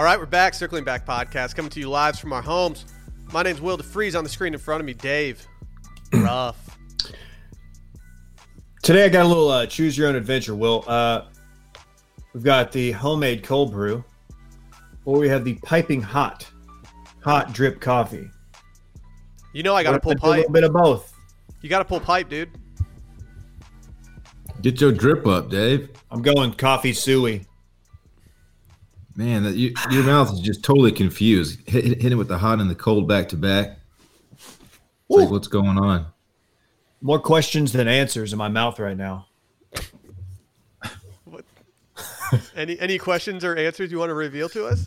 All 0.00 0.04
right, 0.04 0.18
we're 0.18 0.24
back. 0.24 0.54
Circling 0.54 0.84
Back 0.84 1.04
podcast 1.04 1.54
coming 1.54 1.70
to 1.72 1.78
you 1.78 1.90
live 1.90 2.18
from 2.18 2.32
our 2.32 2.40
homes. 2.40 2.86
My 3.34 3.42
name's 3.42 3.60
Will 3.60 3.76
DeFreeze. 3.76 4.16
On 4.16 4.24
the 4.24 4.30
screen 4.30 4.54
in 4.54 4.58
front 4.58 4.80
of 4.80 4.86
me, 4.86 4.94
Dave. 4.94 5.46
Rough. 6.14 6.78
Today 8.82 9.04
I 9.04 9.08
got 9.10 9.26
a 9.26 9.28
little 9.28 9.50
uh, 9.50 9.66
choose 9.66 9.98
your 9.98 10.08
own 10.08 10.14
adventure. 10.16 10.54
Will 10.54 10.84
uh, 10.86 11.26
we've 12.32 12.42
got 12.42 12.72
the 12.72 12.92
homemade 12.92 13.42
cold 13.42 13.72
brew, 13.72 14.02
or 15.04 15.18
we 15.18 15.28
have 15.28 15.44
the 15.44 15.56
piping 15.56 16.00
hot, 16.00 16.48
hot 17.22 17.52
drip 17.52 17.78
coffee. 17.78 18.30
You 19.52 19.62
know 19.62 19.74
I 19.74 19.82
got 19.82 19.92
to 19.92 20.00
pull 20.00 20.12
A 20.12 20.16
pipe. 20.16 20.36
little 20.38 20.50
bit 20.50 20.64
of 20.64 20.72
both. 20.72 21.14
You 21.60 21.68
got 21.68 21.80
to 21.80 21.84
pull 21.84 22.00
pipe, 22.00 22.30
dude. 22.30 22.48
Get 24.62 24.80
your 24.80 24.92
drip 24.92 25.26
up, 25.26 25.50
Dave. 25.50 25.90
I'm 26.10 26.22
going 26.22 26.54
coffee 26.54 26.94
suey. 26.94 27.44
Man, 29.16 29.42
that, 29.42 29.56
you, 29.56 29.74
your 29.90 30.04
mouth 30.04 30.32
is 30.32 30.40
just 30.40 30.62
totally 30.62 30.92
confused. 30.92 31.60
Hit, 31.68 31.84
hit, 31.84 32.02
hit 32.02 32.12
it 32.12 32.14
with 32.14 32.28
the 32.28 32.38
hot 32.38 32.60
and 32.60 32.70
the 32.70 32.74
cold 32.74 33.08
back 33.08 33.28
to 33.30 33.36
back. 33.36 33.78
Like, 35.08 35.30
what's 35.30 35.48
going 35.48 35.76
on? 35.78 36.06
More 37.02 37.18
questions 37.18 37.72
than 37.72 37.88
answers 37.88 38.32
in 38.32 38.38
my 38.38 38.48
mouth 38.48 38.78
right 38.78 38.96
now. 38.96 39.26
Any 42.54 42.78
any 42.78 42.96
questions 42.96 43.44
or 43.44 43.56
answers 43.56 43.90
you 43.90 43.98
want 43.98 44.10
to 44.10 44.14
reveal 44.14 44.48
to 44.50 44.66
us? 44.66 44.86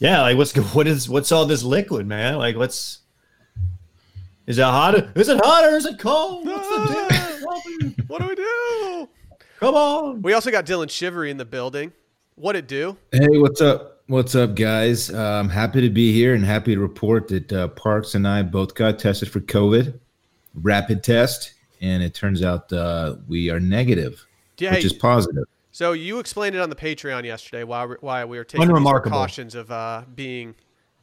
Yeah, 0.00 0.22
like 0.22 0.36
what's 0.36 0.52
what 0.74 0.88
is 0.88 1.08
what's 1.08 1.30
all 1.30 1.46
this 1.46 1.62
liquid, 1.62 2.08
man? 2.08 2.38
Like 2.38 2.56
what's 2.56 3.02
is 4.46 4.58
it 4.58 4.64
hot? 4.64 5.16
Is 5.16 5.28
it 5.28 5.38
hot 5.42 5.64
or 5.64 5.76
is 5.76 5.86
it 5.86 5.98
cold? 5.98 6.46
What's 6.46 6.68
the 6.68 6.86
deal? 6.86 7.92
What 8.06 8.22
do 8.22 8.28
we 8.28 8.34
do? 8.34 9.08
Come 9.58 9.74
on. 9.74 10.22
We 10.22 10.32
also 10.32 10.50
got 10.50 10.64
Dylan 10.64 10.88
Shivery 10.88 11.30
in 11.30 11.36
the 11.36 11.44
building. 11.44 11.92
What 12.36 12.54
it 12.54 12.68
do? 12.68 12.98
Hey, 13.12 13.38
what's 13.38 13.62
up? 13.62 14.02
What's 14.08 14.34
up, 14.34 14.54
guys? 14.54 15.10
Uh, 15.10 15.18
I'm 15.40 15.48
happy 15.48 15.80
to 15.80 15.88
be 15.88 16.12
here 16.12 16.34
and 16.34 16.44
happy 16.44 16.74
to 16.74 16.80
report 16.80 17.28
that 17.28 17.50
uh, 17.50 17.68
Parks 17.68 18.14
and 18.14 18.28
I 18.28 18.42
both 18.42 18.74
got 18.74 18.98
tested 18.98 19.30
for 19.30 19.40
COVID, 19.40 19.98
rapid 20.54 21.02
test, 21.02 21.54
and 21.80 22.02
it 22.02 22.12
turns 22.14 22.42
out 22.42 22.70
uh, 22.74 23.16
we 23.26 23.48
are 23.48 23.58
negative, 23.58 24.24
Yeah, 24.58 24.74
which 24.74 24.84
is 24.84 24.92
positive. 24.92 25.44
So 25.72 25.92
you 25.92 26.18
explained 26.18 26.54
it 26.54 26.60
on 26.60 26.68
the 26.68 26.76
Patreon 26.76 27.24
yesterday 27.24 27.64
why 27.64 27.86
we, 27.86 27.96
why 28.00 28.24
we 28.26 28.36
were 28.36 28.44
taking 28.44 28.60
these 28.60 28.68
Unremarkable. 28.68 29.12
precautions 29.12 29.54
of 29.54 29.70
uh, 29.70 30.02
being 30.14 30.54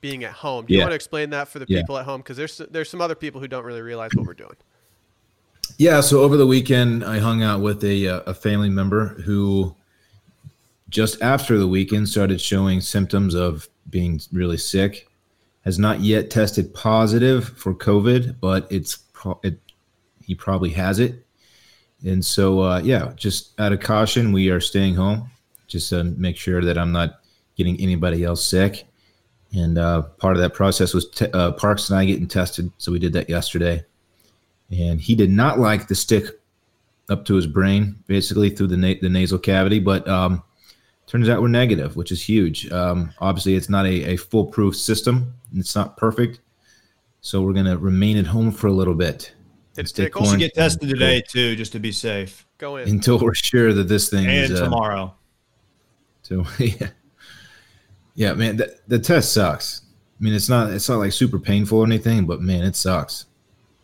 being 0.02 0.24
at 0.24 0.34
home. 0.34 0.66
Do 0.68 0.74
you 0.74 0.80
Yeah. 0.80 0.86
want 0.86 0.92
to 0.92 0.96
explain 0.96 1.32
that 1.32 1.48
for 1.48 1.58
the 1.58 1.66
Yeah. 1.68 1.80
people 1.82 1.98
at 1.98 2.06
home? 2.06 2.22
Because 2.22 2.38
there's 2.38 2.58
there's 2.70 2.90
some 2.92 3.02
other 3.02 3.16
people 3.16 3.42
who 3.42 3.48
don't 3.48 3.66
really 3.66 3.82
realize 3.82 4.12
what 4.16 4.28
we're 4.28 4.34
doing. 4.36 4.56
Yeah, 5.80 6.02
so 6.02 6.22
over 6.22 6.38
the 6.38 6.46
weekend, 6.46 7.04
I 7.04 7.18
hung 7.18 7.42
out 7.42 7.62
with 7.62 7.84
a, 7.84 8.08
uh, 8.08 8.20
a 8.28 8.34
family 8.36 8.70
member 8.70 9.08
who 9.26 9.76
just 10.94 11.22
after 11.22 11.58
the 11.58 11.68
weekend 11.68 12.08
started 12.08 12.40
showing 12.40 12.80
symptoms 12.80 13.34
of 13.34 13.68
being 13.90 14.22
really 14.32 14.58
sick. 14.58 15.08
Has 15.66 15.80
not 15.80 16.02
yet 16.02 16.30
tested 16.30 16.74
positive 16.74 17.48
for 17.58 17.74
COVID, 17.74 18.36
but 18.42 18.70
it's 18.70 18.98
pro- 19.14 19.40
it, 19.44 19.58
he 20.22 20.36
probably 20.36 20.70
has 20.72 21.00
it. 21.00 21.26
And 22.06 22.24
so, 22.24 22.60
uh, 22.60 22.82
yeah, 22.84 23.14
just 23.16 23.58
out 23.60 23.72
of 23.72 23.80
caution, 23.80 24.34
we 24.34 24.50
are 24.50 24.60
staying 24.60 24.96
home 24.96 25.32
just 25.68 25.90
to 25.90 26.04
make 26.04 26.36
sure 26.36 26.62
that 26.62 26.78
I'm 26.78 26.92
not 26.92 27.22
getting 27.56 27.80
anybody 27.80 28.26
else 28.26 28.46
sick. 28.46 28.86
And 29.54 29.78
uh, 29.78 30.02
part 30.02 30.36
of 30.36 30.42
that 30.42 30.54
process 30.54 30.94
was 30.94 31.08
uh, 31.34 31.54
Parks 31.54 31.90
and 31.90 31.98
I 31.98 32.04
getting 32.04 32.28
tested, 32.28 32.70
so 32.78 32.92
we 32.92 33.00
did 33.00 33.14
that 33.14 33.30
yesterday 33.30 33.86
and 34.72 35.00
he 35.00 35.16
did 35.16 35.30
not 35.30 35.60
like 35.60 35.88
the 35.88 35.96
stick 35.96 36.26
up 37.10 37.26
to 37.26 37.36
his 37.36 37.48
brain, 37.48 37.96
basically 38.08 38.50
through 38.50 38.68
the 38.68 38.78
na- 38.78 39.00
the 39.02 39.10
nasal 39.10 39.38
cavity. 39.38 39.80
But 39.80 40.08
um, 40.08 40.44
turns 41.14 41.30
out 41.30 41.42
we're 41.44 41.48
negative, 41.48 41.96
which 41.96 42.12
is 42.12 42.28
huge. 42.28 42.72
Um, 42.72 43.14
obviously, 43.20 43.54
it's 43.54 43.70
not 43.70 43.86
a, 43.86 44.14
a 44.14 44.18
foolproof 44.18 44.76
system; 44.76 45.32
it's 45.56 45.76
not 45.76 45.96
perfect. 45.96 46.40
So 47.22 47.42
we're 47.44 47.54
gonna 47.54 47.78
remain 47.78 48.18
at 48.18 48.26
home 48.26 48.52
for 48.52 48.68
a 48.68 48.72
little 48.72 48.96
bit 48.96 49.32
It's 49.78 49.92
Stay 49.92 50.06
tickles. 50.06 50.30
Should 50.30 50.38
quarant- 50.38 50.40
get 50.40 50.54
tested 50.56 50.90
today 50.90 51.22
too, 51.22 51.56
just 51.56 51.72
to 51.74 51.80
be 51.80 51.92
safe. 51.92 52.48
Go 52.58 52.78
in. 52.78 52.90
until 52.90 53.20
we're 53.20 53.36
sure 53.36 53.74
that 53.74 53.88
this 53.88 54.10
thing 54.10 54.26
And 54.26 54.52
is. 54.52 54.60
Uh, 54.60 54.64
tomorrow. 54.64 55.14
so 56.24 56.46
yeah, 56.60 56.90
yeah, 58.16 58.34
man, 58.34 58.58
the, 58.58 58.76
the 58.88 58.98
test 59.00 59.34
sucks. 59.34 59.82
I 60.20 60.24
mean, 60.24 60.34
it's 60.34 60.50
not 60.50 60.72
it's 60.72 60.90
not 60.90 60.98
like 60.98 61.12
super 61.12 61.38
painful 61.40 61.78
or 61.80 61.86
anything, 61.86 62.26
but 62.26 62.42
man, 62.42 62.64
it 62.64 62.76
sucks. 62.76 63.28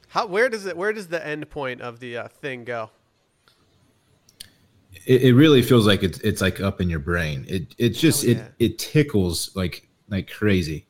How 0.07 0.25
where 0.25 0.49
does 0.49 0.65
it 0.65 0.75
where 0.75 0.93
does 0.93 1.07
the 1.09 1.23
end 1.25 1.47
point 1.51 1.81
of 1.81 1.99
the 1.99 2.17
uh, 2.17 2.27
thing 2.27 2.63
go? 2.63 2.89
It, 5.09 5.23
it 5.23 5.33
really 5.33 5.63
feels 5.63 5.87
like 5.87 6.03
it's 6.03 6.19
it's 6.19 6.39
like 6.39 6.61
up 6.61 6.79
in 6.79 6.89
your 6.89 6.99
brain. 6.99 7.43
It 7.49 7.73
it 7.79 7.89
just 7.89 8.23
Hell 8.23 8.35
yeah. 8.35 8.41
it 8.59 8.73
it 8.73 8.77
tickles 8.77 9.55
like 9.55 9.89
like 10.07 10.29
crazy. 10.29 10.85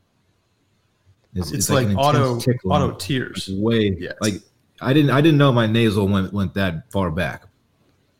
It's, 1.36 1.70
like, 1.70 1.86
an 1.86 1.96
auto 1.96 2.34
intense 2.34 2.46
tickling. 2.46 2.82
auto 2.82 2.96
tears. 2.96 3.48
It's 3.48 3.58
way 3.58 3.96
Yes. 3.98 4.16
like 4.20 4.34
I 4.82 4.92
didn't 4.92 5.12
I 5.12 5.22
didn't 5.22 5.38
know 5.38 5.54
my 5.54 5.68
nasal 5.68 6.08
went 6.08 6.34
went 6.34 6.54
that 6.56 6.92
far 6.92 7.12
back. 7.12 7.44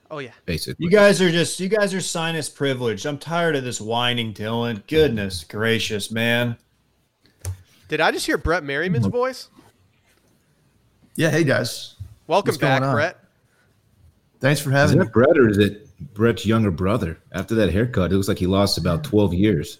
Oh 0.10 0.20
yeah. 0.20 0.32
Basically, 0.46 0.86
You 0.86 0.90
guys 0.90 1.22
are 1.22 1.32
just 1.32 1.60
you 1.60 1.68
guys 1.68 1.94
are 1.94 2.00
sinus 2.02 2.48
privileged. 2.48 3.06
I'm 3.06 3.18
tired 3.18 3.58
of 3.58 3.66
this 3.66 3.82
whining, 3.82 4.34
Dylan. 4.34 4.88
Goodness 4.88 5.44
gracious, 5.44 6.12
man. 6.12 6.56
Did 7.90 8.00
I 8.00 8.12
just 8.12 8.26
hear 8.26 8.38
Brett 8.38 8.64
Merriman's 8.64 9.08
voice? 9.08 9.50
Yeah, 11.16 11.30
hey 11.30 11.44
guys, 11.44 11.96
Welcome 12.28 12.52
What's 12.52 12.58
back. 12.60 12.82
Brett. 12.84 13.18
thanks 14.40 14.62
for 14.62 14.70
is 14.70 14.76
having 14.76 15.00
me. 15.00 15.08
Brett 15.12 15.38
or 15.38 15.50
is 15.50 15.58
it 15.58 15.89
Brett's 16.14 16.46
younger 16.46 16.72
brother? 16.72 17.20
After 17.32 17.56
that 17.56 17.72
haircut, 17.72 18.12
it 18.12 18.16
looks 18.16 18.28
like 18.28 18.38
he 18.40 18.48
lost 18.48 18.78
about 18.78 19.04
twelve 19.04 19.34
years. 19.34 19.80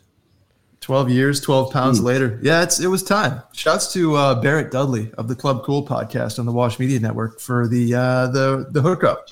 Twelve 0.82 1.10
years, 1.10 1.40
twelve 1.42 1.72
pounds 1.72 2.02
later. 2.02 2.40
Yeah, 2.42 2.64
it's 2.64 2.80
it 2.80 2.88
was 2.88 3.04
time. 3.04 3.42
Shouts 3.54 3.92
to 3.94 4.16
uh, 4.16 4.42
Barrett 4.42 4.72
Dudley 4.72 5.12
of 5.18 5.28
the 5.28 5.36
Club 5.36 5.64
Cool 5.64 5.86
podcast 5.86 6.40
on 6.40 6.46
the 6.46 6.52
Washed 6.52 6.80
Media 6.80 7.00
Network 7.00 7.40
for 7.40 7.68
the 7.68 7.94
uh, 7.96 8.28
the 8.28 8.68
the 8.72 8.82
hookup. 8.82 9.28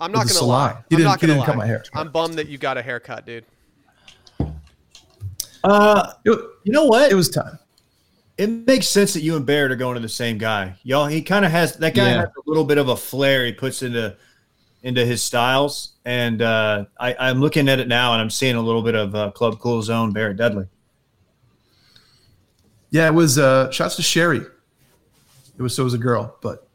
I'm 0.00 0.12
not 0.12 0.28
gonna 0.28 0.44
lie. 0.46 0.70
He 0.70 0.76
I'm 0.76 0.84
didn't- 0.90 1.04
not 1.04 1.20
gonna 1.20 1.32
didn't 1.34 1.40
lie. 1.40 1.46
cut 1.46 1.56
my 1.56 1.66
hair. 1.66 1.84
I'm 1.94 2.10
bummed 2.10 2.34
that 2.34 2.48
you 2.48 2.58
got 2.58 2.78
a 2.78 2.82
haircut, 2.82 3.26
dude. 3.26 3.44
Uh 5.64 6.12
It, 6.24 6.38
you 6.64 6.72
know 6.72 6.84
what? 6.84 7.10
it 7.10 7.14
was 7.14 7.28
time. 7.28 7.58
it 8.36 8.48
makes 8.48 8.86
sense 8.86 9.12
that 9.14 9.22
you 9.22 9.34
and 9.36 9.44
Barrett 9.44 9.72
are 9.72 9.76
going 9.76 9.94
to 9.96 10.00
the 10.00 10.08
same 10.08 10.38
guy. 10.38 10.74
Y'all, 10.84 11.06
he 11.06 11.20
kind 11.22 11.44
of 11.44 11.50
has 11.50 11.76
that 11.78 11.94
guy 11.94 12.10
Yeah. 12.10 12.20
has 12.20 12.28
a 12.28 12.42
little 12.48 12.64
bit 12.64 12.78
of 12.78 12.88
a 12.88 12.96
flair 12.96 13.44
he 13.44 13.52
puts 13.52 13.82
into 13.82 14.16
into 14.82 15.04
his 15.04 15.22
styles, 15.22 15.92
and 16.04 16.40
uh, 16.40 16.84
I, 16.98 17.14
I'm 17.18 17.40
looking 17.40 17.68
at 17.68 17.78
it 17.78 17.88
now, 17.88 18.12
and 18.12 18.22
I'm 18.22 18.30
seeing 18.30 18.56
a 18.56 18.60
little 18.60 18.82
bit 18.82 18.94
of 18.94 19.14
uh, 19.14 19.30
Club 19.32 19.58
Cool 19.58 19.82
Zone 19.82 20.12
Barrett 20.12 20.36
Dudley. 20.36 20.66
Yeah, 22.90 23.06
it 23.06 23.14
was. 23.14 23.38
Uh, 23.38 23.70
shouts 23.70 23.96
to 23.96 24.02
Sherry. 24.02 24.40
It 24.40 25.62
was 25.62 25.74
so 25.74 25.82
it 25.82 25.84
was 25.84 25.94
a 25.94 25.98
girl, 25.98 26.36
but 26.40 26.68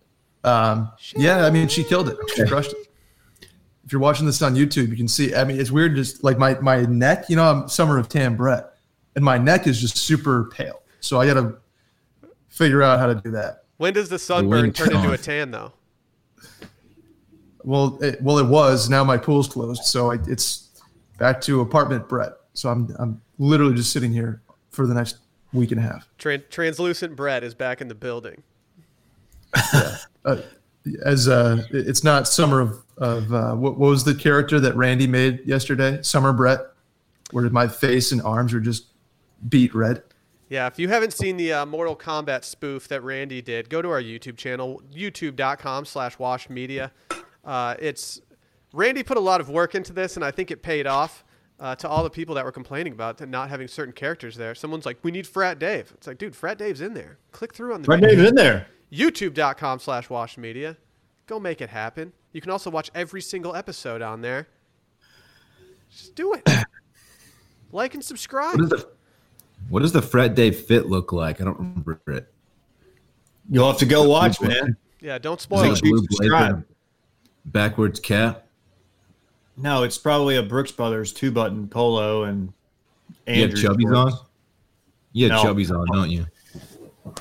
um, 0.43 0.91
yeah, 1.15 1.45
I 1.45 1.49
mean 1.49 1.67
she 1.67 1.83
killed 1.83 2.09
it. 2.09 2.17
She 2.35 2.45
crushed 2.45 2.71
it. 2.71 2.87
If 3.85 3.91
you're 3.91 4.01
watching 4.01 4.25
this 4.25 4.41
on 4.41 4.55
YouTube, 4.55 4.89
you 4.89 4.95
can 4.95 5.07
see. 5.07 5.33
I 5.33 5.43
mean, 5.43 5.59
it's 5.59 5.71
weird. 5.71 5.95
Just 5.95 6.23
like 6.23 6.37
my 6.37 6.55
my 6.59 6.81
neck, 6.81 7.29
you 7.29 7.35
know, 7.35 7.49
I'm 7.49 7.69
summer 7.69 7.97
of 7.97 8.09
tan 8.09 8.35
Brett, 8.35 8.73
and 9.15 9.23
my 9.23 9.37
neck 9.37 9.67
is 9.67 9.79
just 9.79 9.97
super 9.97 10.49
pale. 10.53 10.81
So 10.99 11.19
I 11.19 11.25
got 11.25 11.35
to 11.35 11.57
figure 12.49 12.83
out 12.83 12.99
how 12.99 13.07
to 13.07 13.15
do 13.15 13.31
that. 13.31 13.63
When 13.77 13.93
does 13.93 14.09
the 14.09 14.19
sunburn 14.19 14.61
wind 14.61 14.75
turn 14.75 14.95
into 14.95 15.11
a 15.11 15.17
tan 15.17 15.51
though? 15.51 15.73
Well, 17.63 17.97
it, 18.01 18.21
well, 18.21 18.37
it 18.39 18.47
was. 18.47 18.89
Now 18.89 19.03
my 19.03 19.17
pool's 19.17 19.47
closed, 19.47 19.83
so 19.83 20.11
I, 20.11 20.17
it's 20.27 20.69
back 21.17 21.41
to 21.41 21.61
apartment 21.61 22.09
Brett. 22.09 22.33
So 22.53 22.69
I'm 22.69 22.93
I'm 22.99 23.21
literally 23.39 23.75
just 23.75 23.91
sitting 23.91 24.11
here 24.11 24.41
for 24.69 24.85
the 24.85 24.93
next 24.93 25.17
week 25.53 25.71
and 25.71 25.79
a 25.79 25.83
half. 25.83 26.07
Tran- 26.19 26.49
translucent 26.49 27.15
Brett 27.15 27.43
is 27.43 27.53
back 27.53 27.81
in 27.81 27.87
the 27.87 27.95
building. 27.95 28.43
Uh, 30.25 30.37
as 31.05 31.27
uh, 31.27 31.63
it's 31.69 32.03
not 32.03 32.27
summer 32.27 32.59
of 32.59 32.83
of 32.97 33.33
uh, 33.33 33.53
what, 33.55 33.77
what 33.77 33.89
was 33.89 34.03
the 34.03 34.15
character 34.15 34.59
that 34.59 34.75
Randy 34.75 35.07
made 35.07 35.45
yesterday? 35.45 36.01
Summer 36.01 36.33
Brett, 36.33 36.59
where 37.31 37.49
my 37.49 37.67
face 37.67 38.11
and 38.11 38.21
arms 38.21 38.53
were 38.53 38.59
just 38.59 38.85
beat 39.49 39.73
red. 39.73 40.03
Yeah, 40.49 40.67
if 40.67 40.77
you 40.77 40.87
haven't 40.87 41.13
seen 41.13 41.37
the 41.37 41.51
uh, 41.53 41.65
Mortal 41.65 41.95
Kombat 41.95 42.43
spoof 42.43 42.87
that 42.89 43.01
Randy 43.01 43.41
did, 43.41 43.69
go 43.69 43.81
to 43.81 43.89
our 43.89 44.01
YouTube 44.01 44.37
channel, 44.37 44.81
youtube.com 44.93 45.85
slash 45.85 46.19
washed 46.19 46.49
media. 46.49 46.91
Uh, 47.43 47.75
it's 47.79 48.21
Randy 48.73 49.03
put 49.03 49.17
a 49.17 49.21
lot 49.21 49.41
of 49.41 49.49
work 49.49 49.75
into 49.75 49.93
this, 49.93 50.15
and 50.15 50.25
I 50.25 50.31
think 50.31 50.51
it 50.51 50.61
paid 50.61 50.87
off 50.87 51.23
uh, 51.59 51.75
to 51.75 51.87
all 51.87 52.03
the 52.03 52.09
people 52.09 52.35
that 52.35 52.43
were 52.43 52.51
complaining 52.51 52.93
about 52.93 53.25
not 53.29 53.49
having 53.49 53.67
certain 53.67 53.93
characters 53.93 54.35
there. 54.35 54.55
Someone's 54.55 54.85
like, 54.85 54.97
we 55.03 55.11
need 55.11 55.27
Frat 55.27 55.59
Dave. 55.59 55.91
It's 55.95 56.07
like, 56.07 56.17
dude, 56.17 56.35
Frat 56.35 56.57
Dave's 56.57 56.81
in 56.81 56.93
there. 56.93 57.17
Click 57.31 57.53
through 57.53 57.73
on 57.73 57.81
the 57.81 57.87
Right, 57.87 58.01
Dave's 58.01 58.23
in 58.23 58.35
there. 58.35 58.67
youtube.com 58.91 59.79
slash 59.79 60.09
washed 60.09 60.37
media. 60.37 60.75
Go 61.27 61.39
make 61.39 61.61
it 61.61 61.69
happen. 61.69 62.11
You 62.33 62.41
can 62.41 62.51
also 62.51 62.69
watch 62.69 62.89
every 62.95 63.21
single 63.21 63.55
episode 63.55 64.01
on 64.01 64.21
there. 64.21 64.47
Just 65.89 66.15
do 66.15 66.33
it. 66.33 66.49
like 67.71 67.93
and 67.93 68.03
subscribe. 68.03 68.59
What 68.59 68.69
does 68.69 68.81
the 68.81 68.89
what 69.69 69.81
does 69.81 69.93
the 69.93 70.01
Frat 70.01 70.35
Dave 70.35 70.57
fit 70.57 70.87
look 70.87 71.13
like? 71.13 71.39
I 71.39 71.45
don't 71.45 71.57
remember 71.57 72.01
it. 72.07 72.33
You'll 73.49 73.67
have 73.67 73.79
to 73.79 73.85
go 73.85 74.09
watch, 74.09 74.41
man. 74.41 74.75
Yeah, 74.99 75.17
don't 75.17 75.39
spoil 75.39 75.63
it 75.63 75.67
it. 75.67 75.71
a 75.71 75.97
subscribe. 75.97 76.51
blazer, 76.51 76.67
backwards 77.45 77.99
cap? 77.99 78.45
No, 79.57 79.83
it's 79.83 79.97
probably 79.97 80.35
a 80.37 80.43
Brooks 80.43 80.71
Brothers 80.71 81.13
two 81.13 81.31
button 81.31 81.67
polo 81.67 82.23
and 82.23 82.51
You 83.27 83.41
have 83.41 83.49
Andrew 83.51 83.69
chubbies 83.69 83.93
shorts. 83.95 84.15
on. 84.15 84.25
You 85.13 85.29
have 85.29 85.43
No. 85.43 85.53
chubbies 85.53 85.69
on, 85.71 85.85
don't 85.95 86.09
you? 86.09 86.25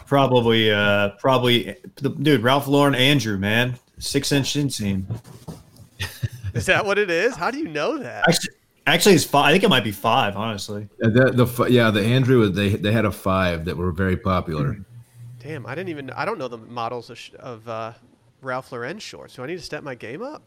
Probably, 0.06 0.70
uh, 0.70 1.10
probably, 1.20 1.76
the, 1.96 2.10
dude. 2.10 2.42
Ralph 2.42 2.68
Lauren 2.68 2.94
Andrew, 2.94 3.36
man, 3.36 3.74
six 3.98 4.30
inch 4.32 4.54
inseam. 4.54 5.04
Is 6.54 6.66
that 6.66 6.86
what 6.86 6.98
it 6.98 7.10
is? 7.10 7.34
How 7.34 7.50
do 7.50 7.58
you 7.58 7.68
know 7.68 7.98
that? 7.98 8.28
Actually, 8.28 8.54
actually, 8.86 9.14
it's 9.16 9.24
five. 9.24 9.46
I 9.46 9.52
think 9.52 9.64
it 9.64 9.68
might 9.70 9.84
be 9.84 9.90
five. 9.92 10.36
Honestly, 10.36 10.88
Uh, 11.02 11.08
The, 11.10 11.44
the 11.44 11.64
yeah, 11.66 11.90
the 11.90 12.02
Andrew 12.02 12.48
they 12.48 12.70
they 12.70 12.92
had 12.92 13.04
a 13.04 13.10
five 13.12 13.64
that 13.64 13.76
were 13.76 13.90
very 13.90 14.16
popular. 14.16 14.78
Damn, 15.40 15.66
I 15.66 15.74
didn't 15.74 15.88
even. 15.90 16.10
I 16.10 16.24
don't 16.24 16.38
know 16.38 16.48
the 16.48 16.58
models 16.58 17.10
of, 17.10 17.18
sh- 17.18 17.32
of 17.38 17.66
uh, 17.68 17.92
Ralph 18.42 18.70
Lauren 18.72 18.98
shorts. 18.98 19.36
Do 19.36 19.44
I 19.44 19.46
need 19.46 19.56
to 19.56 19.62
step 19.62 19.82
my 19.82 19.94
game 19.94 20.22
up? 20.22 20.42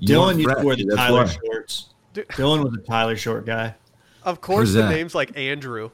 You 0.00 0.16
Dylan 0.16 0.20
weren't 0.26 0.38
used 0.40 0.56
to 0.58 0.64
wear 0.64 0.76
the 0.76 0.96
Tyler 0.96 1.24
why. 1.24 1.36
shorts. 1.46 1.94
Dude. 2.14 2.28
Dylan 2.30 2.64
was 2.64 2.74
a 2.78 2.82
Tyler 2.86 3.16
short 3.16 3.46
guy. 3.46 3.74
Of 4.24 4.40
course, 4.40 4.68
Who's 4.68 4.72
the 4.74 4.82
that? 4.82 4.90
name's 4.90 5.14
like 5.14 5.36
Andrew. 5.36 5.90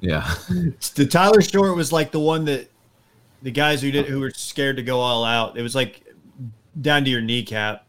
Yeah, 0.00 0.34
The 0.94 1.06
Tyler 1.06 1.40
short 1.40 1.74
was 1.74 1.90
like 1.92 2.10
the 2.12 2.20
one 2.20 2.44
that 2.44 2.68
the 3.42 3.50
guys 3.50 3.80
who 3.80 3.90
did 3.90 4.06
who 4.06 4.20
were 4.20 4.30
scared 4.30 4.76
to 4.76 4.82
go 4.82 4.98
all 5.00 5.24
out. 5.24 5.56
It 5.56 5.62
was 5.62 5.74
like 5.74 6.02
down 6.80 7.04
to 7.04 7.10
your 7.10 7.22
kneecap. 7.22 7.86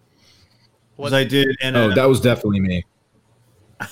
Was 0.95 1.11
What- 1.11 1.19
I 1.19 1.23
did, 1.25 1.55
and 1.61 1.75
oh, 1.75 1.91
uh, 1.91 1.95
that 1.95 2.05
was 2.07 2.21
definitely 2.21 2.61
me. 2.61 2.85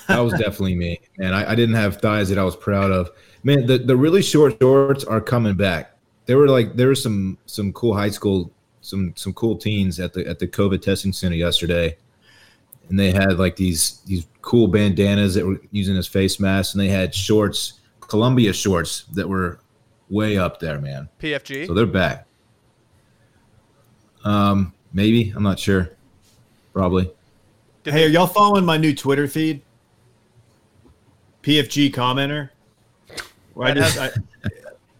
That 0.08 0.18
was 0.18 0.32
definitely 0.32 0.74
me, 0.74 0.98
and 1.20 1.32
I, 1.34 1.52
I 1.52 1.54
didn't 1.54 1.76
have 1.76 1.98
thighs 1.98 2.28
that 2.30 2.38
I 2.38 2.42
was 2.44 2.56
proud 2.56 2.90
of. 2.90 3.10
Man, 3.44 3.66
the, 3.66 3.78
the 3.78 3.96
really 3.96 4.22
short 4.22 4.56
shorts 4.60 5.04
are 5.04 5.20
coming 5.20 5.54
back. 5.54 5.95
There 6.26 6.36
were 6.36 6.48
like 6.48 6.74
there 6.74 6.88
were 6.88 6.94
some 6.94 7.38
some 7.46 7.72
cool 7.72 7.94
high 7.94 8.10
school 8.10 8.52
some 8.80 9.12
some 9.16 9.32
cool 9.34 9.56
teens 9.56 9.98
at 10.00 10.12
the 10.12 10.26
at 10.26 10.38
the 10.38 10.46
COVID 10.46 10.82
testing 10.82 11.12
center 11.12 11.36
yesterday, 11.36 11.96
and 12.88 12.98
they 12.98 13.10
had 13.10 13.38
like 13.38 13.56
these 13.56 14.00
these 14.06 14.26
cool 14.42 14.68
bandanas 14.68 15.34
that 15.34 15.44
were 15.44 15.60
using 15.72 15.96
as 15.96 16.06
face 16.06 16.38
masks, 16.38 16.74
and 16.74 16.80
they 16.80 16.88
had 16.88 17.14
shorts, 17.14 17.80
Columbia 18.00 18.52
shorts 18.52 19.04
that 19.14 19.28
were 19.28 19.58
way 20.08 20.38
up 20.38 20.60
there, 20.60 20.80
man. 20.80 21.08
PFG. 21.20 21.66
So 21.66 21.74
they're 21.74 21.86
back. 21.86 22.26
Um, 24.24 24.72
maybe 24.92 25.32
I'm 25.34 25.42
not 25.42 25.58
sure. 25.58 25.90
Probably. 26.72 27.10
Hey, 27.84 28.04
are 28.04 28.08
y'all 28.08 28.26
following 28.26 28.64
my 28.64 28.76
new 28.76 28.94
Twitter 28.94 29.28
feed? 29.28 29.62
PFG 31.42 31.92
commenter. 31.92 32.50
Where 33.54 33.68
I 33.68 33.72
just, 33.72 33.98
I, 33.98 34.10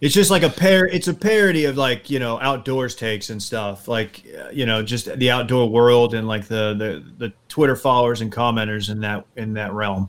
it's 0.00 0.14
just 0.14 0.31
like 0.31 0.43
a 0.43 0.50
pair. 0.50 0.87
It's 0.87 1.08
a 1.08 1.14
parody 1.14 1.64
of 1.64 1.76
like 1.76 2.10
you 2.10 2.19
know 2.19 2.38
outdoors 2.40 2.94
takes 2.94 3.31
and 3.31 3.43
stuff. 3.43 3.88
Like 3.88 4.25
uh, 4.38 4.50
you 4.50 4.66
know 4.66 4.82
just 4.82 5.16
the 5.19 5.31
outdoor 5.31 5.69
world 5.70 6.14
and 6.14 6.26
like 6.28 6.46
the 6.46 6.75
the 6.75 7.04
the 7.28 7.32
Twitter 7.48 7.76
followers 7.76 8.20
and 8.20 8.31
commenters 8.32 8.90
in 8.90 9.00
that 9.00 9.25
in 9.37 9.54
that 9.54 9.72
realm. 9.72 10.08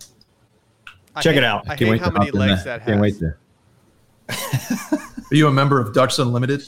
I 1.15 1.21
check 1.21 1.33
hate- 1.33 1.39
it 1.39 1.43
out. 1.45 1.63
I 1.65 1.75
Can't 1.75 1.79
hate 1.79 1.89
wait 1.91 1.99
how 2.01 2.07
to 2.09 2.13
many 2.13 2.25
hop 2.25 2.33
in 2.35 2.39
legs 2.39 2.63
that, 2.65 2.85
Can't 2.85 3.03
has. 3.03 3.19
wait 3.19 3.19
to. 3.19 3.35
Are 5.31 5.35
you 5.35 5.47
a 5.47 5.51
member 5.51 5.79
of 5.79 5.93
Ducks 5.93 6.19
Unlimited? 6.19 6.63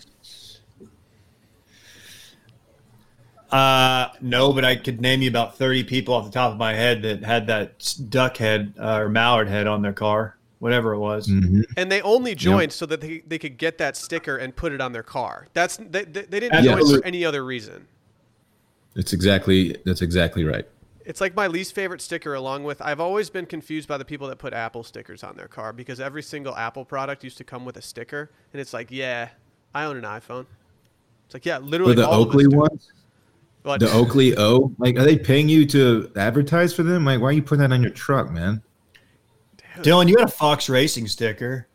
Uh, 3.52 4.10
no, 4.22 4.54
but 4.54 4.64
I 4.64 4.76
could 4.76 5.02
name 5.02 5.22
you 5.24 5.30
about 5.30 5.58
30 5.58 5.84
people 5.86 6.14
off 6.14 6.26
the 6.26 6.32
top 6.32 6.52
of 6.52 6.58
my 6.58 6.74
head 6.74 7.02
that 7.02 7.24
had 7.24 7.48
that 7.48 7.96
duck 8.10 8.38
head 8.38 8.74
uh, 8.80 9.00
or 9.02 9.10
mallard 9.10 9.48
head 9.48 9.66
on 9.66 9.82
their 9.82 9.94
car, 9.94 10.38
whatever 10.60 10.94
it 10.94 11.00
was. 11.00 11.28
Mhm. 11.28 11.64
And 11.78 11.92
they 11.92 12.02
only 12.02 12.36
joined 12.36 12.72
so 12.72 12.86
that 12.86 13.02
they, 13.02 13.24
they 13.26 13.40
could 13.40 13.58
get 13.58 13.78
that 13.80 13.98
sticker 13.98 14.38
and 14.38 14.56
put 14.56 14.72
it 14.72 14.82
on 14.82 14.92
their 14.92 15.04
car. 15.04 15.48
That's 15.54 15.78
they, 15.78 16.04
they, 16.04 16.22
they 16.24 16.40
didn't 16.40 16.64
join 16.64 16.86
for 17.00 17.06
any 17.06 17.26
other 17.26 17.44
reason. 17.44 17.88
It's 18.96 19.14
exactly 19.14 19.78
that's 19.86 20.02
exactly 20.02 20.44
right. 20.44 20.66
It's 21.06 21.22
like 21.22 21.36
my 21.36 21.48
least 21.48 21.74
favorite 21.74 22.02
sticker, 22.02 22.34
along 22.36 22.66
with 22.66 22.82
I've 22.82 23.00
always 23.00 23.30
been 23.30 23.46
confused 23.46 23.88
by 23.88 23.98
the 23.98 24.06
people 24.06 24.28
that 24.28 24.38
put 24.38 24.54
Apple 24.54 24.84
stickers 24.84 25.24
on 25.24 25.36
their 25.36 25.48
car 25.48 25.74
because 25.74 26.00
every 26.00 26.22
single 26.22 26.56
Apple 26.56 26.86
product 26.86 27.24
used 27.24 27.38
to 27.38 27.44
come 27.44 27.66
with 27.66 27.78
a 27.78 27.82
sticker, 27.82 28.30
and 28.54 28.60
it's 28.62 28.74
like, 28.74 28.92
yeah, 28.92 29.30
I 29.74 29.86
own 29.86 29.98
an 29.98 30.04
iPhone. 30.04 30.46
It's 31.26 31.34
like, 31.34 31.46
yeah, 31.46 31.60
literally 31.60 31.94
For 31.94 32.02
the 32.02 32.08
all 32.08 32.22
of 32.24 32.28
us 32.30 32.34
Oakley 32.34 32.48
do. 32.48 32.58
ones, 32.58 32.92
But 33.64 33.80
the 33.80 33.92
Oakley 33.92 34.38
O, 34.38 34.72
like, 34.78 34.98
are 34.98 35.04
they 35.04 35.18
paying 35.18 35.48
you 35.48 35.66
to 35.68 36.12
advertise 36.16 36.74
for 36.74 36.84
them? 36.84 37.06
Like, 37.06 37.22
why 37.22 37.28
are 37.30 37.32
you 37.32 37.44
putting 37.44 37.62
that 37.62 37.72
on 37.74 37.82
your 37.82 37.92
truck, 37.92 38.32
man? 38.32 38.62
Dylan, 39.84 40.08
you 40.10 40.16
got 40.16 40.26
a 40.26 40.32
Fox 40.32 40.70
Racing 40.70 41.08
sticker. 41.08 41.68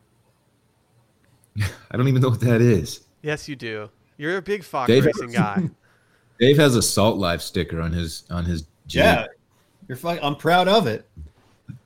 I 1.90 1.96
don't 1.96 2.08
even 2.08 2.20
know 2.22 2.30
what 2.30 2.40
that 2.40 2.60
is. 2.60 3.00
yes, 3.22 3.48
you 3.48 3.56
do. 3.56 3.88
You're 4.16 4.36
a 4.36 4.42
big 4.42 4.62
Fox 4.64 4.88
Dave- 4.88 5.04
racing 5.06 5.30
guy. 5.32 5.68
Dave 6.40 6.56
has 6.56 6.74
a 6.76 6.82
Salt 6.82 7.16
Life 7.18 7.40
sticker 7.40 7.80
on 7.80 7.92
his 7.92 8.24
on 8.30 8.44
his 8.44 8.62
Jeep. 8.86 9.00
Yeah, 9.02 9.26
you're 9.88 9.96
fuck, 9.96 10.18
I'm 10.22 10.36
proud 10.36 10.68
of 10.68 10.86
it. 10.86 11.08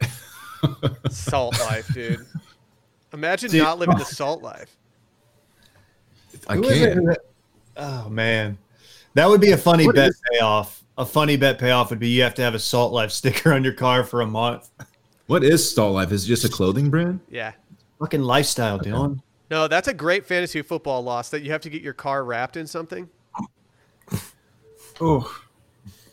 salt 1.11 1.59
life, 1.61 1.93
dude. 1.94 2.26
Imagine 3.12 3.50
Dude. 3.50 3.62
not 3.62 3.79
living 3.79 3.97
the 3.97 4.05
salt 4.05 4.43
life. 4.43 4.76
I 6.49 6.56
Who 6.56 6.65
is 6.65 6.79
can't. 6.79 6.94
who- 7.06 7.15
Oh 7.76 8.09
man, 8.09 8.59
that 9.15 9.29
would 9.29 9.41
be 9.41 9.53
a 9.53 9.56
funny 9.56 9.87
What 9.87 9.94
bet 9.94 10.09
is- 10.11 10.20
payoff. 10.32 10.82
A 10.99 11.06
funny 11.06 11.37
bet 11.37 11.61
payoff 11.61 11.91
would 11.91 12.00
be 12.00 12.09
you 12.09 12.23
have 12.23 12.35
to 12.35 12.43
have 12.43 12.56
a 12.56 12.59
Salt 12.59 12.93
Life 12.93 13.12
sticker 13.12 13.53
on 13.55 13.62
your 13.62 13.73
car 13.75 14.03
for 14.03 14.20
a 14.23 14.26
month. 14.26 14.69
What 15.28 15.44
is 15.44 15.75
Salt 15.75 15.94
Life? 15.94 16.10
Is 16.10 16.25
it 16.25 16.26
just 16.28 16.44
a 16.44 16.48
clothing 16.48 16.88
brand? 16.90 17.20
Yeah. 17.30 17.52
Fucking 18.00 18.22
lifestyle, 18.22 18.78
Dylan. 18.78 19.20
No, 19.50 19.69
that's 19.69 19.86
a 19.88 19.94
great 19.94 20.26
fantasy 20.26 20.62
football 20.62 21.02
loss 21.02 21.28
that 21.30 21.42
you 21.42 21.50
have 21.52 21.60
to 21.62 21.70
get 21.70 21.82
your 21.82 21.92
car 21.92 22.25
wrapped 22.25 22.56
in 22.56 22.66
something. 22.66 23.08
Oh, 25.00 25.32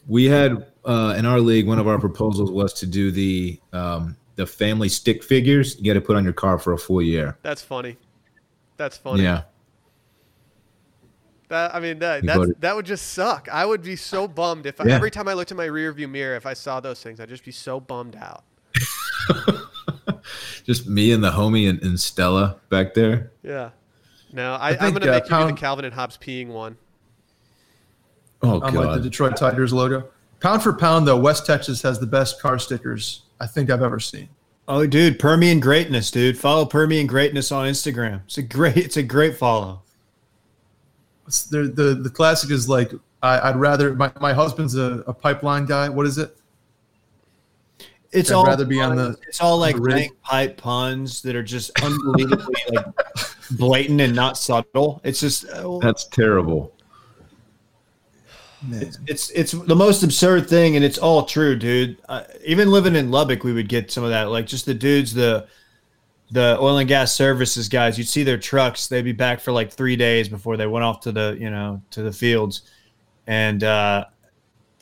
We 0.07 0.25
had 0.25 0.67
uh, 0.83 1.15
in 1.17 1.25
our 1.25 1.39
league 1.39 1.67
one 1.67 1.79
of 1.79 1.87
our 1.87 1.97
proposals 1.99 2.51
was 2.51 2.73
to 2.73 2.85
do 2.85 3.09
the 3.11 3.59
um, 3.73 4.15
the 4.35 4.45
family 4.45 4.89
stick 4.89 5.23
figures. 5.23 5.77
You 5.79 5.85
got 5.93 5.99
to 5.99 6.05
put 6.05 6.15
on 6.17 6.23
your 6.23 6.33
car 6.33 6.59
for 6.59 6.73
a 6.73 6.77
full 6.77 7.01
year. 7.01 7.37
That's 7.41 7.61
funny. 7.61 7.97
That's 8.77 8.97
funny. 8.97 9.23
Yeah, 9.23 9.43
That 11.47 11.73
I 11.73 11.79
mean 11.79 11.99
that 11.99 12.25
that's, 12.25 12.37
voted- 12.37 12.61
that 12.61 12.75
would 12.75 12.85
just 12.85 13.13
suck. 13.13 13.47
I 13.51 13.65
would 13.65 13.81
be 13.81 13.95
so 13.95 14.27
bummed 14.27 14.65
if 14.65 14.79
I, 14.81 14.85
every 14.89 15.09
time 15.09 15.27
I 15.29 15.33
looked 15.33 15.51
in 15.51 15.57
my 15.57 15.67
rearview 15.67 16.09
mirror 16.09 16.35
if 16.35 16.45
I 16.45 16.53
saw 16.53 16.79
those 16.81 17.01
things, 17.01 17.19
I'd 17.19 17.29
just 17.29 17.45
be 17.45 17.51
so 17.51 17.79
bummed 17.79 18.17
out. 18.17 18.43
just 20.63 20.87
me 20.87 21.11
and 21.11 21.23
the 21.23 21.31
homie 21.31 21.69
and, 21.69 21.81
and 21.83 21.99
Stella 21.99 22.57
back 22.69 22.93
there. 22.93 23.31
Yeah. 23.43 23.69
No, 24.33 24.53
I, 24.55 24.71
I'm 24.71 24.93
gonna 24.93 25.07
uh, 25.07 25.11
make 25.11 25.29
you 25.29 25.37
do 25.37 25.47
the 25.47 25.53
Calvin 25.53 25.85
and 25.85 25.93
Hobbes 25.93 26.17
peeing 26.17 26.47
one. 26.47 26.77
Oh 28.41 28.61
on 28.61 28.73
like 28.73 28.97
the 28.97 29.09
Detroit 29.09 29.37
Tigers 29.37 29.71
logo. 29.71 30.09
Pound 30.39 30.61
for 30.61 30.73
pound, 30.73 31.07
though, 31.07 31.17
West 31.17 31.45
Texas 31.45 31.81
has 31.81 31.99
the 31.99 32.05
best 32.05 32.41
car 32.41 32.59
stickers 32.59 33.23
I 33.39 33.47
think 33.47 33.69
I've 33.69 33.81
ever 33.81 33.99
seen. 33.99 34.29
Oh, 34.67 34.85
dude, 34.85 35.19
Permian 35.19 35.59
Greatness, 35.59 36.11
dude. 36.11 36.37
Follow 36.37 36.65
Permian 36.65 37.07
Greatness 37.07 37.51
on 37.51 37.67
Instagram. 37.67 38.21
It's 38.25 38.37
a 38.37 38.43
great, 38.43 38.77
it's 38.77 38.97
a 38.97 39.03
great 39.03 39.37
follow. 39.37 39.81
It's 41.27 41.43
the 41.43 41.63
the 41.63 41.95
the 41.95 42.09
classic 42.09 42.51
is 42.51 42.69
like 42.69 42.91
I, 43.23 43.49
I'd 43.49 43.55
rather 43.55 43.95
my, 43.95 44.11
my 44.21 44.33
husband's 44.33 44.75
a, 44.75 45.03
a 45.07 45.13
pipeline 45.13 45.65
guy. 45.65 45.89
What 45.89 46.05
is 46.05 46.17
it? 46.17 46.37
It's 48.15 48.31
I'd 48.31 48.35
all 48.35 48.45
rather 48.45 48.65
be 48.65 48.79
on 48.81 48.95
the- 48.95 49.17
It's 49.27 49.41
all 49.41 49.57
like 49.57 49.75
blank 49.77 50.19
pipe 50.21 50.57
puns 50.57 51.21
that 51.23 51.35
are 51.35 51.43
just 51.43 51.71
unbelievably 51.81 52.55
like 52.73 52.85
blatant 53.51 54.01
and 54.01 54.15
not 54.15 54.37
subtle. 54.37 55.01
It's 55.03 55.19
just 55.19 55.47
uh, 55.49 55.79
that's 55.79 56.05
terrible. 56.07 56.71
Man. 58.63 58.91
it's 59.05 59.29
it's 59.31 59.51
the 59.51 59.75
most 59.75 60.01
absurd 60.01 60.49
thing, 60.49 60.75
and 60.75 60.83
it's 60.83 60.97
all 60.97 61.23
true, 61.25 61.55
dude. 61.55 61.97
Uh, 62.09 62.23
even 62.43 62.71
living 62.71 62.95
in 62.95 63.11
Lubbock, 63.11 63.43
we 63.43 63.53
would 63.53 63.69
get 63.69 63.91
some 63.91 64.03
of 64.03 64.09
that. 64.09 64.23
Like 64.29 64.47
just 64.47 64.65
the 64.65 64.73
dudes, 64.73 65.13
the 65.13 65.47
the 66.31 66.57
oil 66.59 66.79
and 66.79 66.87
gas 66.87 67.13
services 67.13 67.69
guys. 67.69 67.97
You'd 67.97 68.07
see 68.07 68.23
their 68.23 68.39
trucks; 68.39 68.87
they'd 68.87 69.03
be 69.03 69.11
back 69.11 69.39
for 69.39 69.51
like 69.51 69.71
three 69.71 69.95
days 69.95 70.27
before 70.29 70.57
they 70.57 70.65
went 70.65 70.83
off 70.83 71.01
to 71.01 71.11
the 71.11 71.37
you 71.39 71.49
know 71.51 71.81
to 71.91 72.01
the 72.01 72.11
fields, 72.11 72.63
and 73.27 73.63
uh, 73.63 74.05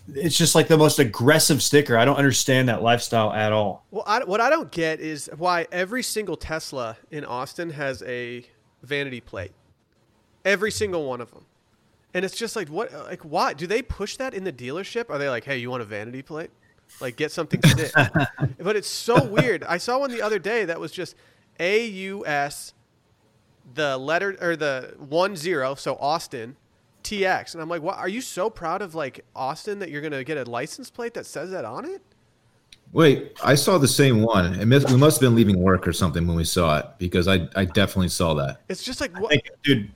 it's 0.08 0.38
just 0.38 0.56
like 0.56 0.68
the 0.68 0.78
most 0.78 1.00
aggressive 1.00 1.64
sticker. 1.64 1.98
I 1.98 2.06
don't 2.06 2.18
understand 2.18 2.70
that 2.70 2.82
lifestyle 2.82 3.32
at 3.32 3.54
all. 3.54 3.86
Well, 3.92 4.04
I, 4.06 4.24
what 4.24 4.42
I 4.42 4.50
don't 4.50 4.72
get 4.72 5.00
is 5.00 5.30
why 5.38 5.68
every 5.72 6.04
single 6.04 6.36
Tesla 6.36 6.98
in 7.12 7.24
Austin 7.24 7.70
has 7.72 8.04
a 8.04 8.46
vanity 8.82 9.22
plate. 9.22 9.52
Every 10.44 10.72
single 10.72 11.06
one 11.06 11.22
of 11.22 11.32
them. 11.32 11.46
And 12.14 12.24
it's 12.24 12.38
just 12.38 12.56
like 12.56 12.68
what 12.68 12.94
like 12.94 13.22
why 13.22 13.54
do 13.54 13.66
they 13.66 13.82
push 13.82 14.18
that 14.18 14.34
in 14.34 14.44
the 14.44 14.54
dealership? 14.54 15.10
Are 15.10 15.18
they 15.18 15.30
like, 15.30 15.46
"Hey, 15.46 15.58
you 15.58 15.72
want 15.72 15.82
a 15.82 15.86
vanity 15.86 16.22
plate?" 16.22 16.52
Like 17.00 17.16
get 17.16 17.32
something 17.32 17.60
stick. 17.64 17.92
but 18.60 18.76
it's 18.76 18.90
so 18.90 19.24
weird. 19.24 19.64
I 19.64 19.78
saw 19.78 19.98
one 20.00 20.12
the 20.12 20.22
other 20.22 20.38
day 20.38 20.66
that 20.66 20.80
was 20.80 20.92
just 20.92 21.16
A 21.60 21.86
U 21.86 22.24
S 22.28 22.74
the 23.74 23.98
letter 23.98 24.38
or 24.42 24.56
the 24.56 24.94
1 24.98 25.36
0, 25.36 25.76
so 25.76 25.96
Austin 25.96 26.56
TX. 27.04 27.54
And 27.54 27.62
I'm 27.62 27.70
like, 27.70 27.82
"What 27.82 27.98
are 27.98 28.10
you 28.10 28.22
so 28.22 28.50
proud 28.50 28.82
of 28.82 28.96
like 28.96 29.26
Austin 29.36 29.80
that 29.80 29.90
you're 29.90 30.02
going 30.02 30.14
to 30.14 30.24
get 30.24 30.38
a 30.38 30.50
license 30.50 30.90
plate 30.90 31.14
that 31.14 31.26
says 31.26 31.52
that 31.52 31.66
on 31.66 31.86
it?" 31.86 32.02
Wait, 32.92 33.36
I 33.44 33.56
saw 33.56 33.80
the 33.80 33.88
same 33.88 34.22
one. 34.22 34.54
It 34.60 34.68
must, 34.68 34.92
we 34.92 34.98
must 34.98 35.20
have 35.20 35.28
been 35.28 35.36
leaving 35.36 35.60
work 35.60 35.88
or 35.88 35.94
something 35.94 36.28
when 36.28 36.36
we 36.36 36.44
saw 36.44 36.78
it 36.78 36.86
because 37.00 37.28
I 37.28 37.48
I 37.56 37.66
definitely 37.66 38.10
saw 38.10 38.34
that. 38.36 38.62
It's 38.70 38.84
just 38.84 39.02
like 39.02 39.20
what 39.20 39.32
Like, 39.32 39.50
dude, 39.64 39.92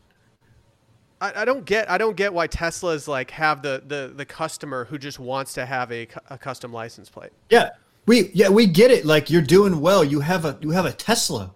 I, 1.22 1.42
I 1.42 1.46
don't 1.46 1.66
get 1.66 1.90
I 1.90 1.98
don't 1.98 2.16
get 2.16 2.34
why 2.34 2.48
Teslas 2.48 3.08
like 3.08 3.32
have 3.32 3.62
the, 3.62 3.84
the, 3.86 4.14
the 4.16 4.26
customer 4.26 4.86
who 4.86 4.98
just 4.98 5.20
wants 5.20 5.54
to 5.54 5.66
have 5.66 5.92
a, 5.92 6.08
a 6.30 6.38
custom 6.38 6.72
license 6.72 7.10
plate. 7.10 7.32
Yeah. 7.50 7.70
We 8.06 8.32
yeah, 8.34 8.50
we 8.50 8.68
get 8.68 8.90
it. 8.90 9.06
Like 9.06 9.30
you're 9.30 9.42
doing 9.42 9.82
well. 9.82 10.04
You 10.04 10.22
have 10.22 10.46
a 10.46 10.58
you 10.62 10.72
have 10.72 10.86
a 10.86 10.94
Tesla. 10.94 11.54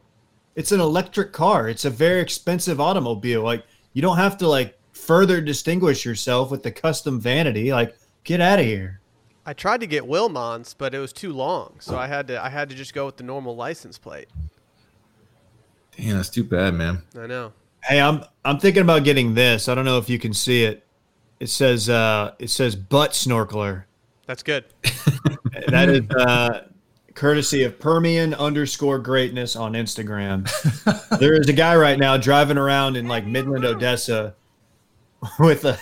It's 0.56 0.72
an 0.72 0.82
electric 0.82 1.32
car. 1.32 1.70
It's 1.70 1.86
a 1.86 1.90
very 1.90 2.20
expensive 2.20 2.82
automobile. 2.82 3.42
Like 3.42 3.64
you 3.94 4.02
don't 4.02 4.18
have 4.18 4.38
to 4.38 4.48
like 4.48 4.78
further 5.02 5.42
distinguish 5.42 6.06
yourself 6.06 6.52
with 6.52 6.64
the 6.64 6.72
custom 6.72 7.20
vanity. 7.20 7.72
Like 7.72 7.98
get 8.24 8.40
out 8.40 8.60
of 8.60 8.66
here. 8.66 9.00
I 9.46 9.54
tried 9.54 9.82
to 9.82 9.88
get 9.88 10.06
Wilmons, 10.06 10.76
but 10.76 10.94
it 10.94 11.00
was 11.00 11.12
too 11.12 11.34
long, 11.34 11.78
so 11.80 11.98
I 11.98 12.06
had 12.06 12.28
to 12.28 12.44
I 12.44 12.50
had 12.50 12.70
to 12.70 12.76
just 12.76 12.94
go 12.94 13.08
with 13.08 13.18
the 13.18 13.24
normal 13.24 13.56
license 13.56 13.98
plate. 13.98 14.28
Damn, 15.98 16.18
that's 16.18 16.30
too 16.30 16.44
bad, 16.44 16.76
man. 16.76 17.02
I 17.20 17.26
know. 17.26 17.52
Hey, 17.84 18.00
I'm 18.00 18.24
I'm 18.46 18.60
thinking 18.60 18.84
about 18.84 19.04
getting 19.04 19.34
this. 19.34 19.68
I 19.68 19.74
don't 19.74 19.86
know 19.86 19.98
if 19.98 20.10
you 20.10 20.20
can 20.20 20.34
see 20.34 20.64
it. 20.64 20.86
It 21.40 21.50
says 21.50 21.90
uh 21.90 22.36
it 22.38 22.52
says 22.52 22.76
butt 22.76 23.12
snorkeler. 23.12 23.86
That's 24.28 24.44
good. 24.44 24.66
That 25.68 25.90
is 25.90 26.10
uh 26.10 26.68
courtesy 27.14 27.64
of 27.64 27.78
Permian 27.80 28.34
underscore 28.34 29.00
greatness 29.00 29.56
on 29.56 29.74
Instagram. 29.74 30.50
there 31.20 31.34
is 31.34 31.50
a 31.50 31.54
guy 31.54 31.76
right 31.76 32.00
now 32.00 32.18
driving 32.18 32.58
around 32.58 32.98
in 32.98 33.08
like 33.08 33.28
Midland, 33.28 33.66
Odessa 33.66 34.34
with 35.40 35.66
a 35.66 35.80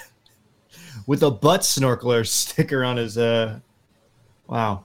with 1.08 1.24
a 1.24 1.32
butt 1.32 1.62
snorkeler 1.62 2.28
sticker 2.28 2.84
on 2.84 2.98
his 2.98 3.18
uh 3.18 3.60
wow. 4.48 4.84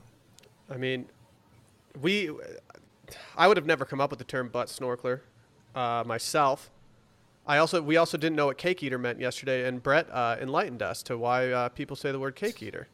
I 0.69 0.77
mean, 0.77 1.05
we 2.01 2.31
I 3.37 3.47
would 3.47 3.57
have 3.57 3.65
never 3.65 3.85
come 3.85 4.01
up 4.01 4.09
with 4.09 4.19
the 4.19 4.25
term 4.25 4.49
butt 4.49 4.67
snorkeler 4.67 5.21
uh, 5.75 6.03
myself. 6.05 6.71
I 7.47 7.57
also 7.59 7.81
we 7.81 7.97
also 7.97 8.17
didn't 8.17 8.35
know 8.35 8.47
what 8.47 8.57
cake 8.57 8.81
eater 8.81 8.97
meant 8.97 9.19
yesterday, 9.19 9.67
and 9.67 9.81
Brett 9.81 10.07
uh, 10.11 10.37
enlightened 10.41 10.81
us 10.81 11.03
to 11.03 11.17
why 11.17 11.51
uh, 11.51 11.69
people 11.69 11.95
say 11.95 12.11
the 12.11 12.19
word 12.19 12.35
cake 12.35 12.61
eater. 12.63 12.87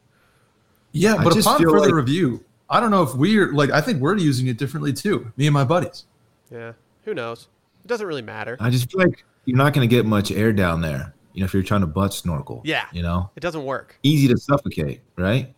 Yeah, 0.92 1.16
but 1.22 1.32
just 1.32 1.46
upon 1.46 1.60
feel 1.60 1.70
further 1.70 1.86
like- 1.86 1.94
review, 1.94 2.44
I 2.68 2.80
don't 2.80 2.90
know 2.90 3.02
if 3.02 3.14
we're 3.14 3.52
like 3.52 3.70
I 3.70 3.80
think 3.80 4.00
we're 4.00 4.16
using 4.18 4.48
it 4.48 4.58
differently 4.58 4.92
too. 4.92 5.32
Me 5.36 5.46
and 5.46 5.54
my 5.54 5.64
buddies. 5.64 6.04
Yeah, 6.50 6.72
who 7.04 7.14
knows? 7.14 7.48
It 7.84 7.88
doesn't 7.88 8.06
really 8.06 8.22
matter. 8.22 8.56
I 8.60 8.68
just 8.68 8.90
feel 8.90 9.00
like 9.00 9.24
you're 9.46 9.56
not 9.56 9.72
going 9.72 9.88
to 9.88 9.92
get 9.94 10.04
much 10.04 10.30
air 10.30 10.52
down 10.52 10.82
there. 10.82 11.14
You 11.32 11.40
know, 11.40 11.44
if 11.46 11.54
you're 11.54 11.62
trying 11.62 11.80
to 11.80 11.86
butt 11.86 12.12
snorkel. 12.12 12.60
Yeah. 12.64 12.86
You 12.92 13.02
know, 13.02 13.30
It 13.36 13.40
doesn't 13.40 13.64
work. 13.64 13.98
easy 14.02 14.28
to 14.28 14.36
suffocate, 14.36 15.00
right? 15.16 15.54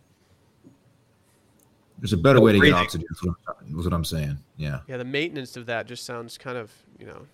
There's 1.99 2.13
a 2.13 2.17
better 2.17 2.41
way 2.41 2.51
to 2.53 2.59
get 2.59 2.73
oxygen. 2.73 3.07
Is 3.09 3.23
what, 3.23 3.35
I'm, 3.47 3.77
what 3.77 3.93
I'm 3.93 4.03
saying. 4.05 4.37
Yeah. 4.57 4.79
Yeah, 4.87 4.97
the 4.97 5.05
maintenance 5.05 5.55
of 5.57 5.65
that 5.67 5.87
just 5.87 6.05
sounds 6.05 6.37
kind 6.37 6.57
of 6.57 6.71
you 6.99 7.05
know 7.05 7.25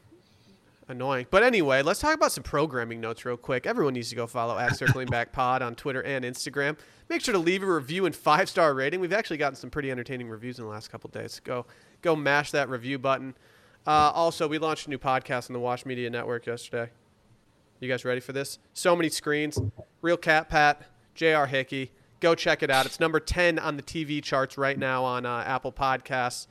annoying. 0.87 1.25
But 1.29 1.43
anyway, 1.43 1.81
let's 1.81 1.99
talk 1.99 2.13
about 2.13 2.31
some 2.31 2.43
programming 2.43 3.01
notes 3.01 3.25
real 3.25 3.37
quick. 3.37 3.65
Everyone 3.65 3.93
needs 3.93 4.09
to 4.09 4.15
go 4.15 4.27
follow 4.27 4.57
at 4.57 4.75
Circling 4.77 5.07
Back 5.07 5.31
Pod 5.33 5.61
on 5.61 5.75
Twitter 5.75 6.01
and 6.03 6.23
Instagram. 6.23 6.77
Make 7.09 7.21
sure 7.21 7.33
to 7.33 7.39
leave 7.39 7.63
a 7.63 7.65
review 7.65 8.05
and 8.05 8.15
five 8.15 8.49
star 8.49 8.73
rating. 8.73 8.99
We've 8.99 9.13
actually 9.13 9.37
gotten 9.37 9.55
some 9.55 9.69
pretty 9.69 9.89
entertaining 9.91 10.29
reviews 10.29 10.59
in 10.59 10.65
the 10.65 10.71
last 10.71 10.91
couple 10.91 11.09
days. 11.09 11.41
Go 11.43 11.65
go 12.01 12.15
mash 12.15 12.51
that 12.51 12.69
review 12.69 12.99
button. 12.99 13.35
Uh, 13.87 14.11
also, 14.13 14.47
we 14.47 14.59
launched 14.59 14.85
a 14.85 14.89
new 14.91 14.99
podcast 14.99 15.49
on 15.49 15.53
the 15.53 15.59
Washed 15.59 15.87
Media 15.87 16.07
Network 16.09 16.45
yesterday. 16.45 16.91
You 17.81 17.87
guys 17.89 18.05
ready 18.05 18.21
for 18.21 18.31
this? 18.31 18.59
So 18.73 18.95
many 18.95 19.09
screens. 19.09 19.59
Real 20.01 20.15
Cat 20.15 20.47
Pat, 20.49 20.83
J.R. 21.15 21.47
Hickey. 21.47 21.91
Go 22.19 22.35
check 22.35 22.61
it 22.61 22.69
out. 22.69 22.85
It's 22.85 22.99
number 22.99 23.19
10 23.19 23.57
on 23.57 23.75
the 23.75 23.81
TV 23.83 24.21
charts 24.23 24.57
right 24.57 24.77
now 24.77 25.03
on 25.03 25.25
uh, 25.25 25.43
Apple 25.45 25.71
Podcasts. 25.71 26.45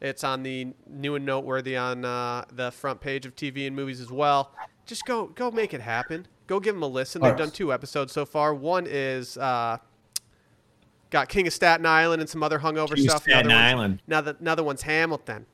It's 0.00 0.22
on 0.22 0.42
the 0.44 0.68
new 0.88 1.16
and 1.16 1.26
noteworthy 1.26 1.76
on 1.76 2.04
uh, 2.04 2.44
the 2.52 2.70
front 2.70 3.00
page 3.00 3.26
of 3.26 3.34
TV 3.34 3.66
and 3.66 3.74
movies 3.74 4.00
as 4.00 4.10
well. 4.12 4.52
Just 4.86 5.04
go 5.06 5.26
go 5.26 5.50
make 5.50 5.74
it 5.74 5.80
happen. 5.80 6.28
Go 6.46 6.60
give 6.60 6.74
them 6.76 6.82
a 6.84 6.86
listen. 6.86 7.20
They've 7.22 7.36
done 7.36 7.50
two 7.50 7.72
episodes 7.72 8.12
so 8.12 8.24
far. 8.24 8.54
One 8.54 8.86
is 8.88 9.36
uh, 9.38 9.78
got 11.10 11.28
King 11.28 11.48
of 11.48 11.52
Staten 11.52 11.84
Island 11.86 12.20
and 12.20 12.30
some 12.30 12.44
other 12.44 12.60
hungover 12.60 12.94
King 12.94 13.08
stuff. 13.08 13.22
Staten 13.22 13.46
Another 13.50 13.54
one's- 13.64 13.72
Island. 13.74 14.02
Another, 14.06 14.36
another 14.38 14.62
one's 14.62 14.82
Hamilton. 14.82 15.46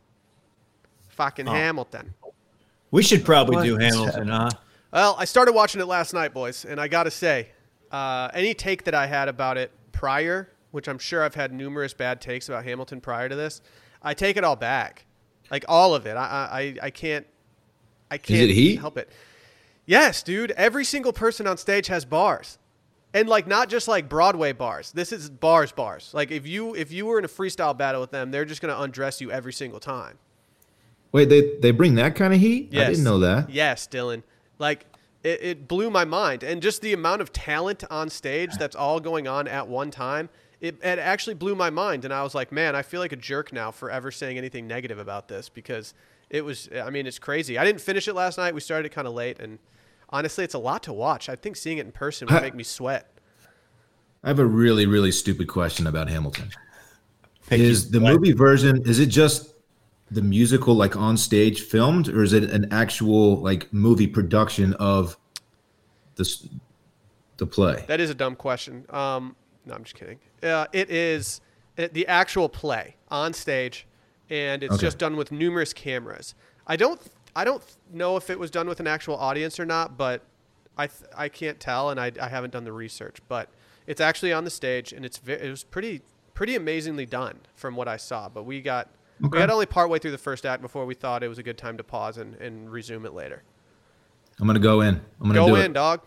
Fucking 1.08 1.48
Oh. 1.48 1.52
Hamilton. 1.52 2.12
We 2.90 3.02
should 3.02 3.24
probably 3.24 3.56
What 3.56 3.64
do 3.64 3.76
Hamilton, 3.78 4.28
huh? 4.28 4.50
Well, 4.92 5.16
I 5.18 5.24
started 5.24 5.52
watching 5.52 5.80
it 5.80 5.86
last 5.86 6.12
night, 6.12 6.34
boys, 6.34 6.66
and 6.66 6.78
I 6.78 6.86
got 6.86 7.04
to 7.04 7.10
say, 7.10 7.48
uh, 7.90 8.28
any 8.34 8.52
take 8.52 8.84
that 8.84 8.94
I 8.94 9.06
had 9.06 9.28
about 9.28 9.56
it 9.56 9.70
prior, 9.90 10.50
which 10.70 10.86
I'm 10.86 10.98
sure 10.98 11.22
I've 11.22 11.34
had 11.34 11.50
numerous 11.52 11.94
bad 11.94 12.20
takes 12.20 12.48
about 12.48 12.64
Hamilton 12.64 13.00
prior 13.00 13.28
to 13.28 13.34
this, 13.34 13.62
I 14.02 14.12
take 14.12 14.36
it 14.36 14.44
all 14.44 14.56
back, 14.56 15.06
like 15.50 15.64
all 15.66 15.94
of 15.94 16.04
it. 16.06 16.16
I 16.16 16.76
I, 16.82 16.86
I 16.86 16.90
can't 16.90 17.26
I 18.10 18.18
can't 18.18 18.50
heat? 18.50 18.80
help 18.80 18.98
it. 18.98 19.08
Yes, 19.86 20.22
dude. 20.22 20.50
Every 20.52 20.84
single 20.84 21.12
person 21.12 21.46
on 21.46 21.56
stage 21.56 21.86
has 21.86 22.04
bars, 22.04 22.58
and 23.14 23.28
like 23.28 23.46
not 23.46 23.70
just 23.70 23.88
like 23.88 24.08
Broadway 24.10 24.52
bars. 24.52 24.92
This 24.92 25.10
is 25.12 25.30
bars, 25.30 25.72
bars. 25.72 26.10
Like 26.12 26.30
if 26.30 26.46
you 26.46 26.74
if 26.74 26.92
you 26.92 27.06
were 27.06 27.18
in 27.18 27.24
a 27.24 27.28
freestyle 27.28 27.76
battle 27.76 28.00
with 28.02 28.10
them, 28.10 28.30
they're 28.30 28.44
just 28.44 28.60
gonna 28.60 28.78
undress 28.78 29.22
you 29.22 29.30
every 29.30 29.54
single 29.54 29.80
time. 29.80 30.18
Wait, 31.12 31.30
they 31.30 31.56
they 31.60 31.70
bring 31.70 31.94
that 31.94 32.14
kind 32.14 32.34
of 32.34 32.40
heat? 32.40 32.68
I 32.74 32.88
didn't 32.88 33.04
know 33.04 33.20
that. 33.20 33.48
Yes, 33.48 33.86
Dylan. 33.86 34.22
Like 34.62 34.86
it, 35.24 35.42
it 35.42 35.68
blew 35.68 35.90
my 35.90 36.04
mind, 36.04 36.42
and 36.44 36.62
just 36.62 36.80
the 36.80 36.92
amount 36.92 37.20
of 37.20 37.32
talent 37.32 37.82
on 37.90 38.08
stage 38.08 38.56
that's 38.56 38.76
all 38.76 39.00
going 39.00 39.26
on 39.28 39.46
at 39.48 39.66
one 39.68 39.90
time. 39.90 40.30
It, 40.60 40.76
it 40.76 41.00
actually 41.00 41.34
blew 41.34 41.56
my 41.56 41.70
mind, 41.70 42.04
and 42.04 42.14
I 42.14 42.22
was 42.22 42.36
like, 42.36 42.52
man, 42.52 42.76
I 42.76 42.82
feel 42.82 43.00
like 43.00 43.10
a 43.10 43.16
jerk 43.16 43.52
now 43.52 43.72
for 43.72 43.90
ever 43.90 44.12
saying 44.12 44.38
anything 44.38 44.68
negative 44.68 45.00
about 45.00 45.26
this 45.26 45.48
because 45.48 45.92
it 46.30 46.44
was. 46.44 46.68
I 46.72 46.90
mean, 46.90 47.08
it's 47.08 47.18
crazy. 47.18 47.58
I 47.58 47.64
didn't 47.64 47.80
finish 47.80 48.06
it 48.06 48.14
last 48.14 48.38
night. 48.38 48.54
We 48.54 48.60
started 48.60 48.86
it 48.86 48.94
kind 48.94 49.08
of 49.08 49.14
late, 49.14 49.40
and 49.40 49.58
honestly, 50.10 50.44
it's 50.44 50.54
a 50.54 50.60
lot 50.60 50.84
to 50.84 50.92
watch. 50.92 51.28
I 51.28 51.34
think 51.34 51.56
seeing 51.56 51.78
it 51.78 51.86
in 51.86 51.92
person 51.92 52.28
would 52.30 52.40
make 52.48 52.54
me 52.54 52.62
sweat. 52.62 53.08
I 54.22 54.28
have 54.28 54.38
a 54.38 54.46
really 54.46 54.86
really 54.86 55.10
stupid 55.10 55.48
question 55.48 55.88
about 55.88 56.08
Hamilton. 56.08 56.50
Pick 57.48 57.60
is 57.60 57.86
you- 57.86 57.98
the 57.98 58.00
movie 58.00 58.32
version 58.32 58.82
is 58.86 59.00
it 59.00 59.06
just 59.06 59.51
the 60.12 60.22
musical 60.22 60.74
like 60.74 60.96
on 60.96 61.16
stage 61.16 61.62
filmed 61.62 62.08
or 62.08 62.22
is 62.22 62.32
it 62.32 62.44
an 62.44 62.68
actual 62.72 63.36
like 63.36 63.72
movie 63.72 64.06
production 64.06 64.74
of 64.74 65.16
this 66.16 66.46
the 67.38 67.46
play? 67.46 67.84
That 67.88 68.00
is 68.00 68.10
a 68.10 68.14
dumb 68.14 68.36
question. 68.36 68.84
Um, 68.90 69.36
no, 69.64 69.74
I'm 69.74 69.84
just 69.84 69.94
kidding. 69.94 70.18
Uh, 70.42 70.66
it 70.72 70.90
is 70.90 71.40
the 71.76 72.06
actual 72.06 72.48
play 72.48 72.96
on 73.08 73.32
stage, 73.32 73.86
and 74.28 74.62
it's 74.62 74.74
Okay. 74.74 74.82
just 74.82 74.98
done 74.98 75.16
with 75.16 75.32
numerous 75.32 75.72
cameras. 75.72 76.34
I 76.66 76.76
don't, 76.76 77.00
I 77.34 77.44
don't 77.44 77.62
know 77.92 78.16
if 78.16 78.28
it 78.28 78.38
was 78.38 78.50
done 78.50 78.68
with 78.68 78.80
an 78.80 78.86
actual 78.86 79.16
audience 79.16 79.58
or 79.58 79.64
not, 79.64 79.96
but 79.96 80.22
I, 80.76 80.86
th- 80.88 81.10
I 81.16 81.28
can't 81.28 81.58
tell, 81.58 81.90
and 81.90 81.98
I, 81.98 82.12
I 82.20 82.28
haven't 82.28 82.50
done 82.52 82.64
the 82.64 82.72
research. 82.72 83.18
But 83.28 83.48
it's 83.86 84.00
actually 84.00 84.32
on 84.32 84.44
the 84.44 84.50
stage, 84.50 84.92
and 84.92 85.04
it's 85.04 85.16
ve- 85.18 85.32
it 85.34 85.48
was 85.50 85.64
pretty, 85.64 86.02
pretty 86.34 86.54
amazingly 86.56 87.06
done 87.06 87.38
from 87.54 87.74
what 87.76 87.88
I 87.88 87.96
saw. 87.96 88.28
But 88.28 88.42
we 88.44 88.60
got, 88.60 88.88
we 89.22 89.28
Okay. 89.28 89.38
got 89.38 89.50
only 89.50 89.66
partway 89.66 89.98
through 89.98 90.10
the 90.10 90.18
first 90.18 90.44
act 90.44 90.60
before 90.60 90.84
we 90.84 90.94
thought 90.94 91.22
it 91.22 91.28
was 91.28 91.38
a 91.38 91.42
good 91.42 91.56
time 91.56 91.76
to 91.78 91.84
pause 91.84 92.18
and, 92.18 92.34
and 92.36 92.70
resume 92.70 93.06
it 93.06 93.14
later. 93.14 93.42
I'm 94.40 94.46
gonna 94.46 94.58
go 94.58 94.80
in. 94.82 94.96
I'm 95.20 95.28
gonna 95.28 95.34
Go 95.34 95.46
do 95.48 95.54
in, 95.56 95.70
it. 95.70 95.74
dog. 95.74 96.00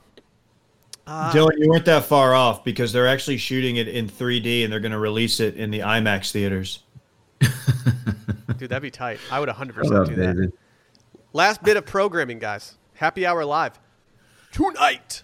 Uh, 1.08 1.32
Dylan, 1.32 1.52
you 1.58 1.70
weren't 1.70 1.86
that 1.86 2.04
far 2.06 2.34
off 2.34 2.64
because 2.64 2.92
they're 2.92 3.08
actually 3.08 3.38
shooting 3.38 3.76
it 3.78 3.88
in 3.88 4.08
3D 4.10 4.64
and 4.64 4.74
they're 4.74 4.80
going 4.80 4.92
to 4.92 4.98
release 4.98 5.40
it 5.40 5.56
in 5.56 5.70
the 5.70 5.82
IMAX 5.82 6.32
theaters. 6.32 6.80
Dude, 8.58 8.70
that'd 8.70 8.82
be 8.82 8.90
tight. 8.90 9.20
I 9.32 9.40
would 9.40 9.48
100% 9.48 9.76
What's 9.76 9.92
up, 9.92 10.08
do 10.08 10.16
that. 10.16 10.34
David? 10.36 10.54
Last 11.32 11.62
bit 11.62 11.78
of 11.78 11.86
programming, 11.86 12.40
guys. 12.40 12.78
Happy 12.96 13.24
hour 13.24 13.46
live. 13.46 13.80
Tonight. 14.52 15.22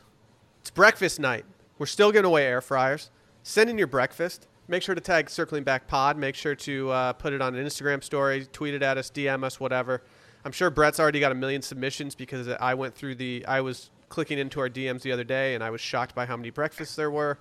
It's 0.60 0.70
breakfast 0.70 1.20
night. 1.20 1.46
We're 1.80 1.88
still 1.88 2.12
giving 2.12 2.26
away 2.28 2.46
air 2.46 2.62
fryers. 2.62 3.10
Send 3.42 3.68
in 3.70 3.78
your 3.80 3.88
breakfast. 3.88 4.48
Make 4.72 4.84
sure 4.84 4.96
to 4.96 5.02
tag 5.02 5.30
Circling 5.30 5.66
Back 5.66 5.86
Pod. 5.86 6.18
Make 6.18 6.34
sure 6.34 6.56
to 6.56 6.90
uh, 6.92 7.12
put 7.12 7.34
it 7.34 7.42
on 7.42 7.56
an 7.56 7.66
Instagram 7.66 8.02
story, 8.02 8.48
tweet 8.54 8.74
it 8.74 8.82
at 8.82 8.98
us, 8.98 9.12
DM 9.12 9.44
us, 9.44 9.60
whatever. 9.60 10.02
I'm 10.46 10.54
sure 10.54 10.70
Brett's 10.70 10.98
already 10.98 11.20
got 11.20 11.34
a 11.34 11.36
million 11.36 11.62
submissions 11.62 12.16
because 12.16 12.48
I 12.48 12.74
went 12.74 12.96
through 12.96 13.16
the. 13.16 13.46
I 13.46 13.60
was 13.60 13.90
clicking 14.08 14.40
into 14.40 14.62
our 14.62 14.70
DMs 14.70 15.02
the 15.02 15.12
other 15.12 15.26
day 15.26 15.56
and 15.56 15.64
I 15.64 15.72
was 15.72 15.82
shocked 15.82 16.16
by 16.16 16.26
how 16.26 16.38
many 16.38 16.52
breakfasts 16.52 16.96
there 16.96 17.12
were. 17.12 17.38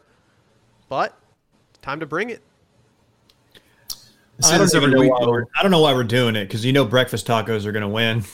But 0.88 1.16
it's 1.68 1.78
time 1.78 2.00
to 2.00 2.06
bring 2.06 2.30
it. 2.30 2.42
I 4.44 4.58
don't, 4.58 4.74
even 4.74 4.90
know 4.90 5.06
why 5.06 5.24
we're, 5.24 5.46
I 5.56 5.62
don't 5.62 5.70
know 5.70 5.82
why 5.82 5.94
we're 5.94 6.02
doing 6.02 6.34
it 6.34 6.46
because 6.46 6.64
you 6.64 6.72
know 6.72 6.84
breakfast 6.84 7.28
tacos 7.28 7.64
are 7.64 7.70
going 7.70 7.82
to 7.82 7.88
win. 7.88 8.24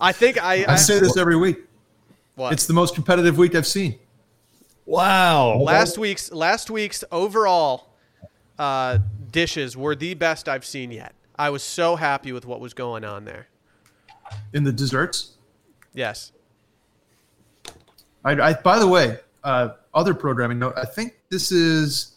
I 0.00 0.12
think 0.12 0.42
I. 0.42 0.64
I 0.66 0.76
say 0.76 1.00
this 1.00 1.18
every 1.18 1.36
week. 1.36 1.58
what? 2.34 2.54
It's 2.54 2.66
the 2.66 2.72
most 2.72 2.94
competitive 2.94 3.36
week 3.36 3.54
I've 3.54 3.66
seen. 3.66 3.98
Wow. 4.88 5.58
last 5.58 5.98
week's 5.98 6.32
last 6.32 6.70
week's 6.70 7.04
overall 7.12 7.90
uh, 8.58 8.98
dishes 9.30 9.76
were 9.76 9.94
the 9.94 10.14
best 10.14 10.48
I've 10.48 10.64
seen 10.64 10.90
yet. 10.90 11.14
I 11.38 11.50
was 11.50 11.62
so 11.62 11.94
happy 11.96 12.32
with 12.32 12.46
what 12.46 12.58
was 12.60 12.72
going 12.74 13.04
on 13.04 13.24
there. 13.24 13.48
In 14.52 14.64
the 14.64 14.72
desserts, 14.72 15.32
Yes. 15.94 16.32
I, 18.24 18.32
I 18.32 18.52
by 18.54 18.78
the 18.78 18.86
way, 18.86 19.18
uh, 19.44 19.70
other 19.94 20.14
programming 20.14 20.58
note. 20.58 20.74
I 20.76 20.84
think 20.84 21.18
this 21.28 21.52
is 21.52 22.16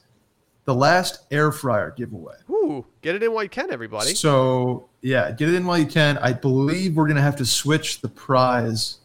the 0.66 0.74
last 0.74 1.26
air 1.32 1.52
fryer 1.52 1.92
giveaway. 1.92 2.36
Ooh, 2.50 2.86
get 3.02 3.16
it 3.16 3.24
in 3.24 3.34
while 3.34 3.44
you 3.44 3.50
can, 3.50 3.72
everybody. 3.72 4.14
So 4.16 4.88
yeah, 5.02 5.32
get 5.32 5.50
it 5.50 5.56
in 5.56 5.66
while 5.66 5.78
you 5.78 5.86
can. 5.86 6.18
I 6.20 6.34
believe 6.34 6.96
we're 6.96 7.08
gonna 7.08 7.22
have 7.22 7.36
to 7.38 7.46
switch 7.46 8.02
the 8.02 8.10
prize 8.10 9.00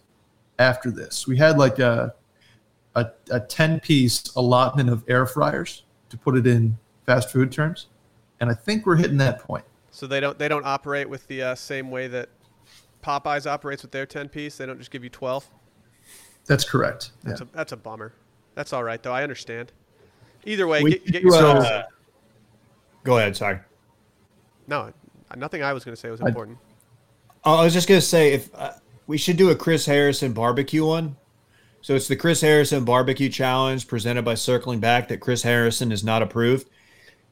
after 0.58 0.90
this. 0.90 1.26
We 1.26 1.36
had 1.36 1.58
like 1.58 1.78
a 1.78 2.14
a, 2.96 3.10
a 3.30 3.38
ten 3.40 3.78
piece 3.78 4.24
allotment 4.34 4.90
of 4.90 5.04
air 5.06 5.26
fryers, 5.26 5.84
to 6.08 6.16
put 6.16 6.36
it 6.36 6.46
in 6.46 6.76
fast 7.04 7.30
food 7.30 7.52
terms, 7.52 7.86
and 8.40 8.50
I 8.50 8.54
think 8.54 8.84
we're 8.86 8.96
hitting 8.96 9.18
that 9.18 9.38
point. 9.40 9.64
So 9.92 10.06
they 10.06 10.18
don't 10.20 10.38
they 10.38 10.48
don't 10.48 10.66
operate 10.66 11.08
with 11.08 11.26
the 11.28 11.42
uh, 11.42 11.54
same 11.54 11.90
way 11.90 12.08
that 12.08 12.28
Popeyes 13.04 13.46
operates 13.48 13.82
with 13.82 13.92
their 13.92 14.06
ten 14.06 14.28
piece. 14.28 14.56
They 14.56 14.66
don't 14.66 14.78
just 14.78 14.90
give 14.90 15.04
you 15.04 15.10
twelve. 15.10 15.48
That's 16.46 16.64
correct. 16.68 17.12
That's 17.22 17.40
Yeah. 17.40 17.46
a 17.52 17.56
that's 17.56 17.72
a 17.72 17.76
bummer. 17.76 18.12
That's 18.54 18.72
all 18.72 18.82
right 18.84 19.02
though. 19.02 19.12
I 19.12 19.22
understand. 19.22 19.72
Either 20.44 20.66
way, 20.66 20.82
We 20.82 20.90
get, 20.92 21.04
get 21.06 21.22
do, 21.22 21.28
yourself. 21.28 21.64
uh, 21.64 21.82
Go 23.04 23.18
ahead. 23.18 23.36
Sorry. 23.36 23.58
no, 24.66 24.92
nothing 25.36 25.62
I 25.62 25.72
was 25.72 25.84
going 25.84 25.94
to 25.94 26.00
say 26.00 26.08
was 26.10 26.20
important. 26.20 26.58
Oh, 27.44 27.56
I 27.56 27.64
was 27.64 27.72
just 27.72 27.88
gonna 27.88 28.00
say 28.00 28.32
if 28.32 28.52
uh, 28.54 28.72
we 29.06 29.16
should 29.18 29.36
do 29.36 29.50
a 29.50 29.54
Chris 29.56 29.86
Harrison 29.86 30.32
barbecue 30.32 30.84
one. 30.84 31.16
So 31.86 31.94
it's 31.94 32.08
the 32.08 32.16
Chris 32.16 32.40
Harrison 32.40 32.84
barbecue 32.84 33.28
challenge 33.28 33.86
presented 33.86 34.24
by 34.24 34.34
Circling 34.34 34.80
Back 34.80 35.06
that 35.06 35.20
Chris 35.20 35.44
Harrison 35.44 35.92
is 35.92 36.02
not 36.02 36.20
approved, 36.20 36.68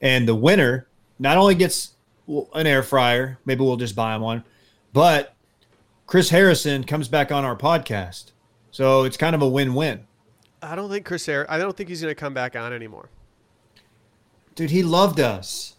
and 0.01 0.29
the 0.29 0.35
winner 0.37 0.87
not 1.19 1.37
only 1.37 1.57
gets 1.57 1.97
an 2.29 2.65
air 2.65 2.85
fryer, 2.85 3.41
maybe 3.45 3.65
we'll 3.65 3.77
just 3.77 3.97
buy 3.97 4.15
him 4.15 4.23
one, 4.23 4.45
but 4.93 5.35
Chris 6.07 6.31
Harrison 6.31 6.85
comes 6.85 7.09
back 7.09 7.33
on 7.33 7.45
our 7.45 7.57
podcast. 7.57 8.31
So 8.71 9.03
it's 9.03 9.17
kind 9.17 9.35
of 9.35 9.43
a 9.43 9.49
win-win. 9.49 10.07
I 10.63 10.77
don't 10.77 10.89
think 10.89 11.05
Chris 11.05 11.27
Harris. 11.27 11.49
I 11.51 11.59
don't 11.59 11.77
think 11.77 11.89
he's 11.89 12.03
going 12.03 12.15
to 12.15 12.21
come 12.21 12.33
back 12.33 12.55
on 12.55 12.73
anymore. 12.73 13.09
Dude, 14.55 14.71
he 14.71 14.85
loved 14.85 15.19
us. 15.19 15.75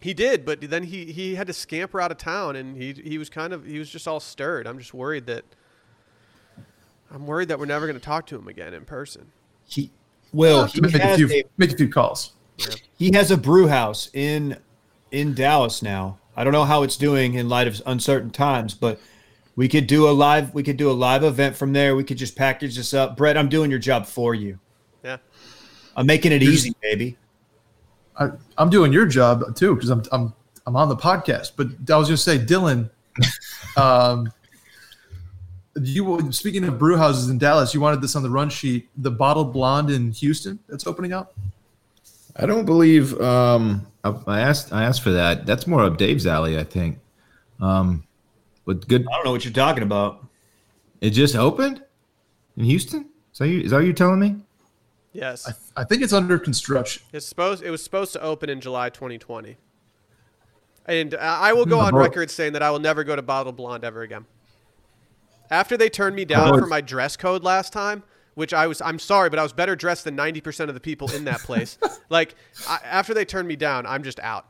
He 0.00 0.14
did, 0.14 0.44
but 0.44 0.60
then 0.60 0.84
he 0.84 1.06
he 1.06 1.34
had 1.34 1.48
to 1.48 1.52
scamper 1.52 2.00
out 2.00 2.12
of 2.12 2.18
town, 2.18 2.54
and 2.54 2.76
he 2.76 2.92
he 2.92 3.18
was 3.18 3.28
kind 3.28 3.52
of 3.52 3.66
he 3.66 3.80
was 3.80 3.90
just 3.90 4.06
all 4.06 4.20
stirred. 4.20 4.68
I'm 4.68 4.78
just 4.78 4.94
worried 4.94 5.26
that 5.26 5.44
I'm 7.12 7.26
worried 7.26 7.48
that 7.48 7.58
we're 7.58 7.66
never 7.66 7.86
going 7.86 7.98
to 7.98 8.04
talk 8.04 8.26
to 8.28 8.36
him 8.36 8.48
again 8.48 8.74
in 8.74 8.84
person. 8.84 9.32
He 9.66 9.90
will. 10.32 10.64
He 10.64 10.80
make, 10.80 10.94
a 10.94 11.16
few, 11.16 11.30
a 11.30 11.44
make 11.58 11.72
a 11.72 11.76
few 11.76 11.88
calls. 11.88 12.32
he 12.98 13.12
has 13.12 13.30
a 13.30 13.36
brew 13.36 13.68
house 13.68 14.10
in 14.14 14.56
in 15.10 15.34
Dallas 15.34 15.82
now. 15.82 16.18
I 16.36 16.44
don't 16.44 16.52
know 16.52 16.64
how 16.64 16.82
it's 16.82 16.96
doing 16.96 17.34
in 17.34 17.48
light 17.48 17.68
of 17.68 17.80
uncertain 17.84 18.30
times, 18.30 18.74
but 18.74 18.98
we 19.54 19.68
could 19.68 19.86
do 19.86 20.08
a 20.08 20.12
live 20.12 20.54
we 20.54 20.62
could 20.62 20.78
do 20.78 20.90
a 20.90 20.92
live 20.92 21.22
event 21.22 21.54
from 21.54 21.72
there. 21.72 21.94
We 21.94 22.04
could 22.04 22.16
just 22.16 22.34
package 22.34 22.76
this 22.76 22.94
up. 22.94 23.16
Brett, 23.16 23.36
I'm 23.36 23.50
doing 23.50 23.70
your 23.70 23.80
job 23.80 24.06
for 24.06 24.34
you. 24.34 24.58
Yeah. 25.04 25.18
I'm 25.94 26.06
making 26.06 26.32
it 26.32 26.42
You're 26.42 26.52
easy, 26.52 26.74
baby. 26.80 27.18
I, 28.18 28.30
I'm 28.56 28.70
doing 28.70 28.92
your 28.92 29.06
job 29.06 29.54
too 29.54 29.74
because 29.74 29.90
I'm 29.90 30.02
I'm 30.12 30.32
I'm 30.66 30.76
on 30.76 30.88
the 30.88 30.96
podcast. 30.96 31.52
But 31.56 31.68
I 31.92 31.96
was 31.96 32.08
going 32.08 32.16
to 32.16 32.16
say, 32.16 32.38
Dylan, 32.38 32.90
um, 33.76 34.32
you 35.80 36.30
speaking 36.32 36.64
of 36.64 36.78
brew 36.78 36.96
houses 36.96 37.30
in 37.30 37.38
Dallas, 37.38 37.72
you 37.74 37.80
wanted 37.80 38.00
this 38.00 38.14
on 38.16 38.22
the 38.22 38.30
run 38.30 38.50
sheet. 38.50 38.88
The 38.98 39.10
bottled 39.10 39.52
blonde 39.52 39.90
in 39.90 40.10
Houston 40.12 40.58
that's 40.68 40.86
opening 40.86 41.12
up. 41.12 41.34
I 42.36 42.46
don't 42.46 42.64
believe 42.64 43.18
um, 43.20 43.86
I, 44.04 44.14
I 44.26 44.40
asked. 44.40 44.72
I 44.72 44.84
asked 44.84 45.02
for 45.02 45.10
that. 45.10 45.46
That's 45.46 45.66
more 45.66 45.82
up 45.84 45.96
Dave's 45.98 46.26
alley, 46.26 46.58
I 46.58 46.64
think. 46.64 46.98
Um, 47.60 48.04
but 48.66 48.86
good. 48.88 49.06
I 49.10 49.16
don't 49.16 49.24
know 49.24 49.32
what 49.32 49.44
you're 49.44 49.52
talking 49.52 49.82
about. 49.82 50.26
It 51.00 51.10
just 51.10 51.34
opened 51.36 51.82
in 52.56 52.64
Houston. 52.64 53.06
Is 53.32 53.38
that 53.38 53.48
you? 53.48 53.60
Is 53.60 53.70
that 53.70 53.78
what 53.78 53.84
you're 53.84 53.92
telling 53.94 54.20
me? 54.20 54.36
Yes. 55.12 55.46
I, 55.76 55.82
I 55.82 55.84
think 55.84 56.00
it's 56.02 56.12
under 56.14 56.38
construction. 56.38 57.02
It's 57.12 57.26
supposed 57.26 57.62
it 57.62 57.70
was 57.70 57.82
supposed 57.82 58.12
to 58.14 58.22
open 58.22 58.48
in 58.48 58.60
July 58.60 58.88
2020. 58.88 59.56
And 60.86 61.14
uh, 61.14 61.18
I 61.18 61.52
will 61.52 61.66
go 61.66 61.78
Hmm. 61.78 61.86
on 61.86 61.94
record 61.94 62.30
saying 62.30 62.54
that 62.54 62.62
I 62.62 62.70
will 62.70 62.78
never 62.80 63.04
go 63.04 63.14
to 63.14 63.22
Bottle 63.22 63.52
Blonde 63.52 63.84
ever 63.84 64.02
again. 64.02 64.24
After 65.52 65.76
they 65.76 65.90
turned 65.90 66.16
me 66.16 66.24
down 66.24 66.58
for 66.58 66.66
my 66.66 66.80
dress 66.80 67.14
code 67.14 67.44
last 67.44 67.74
time, 67.74 68.02
which 68.36 68.54
I 68.54 68.66
was 68.66 68.80
I'm 68.80 68.98
sorry, 68.98 69.28
but 69.28 69.38
I 69.38 69.42
was 69.42 69.52
better 69.52 69.76
dressed 69.76 70.04
than 70.04 70.16
90% 70.16 70.68
of 70.68 70.74
the 70.74 70.80
people 70.80 71.12
in 71.12 71.24
that 71.24 71.40
place. 71.40 71.76
like 72.08 72.34
I, 72.66 72.78
after 72.82 73.12
they 73.12 73.26
turned 73.26 73.46
me 73.46 73.54
down, 73.54 73.84
I'm 73.84 74.02
just 74.02 74.18
out. 74.20 74.46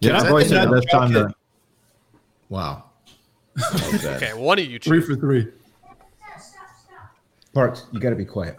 Yeah, 0.00 0.12
Can 0.12 0.16
I- 0.16 0.18
I've 0.20 0.28
always 0.30 0.44
can 0.48 0.54
said 0.56 0.62
I- 0.62 0.64
the 0.70 0.72
best 0.80 0.90
time 0.90 1.16
okay. 1.16 1.28
to. 1.28 1.34
Wow. 2.48 2.84
That 3.56 3.72
was 3.92 4.02
bad. 4.02 4.22
Okay, 4.22 4.32
one 4.32 4.58
of 4.58 4.64
you 4.64 4.78
Three 4.78 5.02
for 5.02 5.14
three. 5.14 5.48
Parks, 7.52 7.84
you 7.92 8.00
got 8.00 8.08
to 8.10 8.16
be 8.16 8.24
quiet. 8.24 8.56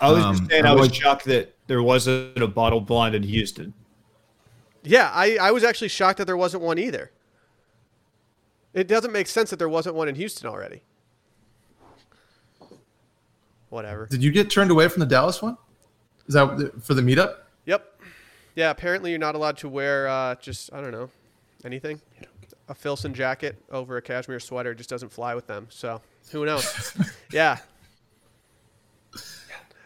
I 0.00 0.10
was 0.10 0.24
Um, 0.24 0.36
just 0.36 0.50
saying 0.50 0.66
I 0.66 0.72
I 0.72 0.74
was 0.74 0.92
shocked 0.92 1.24
that 1.26 1.54
there 1.68 1.84
wasn't 1.84 2.36
a 2.42 2.48
bottle 2.48 2.80
blonde 2.80 3.14
in 3.14 3.22
Houston. 3.22 3.72
Yeah, 4.84 5.10
I, 5.12 5.36
I 5.40 5.50
was 5.50 5.64
actually 5.64 5.88
shocked 5.88 6.18
that 6.18 6.26
there 6.26 6.36
wasn't 6.36 6.62
one 6.62 6.78
either. 6.78 7.10
It 8.74 8.88
doesn't 8.88 9.12
make 9.12 9.28
sense 9.28 9.50
that 9.50 9.58
there 9.58 9.68
wasn't 9.68 9.94
one 9.94 10.08
in 10.08 10.14
Houston 10.14 10.48
already. 10.48 10.82
Whatever. 13.70 14.06
Did 14.06 14.22
you 14.22 14.30
get 14.30 14.50
turned 14.50 14.70
away 14.70 14.88
from 14.88 15.00
the 15.00 15.06
Dallas 15.06 15.40
one? 15.40 15.56
Is 16.26 16.34
that 16.34 16.72
for 16.82 16.94
the 16.94 17.02
meetup? 17.02 17.36
Yep. 17.66 18.00
Yeah, 18.54 18.70
apparently 18.70 19.10
you're 19.10 19.18
not 19.18 19.34
allowed 19.34 19.56
to 19.58 19.68
wear 19.68 20.06
uh, 20.08 20.36
just, 20.36 20.72
I 20.72 20.80
don't 20.80 20.92
know, 20.92 21.10
anything. 21.64 22.00
A 22.68 22.74
Filson 22.74 23.12
jacket 23.14 23.56
over 23.70 23.96
a 23.96 24.02
cashmere 24.02 24.40
sweater 24.40 24.74
just 24.74 24.90
doesn't 24.90 25.10
fly 25.10 25.34
with 25.34 25.46
them. 25.46 25.66
So 25.70 26.00
who 26.30 26.44
knows? 26.44 26.96
yeah. 27.32 27.58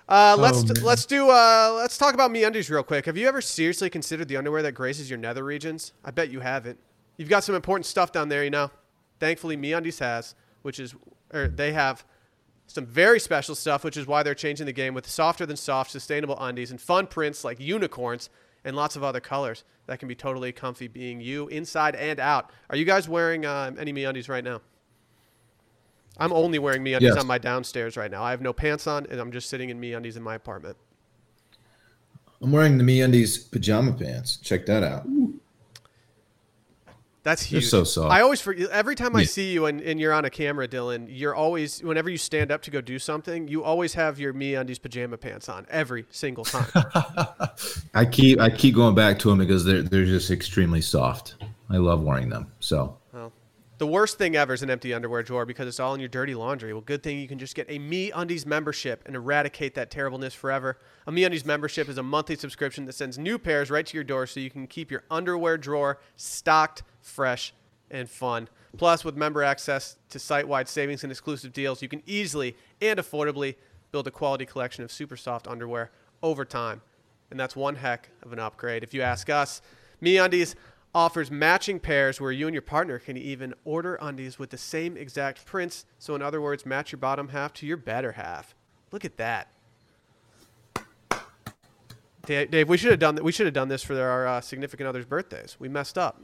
Uh, 0.08 0.36
let's 0.38 0.58
Oh, 0.58 0.74
let's 0.82 1.04
do 1.04 1.28
uh, 1.30 1.72
let's 1.76 1.98
talk 1.98 2.14
about 2.14 2.30
MeUndies 2.30 2.70
real 2.70 2.82
quick. 2.82 3.06
Have 3.06 3.16
you 3.16 3.28
ever 3.28 3.40
seriously 3.40 3.90
considered 3.90 4.28
the 4.28 4.36
underwear 4.36 4.62
that 4.62 4.72
graces 4.72 5.10
your 5.10 5.18
nether 5.18 5.44
regions? 5.44 5.92
I 6.04 6.10
bet 6.10 6.30
you 6.30 6.40
haven't. 6.40 6.78
You've 7.18 7.28
got 7.28 7.44
some 7.44 7.54
important 7.54 7.84
stuff 7.84 8.10
down 8.12 8.28
there, 8.28 8.42
you 8.42 8.50
know. 8.50 8.70
Thankfully, 9.20 9.56
MeUndies 9.56 9.98
has, 9.98 10.34
which 10.62 10.78
is 10.80 10.94
or 11.32 11.48
they 11.48 11.72
have 11.72 12.06
some 12.66 12.86
very 12.86 13.20
special 13.20 13.54
stuff, 13.54 13.84
which 13.84 13.96
is 13.96 14.06
why 14.06 14.22
they're 14.22 14.34
changing 14.34 14.66
the 14.66 14.72
game 14.72 14.94
with 14.94 15.08
softer 15.08 15.44
than 15.44 15.56
soft, 15.56 15.90
sustainable 15.90 16.38
undies 16.38 16.70
and 16.70 16.80
fun 16.80 17.06
prints 17.06 17.44
like 17.44 17.60
unicorns 17.60 18.30
and 18.64 18.76
lots 18.76 18.96
of 18.96 19.04
other 19.04 19.20
colors 19.20 19.64
that 19.86 19.98
can 19.98 20.08
be 20.08 20.14
totally 20.14 20.52
comfy 20.52 20.88
being 20.88 21.20
you 21.20 21.48
inside 21.48 21.94
and 21.96 22.18
out. 22.20 22.50
Are 22.70 22.76
you 22.76 22.84
guys 22.84 23.08
wearing 23.08 23.44
uh, 23.44 23.72
any 23.78 23.92
MeUndies 23.92 24.28
right 24.28 24.44
now? 24.44 24.60
I'm 26.18 26.32
only 26.32 26.58
wearing 26.58 26.82
MeUndies 26.82 27.00
Yes. 27.00 27.16
on 27.16 27.26
my 27.26 27.38
downstairs 27.38 27.96
right 27.96 28.10
now. 28.10 28.22
I 28.24 28.30
have 28.30 28.40
no 28.40 28.52
pants 28.52 28.86
on, 28.86 29.06
and 29.10 29.20
I'm 29.20 29.30
just 29.32 29.48
sitting 29.48 29.70
in 29.70 29.78
me 29.78 29.92
undies 29.94 30.16
in 30.16 30.22
my 30.22 30.34
apartment. 30.34 30.76
I'm 32.40 32.52
wearing 32.52 32.78
the 32.78 32.84
me 32.84 33.00
undies 33.00 33.38
pajama 33.38 33.92
pants. 33.92 34.36
Check 34.36 34.66
that 34.66 34.82
out. 34.82 35.06
That's 37.24 37.42
huge. 37.42 37.64
They're 37.64 37.70
so 37.70 37.84
soft. 37.84 38.12
I 38.12 38.22
always 38.22 38.40
forget. 38.40 38.70
Every 38.70 38.94
time 38.94 39.14
I 39.14 39.24
see 39.24 39.52
you 39.52 39.66
and, 39.66 39.80
and 39.82 40.00
you're 40.00 40.14
on 40.14 40.24
a 40.24 40.30
camera, 40.30 40.66
Dylan, 40.66 41.08
you're 41.10 41.34
always, 41.34 41.82
whenever 41.82 42.08
you 42.08 42.16
stand 42.16 42.50
up 42.50 42.62
to 42.62 42.70
go 42.70 42.80
do 42.80 42.98
something, 42.98 43.48
you 43.48 43.62
always 43.64 43.92
have 43.94 44.18
your 44.18 44.32
me 44.32 44.54
undies 44.54 44.78
pajama 44.78 45.18
pants 45.18 45.48
on 45.48 45.66
every 45.68 46.06
single 46.10 46.44
time. 46.44 46.66
I 47.94 48.06
keep 48.10 48.40
I 48.40 48.48
keep 48.48 48.74
going 48.76 48.94
back 48.94 49.18
to 49.20 49.28
them 49.28 49.38
because 49.38 49.64
they're 49.64 49.82
they're 49.82 50.06
just 50.06 50.30
extremely 50.30 50.80
soft. 50.80 51.34
I 51.68 51.76
love 51.76 52.02
wearing 52.02 52.30
them. 52.30 52.50
So 52.60 52.96
the 53.78 53.86
worst 53.86 54.18
thing 54.18 54.34
ever 54.34 54.52
is 54.52 54.62
an 54.62 54.70
empty 54.70 54.92
underwear 54.92 55.22
drawer 55.22 55.46
because 55.46 55.68
it's 55.68 55.78
all 55.78 55.94
in 55.94 56.00
your 56.00 56.08
dirty 56.08 56.34
laundry. 56.34 56.72
Well, 56.72 56.82
good 56.82 57.02
thing 57.02 57.18
you 57.18 57.28
can 57.28 57.38
just 57.38 57.54
get 57.54 57.66
a 57.70 57.78
Me 57.78 58.10
Undies 58.10 58.44
membership 58.44 59.02
and 59.06 59.14
eradicate 59.14 59.76
that 59.76 59.90
terribleness 59.90 60.34
forever. 60.34 60.78
A 61.06 61.12
Me 61.12 61.22
Undies 61.24 61.44
membership 61.44 61.88
is 61.88 61.96
a 61.96 62.02
monthly 62.02 62.34
subscription 62.34 62.84
that 62.86 62.94
sends 62.94 63.18
new 63.18 63.38
pairs 63.38 63.70
right 63.70 63.86
to 63.86 63.96
your 63.96 64.04
door 64.04 64.26
so 64.26 64.40
you 64.40 64.50
can 64.50 64.66
keep 64.66 64.90
your 64.90 65.04
underwear 65.10 65.56
drawer 65.56 66.00
stocked, 66.16 66.82
fresh, 67.00 67.54
and 67.90 68.10
fun. 68.10 68.48
Plus, 68.76 69.04
with 69.04 69.16
member 69.16 69.42
access 69.42 69.96
to 70.10 70.18
site-wide 70.18 70.68
savings 70.68 71.04
and 71.04 71.12
exclusive 71.12 71.52
deals, 71.52 71.80
you 71.80 71.88
can 71.88 72.02
easily 72.04 72.56
and 72.82 72.98
affordably 72.98 73.54
build 73.92 74.06
a 74.06 74.10
quality 74.10 74.44
collection 74.44 74.82
of 74.84 74.92
super 74.92 75.16
soft 75.16 75.46
underwear 75.46 75.90
over 76.22 76.44
time. 76.44 76.82
And 77.30 77.38
that's 77.38 77.54
one 77.54 77.76
heck 77.76 78.10
of 78.22 78.32
an 78.32 78.40
upgrade. 78.40 78.82
If 78.82 78.92
you 78.92 79.02
ask 79.02 79.30
us, 79.30 79.62
MeUndies 80.02 80.54
offers 80.94 81.30
matching 81.30 81.78
pairs 81.78 82.20
where 82.20 82.32
you 82.32 82.46
and 82.46 82.54
your 82.54 82.62
partner 82.62 82.98
can 82.98 83.16
even 83.16 83.54
order 83.64 83.96
undies 84.00 84.38
with 84.38 84.50
the 84.50 84.58
same 84.58 84.96
exact 84.96 85.44
prints. 85.44 85.84
So, 85.98 86.14
in 86.14 86.22
other 86.22 86.40
words, 86.40 86.64
match 86.64 86.92
your 86.92 86.98
bottom 86.98 87.28
half 87.28 87.52
to 87.54 87.66
your 87.66 87.76
better 87.76 88.12
half. 88.12 88.54
Look 88.90 89.04
at 89.04 89.16
that. 89.18 89.48
Dave, 92.26 92.50
Dave 92.50 92.68
we 92.68 92.76
should 92.76 92.90
have 92.90 93.00
done 93.00 93.14
that. 93.14 93.24
We 93.24 93.32
should 93.32 93.46
have 93.46 93.54
done 93.54 93.68
this 93.68 93.82
for 93.82 93.98
our 94.00 94.26
uh, 94.26 94.40
significant 94.40 94.88
others' 94.88 95.06
birthdays. 95.06 95.56
We 95.58 95.68
messed 95.68 95.96
up. 95.96 96.20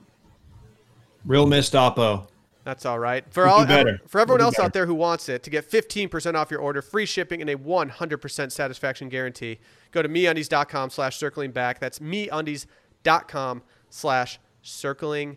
Real 1.25 1.47
missed 1.47 1.73
oppo. 1.73 2.27
That's 2.65 2.87
all 2.87 2.99
right. 2.99 3.25
For 3.31 3.47
all 3.47 3.67
for 4.07 4.21
everyone 4.21 4.41
else 4.41 4.57
better. 4.57 4.65
out 4.65 4.73
there 4.73 4.87
who 4.87 4.95
wants 4.95 5.29
it, 5.29 5.43
to 5.43 5.51
get 5.51 5.71
15% 5.71 6.35
off 6.35 6.51
your 6.51 6.61
order, 6.61 6.81
free 6.81 7.05
shipping, 7.05 7.43
and 7.43 7.51
a 7.51 7.57
100% 7.57 8.53
satisfaction 8.53 9.11
guarantee, 9.11 9.59
go 9.93 10.01
to 10.01 10.09
meundies.com 10.09 10.89
slash 10.89 11.19
circling 11.19 11.53
back. 11.53 11.79
That's 11.79 11.99
meundies.com 11.99 13.63
slash 13.91 14.39
circling 14.65 15.37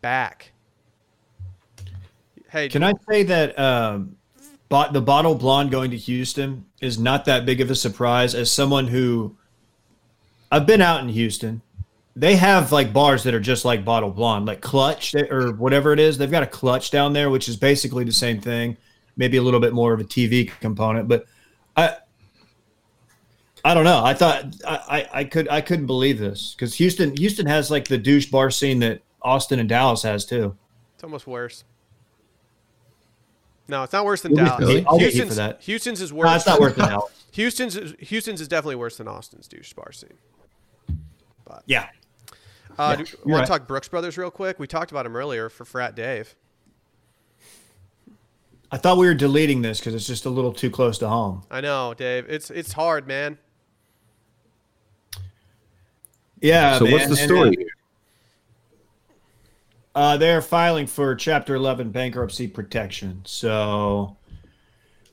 back. 0.00 0.52
Hey, 2.50 2.68
Can 2.68 2.82
I 2.82 2.94
say 3.10 3.24
that 3.24 3.58
um, 3.58 4.16
the 4.70 5.02
bottle 5.02 5.34
blonde 5.34 5.70
going 5.70 5.90
to 5.90 5.96
Houston 5.98 6.64
is 6.80 6.98
not 6.98 7.26
that 7.26 7.44
big 7.44 7.60
of 7.60 7.70
a 7.70 7.74
surprise 7.74 8.34
as 8.34 8.50
someone 8.50 8.86
who 8.86 9.36
I've 10.50 10.66
been 10.66 10.80
out 10.80 11.02
in 11.02 11.08
Houston. 11.08 11.60
They 12.16 12.36
have 12.36 12.72
like 12.72 12.92
bars 12.92 13.22
that 13.24 13.34
are 13.34 13.40
just 13.40 13.64
like 13.64 13.84
bottle 13.84 14.10
blonde, 14.10 14.46
like 14.46 14.60
clutch 14.60 15.14
or 15.14 15.52
whatever 15.52 15.92
it 15.92 16.00
is. 16.00 16.16
They've 16.16 16.30
got 16.30 16.42
a 16.42 16.46
clutch 16.46 16.90
down 16.90 17.12
there, 17.12 17.30
which 17.30 17.48
is 17.48 17.56
basically 17.56 18.04
the 18.04 18.12
same 18.12 18.40
thing, 18.40 18.76
maybe 19.16 19.36
a 19.36 19.42
little 19.42 19.60
bit 19.60 19.72
more 19.72 19.92
of 19.92 20.00
a 20.00 20.04
TV 20.04 20.50
component. 20.60 21.06
But 21.06 21.26
I 21.76 21.96
I 23.64 23.74
don't 23.74 23.84
know. 23.84 24.02
I 24.04 24.14
thought 24.14 24.54
I, 24.66 24.76
I, 24.88 25.08
I 25.20 25.24
could 25.24 25.48
I 25.48 25.60
couldn't 25.60 25.86
believe 25.86 26.18
this 26.18 26.54
because 26.54 26.74
Houston 26.74 27.16
Houston 27.16 27.46
has 27.46 27.70
like 27.70 27.88
the 27.88 27.98
douche 27.98 28.26
bar 28.26 28.50
scene 28.50 28.78
that 28.80 29.02
Austin 29.22 29.58
and 29.58 29.68
Dallas 29.68 30.02
has 30.02 30.24
too. 30.24 30.56
It's 30.94 31.04
almost 31.04 31.26
worse. 31.26 31.64
No, 33.66 33.82
it's 33.82 33.92
not 33.92 34.04
worse 34.04 34.22
than 34.22 34.34
Really? 34.34 34.46
Dallas. 34.46 34.84
I'll 34.88 34.98
get 34.98 35.12
Houston's, 35.12 35.28
for 35.30 35.34
that. 35.34 35.60
Houston's 35.62 36.00
is 36.00 36.12
worse. 36.12 36.26
No, 36.26 36.34
it's 36.36 36.46
not 36.46 36.60
worth 36.60 36.78
it 36.78 36.82
now. 36.82 37.04
Houston's 37.32 37.76
is, 37.76 37.94
Houston's 38.00 38.40
is 38.40 38.48
definitely 38.48 38.76
worse 38.76 38.96
than 38.96 39.06
Austin's 39.08 39.46
douche 39.46 39.72
bar 39.74 39.92
scene. 39.92 40.14
Yeah. 41.66 41.88
Uh, 42.78 42.96
Yeah, 42.98 43.04
do, 43.04 43.04
you're 43.04 43.18
want 43.24 43.26
right. 43.26 43.40
to 43.42 43.46
talk 43.46 43.68
Brooks 43.68 43.88
Brothers 43.88 44.16
real 44.16 44.30
quick? 44.30 44.58
We 44.58 44.66
talked 44.66 44.90
about 44.90 45.04
him 45.04 45.16
earlier 45.16 45.48
for 45.48 45.64
Frat 45.64 45.94
Dave. 45.94 46.34
I 48.70 48.76
thought 48.76 48.98
we 48.98 49.06
were 49.06 49.14
deleting 49.14 49.62
this 49.62 49.80
because 49.80 49.94
it's 49.94 50.06
just 50.06 50.26
a 50.26 50.30
little 50.30 50.52
too 50.52 50.70
close 50.70 50.98
to 50.98 51.08
home. 51.08 51.42
I 51.50 51.60
know, 51.60 51.94
Dave. 51.94 52.26
It's 52.28 52.50
it's 52.50 52.72
hard, 52.72 53.06
man. 53.06 53.38
Yeah. 56.40 56.78
so 56.78 56.84
what's 56.86 57.04
the 57.04 57.10
and, 57.10 57.18
story? 57.18 57.66
Uh, 59.94 60.16
they're 60.16 60.42
filing 60.42 60.86
for 60.86 61.14
Chapter 61.14 61.54
11 61.56 61.90
bankruptcy 61.90 62.46
protection. 62.46 63.22
So 63.24 64.16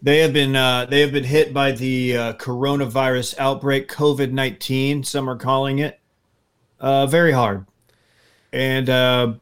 they 0.01 0.19
have 0.19 0.33
been 0.33 0.55
uh, 0.55 0.85
they 0.85 1.01
have 1.01 1.11
been 1.11 1.23
hit 1.23 1.53
by 1.53 1.71
the 1.71 2.15
uh, 2.15 2.33
coronavirus 2.33 3.39
outbreak, 3.39 3.88
COVID 3.89 4.31
19. 4.31 5.03
Some 5.03 5.27
are 5.27 5.35
calling 5.35 5.79
it 5.79 5.99
uh, 6.79 7.07
very 7.07 7.31
hard, 7.31 7.65
and 8.53 8.88
uh, 8.88 9.33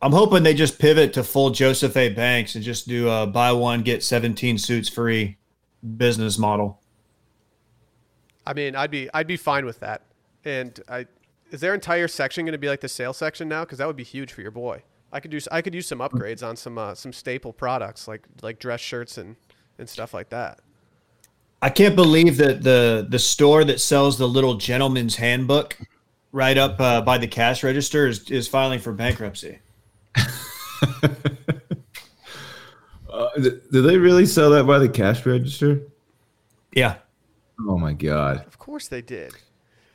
I'm 0.00 0.12
hoping 0.12 0.42
they 0.42 0.54
just 0.54 0.78
pivot 0.78 1.12
to 1.12 1.22
full 1.22 1.50
Joseph 1.50 1.94
A. 1.96 2.08
Banks 2.08 2.54
and 2.54 2.64
just 2.64 2.88
do 2.88 3.10
a 3.10 3.26
buy 3.26 3.52
one 3.52 3.82
get 3.82 4.02
17 4.02 4.56
suits 4.56 4.88
free 4.88 5.36
business 5.98 6.38
model. 6.38 6.80
I 8.46 8.54
mean, 8.54 8.74
I'd 8.74 8.90
be 8.90 9.10
I'd 9.12 9.26
be 9.26 9.36
fine 9.36 9.66
with 9.66 9.80
that. 9.80 10.02
And 10.44 10.78
I 10.88 11.06
is 11.50 11.60
their 11.60 11.74
entire 11.74 12.08
section 12.08 12.44
going 12.46 12.52
to 12.52 12.58
be 12.58 12.68
like 12.68 12.80
the 12.80 12.88
sales 12.88 13.16
section 13.18 13.48
now? 13.48 13.64
Because 13.64 13.78
that 13.78 13.86
would 13.86 13.96
be 13.96 14.04
huge 14.04 14.32
for 14.32 14.40
your 14.40 14.50
boy. 14.50 14.82
I 15.12 15.20
could 15.20 15.30
do 15.30 15.36
s- 15.36 15.48
I 15.52 15.60
could 15.62 15.74
use 15.74 15.86
some 15.86 15.98
upgrades 15.98 16.42
on 16.46 16.56
some 16.56 16.78
uh, 16.78 16.94
some 16.94 17.12
staple 17.12 17.52
products 17.52 18.08
like 18.08 18.26
like 18.42 18.58
dress 18.58 18.80
shirts 18.80 19.18
and 19.18 19.36
and 19.78 19.88
stuff 19.88 20.14
like 20.14 20.30
that. 20.30 20.60
I 21.60 21.68
can't 21.68 21.94
believe 21.94 22.38
that 22.38 22.62
the 22.62 23.06
the 23.08 23.18
store 23.18 23.64
that 23.64 23.80
sells 23.80 24.18
the 24.18 24.26
little 24.28 24.54
gentleman's 24.54 25.16
handbook 25.16 25.78
right 26.32 26.56
up 26.56 26.80
uh, 26.80 27.02
by 27.02 27.18
the 27.18 27.28
cash 27.28 27.62
register 27.62 28.06
is, 28.06 28.30
is 28.30 28.48
filing 28.48 28.80
for 28.80 28.92
bankruptcy. 28.92 29.58
Uh, 33.12 33.28
do 33.36 33.82
they 33.82 33.98
really 33.98 34.24
sell 34.24 34.48
that 34.50 34.64
by 34.64 34.78
the 34.78 34.88
cash 34.88 35.26
register? 35.26 35.82
Yeah. 36.72 36.96
Oh 37.68 37.76
my 37.76 37.92
god, 37.92 38.42
Of 38.46 38.58
course 38.58 38.88
they 38.88 39.02
did. 39.02 39.34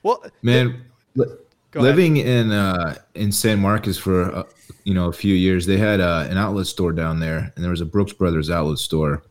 Well, 0.07 0.23
man! 0.41 0.85
li- 1.15 1.25
Go 1.71 1.79
ahead. 1.81 1.95
living 1.95 2.17
in 2.17 2.51
uh, 2.51 2.95
in 3.15 3.31
San 3.31 3.59
Marcos 3.59 3.97
for 3.97 4.33
uh, 4.33 4.43
you 4.85 4.93
know 4.93 5.07
a 5.07 5.13
few 5.13 5.35
years, 5.35 5.65
they 5.65 5.77
had 5.77 5.99
uh, 5.99 6.25
an 6.29 6.37
outlet 6.37 6.67
store 6.67 6.93
down 6.93 7.19
there, 7.19 7.51
and 7.55 7.63
there 7.63 7.71
was 7.71 7.81
a 7.81 7.85
Brooks 7.85 8.13
Brothers 8.13 8.49
outlet 8.49 8.77
store, 8.79 9.23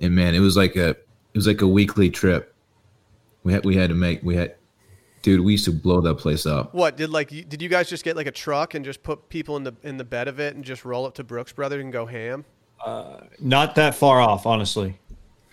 and 0.00 0.14
man, 0.14 0.34
it 0.34 0.40
was 0.40 0.56
like 0.56 0.74
a 0.76 0.88
it 0.90 0.98
was 1.36 1.46
like 1.46 1.62
a 1.62 1.68
weekly 1.68 2.10
trip. 2.10 2.54
We 3.44 3.52
had 3.52 3.64
we 3.64 3.76
had 3.76 3.88
to 3.90 3.94
make 3.94 4.22
we 4.24 4.34
had, 4.34 4.56
dude, 5.22 5.40
we 5.42 5.52
used 5.52 5.64
to 5.66 5.72
blow 5.72 6.00
that 6.00 6.16
place 6.16 6.44
up. 6.44 6.74
what 6.74 6.96
did 6.96 7.10
like 7.10 7.30
you- 7.32 7.44
did 7.44 7.62
you 7.62 7.68
guys 7.68 7.88
just 7.88 8.02
get 8.04 8.16
like 8.16 8.26
a 8.26 8.32
truck 8.32 8.74
and 8.74 8.84
just 8.84 9.02
put 9.04 9.28
people 9.28 9.56
in 9.56 9.62
the 9.64 9.74
in 9.84 9.96
the 9.96 10.04
bed 10.04 10.26
of 10.28 10.40
it 10.40 10.56
and 10.56 10.64
just 10.64 10.84
roll 10.84 11.06
up 11.06 11.14
to 11.14 11.24
Brooks 11.24 11.52
Brothers 11.52 11.82
and 11.82 11.92
go 11.92 12.04
ham? 12.06 12.44
Not 13.40 13.74
that 13.76 13.94
far 13.94 14.20
off, 14.20 14.44
honestly. 14.46 14.98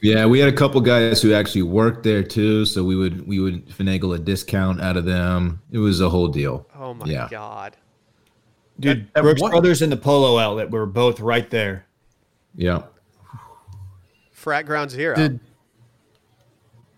Yeah, 0.02 0.28
we 0.28 0.40
had 0.40 0.48
a 0.48 0.56
couple 0.56 0.80
guys 0.82 1.22
who 1.22 1.34
actually 1.34 1.64
worked 1.64 2.04
there 2.04 2.22
too, 2.22 2.66
so 2.66 2.84
we 2.84 2.96
would 2.96 3.28
we 3.28 3.40
would 3.40 3.68
finagle 3.70 4.14
a 4.16 4.20
discount 4.20 4.80
out 4.80 4.96
of 4.96 5.06
them. 5.06 5.62
It 5.72 5.80
was 5.80 6.02
a 6.02 6.10
whole 6.10 6.28
deal. 6.28 6.68
Oh 6.78 6.94
my 6.94 7.06
Yeah. 7.08 7.28
god. 7.32 7.76
Dude, 8.80 9.08
At- 9.16 9.18
at 9.20 9.24
Brooks 9.24 9.42
what- 9.42 9.52
Brothers 9.52 9.82
and 9.82 9.92
the 9.92 9.98
Polo 9.98 10.38
Outlet 10.38 10.70
were 10.70 10.86
both 10.86 11.20
right 11.20 11.50
there. 11.50 11.86
Yeah. 12.56 12.84
Frat 14.32 14.68
ground 14.68 14.92
zero. 14.92 15.16
Did 15.16 15.40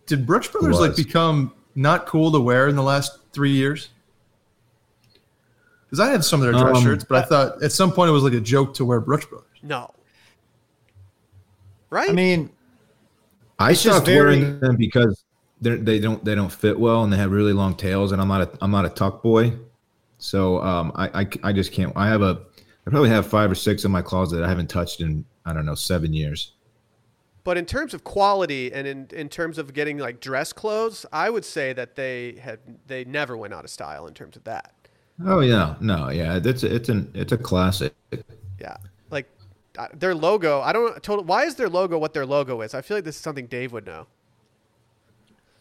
did 0.05 0.25
Brooks 0.25 0.47
Brothers 0.49 0.79
like 0.79 0.95
become 0.97 1.53
not 1.75 2.05
cool 2.05 2.31
to 2.33 2.39
wear 2.41 2.67
in 2.67 2.75
the 2.75 2.83
last 2.83 3.19
three 3.31 3.51
years? 3.51 3.89
Because 5.85 6.01
I 6.01 6.09
had 6.12 6.23
some 6.25 6.41
of 6.41 6.51
their 6.51 6.62
dress 6.62 6.77
Um, 6.77 6.83
shirts, 6.83 7.03
but 7.07 7.23
I 7.23 7.27
thought 7.27 7.63
at 7.63 7.71
some 7.71 7.91
point 7.93 8.09
it 8.09 8.12
was 8.12 8.23
like 8.23 8.33
a 8.33 8.41
joke 8.41 8.73
to 8.75 8.85
wear 8.85 8.99
Brooks 8.99 9.25
Brothers. 9.25 9.47
no. 9.63 9.91
Right? 11.91 12.09
I 12.09 12.13
mean, 12.13 12.51
I 13.60 13.72
It's 13.72 13.82
stopped 13.82 14.06
very- 14.06 14.39
wearing 14.41 14.60
them 14.60 14.76
because 14.78 15.24
they 15.62 15.76
they 15.76 16.00
don't 16.00 16.24
they 16.24 16.36
don't 16.36 16.52
fit 16.52 16.80
well 16.80 17.04
and 17.04 17.12
they 17.12 17.17
have 17.17 17.32
really 17.32 17.54
long 17.54 17.76
tails 17.76 18.12
and 18.13 18.22
I'm 18.22 18.28
not 18.30 18.41
a 18.41 18.50
I'm 18.62 18.72
not 18.72 18.86
a 18.86 18.89
tuck 18.89 19.22
boy, 19.22 19.54
so 20.17 20.62
um 20.63 20.91
I 20.95 21.22
I, 21.22 21.28
I 21.43 21.54
just 21.54 21.72
can't. 21.72 21.91
I 21.95 22.08
have 22.08 22.22
a 22.22 22.41
I 22.88 22.89
probably 22.89 23.10
have 23.10 23.28
five 23.28 23.52
or 23.52 23.56
six 23.56 23.84
in 23.86 23.91
my 23.91 24.02
closet 24.02 24.38
that 24.38 24.45
I 24.45 24.50
haven't 24.50 24.69
touched 24.69 25.02
in 25.02 25.26
I 25.45 25.54
don't 25.54 25.65
know 25.65 25.76
seven 25.76 26.13
years. 26.13 26.54
But 27.43 27.58
in 27.58 27.65
terms 27.65 27.93
of 27.93 28.04
quality 28.04 28.72
and 28.72 28.86
in, 28.86 29.08
in 29.12 29.28
terms 29.30 29.58
of 29.58 29.74
getting 29.74 29.98
like 29.98 30.19
dress 30.19 30.54
clothes, 30.54 31.06
I 31.12 31.30
would 31.30 31.45
say 31.45 31.74
that 31.74 31.95
they 31.95 32.34
had 32.41 32.60
they 32.88 33.04
never 33.06 33.36
went 33.38 33.54
out 33.54 33.63
of 33.63 33.69
style 33.72 34.08
in 34.08 34.13
terms 34.13 34.36
of 34.38 34.43
that. 34.43 34.74
Oh 35.26 35.39
yeah, 35.41 35.76
no, 35.82 36.10
yeah, 36.10 36.39
it's 36.43 36.63
it's 36.63 36.89
an 36.89 37.12
it's 37.13 37.32
a 37.34 37.38
classic. 37.38 37.93
Yeah, 38.62 38.78
like 39.10 39.30
their 39.94 40.13
logo. 40.13 40.62
I 40.62 40.74
don't 40.74 41.02
total. 41.02 41.24
Why 41.24 41.44
is 41.44 41.56
their 41.56 41.70
logo 41.70 41.98
what 41.98 42.13
their 42.13 42.26
logo 42.26 42.62
is? 42.62 42.74
I 42.74 42.82
feel 42.82 42.98
like 42.98 43.04
this 43.04 43.15
is 43.15 43.22
something 43.22 43.48
Dave 43.48 43.72
would 43.72 43.86
know. 43.86 44.08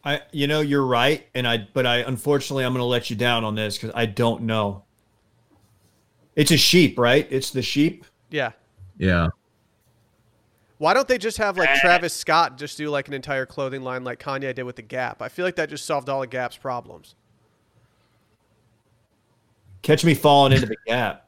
I 0.04 0.22
you 0.32 0.46
know 0.46 0.60
you're 0.60 0.86
right, 0.86 1.26
and 1.34 1.46
I 1.46 1.68
but 1.72 1.86
I 1.86 1.98
unfortunately 1.98 2.64
I'm 2.64 2.72
going 2.72 2.80
to 2.80 2.86
let 2.86 3.10
you 3.10 3.16
down 3.16 3.44
on 3.44 3.54
this 3.54 3.76
because 3.76 3.92
I 3.94 4.06
don't 4.06 4.42
know. 4.42 4.84
It's 6.36 6.50
a 6.50 6.56
sheep, 6.56 6.98
right? 6.98 7.26
It's 7.30 7.50
the 7.50 7.62
sheep. 7.62 8.04
Yeah. 8.30 8.52
Yeah. 8.96 9.28
Why 10.78 10.94
don't 10.94 11.08
they 11.08 11.18
just 11.18 11.38
have 11.38 11.56
like 11.56 11.68
ah. 11.68 11.78
Travis 11.80 12.14
Scott 12.14 12.56
just 12.56 12.78
do 12.78 12.88
like 12.88 13.08
an 13.08 13.14
entire 13.14 13.44
clothing 13.44 13.82
line 13.82 14.04
like 14.04 14.20
Kanye 14.20 14.54
did 14.54 14.62
with 14.62 14.76
the 14.76 14.82
Gap? 14.82 15.20
I 15.20 15.28
feel 15.28 15.44
like 15.44 15.56
that 15.56 15.68
just 15.68 15.84
solved 15.84 16.08
all 16.08 16.20
the 16.20 16.26
Gap's 16.26 16.56
problems. 16.56 17.16
Catch 19.82 20.04
me 20.04 20.14
falling 20.14 20.52
into 20.52 20.66
the 20.66 20.76
gap. 20.86 21.27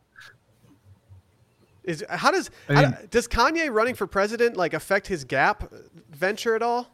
Is 1.84 2.04
how 2.08 2.30
does 2.30 2.50
I 2.68 2.74
how- 2.84 2.90
does 3.10 3.26
Kanye 3.26 3.72
running 3.72 3.94
for 3.94 4.06
president 4.06 4.56
like 4.56 4.74
affect 4.74 5.06
his 5.06 5.24
Gap 5.24 5.72
venture 6.10 6.54
at 6.54 6.62
all? 6.62 6.90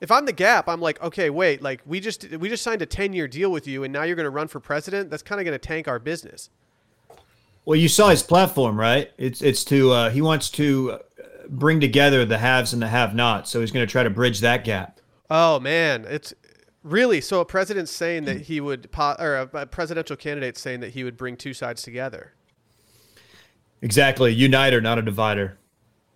If 0.00 0.10
I'm 0.10 0.26
the 0.26 0.32
Gap, 0.32 0.68
I'm 0.68 0.80
like, 0.80 1.00
okay, 1.02 1.30
wait, 1.30 1.62
like 1.62 1.80
we 1.86 2.00
just 2.00 2.28
we 2.32 2.48
just 2.48 2.62
signed 2.62 2.82
a 2.82 2.86
10 2.86 3.12
year 3.12 3.28
deal 3.28 3.50
with 3.50 3.66
you, 3.66 3.84
and 3.84 3.92
now 3.92 4.02
you're 4.02 4.16
going 4.16 4.24
to 4.24 4.30
run 4.30 4.48
for 4.48 4.60
president. 4.60 5.10
That's 5.10 5.22
kind 5.22 5.40
of 5.40 5.44
going 5.44 5.58
to 5.58 5.64
tank 5.64 5.86
our 5.88 5.98
business. 5.98 6.50
Well, 7.64 7.76
you 7.76 7.88
saw 7.88 8.08
his 8.08 8.22
platform, 8.22 8.78
right? 8.78 9.12
It's 9.16 9.40
it's 9.40 9.64
to 9.66 9.92
uh, 9.92 10.10
he 10.10 10.20
wants 10.20 10.50
to 10.50 10.92
uh, 10.92 10.98
bring 11.48 11.80
together 11.80 12.24
the 12.24 12.38
haves 12.38 12.72
and 12.72 12.82
the 12.82 12.88
have-nots. 12.88 13.50
So 13.50 13.60
he's 13.60 13.70
going 13.70 13.86
to 13.86 13.90
try 13.90 14.02
to 14.02 14.10
bridge 14.10 14.40
that 14.40 14.64
gap. 14.64 14.98
Oh 15.30 15.60
man, 15.60 16.04
it's 16.08 16.34
really 16.82 17.20
so. 17.20 17.40
A 17.40 17.44
president's 17.44 17.92
saying 17.92 18.24
that 18.24 18.42
he 18.42 18.60
would, 18.60 18.90
po- 18.90 19.14
or 19.18 19.36
a 19.36 19.66
presidential 19.66 20.16
candidate 20.16 20.58
saying 20.58 20.80
that 20.80 20.90
he 20.90 21.04
would 21.04 21.16
bring 21.16 21.36
two 21.36 21.54
sides 21.54 21.82
together. 21.82 22.32
Exactly, 23.82 24.32
uniter, 24.32 24.80
not 24.80 24.98
a 24.98 25.02
divider. 25.02 25.58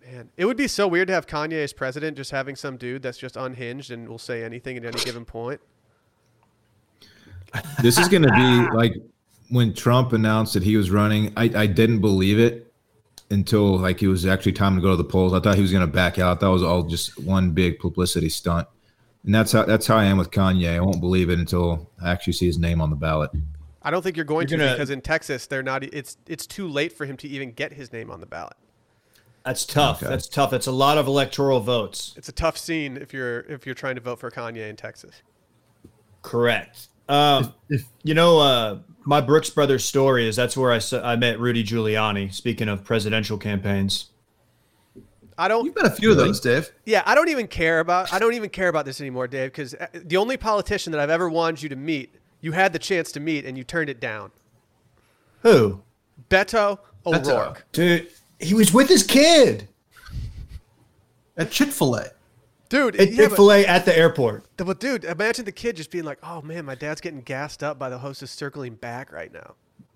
Man, 0.05 0.29
it 0.37 0.45
would 0.45 0.57
be 0.57 0.67
so 0.67 0.87
weird 0.87 1.09
to 1.09 1.13
have 1.13 1.27
Kanye 1.27 1.63
as 1.63 1.73
president, 1.73 2.15
just 2.15 2.31
having 2.31 2.55
some 2.55 2.77
dude 2.77 3.01
that's 3.01 3.17
just 3.17 3.35
unhinged 3.35 3.91
and 3.91 4.07
will 4.07 4.17
say 4.17 4.43
anything 4.43 4.77
at 4.77 4.85
any 4.85 5.03
given 5.03 5.25
point. 5.25 5.59
This 7.81 7.97
is 7.97 8.07
going 8.07 8.23
to 8.23 8.31
be 8.31 8.75
like 8.75 8.93
when 9.49 9.73
Trump 9.73 10.13
announced 10.13 10.53
that 10.53 10.63
he 10.63 10.77
was 10.77 10.91
running. 10.91 11.33
I, 11.37 11.51
I 11.55 11.67
didn't 11.67 11.99
believe 11.99 12.39
it 12.39 12.73
until 13.29 13.77
like 13.77 14.01
it 14.01 14.07
was 14.07 14.25
actually 14.25 14.53
time 14.53 14.75
to 14.75 14.81
go 14.81 14.91
to 14.91 14.95
the 14.95 15.03
polls. 15.03 15.33
I 15.33 15.39
thought 15.39 15.55
he 15.55 15.61
was 15.61 15.71
going 15.71 15.85
to 15.85 15.91
back 15.91 16.19
out. 16.19 16.39
That 16.39 16.47
was 16.47 16.63
all 16.63 16.83
just 16.83 17.19
one 17.19 17.51
big 17.51 17.79
publicity 17.79 18.29
stunt. 18.29 18.67
And 19.25 19.35
that's 19.35 19.51
how 19.51 19.63
that's 19.63 19.87
how 19.87 19.97
I 19.97 20.05
am 20.05 20.17
with 20.17 20.31
Kanye. 20.31 20.75
I 20.75 20.79
won't 20.79 21.01
believe 21.01 21.29
it 21.29 21.39
until 21.39 21.89
I 22.01 22.11
actually 22.11 22.33
see 22.33 22.45
his 22.45 22.57
name 22.57 22.79
on 22.79 22.89
the 22.89 22.95
ballot. 22.95 23.31
I 23.87 23.89
don't 23.89 24.01
think 24.01 24.17
you're 24.17 24.25
going 24.25 24.49
You're 24.49 24.59
to 24.59 24.65
gonna- 24.65 24.75
because 24.75 24.89
in 24.89 24.99
Texas 24.99 25.47
they're 25.47 25.63
not. 25.63 25.81
It's 25.83 26.17
it's 26.27 26.45
too 26.45 26.67
late 26.67 26.91
for 26.91 27.05
him 27.05 27.15
to 27.17 27.27
even 27.29 27.51
get 27.53 27.71
his 27.71 27.93
name 27.93 28.11
on 28.11 28.19
the 28.19 28.25
ballot. 28.25 28.57
That's 29.45 29.65
tough. 29.65 30.03
Okay. 30.03 30.09
That's 30.09 30.27
tough. 30.27 30.51
That's 30.51 30.67
a 30.67 30.73
lot 30.73 30.97
of 30.97 31.07
electoral 31.07 31.61
votes. 31.61 32.13
It's 32.17 32.27
a 32.27 32.33
tough 32.33 32.57
scene 32.57 32.97
if 32.97 33.13
you're 33.13 33.39
if 33.41 33.65
you're 33.65 33.75
trying 33.75 33.95
to 33.95 34.01
vote 34.01 34.19
for 34.19 34.29
Kanye 34.29 34.69
in 34.69 34.75
Texas. 34.75 35.21
Correct. 36.21 36.89
Um, 37.07 37.53
If 37.69 37.85
you 38.03 38.13
know, 38.13 38.39
uh, 38.39 38.79
my 39.05 39.21
Brooks 39.21 39.49
Brothers 39.49 39.85
story 39.85 40.27
is 40.27 40.35
that's 40.35 40.57
where 40.57 40.73
I, 40.73 40.81
I 41.01 41.15
met 41.15 41.39
Rudy 41.39 41.63
Giuliani. 41.63 42.33
Speaking 42.33 42.67
of 42.67 42.83
presidential 42.83 43.37
campaigns, 43.37 44.09
I 45.37 45.47
don't. 45.47 45.63
you've 45.63 45.75
been 45.75 45.85
a 45.85 45.89
few 45.91 46.11
of 46.11 46.17
those, 46.17 46.41
Dave. 46.41 46.69
Yeah, 46.85 47.03
I 47.05 47.15
don't 47.15 47.29
even 47.29 47.47
care 47.47 47.79
about. 47.79 48.11
I 48.11 48.19
don't 48.19 48.33
even 48.33 48.49
care 48.49 48.67
about 48.67 48.83
this 48.83 48.99
anymore, 48.99 49.27
Dave. 49.29 49.51
Because 49.53 49.73
the 49.93 50.17
only 50.17 50.35
politician 50.35 50.91
that 50.91 50.99
I've 50.99 51.09
ever 51.09 51.29
wanted 51.29 51.61
you 51.63 51.69
to 51.69 51.77
meet, 51.77 52.15
you 52.41 52.51
had 52.51 52.73
the 52.73 52.79
chance 52.79 53.11
to 53.13 53.19
meet 53.19 53.45
and 53.45 53.57
you 53.57 53.63
turned 53.63 53.89
it 53.89 53.99
down. 53.99 54.31
who, 55.41 55.81
Beto 56.29 56.79
Beto. 57.05 57.27
O'Rourke. 57.27 57.65
dude? 57.71 58.07
He 58.39 58.53
was 58.53 58.73
with 58.73 58.87
his 58.89 59.03
kid. 59.03 59.67
At 61.37 61.51
Chick 61.51 61.69
Fil 61.69 61.95
A. 61.95 62.09
dude. 62.69 62.95
At 62.95 63.13
Chick 63.13 63.31
Fil 63.35 63.51
A 63.51 63.65
at 63.65 63.85
the 63.85 63.97
airport. 63.97 64.45
but 64.57 64.79
dude, 64.79 65.03
imagine 65.05 65.45
the 65.45 65.51
kid 65.51 65.75
just 65.75 65.91
being 65.91 66.03
like, 66.03 66.19
"Oh 66.23 66.41
man, 66.41 66.65
my 66.65 66.75
dad's 66.75 67.01
getting 67.01 67.21
gassed 67.21 67.63
up 67.63 67.77
by 67.77 67.89
the 67.89 67.97
hostess 67.97 68.31
circling 68.31 68.75
back 68.75 69.11
right 69.11 69.31
now." 69.31 69.55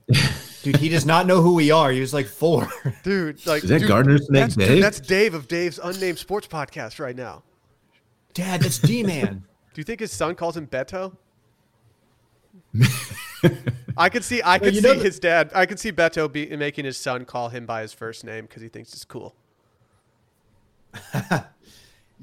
Dude, 0.64 0.76
he 0.76 0.90
does 0.90 1.06
not 1.06 1.26
know 1.26 1.42
who 1.42 1.56
we 1.56 1.72
are. 1.72 1.92
He 1.92 2.00
was 2.00 2.14
like 2.14 2.28
four. 2.28 2.68
Dude, 3.04 3.44
like 3.48 3.64
Is 3.64 3.70
that 3.70 3.80
dude, 3.80 3.88
Gardner 3.88 4.18
Snake 4.20 4.42
that's, 4.42 4.56
dude, 4.56 4.84
that's 4.84 5.00
Dave 5.00 5.34
of 5.34 5.48
Dave's 5.48 5.80
unnamed 5.82 6.20
sports 6.20 6.48
podcast 6.48 7.00
right 7.00 7.16
now. 7.16 7.42
Dad, 8.34 8.62
that's 8.62 8.78
D 8.78 9.02
Man. 9.04 9.44
Do 9.74 9.80
you 9.80 9.84
think 9.84 10.00
his 10.02 10.12
son 10.12 10.36
calls 10.36 10.56
him 10.56 10.68
Beto? 10.68 11.16
I 13.98 14.10
could 14.10 14.24
see. 14.24 14.42
I 14.44 14.60
could 14.60 14.74
you 14.76 14.82
see 14.82 14.94
the- 14.96 15.04
his 15.04 15.20
dad. 15.20 15.52
I 15.54 15.66
could 15.66 15.80
see 15.80 15.92
Beto 15.92 16.32
be 16.32 16.56
making 16.56 16.86
his 16.86 16.98
son 16.98 17.26
call 17.26 17.50
him 17.50 17.66
by 17.66 17.82
his 17.82 17.94
first 17.94 18.24
name 18.24 18.46
because 18.46 18.62
he 18.62 18.70
thinks 18.70 18.94
it's 18.94 19.06
cool. 19.06 19.36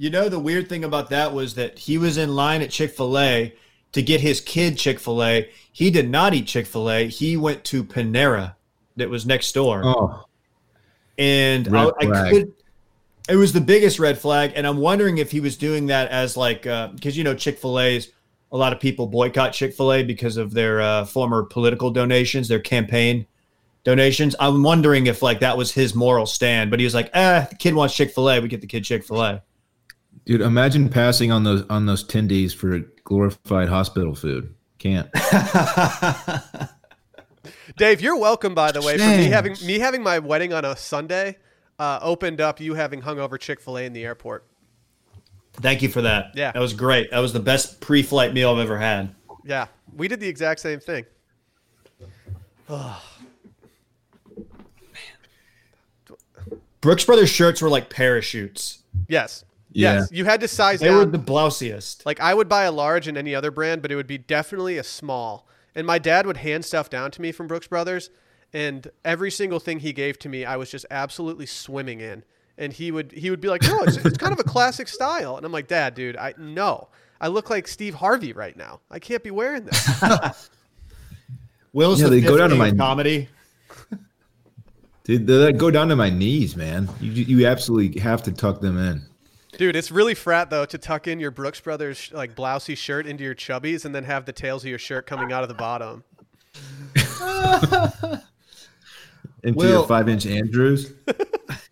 You 0.01 0.11
know, 0.11 0.29
the 0.29 0.39
weird 0.39 0.69
thing 0.69 0.85
about 0.85 1.11
that 1.11 1.33
was 1.35 1.55
that 1.57 1.77
he 1.77 1.99
was 1.99 2.19
in 2.19 2.37
line 2.37 2.63
at 2.63 2.71
Chick 2.71 2.93
fil 2.93 3.19
A 3.19 3.53
to 3.91 4.01
get 4.01 4.21
his 4.21 4.41
kid 4.41 4.79
Chick 4.79 5.01
fil 5.01 5.25
A. 5.25 5.51
He 5.73 5.91
did 5.91 6.09
not 6.09 6.35
eat 6.35 6.47
Chick 6.47 6.67
fil 6.69 6.89
A. 6.89 7.09
He 7.09 7.37
went 7.37 7.65
to 7.65 7.83
Panera 7.83 8.55
that 8.97 9.11
was 9.11 9.27
next 9.27 9.51
door. 9.53 9.83
Oh, 9.85 10.25
and 11.19 11.77
I, 11.77 11.91
I 12.01 12.31
could. 12.31 12.53
It 13.29 13.35
was 13.35 13.53
the 13.53 13.61
biggest 13.61 13.99
red 13.99 14.17
flag, 14.19 14.53
and 14.55 14.69
I'm 14.69 14.77
wondering 14.79 15.19
if 15.19 15.33
he 15.33 15.41
was 15.41 15.57
doing 15.57 15.87
that 15.87 16.09
as 16.13 16.37
like 16.37 16.65
uh, 16.65 16.89
because 16.89 17.19
you 17.19 17.25
know 17.25 17.35
Chick 17.35 17.59
Fil 17.59 17.81
A's 17.81 18.13
a 18.51 18.57
lot 18.57 18.73
of 18.73 18.81
people 18.81 19.07
boycott 19.07 19.53
Chick 19.53 19.75
Fil 19.75 19.93
A 19.93 20.03
because 20.03 20.37
of 20.37 20.53
their 20.53 20.81
uh, 20.81 21.05
former 21.05 21.43
political 21.43 21.91
donations, 21.91 22.49
their 22.49 22.61
campaign 22.61 23.27
donations. 23.85 24.35
I'm 24.41 24.63
wondering 24.63 25.07
if 25.07 25.23
like 25.23 25.41
that 25.41 25.57
was 25.57 25.73
his 25.73 25.95
moral 25.95 26.27
stand, 26.27 26.71
but 26.71 26.81
he 26.81 26.85
was 26.85 26.95
like, 26.95 27.11
"Ah, 27.15 27.47
the 27.49 27.57
kid 27.57 27.75
wants 27.75 27.95
Chick 27.95 28.13
Fil 28.13 28.31
A, 28.31 28.41
we 28.41 28.49
get 28.49 28.61
the 28.61 28.67
kid 28.67 28.85
Chick 28.85 29.05
Fil 29.05 29.23
A." 29.23 29.43
dude, 30.29 30.43
imagine 30.43 30.89
passing 30.91 31.33
on 31.33 31.43
those 31.43 31.65
on 31.69 31.87
those 31.87 32.05
tendies 32.05 32.55
for 32.55 32.79
glorified 33.03 33.69
hospital 33.69 34.15
food. 34.15 34.55
Can't. 34.79 35.11
Dave, 37.77 38.01
you're 38.01 38.17
welcome. 38.17 38.55
By 38.55 38.71
the 38.71 38.81
way, 38.81 38.97
for 38.99 39.05
me 39.05 39.25
having 39.25 39.57
me 39.65 39.81
having 39.81 40.03
my 40.03 40.21
wedding 40.21 40.53
on 40.53 40.65
a 40.65 40.77
Sunday, 40.77 41.39
uh, 41.79 41.99
opened 42.03 42.41
up 42.41 42.61
you 42.61 42.75
having 42.75 43.01
hungover 43.03 43.41
Chick 43.41 43.61
Fil 43.61 43.79
A 43.79 43.85
in 43.85 43.93
the 43.93 44.05
airport. 44.05 44.47
Thank 45.61 45.83
you 45.83 45.89
for 45.89 46.03
that. 46.03 46.33
Yeah. 46.35 46.53
that 46.53 46.61
was 46.61 46.73
great. 46.73 47.11
That 47.11 47.19
was 47.19 47.33
the 47.33 47.41
best 47.41 47.81
pre-flight 47.81 48.33
meal 48.33 48.53
I've 48.53 48.59
ever 48.59 48.79
had. 48.79 49.15
Yeah, 49.45 49.67
we 49.97 50.07
did 50.09 50.21
the 50.21 50.29
exact 50.29 50.61
same 50.61 50.81
thing. 50.81 51.05
Brooks 56.81 57.05
Brothers 57.05 57.31
shirts 57.31 57.61
were 57.61 57.69
like 57.69 57.91
parachutes. 57.91 58.83
Yes, 59.09 59.45
Yeah. 59.73 59.95
yes, 60.01 60.09
you 60.13 60.25
had 60.25 60.41
to 60.41 60.49
size 60.49 60.81
They 60.81 60.87
down. 60.89 60.97
were 60.99 61.05
the 61.07 61.19
blousiest. 61.19 62.07
Like 62.07 62.21
I 62.21 62.35
would 62.35 62.49
buy 62.49 62.65
a 62.65 62.73
large 62.73 63.09
in 63.09 63.17
any 63.17 63.35
other 63.35 63.51
brand, 63.51 63.83
but 63.83 63.91
it 63.91 63.97
would 63.97 64.07
be 64.07 64.19
definitely 64.19 64.79
a 64.79 64.85
small. 64.85 65.47
And 65.75 65.87
my 65.87 65.99
dad 65.99 66.27
would 66.27 66.39
hand 66.39 66.65
stuff 66.65 66.89
down 66.89 67.11
to 67.13 67.23
me 67.23 67.33
from 67.33 67.47
Brooks 67.47 67.67
Brothers, 67.67 68.11
and 68.53 68.89
every 69.05 69.31
single 69.31 69.59
thing 69.61 69.81
he 69.81 69.93
gave 69.93 70.19
to 70.21 70.29
me, 70.29 70.45
I 70.45 70.57
was 70.57 70.71
just 70.71 70.87
absolutely 70.91 71.47
swimming 71.47 72.01
in. 72.01 72.25
And 72.59 72.73
he 72.73 72.91
would 72.91 73.13
he 73.13 73.31
would 73.31 73.41
be 73.41 73.49
like, 73.49 73.63
"No, 73.63 73.81
it's, 73.85 73.97
it's 73.99 74.19
kind 74.19 74.33
of 74.33 74.41
a 74.41 74.45
classic 74.45 74.89
style." 74.89 75.37
And 75.37 75.47
I'm 75.47 75.53
like, 75.53 75.69
"Dad, 75.69 75.95
dude, 75.95 76.17
I 76.17 76.35
no, 76.37 76.89
I 77.21 77.29
look 77.29 77.49
like 77.51 77.69
Steve 77.69 77.95
Harvey 77.95 78.33
right 78.33 78.57
now. 78.57 78.81
I 78.91 78.99
can't 78.99 79.23
be 79.23 79.31
wearing 79.31 79.65
this." 79.65 79.89
Will's 81.73 82.01
Yeah, 82.01 82.09
the 82.09 82.17
they 82.17 82.21
go 82.21 82.37
down 82.37 82.51
to 82.51 82.57
my- 82.57 82.73
comedy. 82.73 83.29
Dude, 85.05 85.27
they 85.27 85.53
go 85.53 85.71
down 85.71 85.89
to 85.89 85.97
my 85.97 86.11
knees, 86.11 86.57
man. 86.57 86.89
You 87.01 87.13
you 87.13 87.47
absolutely 87.47 88.01
have 88.01 88.23
to 88.25 88.33
tuck 88.33 88.61
them 88.61 88.77
in. 88.77 89.03
Dude, 89.57 89.75
it's 89.77 89.91
really 89.91 90.15
frat 90.15 90.51
though 90.51 90.67
to 90.67 90.77
tuck 90.79 91.07
in 91.09 91.19
your 91.21 91.31
Brooks 91.31 91.61
Brothers 91.61 92.11
like 92.13 92.35
blousey 92.35 92.77
shirt 92.77 93.07
into 93.07 93.25
your 93.25 93.35
chubbies 93.35 93.85
and 93.85 93.95
then 93.95 94.05
have 94.05 94.25
the 94.27 94.33
tails 94.33 94.65
of 94.65 94.69
your 94.71 94.79
shirt 94.79 95.07
coming 95.07 95.33
out 95.33 95.43
of 95.43 95.49
the 95.49 95.55
bottom. 95.55 96.03
Into 99.45 99.57
Will- 99.57 99.71
your 99.71 99.87
five 99.87 100.09
inch 100.09 100.27
Andrews. 100.27 100.93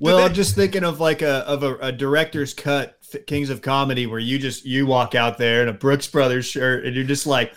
Well, 0.04 0.16
they- 0.16 0.24
I'm 0.24 0.34
just 0.34 0.54
thinking 0.54 0.82
of 0.84 0.98
like 0.98 1.20
a 1.22 1.46
of 1.46 1.62
a, 1.62 1.76
a 1.76 1.92
director's 1.92 2.54
cut 2.54 2.96
Kings 3.26 3.50
of 3.50 3.60
Comedy 3.60 4.06
where 4.06 4.18
you 4.20 4.38
just 4.38 4.64
you 4.64 4.86
walk 4.86 5.14
out 5.14 5.36
there 5.36 5.62
in 5.62 5.68
a 5.68 5.72
Brooks 5.74 6.06
Brothers 6.06 6.46
shirt 6.46 6.86
and 6.86 6.94
you're 6.96 7.04
just 7.04 7.26
like, 7.26 7.52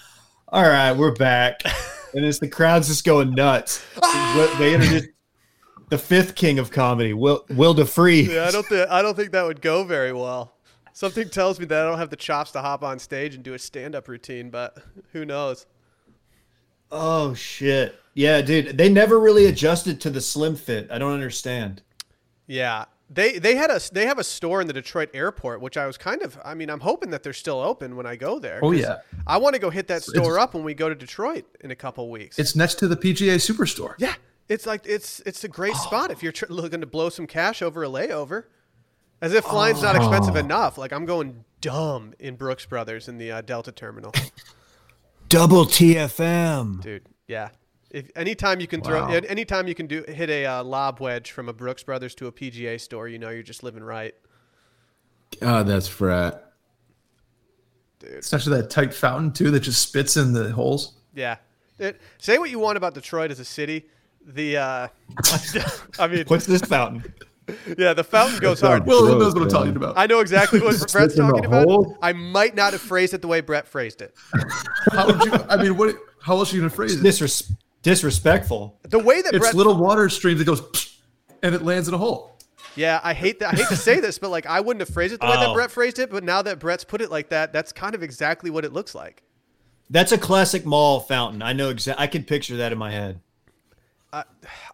all 0.49 0.63
right, 0.63 0.91
we're 0.91 1.13
back, 1.13 1.62
and 2.13 2.25
it's 2.25 2.39
the 2.39 2.47
crowd's 2.49 2.88
just 2.89 3.06
going 3.06 3.32
nuts. 3.34 3.82
They 4.60 4.73
introduced 4.75 5.10
the 5.89 5.97
fifth 5.97 6.36
King 6.36 6.60
of 6.60 6.69
Comedy, 6.69 7.13
Will 7.13 7.45
Will 7.49 7.73
DeFree. 7.73 8.27
Yeah, 8.27 8.45
I 8.45 8.51
don't 8.51 8.65
think 8.65 8.89
I 8.89 9.01
don't 9.01 9.15
think 9.15 9.32
that 9.32 9.43
would 9.43 9.62
go 9.62 9.84
very 9.86 10.12
well. 10.12 10.56
Something 10.91 11.29
tells 11.29 11.60
me 11.60 11.65
that 11.67 11.86
I 11.86 11.89
don't 11.89 11.97
have 11.97 12.10
the 12.10 12.15
chops 12.15 12.51
to 12.51 12.62
hop 12.62 12.84
on 12.84 12.99
stage 12.99 13.34
and 13.36 13.43
do 13.43 13.53
a 13.56 13.60
stand-up 13.60 14.08
routine, 14.08 14.49
but 14.51 14.77
who 15.12 15.23
knows? 15.25 15.65
Oh 16.91 17.34
shit, 17.34 17.99
yeah, 18.13 18.41
dude, 18.41 18.77
they 18.77 18.89
never 18.89 19.19
really 19.19 19.45
adjusted 19.45 19.99
to 20.01 20.10
the 20.12 20.21
slim 20.21 20.56
fit. 20.56 20.88
I 20.91 20.99
don't 20.99 21.13
understand. 21.13 21.82
Yeah. 22.47 22.86
They 23.10 23.38
they 23.38 23.56
had 23.56 23.69
a 23.69 23.79
they 23.91 24.06
have 24.08 24.17
a 24.17 24.23
store 24.23 24.60
in 24.62 24.67
the 24.67 24.73
Detroit 24.73 25.10
airport, 25.13 25.62
which 25.62 25.77
I 25.77 25.86
was 25.86 25.97
kind 25.97 26.21
of 26.23 26.39
I 26.43 26.53
mean, 26.56 26.69
I'm 26.69 26.79
hoping 26.79 27.12
that 27.12 27.21
they're 27.21 27.32
still 27.34 27.60
open 27.60 27.95
when 27.95 28.06
I 28.06 28.15
go 28.15 28.39
there. 28.39 28.60
Oh 28.63 28.71
yeah. 28.71 28.97
I 29.27 29.38
want 29.38 29.53
to 29.56 29.60
go 29.60 29.69
hit 29.69 29.88
that 29.89 30.03
store 30.03 30.34
it's- 30.34 30.43
up 30.43 30.53
when 30.53 30.63
we 30.63 30.73
go 30.73 30.89
to 30.89 30.95
Detroit 30.95 31.45
in 31.62 31.69
a 31.71 31.75
couple 31.75 32.10
weeks. 32.10 32.39
It's 32.39 32.56
next 32.56 32.75
to 32.79 32.88
the 32.88 32.95
PGA 32.97 33.36
Superstore. 33.36 33.95
yeah. 33.99 34.15
It's 34.49 34.65
like 34.65 34.86
it's 34.86 35.19
it's 35.21 35.43
a 35.43 35.47
great 35.47 35.75
spot 35.75 36.12
if 36.12 36.21
you're 36.23 36.32
tr- 36.34 36.45
looking 36.49 36.82
to 36.82 36.88
blow 36.88 37.10
some 37.10 37.27
cash 37.27 37.62
over 37.62 37.84
a 37.84 37.88
layover. 37.88 38.45
As 39.21 39.34
if 39.34 39.45
flying's 39.45 39.82
not 39.82 39.95
expensive 39.95 40.36
enough. 40.36 40.77
Like 40.77 40.91
I'm 40.91 41.06
going 41.06 41.45
dumb 41.62 42.13
in 42.19 42.36
Brooks 42.36 42.65
Brothers 42.65 43.08
in 43.08 43.17
the 43.19 43.32
uh, 43.32 43.41
Delta 43.41 43.71
terminal. 43.71 44.12
Double 45.29 45.65
TFM. 45.65 46.82
dude. 46.82 47.06
Yeah. 47.27 47.49
If 47.93 48.10
anytime 48.15 48.60
you 48.60 48.65
can 48.67 48.82
throw, 48.82 49.01
Wow. 49.03 49.12
anytime 49.13 49.67
you 49.67 49.75
can 49.75 49.86
do 49.88 50.03
hit 50.08 50.29
a 50.29 50.45
uh, 50.47 50.63
lob 50.63 50.99
wedge 50.99 51.32
from 51.32 51.47
a 51.47 51.53
Brooks 51.53 51.84
Brothers 51.84 52.15
to 52.15 52.27
a 52.27 52.32
PGA 52.32 52.82
store, 52.82 53.08
you 53.08 53.19
know 53.19 53.29
you're 53.29 53.43
just 53.43 53.62
living 53.63 53.84
right, 53.84 54.15
God, 55.39 55.67
that's 55.67 55.88
frat. 55.88 56.53
dude. 57.99 58.12
It's 58.13 58.32
next 58.32 58.45
to 58.45 58.49
that 58.51 58.69
tight 58.69 58.93
fountain 58.93 59.32
too 59.32 59.51
that 59.51 59.62
just 59.62 59.82
spits 59.82 60.17
in 60.17 60.34
the 60.34 60.51
holes. 60.51 60.93
Yeah. 61.13 61.38
It, 61.79 62.01
say 62.17 62.38
what 62.38 62.49
you 62.49 62.60
want 62.60 62.77
about 62.77 62.93
Detroit 62.93 63.32
as 63.32 63.39
a 63.39 63.45
city. 63.45 63.86
The, 64.25 64.58
uh, 64.58 64.88
I 65.99 66.08
mean, 66.08 66.23
What's 66.27 66.45
this 66.45 66.62
fountain? 66.62 67.13
yeah, 67.77 67.93
the 67.93 68.03
fountain 68.03 68.39
goes 68.39 68.62
hard. 68.62 68.86
Well, 68.86 69.01
Will 69.03 69.17
Gross, 69.17 69.21
knows 69.21 69.34
what 69.34 69.41
I'm 69.41 69.47
man. 69.47 69.51
talking 69.51 69.75
about. 69.75 69.97
I 69.97 70.06
know 70.08 70.19
exactly 70.21 70.62
what 70.62 70.75
Spits 70.75 70.93
Brett's 70.93 71.15
talking 71.15 71.45
about. 71.45 71.67
hole? 71.67 71.97
I 72.01 72.13
might 72.13 72.56
not 72.56 72.71
have 72.73 72.82
phrased 72.82 73.13
it 73.13 73.21
the 73.21 73.27
way 73.27 73.41
Brett 73.41 73.67
phrased 73.67 74.01
it. 74.01 74.15
How 74.91 75.08
would 75.08 75.23
you? 75.25 75.34
I 75.49 75.62
mean, 75.62 75.75
what? 75.75 75.95
How 76.21 76.38
else 76.38 76.53
are 76.53 76.56
you 76.56 76.62
gonna 76.62 76.69
phrase 76.69 76.95
it? 76.95 77.03
Disres- 77.03 77.51
disrespectful. 77.84 78.80
The 78.89 79.00
way 79.00 79.22
that 79.22 79.34
It's 79.34 79.39
Brett, 79.43 79.56
little 79.56 79.78
water 79.78 80.10
streams 80.10 80.39
that 80.39 80.46
goes, 80.46 80.98
and 81.43 81.54
it 81.54 81.62
lands 81.62 81.88
in 81.88 81.93
a 81.93 81.98
hole. 81.98 82.38
yeah, 82.76 83.00
I 83.04 83.13
hate 83.13 83.39
that. 83.39 83.54
I 83.54 83.58
hate 83.58 83.67
to 83.67 83.76
say 83.78 84.00
this, 84.00 84.17
but 84.17 84.30
like 84.32 84.46
I 84.48 84.60
wouldn't 84.60 84.82
have 84.86 84.93
phrased 84.93 85.13
it 85.13 85.19
the 85.19 85.28
way 85.28 85.36
that 85.36 85.50
Oh. 85.50 85.54
Brett 85.54 85.69
phrased 85.69 86.00
it. 86.00 86.10
But 86.10 86.24
now 86.24 86.41
that 86.41 86.58
Brett's 86.60 86.84
put 86.84 87.02
it 87.02 87.12
like 87.12 87.30
that, 87.30 87.54
that's 87.54 87.72
kind 87.72 87.93
of 87.93 88.02
exactly 88.02 88.50
what 88.50 88.65
it 88.65 88.74
looks 88.74 88.96
like. 88.96 89.22
That's 89.89 90.12
a 90.12 90.17
classic 90.17 90.65
mall 90.65 91.02
fountain. 91.02 91.43
I 91.43 91.54
know 91.54 91.69
exactly. 91.69 92.04
I 92.04 92.08
can 92.08 92.24
picture 92.24 92.58
that 92.58 92.72
in 92.72 92.78
my 92.80 92.91
head. 92.91 93.19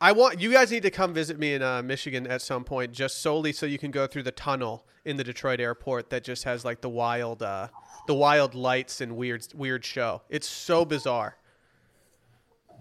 I 0.01 0.11
want 0.11 0.41
you 0.41 0.51
guys 0.51 0.69
need 0.69 0.83
to 0.83 0.91
come 0.91 1.13
visit 1.13 1.39
me 1.39 1.53
in 1.53 1.61
uh, 1.61 1.81
Michigan 1.81 2.27
at 2.27 2.41
some 2.41 2.65
point, 2.65 2.91
just 2.91 3.21
solely 3.21 3.53
so 3.53 3.65
you 3.65 3.77
can 3.79 3.89
go 3.89 4.05
through 4.05 4.23
the 4.23 4.31
tunnel 4.33 4.85
in 5.05 5.15
the 5.15 5.23
Detroit 5.23 5.61
airport 5.61 6.09
that 6.09 6.25
just 6.25 6.43
has 6.43 6.65
like 6.65 6.81
the 6.81 6.89
wild, 6.89 7.41
uh, 7.41 7.69
the 8.07 8.13
wild 8.13 8.53
lights 8.53 8.99
and 8.99 9.15
weird, 9.15 9.47
weird 9.55 9.85
show. 9.85 10.21
It's 10.29 10.47
so 10.47 10.83
bizarre. 10.83 11.37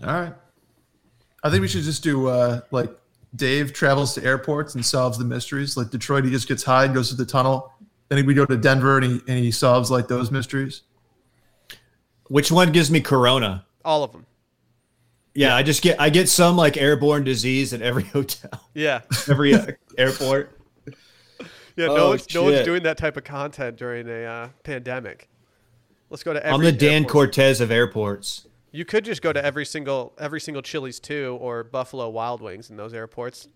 All 0.04 0.12
right. 0.20 0.34
I 1.42 1.50
think 1.50 1.61
we 1.62 1.68
should 1.68 1.82
just 1.82 2.02
do 2.02 2.28
uh, 2.28 2.61
like 2.70 2.90
Dave 3.37 3.72
travels 3.72 4.14
to 4.14 4.24
airports 4.24 4.74
and 4.74 4.84
solves 4.84 5.18
the 5.18 5.24
mysteries. 5.24 5.76
Like 5.76 5.90
Detroit, 5.90 6.24
he 6.24 6.30
just 6.30 6.48
gets 6.48 6.62
high 6.64 6.84
and 6.84 6.94
goes 6.94 7.08
to 7.11 7.14
the 7.14 7.26
tunnel. 7.26 7.72
Then 8.08 8.24
we 8.26 8.34
go 8.34 8.46
to 8.46 8.56
Denver 8.56 8.96
and 8.98 9.04
he 9.06 9.20
and 9.28 9.38
he 9.38 9.50
solves 9.50 9.90
like 9.90 10.08
those 10.08 10.30
mysteries. 10.30 10.82
Which 12.28 12.50
one 12.50 12.72
gives 12.72 12.90
me 12.90 13.00
corona? 13.00 13.64
All 13.84 14.02
of 14.02 14.12
them. 14.12 14.26
Yeah, 15.34 15.54
I 15.54 15.62
just 15.62 15.82
get 15.82 16.00
I 16.00 16.11
get 16.11 16.28
some 16.28 16.56
like 16.56 16.76
airborne 16.76 17.24
disease 17.24 17.72
at 17.72 17.82
every 17.82 18.02
hotel, 18.14 18.68
Yeah, 18.74 19.02
every 19.28 19.54
uh, 19.54 19.66
airport. 19.96 20.58
yeah. 21.76 21.87
No 21.87 21.96
Oh, 21.96 22.08
one's 22.11 22.34
no 22.34 22.42
one's 22.44 22.64
doing 22.64 22.82
that 22.84 22.96
type 22.98 23.16
of 23.16 23.24
content 23.24 23.76
during 23.76 24.08
a 24.08 24.24
uh, 24.24 24.48
pandemic. 24.64 25.28
Let's 26.11 26.22
go 26.24 26.32
to. 26.32 26.44
Every 26.44 26.54
I'm 26.54 26.62
the 26.62 26.72
Dan 26.72 27.02
airport. 27.02 27.12
Cortez 27.12 27.61
of 27.61 27.70
airports. 27.70 28.47
You 28.70 28.85
could 28.85 29.04
just 29.04 29.22
go 29.22 29.33
to 29.33 29.42
every 29.42 29.64
single 29.64 30.12
every 30.18 30.40
single 30.40 30.62
Chili's 30.62 31.00
too, 31.00 31.38
or 31.40 31.64
Buffalo 31.64 32.09
Wild 32.09 32.42
Wings 32.42 32.70
in 32.70 32.76
those 32.76 32.92
airports. 32.92 33.48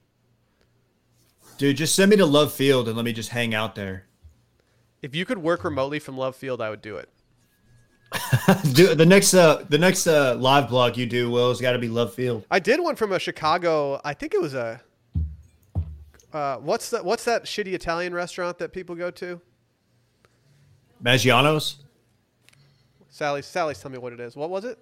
Dude, 1.59 1.77
just 1.77 1.94
send 1.94 2.11
me 2.11 2.16
to 2.16 2.27
Love 2.27 2.53
Field 2.53 2.88
and 2.88 2.96
let 2.96 3.05
me 3.05 3.12
just 3.12 3.29
hang 3.31 3.55
out 3.55 3.75
there. 3.75 4.07
If 5.03 5.14
you 5.14 5.25
could 5.25 5.38
work 5.38 5.64
remotely 5.64 5.98
from 5.98 6.16
Love 6.16 6.37
Field, 6.37 6.62
I 6.62 6.70
would 6.70 6.83
do 6.83 6.96
it. 6.96 7.09
Do, 8.72 8.94
the 8.94 9.07
next 9.07 9.33
uh 9.33 9.64
the 9.68 9.79
next 9.79 10.07
uh 10.07 10.37
live 10.38 10.68
blog 10.68 10.98
you 10.98 11.07
do, 11.07 11.31
Will, 11.31 11.48
has 11.48 11.61
got 11.62 11.72
to 11.72 11.79
be 11.79 11.88
Love 11.88 12.12
Field. 12.12 12.44
I 12.51 12.59
did 12.59 12.79
one 12.81 12.94
from 12.94 13.12
a 13.12 13.18
Chicago. 13.18 14.01
I 14.05 14.12
think 14.12 14.35
it 14.35 14.40
was 14.40 14.55
a 14.55 14.83
Uh, 16.33 16.57
what's 16.57 16.90
that? 16.90 17.05
What's 17.05 17.25
that 17.25 17.44
shitty 17.44 17.72
Italian 17.72 18.12
restaurant 18.14 18.59
that 18.59 18.72
people 18.72 18.94
go 18.94 19.11
to? 19.12 19.40
Maggiano's. 21.03 21.77
Sally, 23.09 23.42
Sally's 23.42 23.81
tell 23.81 23.90
me 23.90 23.98
what 23.98 24.12
it 24.12 24.20
is. 24.20 24.37
What 24.37 24.51
was 24.51 24.64
it? 24.64 24.79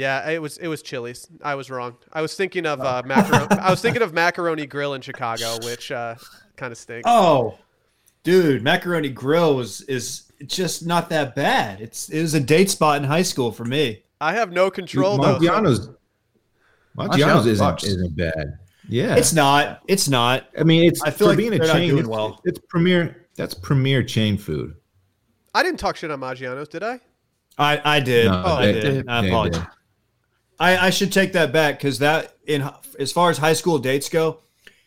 Yeah, 0.00 0.30
it 0.30 0.40
was 0.40 0.56
it 0.56 0.68
was 0.68 0.80
Chili's. 0.82 1.28
I 1.42 1.54
was 1.56 1.70
wrong. 1.70 1.96
I 2.12 2.22
was 2.22 2.34
thinking 2.34 2.64
of 2.64 2.80
uh, 2.80 3.02
macaroni. 3.04 3.46
I 3.60 3.70
was 3.70 3.82
thinking 3.82 4.00
of 4.02 4.14
Macaroni 4.14 4.64
Grill 4.64 4.94
in 4.94 5.02
Chicago, 5.02 5.58
which 5.62 5.92
uh, 5.92 6.14
kind 6.56 6.72
of 6.72 6.78
stinks. 6.78 7.04
Oh, 7.06 7.58
dude, 8.24 8.62
Macaroni 8.62 9.10
Grill 9.10 9.56
was 9.56 9.82
is 9.82 10.32
just 10.46 10.86
not 10.86 11.10
that 11.10 11.34
bad. 11.34 11.80
It's 11.82 12.08
it 12.08 12.22
was 12.22 12.32
a 12.32 12.40
date 12.40 12.70
spot 12.70 12.96
in 12.96 13.04
high 13.04 13.22
school 13.22 13.52
for 13.52 13.64
me. 13.66 14.02
I 14.22 14.32
have 14.32 14.52
no 14.52 14.70
control 14.70 15.18
though. 15.18 15.38
so- 15.38 15.44
Maggiano's, 15.44 15.88
Maggiano's 16.96 17.16
Maggiano's 17.18 17.46
isn't, 17.46 17.84
isn't 17.84 18.16
bad. 18.16 18.58
Yeah, 18.88 19.14
It's 19.16 19.32
not. 19.32 19.82
It's 19.86 20.08
not. 20.08 20.48
I 20.58 20.64
mean, 20.64 20.84
it's 20.84 21.00
I 21.02 21.10
feel 21.10 21.26
for 21.28 21.32
like 21.32 21.36
being 21.38 21.52
a 21.54 21.58
they're 21.58 21.66
not 21.68 21.74
chain. 21.76 21.88
doing 21.90 22.00
it's, 22.00 22.08
well. 22.08 22.40
it's 22.44 22.58
premier. 22.68 23.26
That's 23.36 23.54
premier 23.54 24.02
chain 24.02 24.36
food. 24.36 24.74
I 25.54 25.62
didn't 25.62 25.78
talk 25.78 25.96
shit 25.96 26.10
on 26.10 26.20
Maggiano's, 26.20 26.68
did 26.68 26.82
I? 26.82 27.00
I 27.58 27.80
I 27.96 28.00
did. 28.00 28.26
No, 28.26 28.42
I 28.44 28.66
they- 28.72 28.80
did. 28.80 29.08
I 29.08 29.26
apologize. 29.26 29.66
Did. 30.60 30.64
I, 30.64 30.86
I 30.86 30.90
should 30.90 31.12
take 31.12 31.32
that 31.32 31.52
back 31.52 31.78
because 31.78 31.98
that 32.00 32.36
in 32.46 32.68
as 32.98 33.12
far 33.12 33.30
as 33.30 33.38
high 33.38 33.54
school 33.54 33.78
dates 33.78 34.08
go, 34.08 34.40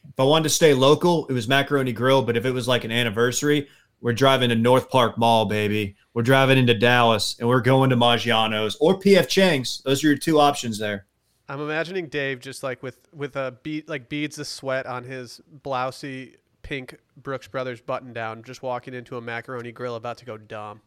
if 0.08 0.20
I 0.20 0.24
wanted 0.24 0.44
to 0.44 0.50
stay 0.50 0.74
local, 0.74 1.26
it 1.28 1.34
was 1.34 1.48
Macaroni 1.48 1.94
Grill. 1.94 2.22
But 2.22 2.38
if 2.38 2.46
it 2.46 2.52
was 2.52 2.68
like 2.68 2.84
an 2.84 2.92
anniversary, 2.92 3.68
we're 4.02 4.14
driving 4.14 4.50
to 4.50 4.56
North 4.56 4.90
Park 4.90 5.18
Mall, 5.18 5.46
baby. 5.46 5.96
We're 6.14 6.24
driving 6.24 6.58
into 6.58 6.74
Dallas, 6.74 7.38
and 7.40 7.48
we're 7.48 7.62
going 7.62 7.90
to 7.90 7.96
Maggiano's 7.96 8.76
or 8.80 9.00
PF 9.00 9.28
Chang's. 9.28 9.82
Those 9.84 10.04
are 10.04 10.08
your 10.08 10.18
two 10.18 10.40
options 10.40 10.78
there. 10.78 11.06
I'm 11.50 11.62
imagining 11.62 12.08
Dave 12.08 12.40
just 12.40 12.64
like 12.64 12.84
with 12.84 13.08
with 13.14 13.36
a 13.36 13.58
bead 13.64 13.90
like 13.90 14.10
beads 14.10 14.38
of 14.40 14.48
sweat 14.48 14.86
on 14.86 15.04
his 15.04 15.42
blousy 15.64 16.36
pink 16.62 16.98
Brooks 17.18 17.48
Brothers 17.48 17.82
button 17.82 18.14
down, 18.14 18.44
just 18.44 18.62
walking 18.62 18.94
into 18.94 19.18
a 19.18 19.22
Macaroni 19.22 19.72
Grill 19.72 19.96
about 19.96 20.18
to 20.20 20.26
go 20.26 20.38
dumb. 20.38 20.82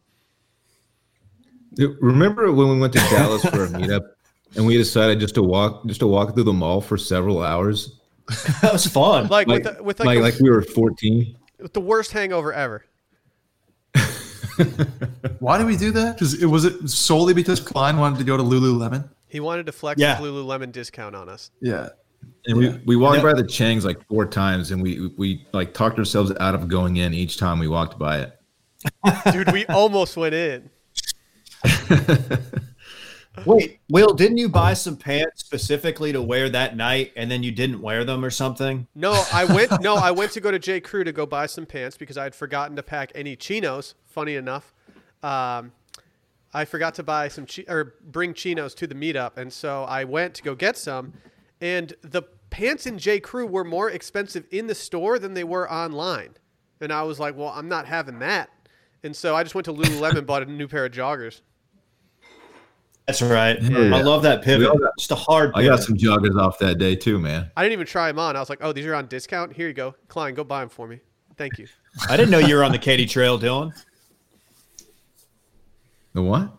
Remember 1.77 2.51
when 2.51 2.69
we 2.69 2.79
went 2.79 2.93
to 2.93 2.99
Dallas 2.99 3.43
for 3.43 3.65
a 3.65 3.67
meetup 3.67 4.01
and 4.55 4.65
we 4.65 4.77
decided 4.77 5.19
just 5.19 5.35
to 5.35 5.43
walk 5.43 5.85
just 5.85 5.99
to 6.01 6.07
walk 6.07 6.33
through 6.33 6.43
the 6.43 6.53
mall 6.53 6.81
for 6.81 6.97
several 6.97 7.43
hours? 7.43 7.93
That 8.61 8.73
was 8.73 8.85
fun. 8.85 9.27
Like, 9.27 9.47
Like, 9.47 9.63
with 9.63 9.77
the, 9.77 9.83
with 9.83 9.99
like, 9.99 10.05
like, 10.07 10.17
the, 10.17 10.21
like 10.23 10.39
we 10.41 10.49
were 10.49 10.61
14. 10.61 11.35
with 11.59 11.73
the 11.73 11.79
worst 11.79 12.11
hangover 12.11 12.51
ever. 12.53 12.83
Why 15.39 15.57
did 15.57 15.67
we 15.67 15.77
do 15.77 15.91
that? 15.91 16.15
Because 16.15 16.41
it 16.41 16.45
was 16.47 16.65
it 16.65 16.89
solely 16.89 17.33
because 17.33 17.59
Klein 17.59 17.97
wanted 17.97 18.17
to 18.19 18.25
go 18.25 18.35
to 18.37 18.43
Lululemon. 18.43 19.09
He 19.27 19.39
wanted 19.39 19.65
to 19.67 19.71
flex 19.71 19.99
Yeah. 20.01 20.15
his 20.17 20.25
Lululemon 20.27 20.71
discount 20.71 21.15
on 21.15 21.29
us. 21.29 21.51
Yeah. 21.61 21.89
And 22.47 22.57
we, 22.57 22.69
we 22.85 22.95
walked 22.95 23.17
Yeah. 23.17 23.23
by 23.23 23.33
the 23.33 23.43
Changs 23.43 23.83
like 23.83 24.05
four 24.07 24.25
times 24.25 24.71
and 24.71 24.81
we 24.81 25.07
we 25.17 25.45
like 25.53 25.73
talked 25.73 25.99
ourselves 25.99 26.31
out 26.39 26.55
of 26.55 26.67
going 26.67 26.97
in 26.97 27.13
each 27.13 27.37
time 27.37 27.59
we 27.59 27.67
walked 27.67 27.99
by 27.99 28.19
it. 28.19 28.33
Dude, 29.31 29.51
we 29.51 29.65
almost 29.67 30.17
went 30.17 30.33
in. 30.33 30.69
Wait, 33.45 33.79
Will, 33.89 34.13
didn't 34.13 34.37
you 34.37 34.49
buy 34.49 34.73
some 34.73 34.97
pants 34.97 35.41
specifically 35.41 36.11
to 36.11 36.21
wear 36.21 36.49
that 36.49 36.75
night, 36.75 37.13
and 37.15 37.29
then 37.29 37.43
you 37.43 37.51
didn't 37.51 37.81
wear 37.81 38.03
them 38.03 38.23
or 38.25 38.29
something? 38.29 38.87
No, 38.95 39.23
I 39.31 39.45
went. 39.45 39.81
No, 39.81 39.95
I 39.95 40.11
went 40.11 40.31
to 40.33 40.41
go 40.41 40.51
to 40.51 40.59
J. 40.59 40.79
Crew 40.79 41.03
to 41.03 41.11
go 41.11 41.25
buy 41.25 41.45
some 41.45 41.65
pants 41.65 41.97
because 41.97 42.17
I 42.17 42.23
had 42.23 42.35
forgotten 42.35 42.75
to 42.75 42.83
pack 42.83 43.11
any 43.15 43.35
chinos. 43.35 43.95
Funny 44.05 44.35
enough, 44.35 44.73
um, 45.23 45.71
I 46.53 46.65
forgot 46.65 46.95
to 46.95 47.03
buy 47.03 47.27
some 47.27 47.45
chi- 47.45 47.65
or 47.67 47.95
bring 48.03 48.33
chinos 48.33 48.73
to 48.75 48.87
the 48.87 48.95
meetup, 48.95 49.37
and 49.37 49.51
so 49.51 49.83
I 49.83 50.03
went 50.03 50.33
to 50.35 50.43
go 50.43 50.55
get 50.55 50.77
some. 50.77 51.13
And 51.61 51.93
the 52.01 52.23
pants 52.49 52.85
in 52.85 52.97
J. 52.97 53.19
Crew 53.19 53.45
were 53.45 53.63
more 53.63 53.89
expensive 53.89 54.45
in 54.51 54.67
the 54.67 54.75
store 54.75 55.19
than 55.19 55.33
they 55.33 55.43
were 55.43 55.71
online. 55.71 56.35
And 56.79 56.91
I 56.91 57.03
was 57.03 57.19
like, 57.19 57.35
"Well, 57.35 57.51
I'm 57.55 57.67
not 57.67 57.85
having 57.85 58.19
that." 58.19 58.49
And 59.03 59.15
so 59.15 59.35
I 59.35 59.43
just 59.43 59.55
went 59.55 59.65
to 59.65 59.73
Lululemon 59.73 60.17
and 60.17 60.27
bought 60.27 60.43
a 60.43 60.45
new 60.45 60.67
pair 60.67 60.85
of 60.85 60.91
joggers. 60.91 61.41
That's 63.07 63.21
right. 63.21 63.61
Yeah. 63.61 63.95
I 63.95 64.01
love 64.01 64.21
that 64.23 64.41
pivot. 64.43 64.67
Got- 64.67 64.91
Just 64.99 65.11
a 65.11 65.15
hard 65.15 65.51
I 65.55 65.63
got 65.63 65.81
some 65.81 65.95
joggers 65.95 66.37
off 66.39 66.59
that 66.59 66.77
day 66.77 66.93
too, 66.95 67.17
man. 67.17 67.49
I 67.55 67.63
didn't 67.63 67.73
even 67.73 67.87
try 67.87 68.07
them 68.07 68.19
on. 68.19 68.35
I 68.35 68.39
was 68.41 68.49
like, 68.49 68.59
"Oh, 68.61 68.73
these 68.73 68.85
are 68.85 68.93
on 68.95 69.07
discount. 69.07 69.53
Here 69.53 69.67
you 69.67 69.73
go, 69.73 69.95
Klein. 70.09 70.33
Go 70.35 70.43
buy 70.43 70.59
them 70.59 70.69
for 70.69 70.87
me. 70.87 70.99
Thank 71.37 71.57
you." 71.57 71.67
I 72.09 72.17
didn't 72.17 72.31
know 72.31 72.39
you 72.39 72.55
were 72.55 72.63
on 72.65 72.71
the 72.73 72.77
Katy 72.77 73.05
Trail, 73.05 73.39
Dylan. 73.39 73.71
The 76.13 76.21
what? 76.21 76.51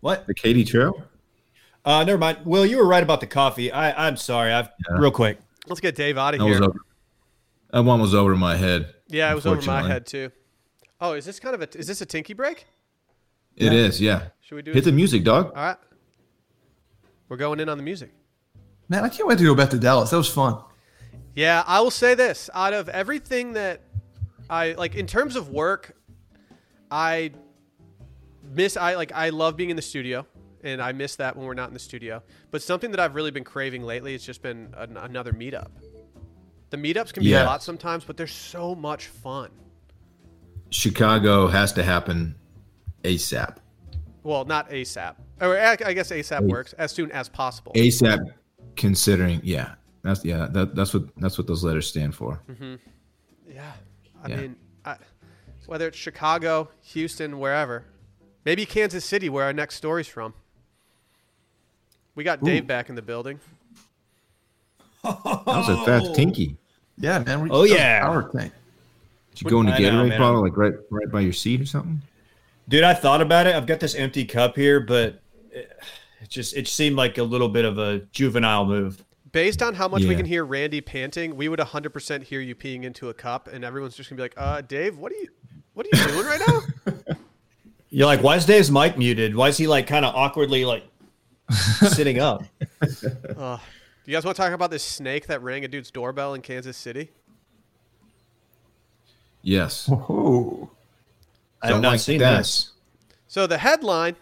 What? 0.00 0.26
The 0.26 0.34
Katy 0.34 0.64
Trail? 0.64 1.02
Uh, 1.84 2.04
never 2.04 2.18
mind. 2.18 2.38
Will, 2.44 2.64
you 2.64 2.78
were 2.78 2.86
right 2.86 3.02
about 3.02 3.20
the 3.20 3.26
coffee. 3.26 3.70
I, 3.72 4.06
I'm 4.06 4.16
sorry. 4.16 4.52
I've 4.52 4.70
Yeah. 4.88 4.98
real 4.98 5.10
quick. 5.10 5.38
Let's 5.66 5.80
get 5.80 5.94
Dave 5.96 6.16
out 6.16 6.34
of 6.34 6.40
That 6.40 6.46
was 6.46 6.56
here. 6.58 6.64
over. 6.64 6.78
That 7.72 7.82
one 7.82 8.00
was 8.00 8.14
over 8.14 8.34
my 8.36 8.56
head. 8.56 8.94
Yeah, 9.08 9.30
it 9.30 9.34
was 9.34 9.46
over 9.46 9.60
my 9.62 9.86
head 9.86 10.06
too. 10.06 10.30
Oh, 11.00 11.12
is 11.12 11.24
this 11.24 11.38
kind 11.40 11.54
of 11.54 11.62
a 11.62 11.78
is 11.78 11.86
this 11.86 12.00
a 12.00 12.06
tinky 12.06 12.32
break? 12.34 12.66
It 13.56 13.72
is, 13.72 14.00
yeah. 14.00 14.28
Should 14.48 14.54
we 14.54 14.62
do 14.62 14.72
Hit 14.72 14.78
it? 14.78 14.84
the 14.86 14.92
music, 14.92 15.24
dog. 15.24 15.52
All 15.54 15.62
right. 15.62 15.76
We're 17.28 17.36
going 17.36 17.60
in 17.60 17.68
on 17.68 17.76
the 17.76 17.84
music. 17.84 18.10
Man, 18.88 19.04
I 19.04 19.10
can't 19.10 19.28
wait 19.28 19.36
to 19.36 19.44
go 19.44 19.54
back 19.54 19.68
to 19.70 19.78
Dallas. 19.78 20.08
That 20.08 20.16
was 20.16 20.30
fun. 20.30 20.62
Yeah, 21.34 21.62
I 21.66 21.82
will 21.82 21.90
say 21.90 22.14
this. 22.14 22.48
Out 22.54 22.72
of 22.72 22.88
everything 22.88 23.52
that 23.52 23.82
I 24.48 24.72
like 24.72 24.94
in 24.94 25.06
terms 25.06 25.36
of 25.36 25.50
work, 25.50 25.94
I 26.90 27.32
miss 28.54 28.78
I 28.78 28.94
like 28.94 29.12
I 29.14 29.28
love 29.28 29.54
being 29.54 29.68
in 29.68 29.76
the 29.76 29.82
studio 29.82 30.26
and 30.64 30.80
I 30.80 30.92
miss 30.92 31.16
that 31.16 31.36
when 31.36 31.44
we're 31.44 31.52
not 31.52 31.68
in 31.68 31.74
the 31.74 31.78
studio. 31.78 32.22
But 32.50 32.62
something 32.62 32.90
that 32.92 33.00
I've 33.00 33.14
really 33.14 33.30
been 33.30 33.44
craving 33.44 33.82
lately 33.82 34.12
has 34.12 34.22
just 34.22 34.40
been 34.40 34.72
an, 34.78 34.96
another 34.96 35.34
meetup. 35.34 35.68
The 36.70 36.78
meetups 36.78 37.12
can 37.12 37.22
be 37.22 37.34
a 37.34 37.44
lot 37.44 37.62
sometimes, 37.62 38.04
but 38.04 38.16
they're 38.16 38.26
so 38.26 38.74
much 38.74 39.08
fun. 39.08 39.50
Chicago 40.70 41.48
has 41.48 41.74
to 41.74 41.82
happen 41.82 42.34
ASAP. 43.04 43.58
Well, 44.28 44.44
not 44.44 44.68
ASAP. 44.68 45.14
Or 45.40 45.58
I 45.58 45.70
I 45.86 45.94
guess 45.94 46.10
ASAP 46.12 46.42
works 46.42 46.74
as 46.74 46.92
soon 46.92 47.10
as 47.12 47.30
possible. 47.30 47.72
ASAP 47.74 48.30
considering, 48.76 49.40
yeah. 49.42 49.76
That's 50.02 50.22
yeah, 50.22 50.48
that, 50.50 50.74
that's 50.74 50.92
what 50.92 51.04
that's 51.16 51.38
what 51.38 51.46
those 51.46 51.64
letters 51.64 51.86
stand 51.86 52.14
for. 52.14 52.38
Mm-hmm. 52.50 52.74
Yeah, 53.50 53.72
I 54.22 54.28
Yeah. 54.28 54.36
mean, 54.36 54.56
I, 54.84 54.96
whether 55.64 55.88
it's 55.88 55.96
Chicago, 55.96 56.68
Houston, 56.92 57.38
wherever, 57.38 57.84
maybe 58.44 58.66
Kansas 58.66 59.02
City, 59.02 59.30
where 59.30 59.44
our 59.44 59.54
next 59.54 59.76
story's 59.76 60.08
from. 60.08 60.34
We 62.14 62.22
got 62.22 62.44
Dave 62.44 62.66
back 62.66 62.90
in 62.90 62.96
the 62.96 63.02
building. 63.02 63.40
That 65.04 65.24
was 65.24 65.68
a 65.70 65.84
fast 65.86 66.08
oh. 66.10 66.14
tinky. 66.14 66.58
Yeah, 66.98 67.20
man. 67.20 67.40
We, 67.40 67.50
Oh, 67.50 67.54
that 67.54 67.60
was 67.60 67.70
yeah. 67.70 68.00
Power 68.02 68.30
tank. 68.30 68.52
Did 69.30 69.42
you 69.42 69.50
go 69.50 69.60
in 69.62 69.68
a 69.68 69.72
I 69.72 69.78
know, 69.78 69.90
Gatorade 69.90 70.18
bottle 70.18 70.42
like 70.42 70.56
right 70.58 70.74
right 70.90 71.10
by 71.10 71.20
your 71.20 71.32
seat 71.32 71.62
or 71.62 71.66
something? 71.66 72.02
Dude, 72.68 72.84
I 72.84 72.94
thought 72.94 73.20
about 73.22 73.46
it. 73.46 73.54
I've 73.54 73.66
got 73.66 73.80
this 73.80 73.94
empty 73.94 74.24
cup 74.24 74.54
here, 74.54 74.78
but 74.80 75.20
it, 75.50 75.72
it 76.20 76.28
just 76.28 76.56
it 76.56 76.68
seemed 76.68 76.96
like 76.96 77.18
a 77.18 77.22
little 77.22 77.48
bit 77.48 77.64
of 77.64 77.78
a 77.78 78.00
juvenile 78.12 78.66
move. 78.66 79.04
Based 79.32 79.62
on 79.62 79.74
how 79.74 79.88
much 79.88 80.04
we 80.04 80.14
can 80.14 80.24
hear 80.24 80.44
Randy 80.44 80.80
panting, 80.80 81.36
we 81.36 81.48
would 81.48 81.60
100% 81.60 82.22
hear 82.22 82.40
you 82.40 82.54
peeing 82.54 82.84
into 82.84 83.10
a 83.10 83.14
cup, 83.14 83.46
and 83.46 83.62
everyone's 83.64 83.94
just 83.94 84.08
gonna 84.08 84.16
be 84.16 84.22
like, 84.22 84.34
"Uh, 84.36 84.62
Dave, 84.62 84.98
what 84.98 85.12
are 85.12 85.16
you, 85.16 85.28
what 85.74 85.86
are 85.86 85.90
you 85.92 86.08
doing 86.08 86.26
right 86.26 86.40
now?" 86.46 87.14
You're 87.90 88.06
like, 88.06 88.22
why 88.22 88.36
is 88.36 88.44
Dave's 88.44 88.70
mic 88.70 88.98
muted? 88.98 89.34
Why 89.34 89.48
is 89.48 89.56
he 89.56 89.66
like 89.66 89.86
kind 89.86 90.04
of 90.04 90.14
awkwardly 90.14 90.64
like 90.64 90.84
sitting 91.50 92.18
up? 92.18 92.44
Uh, 93.36 93.56
do 93.56 94.10
you 94.10 94.16
guys 94.16 94.24
want 94.24 94.36
to 94.36 94.42
talk 94.42 94.52
about 94.52 94.70
this 94.70 94.82
snake 94.84 95.26
that 95.26 95.42
rang 95.42 95.64
a 95.64 95.68
dude's 95.68 95.90
doorbell 95.90 96.34
in 96.34 96.40
Kansas 96.42 96.76
City? 96.76 97.10
Yes. 99.42 99.88
Oh, 99.90 100.70
I 101.62 101.66
have 101.66 101.74
Don't 101.76 101.82
not 101.82 101.90
like 101.92 102.00
seen 102.00 102.18
that. 102.20 102.38
this. 102.38 102.72
So 103.26 103.46
the 103.46 103.58
headline 103.58 104.16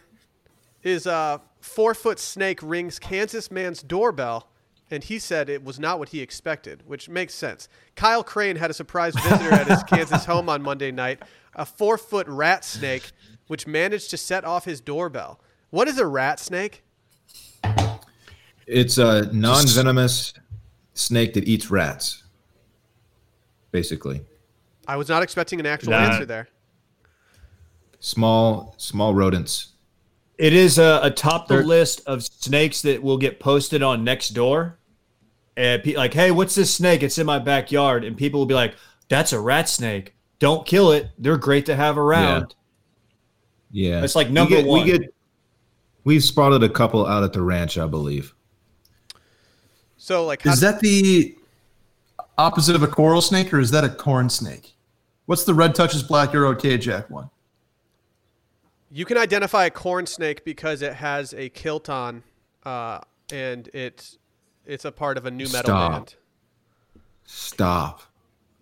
is 0.83 1.07
uh, 1.07 1.39
four 1.61 1.95
foot 1.95 2.19
snake 2.19 2.61
rings 2.63 2.99
Kansas 2.99 3.51
man's 3.51 3.83
doorbell, 3.83 4.49
and 4.91 5.03
he 5.05 5.19
said 5.19 5.49
it 5.49 5.63
was 5.65 5.79
not 5.79 5.99
what 5.99 6.11
he 6.11 6.21
expected, 6.21 6.83
which 6.87 7.09
makes 7.09 7.35
sense. 7.35 7.69
Kyle 7.95 8.25
Crane 8.25 8.57
had 8.57 8.71
a 8.71 8.75
surprise 8.75 9.15
visitor 9.15 9.53
at 9.53 9.67
his 9.67 9.83
Kansas 9.87 10.25
home 10.25 10.49
on 10.49 10.63
Monday 10.63 10.91
night, 10.91 11.21
a 11.55 11.67
four 11.67 11.99
foot 11.99 12.27
rat 12.29 12.65
snake, 12.65 13.11
which 13.49 13.67
managed 13.67 14.11
to 14.11 14.17
set 14.17 14.45
off 14.45 14.65
his 14.65 14.81
doorbell. 14.81 15.41
What 15.71 15.89
is 15.89 15.99
a 15.99 16.07
rat 16.07 16.39
snake? 16.41 16.83
It's 18.67 18.99
a 18.99 19.31
non-venomous 19.33 20.35
snake 20.95 21.35
that 21.35 21.47
eats 21.47 21.71
rats. 21.71 22.25
Basically. 23.71 24.23
I 24.89 24.97
was 24.97 25.09
not 25.09 25.23
expecting 25.23 25.61
an 25.61 25.67
actual 25.67 25.91
Nah. 25.93 25.99
answer 25.99 26.25
there. 26.25 26.49
Small 28.07 28.73
small 28.79 29.15
rodents. 29.17 29.73
It 30.39 30.53
is 30.53 30.79
a, 30.79 31.01
atop 31.03 31.49
the 31.49 31.57
They're- 31.57 31.65
list 31.65 32.03
of 32.07 32.23
snakes 32.23 32.81
that 32.83 33.03
will 33.03 33.19
get 33.19 33.41
posted 33.41 33.83
on 33.83 34.05
next 34.05 34.29
door. 34.29 34.79
And 35.57 35.83
pe- 35.83 35.97
like, 35.97 36.15
hey, 36.15 36.31
what's 36.31 36.55
this 36.55 36.73
snake? 36.73 37.03
It's 37.03 37.19
in 37.19 37.27
my 37.27 37.41
backyard, 37.41 38.05
and 38.05 38.17
people 38.17 38.39
will 38.39 38.47
be 38.47 38.55
like, 38.55 38.77
"That's 39.09 39.33
a 39.33 39.41
rat 39.41 39.69
snake. 39.69 40.15
Don't 40.39 40.65
kill 40.65 40.93
it. 40.93 41.09
They're 41.19 41.37
great 41.37 41.67
to 41.67 41.75
have 41.75 41.99
around." 41.99 42.55
Yeah. 43.73 44.05
It's 44.05 44.15
like 44.15 44.29
We 44.29 44.35
number 44.35 44.55
get- 44.57 44.67
one. 44.67 44.85
We 44.85 44.93
get 44.99 45.13
we've 46.05 46.23
spotted 46.23 46.63
a 46.63 46.69
couple 46.69 47.05
out 47.07 47.25
at 47.25 47.33
the 47.33 47.43
ranch, 47.43 47.77
I 47.77 47.87
believe. 47.89 48.33
So 49.97 50.25
like, 50.27 50.43
how 50.43 50.53
Is 50.53 50.61
that 50.61 50.79
the 50.79 51.37
opposite 52.39 52.77
of 52.77 52.85
a 52.85 52.87
coral 52.89 53.21
snake, 53.21 53.53
or 53.53 53.59
is 53.59 53.73
that 53.73 53.83
a 53.83 53.89
corn 53.89 54.31
snake? 54.31 54.77
What's 55.25 55.43
the 55.43 55.55
red 55.55 55.75
touches 55.75 56.05
black 56.05 56.33
Euro 56.35 56.55
Jack 56.55 57.11
one? 57.11 57.31
You 58.91 59.05
can 59.05 59.17
identify 59.19 59.67
a 59.67 59.71
corn 59.71 60.07
snake 60.07 60.45
because 60.45 60.83
it 60.83 60.95
has 60.95 61.35
a 61.35 61.49
kilt 61.49 61.89
on, 61.89 62.23
uh, 62.65 63.01
and 63.33 63.69
it's 63.75 64.19
it's 64.65 64.85
a 64.85 64.93
part 64.93 65.17
of 65.17 65.27
a 65.27 65.31
new 65.31 65.47
metal 65.47 65.61
Stop. 65.63 65.93
band. 65.93 66.15
Stop. 67.25 68.03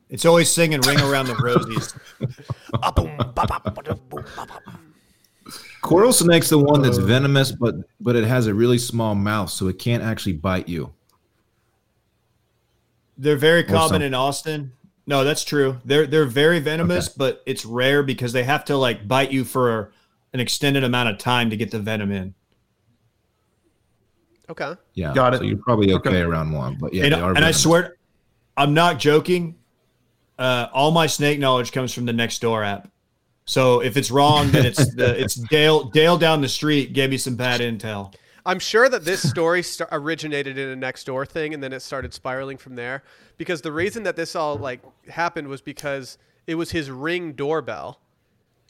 It's 0.09 0.25
always 0.25 0.51
singing 0.51 0.81
"Ring 0.83 1.01
Around 1.01 1.27
the 1.27 1.35
Rosies." 1.35 1.95
Coral 5.83 6.13
snake's 6.13 6.49
the 6.49 6.59
one 6.59 6.81
that's 6.81 6.99
venomous, 6.99 7.53
but 7.53 7.75
but 8.01 8.17
it 8.17 8.25
has 8.25 8.47
a 8.47 8.55
really 8.55 8.79
small 8.79 9.15
mouth, 9.15 9.51
so 9.51 9.69
it 9.69 9.79
can't 9.79 10.03
actually 10.03 10.33
bite 10.33 10.69
you. 10.69 10.93
They're 13.19 13.37
very 13.37 13.63
common 13.65 14.03
in 14.03 14.15
Austin. 14.15 14.73
No, 15.07 15.23
that's 15.25 15.45
true. 15.45 15.81
They're 15.85 16.07
they're 16.07 16.25
very 16.25 16.59
venomous, 16.61 17.09
Okay. 17.09 17.15
but 17.19 17.43
it's 17.45 17.67
rare 17.67 18.03
because 18.03 18.33
they 18.33 18.45
have 18.45 18.65
to 18.67 18.77
like 18.77 19.07
bite 19.07 19.31
you 19.31 19.45
for 19.45 19.93
an 20.35 20.41
extended 20.41 20.85
amount 20.85 21.09
of 21.09 21.17
time 21.17 21.49
to 21.49 21.57
get 21.57 21.71
the 21.71 21.79
venom 21.79 22.11
in. 22.11 22.35
Okay. 24.51 24.75
Yeah, 24.93 25.15
Got 25.15 25.35
it. 25.35 25.39
So 25.39 25.45
you're 25.45 25.57
probably 25.57 25.93
okay, 25.95 26.11
Okay. 26.11 26.21
around 26.21 26.53
one, 26.53 26.77
but 26.79 26.93
yeah, 26.93 27.05
and 27.05 27.15
they 27.15 27.21
are 27.21 27.35
and 27.35 27.45
I 27.45 27.53
swear, 27.53 27.97
I'm 28.59 28.75
not 28.75 28.99
joking. 28.99 29.55
Uh, 30.39 30.67
all 30.73 30.91
my 30.91 31.07
snake 31.07 31.39
knowledge 31.39 31.73
comes 31.73 31.95
from 31.95 32.05
the 32.05 32.13
next 32.13 32.41
door 32.41 32.63
app. 32.63 32.91
So 33.47 33.81
if 33.81 33.97
it's 33.97 34.11
wrong, 34.11 34.51
then 34.51 34.67
it's 34.67 34.95
the 34.95 35.19
it's 35.23 35.37
Dale 35.37 35.85
Dale 35.85 36.19
down 36.19 36.41
the 36.43 36.49
street 36.49 36.93
gave 36.93 37.11
me 37.11 37.17
some 37.17 37.37
bad 37.37 37.61
intel. 37.61 38.13
I'm 38.45 38.59
sure 38.59 38.91
that 38.91 39.07
this 39.07 39.27
story 39.27 39.63
st- 39.63 39.89
originated 39.93 40.59
in 40.59 40.69
a 40.69 40.77
next 40.77 41.05
door 41.05 41.25
thing, 41.25 41.55
and 41.55 41.63
then 41.63 41.73
it 41.73 41.81
started 41.81 42.13
spiraling 42.13 42.59
from 42.59 42.75
there. 42.75 43.03
Because 43.39 43.63
the 43.63 43.73
reason 43.73 44.03
that 44.03 44.17
this 44.17 44.37
all 44.37 44.57
like 44.57 44.81
happened 45.09 45.49
was 45.49 45.63
because 45.63 46.19
it 46.47 46.57
was 46.57 46.71
his 46.73 46.91
ring 46.91 47.33
doorbell, 47.33 48.01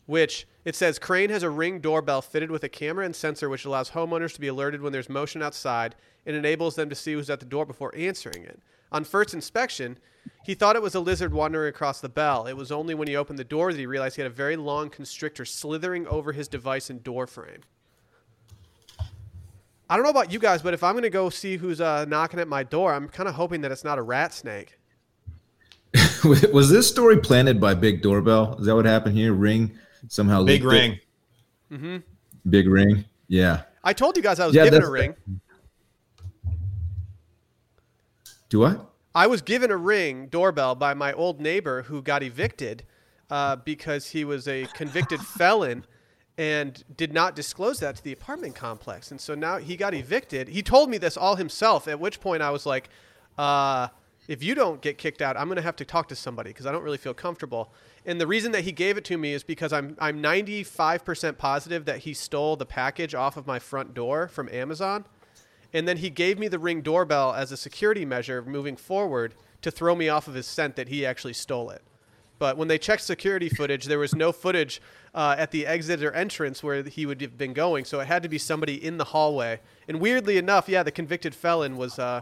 which 0.07 0.47
it 0.65 0.75
says 0.75 0.99
Crane 0.99 1.31
has 1.31 1.43
a 1.43 1.51
ring 1.51 1.81
doorbell 1.81 2.23
fitted 2.23 2.51
with 2.51 2.65
a 2.65 2.69
camera 2.69 3.05
and 3.05 3.15
sensor, 3.15 3.49
which 3.49 3.65
allows 3.65 3.91
homeowners 3.91 4.35
to 4.35 4.41
be 4.41 4.49
alerted 4.49 4.81
when 4.81 4.93
there's 4.93 5.09
motion 5.09 5.43
outside 5.43 5.95
and 6.27 6.35
enables 6.35 6.75
them 6.75 6.89
to 6.89 6.95
see 6.95 7.13
who's 7.13 7.31
at 7.31 7.41
the 7.41 7.47
door 7.47 7.67
before 7.67 7.95
answering 7.95 8.45
it. 8.45 8.61
On 8.93 9.05
first 9.05 9.35
inspection, 9.35 9.99
he 10.45 10.55
thought 10.55 10.77
it 10.77 10.83
was 10.83 10.95
a 10.95 11.01
lizard 11.01 11.35
wandering 11.35 11.69
across 11.69 12.01
the 12.01 12.09
bell. 12.09 12.47
It 12.47 12.57
was 12.57 12.73
only 12.73 12.95
when 12.95 13.09
he 13.09 13.17
opened 13.17 13.39
the 13.39 13.45
door 13.45 13.73
that 13.73 13.79
he 13.79 13.87
realized 13.87 14.17
he 14.17 14.23
had 14.23 14.31
a 14.31 14.35
very 14.35 14.57
long 14.57 14.89
constrictor 14.89 15.45
slithering 15.45 16.07
over 16.07 16.33
his 16.33 16.49
device 16.49 16.91
and 16.91 17.03
door 17.03 17.27
frame. 17.27 17.61
I 19.89 19.97
don't 19.97 20.05
know 20.05 20.11
about 20.11 20.33
you 20.33 20.39
guys, 20.39 20.63
but 20.63 20.73
if 20.73 20.83
I'm 20.83 20.95
going 20.95 21.03
to 21.03 21.11
go 21.11 21.29
see 21.29 21.59
who's 21.59 21.81
uh, 21.81 22.07
knocking 22.07 22.41
at 22.41 22.49
my 22.49 22.63
door, 22.63 22.95
I'm 22.95 23.09
kind 23.09 23.29
of 23.29 23.35
hoping 23.35 23.61
that 23.63 23.73
it's 23.73 23.85
not 23.85 23.99
a 23.99 24.03
rat 24.03 24.33
snake. 24.33 24.79
was 26.25 26.71
this 26.71 26.89
story 26.89 27.19
planted 27.19 27.61
by 27.61 27.75
Big 27.75 28.01
Doorbell? 28.01 28.57
Is 28.59 28.67
that 28.67 28.75
what 28.75 28.87
happened 28.87 29.15
here? 29.15 29.33
Ring 29.33 29.79
somehow 30.09 30.43
Big 30.45 30.63
leaked 30.65 31.01
it? 31.71 31.79
ring. 31.81 32.03
Big 32.49 32.69
ring. 32.69 33.05
Yeah. 33.29 33.63
I 33.83 33.93
told 33.93 34.17
you 34.17 34.23
guys 34.23 34.39
I 34.41 34.47
was 34.47 34.55
Yeah, 34.55 34.65
given 34.65 34.83
a 34.83 34.87
that's- 34.87 34.93
ring. 34.93 35.15
Do 38.49 38.61
what? 38.61 38.91
I 39.15 39.27
was 39.27 39.43
given 39.43 39.71
a 39.71 39.77
ring 39.77 40.27
doorbell 40.27 40.75
by 40.75 40.95
my 40.95 41.13
old 41.13 41.41
neighbor 41.41 41.83
who 41.83 42.03
got 42.03 42.23
evicted 42.23 42.85
uh, 43.31 43.57
because 43.57 44.09
he 44.11 44.25
was 44.25 44.49
a 44.49 44.67
convicted 44.75 45.21
felon 45.39 45.85
and 46.37 46.83
did 46.97 47.13
not 47.13 47.37
disclose 47.37 47.79
that 47.81 47.97
to 47.97 48.03
the 48.05 48.13
apartment 48.13 48.55
complex. 48.57 49.11
And 49.13 49.21
so 49.21 49.35
now 49.35 49.59
he 49.59 49.77
got 49.77 49.95
evicted. 49.95 50.49
He 50.49 50.63
told 50.63 50.91
me 50.91 50.99
this 50.99 51.17
all 51.17 51.37
himself, 51.37 51.87
at 51.87 52.01
which 52.01 52.21
point 52.21 52.43
I 52.43 52.51
was 52.51 52.67
like, 52.67 52.89
uh, 53.39 53.89
if 54.27 54.43
you 54.43 54.55
don't 54.55 54.81
get 54.81 54.99
kicked 54.99 55.23
out, 55.23 55.37
I'm 55.37 55.47
going 55.47 55.57
to 55.57 55.63
have 55.63 55.77
to 55.77 55.85
talk 55.85 56.09
to 56.09 56.17
somebody 56.17 56.51
because 56.51 56.67
I 56.67 56.73
don't 56.73 56.83
really 56.83 56.99
feel 56.99 57.15
comfortable. 57.15 57.73
And 58.07 58.21
the 58.21 58.27
reason 58.27 58.53
that 58.53 58.65
he 58.65 58.73
gave 58.73 58.97
it 58.99 59.05
to 59.07 59.17
me 59.17 59.33
is 59.33 59.43
because 59.43 59.73
I'm, 59.73 59.97
I'm 59.99 60.23
95% 60.23 61.39
positive 61.39 61.87
that 61.87 62.01
he 62.01 62.13
stole 62.13 62.57
the 62.57 62.67
package 62.67 63.15
off 63.15 63.37
of 63.37 63.47
my 63.47 63.59
front 63.59 63.95
door 63.95 64.29
from 64.29 64.49
Amazon. 64.51 65.07
And 65.73 65.89
then 65.89 65.97
he 65.97 66.11
gave 66.11 66.39
me 66.39 66.49
the 66.49 66.59
ring 66.59 66.83
doorbell 66.83 67.33
as 67.33 67.51
a 67.51 67.57
security 67.57 68.05
measure 68.05 68.43
moving 68.43 68.77
forward 68.77 69.35
to 69.63 69.71
throw 69.71 69.95
me 69.95 70.09
off 70.09 70.29
of 70.29 70.35
his 70.35 70.47
scent 70.47 70.77
that 70.77 70.89
he 70.89 71.07
actually 71.07 71.33
stole 71.33 71.71
it. 71.71 71.83
But 72.39 72.57
when 72.57 72.69
they 72.69 72.79
checked 72.79 73.03
security 73.03 73.49
footage, 73.49 73.87
there 73.87 73.99
was 73.99 74.15
no 74.15 74.33
footage 74.33 74.83
uh, 75.15 75.37
at 75.39 75.51
the 75.51 75.67
exit 75.67 76.03
or 76.03 76.13
entrance 76.13 76.63
where 76.63 76.83
he 76.83 77.07
would 77.07 77.21
have 77.23 77.39
been 77.39 77.55
going. 77.55 77.85
So 77.85 78.01
it 78.01 78.07
had 78.07 78.23
to 78.25 78.29
be 78.29 78.39
somebody 78.39 78.85
in 78.85 78.99
the 78.99 79.05
hallway. 79.05 79.61
And 79.89 80.01
weirdly 80.01 80.37
enough, 80.37 80.69
yeah, 80.69 80.83
the 80.83 80.91
convicted 80.91 81.35
felon 81.35 81.77
was 81.77 81.99
uh, 81.99 82.21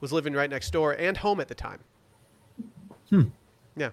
was 0.00 0.12
living 0.12 0.34
right 0.34 0.50
next 0.50 0.70
door 0.70 0.92
and 0.92 1.16
home 1.16 1.40
at 1.40 1.48
the 1.48 1.54
time. 1.54 1.80
Hmm. 3.10 3.22
Yeah. 3.76 3.90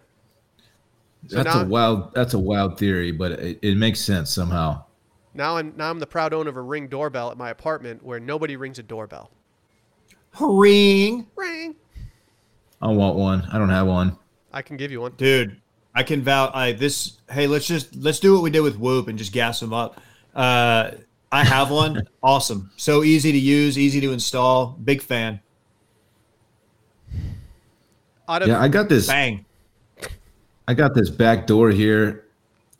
So 1.28 1.38
That's 1.38 1.55
now- 1.55 1.61
a 1.61 1.65
wild. 1.65 2.13
That's 2.13 2.34
a 2.34 2.39
wild 2.39 2.78
theory, 2.78 3.11
but 3.11 3.34
it, 3.34 3.59
it 3.61 3.78
makes 3.78 3.99
sense 3.99 4.30
somehow. 4.32 4.84
Now 5.34 5.57
I'm 5.57 5.74
now 5.78 5.89
I'm 5.89 5.99
the 5.99 6.07
proud 6.07 6.34
owner 6.34 6.49
of 6.49 6.57
a 6.57 6.61
ring 6.61 6.88
doorbell 6.88 7.32
at 7.32 7.38
my 7.38 7.49
apartment 7.51 8.03
where 8.03 8.19
nobody 8.19 8.55
rings 8.57 8.80
a 8.80 8.84
doorbell. 8.84 9.32
Ring. 10.39 11.28
Ring. 11.36 11.76
I 12.82 12.88
want 12.88 13.15
one. 13.17 13.47
I 13.51 13.57
don't 13.57 13.69
have 13.69 13.88
one. 13.88 14.17
I 14.51 14.61
can 14.61 14.76
give 14.78 14.91
you 14.91 15.01
one. 15.01 15.13
Dude, 15.17 15.61
I 15.95 16.03
can 16.03 16.22
vow. 16.24 16.51
I 16.53 16.74
this. 16.74 17.19
Hey, 17.30 17.47
let's 17.47 17.67
just 17.67 17.95
let's 17.95 18.19
do 18.19 18.34
what 18.34 18.43
we 18.43 18.49
did 18.49 18.61
with 18.61 18.78
Whoop 18.78 19.07
and 19.07 19.17
just 19.17 19.32
gas 19.32 19.59
them 19.59 19.74
up. 19.74 20.01
Uh, 20.36 20.91
I 21.32 21.43
have 21.45 21.69
one. 21.72 22.01
awesome. 22.24 22.72
So 22.76 23.03
easy 23.03 23.32
to 23.32 23.38
use, 23.38 23.78
easy 23.78 24.01
to 24.01 24.11
install. 24.11 24.78
Big 24.84 25.01
fan. 25.01 25.39
Out 28.28 28.41
of 28.41 28.47
Yeah, 28.47 28.59
I 28.59 28.67
got 28.67 28.89
this. 28.89 29.07
Bang. 29.07 29.45
I 30.72 30.74
got 30.74 30.93
this 30.93 31.09
back 31.09 31.47
door 31.47 31.69
here, 31.69 32.24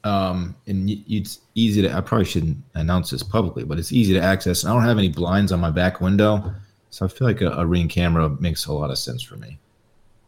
um, 0.06 0.56
and 0.66 0.88
y- 0.88 1.04
it's 1.10 1.40
easy 1.56 1.82
to. 1.82 1.94
I 1.94 2.00
probably 2.00 2.24
shouldn't 2.24 2.56
announce 2.74 3.10
this 3.10 3.22
publicly, 3.22 3.66
but 3.66 3.78
it's 3.78 3.92
easy 3.92 4.14
to 4.14 4.22
access. 4.22 4.64
And 4.64 4.72
I 4.72 4.74
don't 4.76 4.84
have 4.86 4.98
any 4.98 5.10
blinds 5.10 5.52
on 5.52 5.60
my 5.60 5.72
back 5.72 6.00
window, 6.00 6.54
so 6.90 7.06
I 7.06 7.10
feel 7.10 7.28
like 7.28 7.42
a, 7.42 7.50
a 7.50 7.66
ring 7.66 7.90
camera 7.90 8.30
makes 8.40 8.66
a 8.68 8.72
lot 8.72 8.92
of 8.92 8.98
sense 8.98 9.22
for 9.22 9.36
me. 9.36 9.58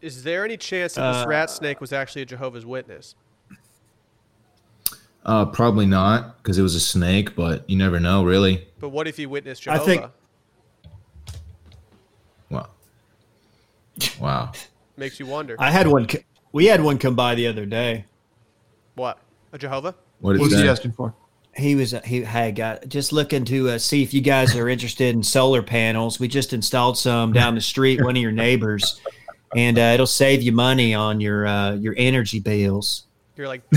Is 0.01 0.23
there 0.23 0.43
any 0.43 0.57
chance 0.57 0.95
that 0.95 1.09
this 1.13 1.23
Uh, 1.25 1.29
rat 1.29 1.49
snake 1.49 1.79
was 1.79 1.93
actually 1.93 2.23
a 2.23 2.25
Jehovah's 2.25 2.65
Witness? 2.65 3.15
Uh, 5.25 5.45
probably 5.45 5.85
not 5.85 6.43
because 6.43 6.57
it 6.57 6.63
was 6.63 6.75
a 6.75 6.81
snake, 6.81 7.33
but 7.33 7.63
you 7.69 7.77
never 7.77 7.97
know, 7.97 8.25
really. 8.25 8.67
But 8.81 8.89
what 8.89 9.07
if 9.07 9.15
he 9.15 9.25
witnessed 9.25 9.61
Jehovah? 9.63 9.81
I 9.81 9.85
Jehovah? 9.95 10.11
think- 11.31 11.33
Wow. 12.49 12.67
Wow. 14.19 14.51
Makes 14.97 15.17
you 15.21 15.27
wonder. 15.27 15.55
I 15.59 15.71
had 15.71 15.87
one. 15.87 16.09
c- 16.09 16.25
We 16.53 16.67
had 16.67 16.81
one 16.81 16.97
come 16.99 17.15
by 17.15 17.35
the 17.35 17.47
other 17.47 17.65
day. 17.65 18.05
what? 18.95 19.17
A 19.51 19.57
Jehovah? 19.57 19.95
What 20.19 20.35
is 20.35 20.39
What's 20.41 20.53
he 20.55 20.61
that? 20.61 20.69
asking 20.69 20.93
for? 20.93 21.13
He 21.55 21.75
was 21.75 21.93
he 22.05 22.21
had 22.23 22.55
got 22.55 22.87
just 22.87 23.11
looking 23.11 23.43
to 23.45 23.69
uh, 23.71 23.77
see 23.77 24.01
if 24.01 24.13
you 24.13 24.21
guys 24.21 24.55
are 24.55 24.67
interested 24.69 25.13
in 25.13 25.21
solar 25.21 25.61
panels. 25.61 26.19
We 26.19 26.27
just 26.27 26.53
installed 26.53 26.97
some 26.97 27.33
down 27.33 27.53
the 27.53 27.61
street, 27.61 28.01
one 28.03 28.15
of 28.15 28.21
your 28.21 28.31
neighbors, 28.31 28.99
and 29.55 29.77
uh, 29.77 29.81
it'll 29.93 30.07
save 30.07 30.41
you 30.41 30.51
money 30.51 30.95
on 30.95 31.19
your 31.21 31.45
uh, 31.45 31.73
your 31.73 31.93
energy 31.97 32.39
bills. 32.39 33.03
You're 33.35 33.47
like, 33.47 33.61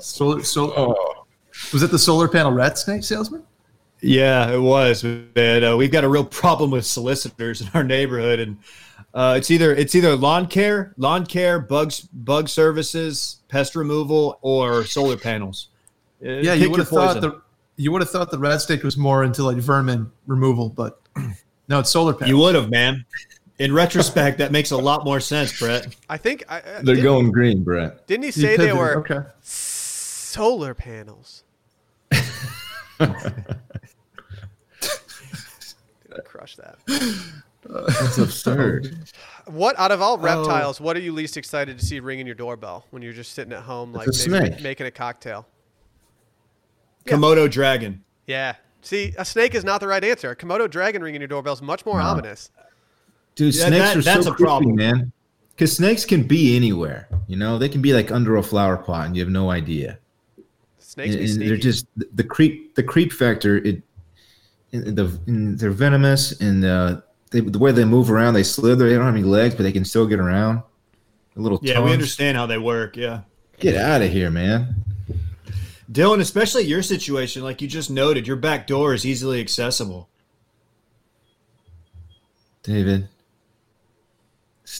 Solar, 0.00 0.42
solar. 0.42 0.94
Was 1.72 1.80
that 1.82 1.90
the 1.90 1.98
solar 1.98 2.28
panel 2.28 2.52
rat 2.52 2.78
snake 2.78 3.04
salesman? 3.04 3.44
Yeah, 4.02 4.50
it 4.52 4.58
was. 4.60 5.04
And, 5.04 5.64
uh, 5.64 5.76
we've 5.78 5.92
got 5.92 6.02
a 6.04 6.08
real 6.08 6.24
problem 6.24 6.70
with 6.72 6.84
solicitors 6.84 7.60
in 7.60 7.70
our 7.72 7.84
neighborhood, 7.84 8.40
and 8.40 8.58
uh, 9.14 9.34
it's 9.38 9.50
either 9.50 9.72
it's 9.74 9.94
either 9.94 10.16
lawn 10.16 10.46
care, 10.46 10.92
lawn 10.96 11.24
care, 11.24 11.60
bugs, 11.60 12.00
bug 12.00 12.48
services, 12.48 13.38
pest 13.48 13.76
removal, 13.76 14.38
or 14.42 14.84
solar 14.84 15.16
panels. 15.16 15.68
Uh, 16.24 16.30
Yeah, 16.30 16.54
pick 16.54 16.62
you 16.62 16.70
would 16.70 16.78
have 16.80 16.88
thought 16.88 17.20
the 17.20 17.40
you 17.76 17.92
would 17.92 18.02
have 18.02 18.10
thought 18.10 18.30
the 18.30 18.38
rat 18.38 18.60
snake 18.60 18.82
was 18.82 18.96
more 18.96 19.22
into 19.24 19.42
like 19.44 19.56
vermin 19.56 20.10
removal, 20.26 20.68
but 20.68 21.00
no, 21.68 21.78
it's 21.78 21.90
solar 21.90 22.12
panels. 22.12 22.28
you 22.28 22.38
would 22.38 22.54
have, 22.54 22.70
man. 22.70 23.04
In 23.58 23.72
retrospect, 23.72 24.38
that 24.38 24.50
makes 24.50 24.72
a 24.72 24.76
lot 24.76 25.04
more 25.04 25.20
sense, 25.20 25.56
Brett. 25.58 25.94
I 26.08 26.16
think 26.16 26.42
I, 26.48 26.58
uh, 26.58 26.62
They're 26.82 26.96
didn't, 26.96 27.02
going 27.04 27.30
green, 27.30 27.62
Brett. 27.62 28.06
Didn't 28.08 28.22
he 28.24 28.28
You 28.28 28.32
say 28.32 28.56
they 28.56 28.72
were 28.72 28.96
okay. 28.98 29.20
solar 29.42 30.74
panels? 30.74 31.44
Gonna 36.12 36.22
crush 36.22 36.56
that. 36.56 36.76
That's 37.64 38.18
absurd. 38.18 38.96
What 39.46 39.78
out 39.78 39.92
of 39.92 40.00
Oh. 40.00 40.04
all 40.04 40.18
reptiles, 40.18 40.80
what 40.80 40.96
are 40.96 41.00
you 41.00 41.12
least 41.12 41.36
excited 41.36 41.78
to 41.78 41.84
see 41.84 42.00
ringing 42.00 42.26
your 42.26 42.34
doorbell 42.34 42.86
when 42.90 43.02
you're 43.02 43.12
just 43.12 43.32
sitting 43.32 43.52
at 43.52 43.62
home, 43.62 43.92
like 43.92 44.08
It's 44.08 44.26
a 44.26 44.30
maybe 44.30 44.46
snake. 44.48 44.62
making 44.62 44.86
a 44.86 44.90
cocktail? 44.90 45.46
Komodo 47.06 47.50
dragon. 47.50 48.02
Yeah. 48.26 48.56
See, 48.82 49.14
a 49.16 49.24
snake 49.24 49.54
is 49.54 49.64
not 49.64 49.80
the 49.80 49.86
right 49.88 50.02
answer. 50.02 50.30
A 50.30 50.36
Komodo 50.36 50.68
dragon 50.70 51.02
ringing 51.02 51.20
your 51.20 51.28
doorbell 51.28 51.52
is 51.54 51.62
much 51.62 51.86
more 51.86 51.98
No. 51.98 52.04
ominous. 52.06 52.50
Dude, 53.34 53.54
Yeah, 53.54 53.66
snakes 53.66 53.84
that- 53.84 53.96
are 53.96 54.02
that's 54.02 54.24
so 54.26 54.32
a 54.32 54.34
creepy, 54.34 54.44
problem. 54.46 54.74
man. 54.76 55.12
Because 55.54 55.74
snakes 55.76 56.04
can 56.04 56.24
be 56.24 56.56
anywhere. 56.56 57.08
You 57.28 57.36
know, 57.36 57.58
they 57.58 57.68
can 57.68 57.80
be 57.82 57.92
like 57.92 58.10
under 58.10 58.36
a 58.36 58.42
flower 58.42 58.76
pot, 58.76 59.06
and 59.06 59.16
you 59.16 59.22
have 59.22 59.30
no 59.30 59.50
idea. 59.50 59.98
Snakes 60.78 61.14
And, 61.14 61.24
be 61.24 61.30
and 61.30 61.42
they're 61.42 61.56
just 61.56 61.86
the- 61.96 62.08
the 62.14 62.24
creep. 62.24 62.74
The 62.74 62.82
creep 62.82 63.12
factor. 63.12 63.58
It 63.58 63.82
in 64.72 64.94
the 64.94 65.18
in, 65.26 65.56
they're 65.56 65.70
venomous 65.70 66.40
and 66.40 66.64
uh, 66.64 67.00
they, 67.30 67.40
the 67.40 67.58
way 67.58 67.72
they 67.72 67.84
move 67.84 68.10
around, 68.10 68.34
they 68.34 68.42
slither. 68.42 68.88
They 68.88 68.94
don't 68.94 69.04
have 69.04 69.14
any 69.14 69.24
legs, 69.24 69.54
but 69.54 69.62
they 69.62 69.72
can 69.72 69.84
still 69.84 70.06
get 70.06 70.18
around. 70.18 70.62
A 71.36 71.40
little 71.40 71.58
Yeah, 71.62 71.80
we 71.80 71.92
understand 71.92 72.36
how 72.36 72.46
they 72.46 72.58
work. 72.58 72.96
Yeah. 72.96 73.20
Get 73.58 73.76
out 73.76 74.02
of 74.02 74.10
here, 74.10 74.30
man. 74.30 74.74
Dylan, 75.90 76.20
especially 76.20 76.64
your 76.64 76.82
situation, 76.82 77.42
like 77.42 77.62
you 77.62 77.68
just 77.68 77.90
noted, 77.90 78.26
your 78.26 78.36
back 78.36 78.66
door 78.66 78.94
is 78.94 79.06
easily 79.06 79.40
accessible. 79.40 80.08
David. 82.62 83.08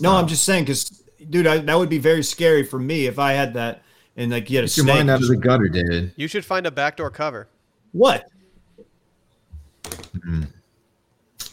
No. 0.01 0.17
I'm 0.17 0.27
just 0.27 0.45
saying, 0.45 0.65
because, 0.65 0.89
dude, 1.29 1.47
I, 1.47 1.59
that 1.59 1.79
would 1.79 1.91
be 1.91 1.99
very 1.99 2.23
scary 2.23 2.65
for 2.65 2.79
me 2.79 3.07
if 3.07 3.19
I 3.19 3.33
had 3.33 3.55
that 3.55 3.83
and 4.17 4.31
like 4.31 4.51
you 4.51 4.57
had 4.57 4.65
a 4.65 4.69
Get 4.69 4.77
your 4.77 4.85
snake. 4.85 4.97
mind 4.97 5.11
out 5.11 5.23
of 5.23 5.29
the 5.29 5.37
gutter, 5.37 5.69
David. 5.69 6.13
You 6.17 6.29
should 6.29 6.45
find 6.45 6.67
a 6.67 6.71
backdoor 6.71 7.11
cover. 7.11 7.49
What? 7.93 8.29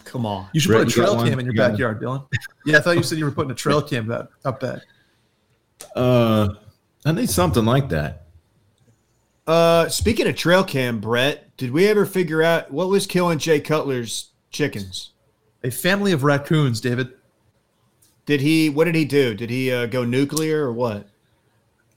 Come 0.03 0.25
on. 0.25 0.47
You 0.53 0.59
should 0.59 0.69
Brett, 0.69 0.85
put 0.85 0.93
a 0.93 0.97
you 0.97 1.03
got 1.03 1.07
trail 1.07 1.15
one? 1.17 1.29
cam 1.29 1.39
in 1.39 1.45
your 1.45 1.53
You 1.53 1.59
backyard, 1.59 2.01
Dylan. 2.01 2.27
Yeah, 2.65 2.77
I 2.77 2.81
thought 2.81 2.97
you 2.97 3.03
said 3.03 3.17
you 3.17 3.25
were 3.25 3.31
putting 3.31 3.51
a 3.51 3.55
trail 3.55 3.81
cam 3.81 4.07
back, 4.07 4.25
up 4.43 4.59
back. 4.59 4.81
Uh, 5.95 6.49
I 7.05 7.11
need 7.11 7.29
something 7.29 7.65
like 7.65 7.89
that. 7.89 8.25
Uh, 9.47 9.87
speaking 9.89 10.27
of 10.27 10.35
trail 10.35 10.63
cam, 10.63 10.99
Brett, 10.99 11.55
did 11.57 11.71
we 11.71 11.87
ever 11.87 12.05
figure 12.05 12.43
out 12.43 12.71
what 12.71 12.89
was 12.89 13.07
killing 13.07 13.39
Jay 13.39 13.59
Cutler's 13.59 14.31
chickens? 14.51 15.11
A 15.63 15.71
family 15.71 16.11
of 16.11 16.23
raccoons, 16.23 16.81
David. 16.81 17.09
Did 18.25 18.41
he? 18.41 18.69
What 18.69 18.85
did 18.85 18.95
he 18.95 19.05
do? 19.05 19.33
Did 19.33 19.49
he 19.49 19.71
uh, 19.71 19.87
go 19.87 20.05
nuclear 20.05 20.65
or 20.65 20.73
what? 20.73 21.07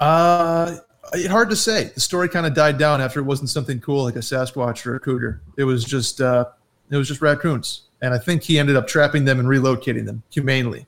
Uh, 0.01 0.77
it's 1.13 1.29
hard 1.29 1.51
to 1.51 1.57
say. 1.57 1.85
The 1.95 2.01
story 2.01 2.29
kind 2.29 2.47
of 2.47 2.55
died 2.55 2.79
down 2.79 3.01
after 3.01 3.21
it 3.21 3.25
wasn't 3.25 3.51
something 3.51 3.81
cool 3.81 4.05
like 4.05 4.17
a 4.17 4.21
Sasquatch 4.21 4.87
or 4.87 4.95
a 4.97 5.01
cougar. 5.01 5.43
It 5.59 5.65
was 5.65 5.85
just 5.85 6.21
uh, 6.21 6.47
it 6.93 6.97
was 6.97 7.09
just 7.09 7.23
raccoons, 7.23 7.83
and 8.01 8.13
I 8.15 8.19
think 8.19 8.43
he 8.43 8.59
ended 8.59 8.77
up 8.77 8.87
trapping 8.87 9.25
them 9.25 9.39
and 9.39 9.49
relocating 9.49 10.07
them 10.07 10.23
humanely, 10.31 10.87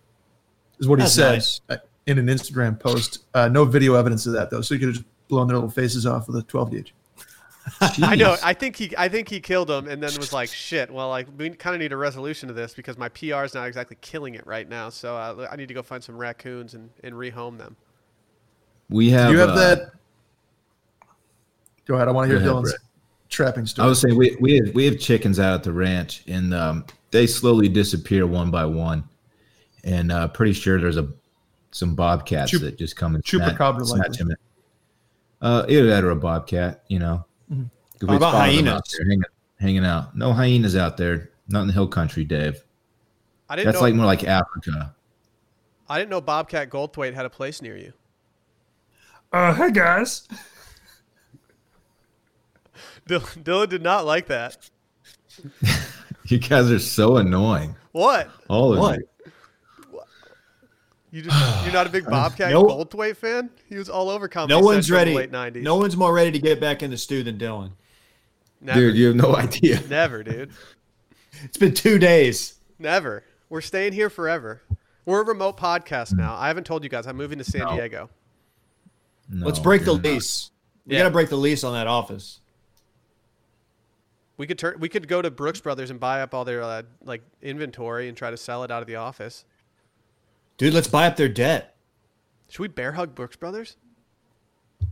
is 0.78 0.88
what 0.88 0.98
he 0.98 1.04
That's 1.04 1.14
said 1.14 1.32
nice. 1.32 1.60
uh, 1.68 1.76
in 2.06 2.18
an 2.18 2.26
Instagram 2.26 2.78
post. 2.78 3.24
Uh, 3.34 3.48
no 3.48 3.64
video 3.64 3.94
evidence 3.94 4.26
of 4.26 4.32
that 4.34 4.50
though, 4.50 4.60
so 4.60 4.74
he 4.74 4.78
could 4.78 4.88
have 4.88 4.96
just 4.96 5.06
blown 5.28 5.48
their 5.48 5.56
little 5.56 5.70
faces 5.70 6.06
off 6.06 6.26
with 6.26 6.36
a 6.36 6.42
12 6.42 6.70
gauge. 6.70 6.94
I 7.80 8.14
know. 8.14 8.36
I 8.42 8.52
think 8.52 8.76
he. 8.76 8.92
I 8.98 9.08
think 9.08 9.28
he 9.28 9.40
killed 9.40 9.70
him, 9.70 9.88
and 9.88 10.02
then 10.02 10.14
was 10.18 10.34
like, 10.34 10.50
"Shit. 10.50 10.90
Well, 10.90 11.08
like 11.08 11.26
we 11.38 11.48
kind 11.50 11.74
of 11.74 11.80
need 11.80 11.92
a 11.92 11.96
resolution 11.96 12.48
to 12.48 12.52
this 12.52 12.74
because 12.74 12.98
my 12.98 13.08
PR 13.08 13.42
is 13.44 13.54
not 13.54 13.66
exactly 13.66 13.96
killing 14.02 14.34
it 14.34 14.46
right 14.46 14.68
now. 14.68 14.90
So 14.90 15.16
uh, 15.16 15.48
I 15.50 15.56
need 15.56 15.68
to 15.68 15.74
go 15.74 15.82
find 15.82 16.04
some 16.04 16.16
raccoons 16.16 16.74
and, 16.74 16.90
and 17.02 17.14
rehome 17.14 17.56
them." 17.56 17.76
We 18.90 19.10
have. 19.10 19.28
Do 19.28 19.32
you 19.32 19.38
have 19.38 19.50
uh, 19.50 19.54
that? 19.54 19.92
Go 21.86 21.94
ahead. 21.94 22.08
I 22.08 22.10
want 22.10 22.30
to 22.30 22.38
hear 22.38 22.46
Dylan's 22.46 22.72
Brett. 22.72 22.80
Trapping 23.34 23.66
stuff. 23.66 23.84
I 23.86 23.86
story. 23.86 23.88
was 23.90 24.00
saying 24.00 24.16
we 24.16 24.36
we 24.40 24.56
have, 24.64 24.74
we 24.74 24.84
have 24.86 24.98
chickens 24.98 25.38
out 25.38 25.54
at 25.54 25.62
the 25.62 25.72
ranch, 25.72 26.22
and 26.26 26.54
um, 26.54 26.84
they 27.10 27.26
slowly 27.26 27.68
disappear 27.68 28.26
one 28.26 28.50
by 28.50 28.64
one. 28.64 29.04
And 29.84 30.10
uh, 30.10 30.28
pretty 30.28 30.52
sure 30.54 30.80
there's 30.80 30.96
a 30.96 31.08
some 31.70 31.94
bobcats 31.94 32.50
Chup- 32.52 32.62
that 32.62 32.78
just 32.78 32.96
come 32.96 33.14
and 33.14 33.24
chupacabra 33.24 33.84
snatch 33.84 34.08
likely. 34.20 34.32
him. 34.32 34.36
Uh, 35.42 35.66
either 35.68 35.86
that 35.88 36.04
or 36.04 36.10
a 36.10 36.16
bobcat, 36.16 36.84
you 36.88 36.98
know. 36.98 37.24
Mhm. 37.52 37.68
'Cause 38.00 38.08
How 38.08 38.16
about 38.16 38.30
spotted 38.32 38.54
hyenas? 38.54 38.72
out 38.72 38.82
there 38.96 39.06
hanging, 39.06 39.22
hanging 39.60 39.84
out. 39.84 40.16
No 40.16 40.32
hyenas 40.32 40.74
out 40.76 40.96
there. 40.96 41.30
Not 41.48 41.62
in 41.62 41.66
the 41.66 41.72
hill 41.74 41.86
country, 41.88 42.24
Dave. 42.24 42.62
I 43.50 43.56
didn't 43.56 43.66
That's 43.66 43.76
know. 43.76 43.82
like 43.82 43.94
more 43.94 44.06
like 44.06 44.24
Africa. 44.24 44.94
I 45.88 45.98
didn't 45.98 46.10
know 46.10 46.20
Bobcat 46.22 46.70
Goldthwait 46.70 47.12
had 47.12 47.26
a 47.26 47.30
place 47.30 47.60
near 47.60 47.76
you. 47.76 47.92
Uh, 49.32 49.52
hey 49.52 49.70
guys. 49.70 50.26
Dylan, 53.08 53.42
Dylan 53.44 53.68
did 53.68 53.82
not 53.82 54.06
like 54.06 54.26
that. 54.28 54.70
You 56.26 56.38
guys 56.38 56.70
are 56.70 56.78
so 56.78 57.16
annoying. 57.18 57.76
What? 57.92 58.30
All 58.48 58.72
of 58.72 58.78
What? 58.78 58.98
you. 58.98 59.08
You 61.10 61.22
just, 61.22 61.64
you're 61.64 61.72
not 61.72 61.86
a 61.86 61.90
big 61.90 62.06
Bobcat 62.10 62.50
No- 62.50 62.64
Goldthwait 62.64 63.16
fan? 63.16 63.50
He 63.68 63.76
was 63.76 63.88
all 63.88 64.10
over 64.10 64.26
Comedy 64.26 64.52
No 64.52 64.64
one's 64.64 64.86
Central 64.88 65.08
in 65.08 65.16
ready. 65.16 65.28
the 65.28 65.38
late 65.38 65.54
90s. 65.54 65.62
No 65.62 65.76
one's 65.76 65.96
more 65.96 66.12
ready 66.12 66.32
to 66.32 66.40
get 66.40 66.60
back 66.60 66.82
in 66.82 66.90
the 66.90 66.96
stew 66.96 67.22
than 67.22 67.38
Dylan. 67.38 67.70
Never. 68.60 68.80
Dude, 68.80 68.96
you 68.96 69.06
have 69.08 69.16
no 69.16 69.36
idea. 69.36 69.80
Never, 69.88 70.24
dude. 70.24 70.50
It's 71.44 71.56
been 71.56 71.72
two 71.74 71.98
days. 71.98 72.54
Never. 72.80 73.22
We're 73.48 73.60
staying 73.60 73.92
here 73.92 74.10
forever. 74.10 74.62
We're 75.04 75.20
a 75.20 75.24
remote 75.24 75.56
podcast 75.56 76.10
hmm. 76.10 76.16
now. 76.16 76.34
I 76.34 76.48
haven't 76.48 76.64
told 76.64 76.82
you 76.82 76.88
guys. 76.88 77.06
I'm 77.06 77.16
moving 77.16 77.38
to 77.38 77.44
San 77.44 77.60
No. 77.60 77.76
Diego. 77.76 78.10
No, 79.28 79.46
Let's 79.46 79.58
break 79.60 79.84
the 79.84 79.92
not. 79.94 80.02
lease. 80.04 80.50
We 80.86 80.94
Yeah. 80.94 81.02
got 81.02 81.08
to 81.08 81.12
break 81.12 81.28
the 81.28 81.36
lease 81.36 81.62
on 81.62 81.74
that 81.74 81.86
office. 81.86 82.40
We 84.36 84.46
could 84.46 84.58
turn. 84.58 84.76
We 84.80 84.88
could 84.88 85.06
go 85.06 85.22
to 85.22 85.30
Brooks 85.30 85.60
Brothers 85.60 85.90
and 85.90 86.00
buy 86.00 86.20
up 86.22 86.34
all 86.34 86.44
their 86.44 86.62
uh, 86.62 86.82
like 87.04 87.22
inventory 87.40 88.08
and 88.08 88.16
try 88.16 88.30
to 88.30 88.36
sell 88.36 88.64
it 88.64 88.70
out 88.70 88.82
of 88.82 88.88
the 88.88 88.96
office. 88.96 89.44
Dude, 90.58 90.74
let's 90.74 90.88
buy 90.88 91.06
up 91.06 91.16
their 91.16 91.28
debt. 91.28 91.76
Should 92.48 92.60
we 92.62 92.68
bear 92.68 92.92
hug 92.92 93.14
Brooks 93.14 93.36
Brothers? 93.36 93.76
I 94.82 94.86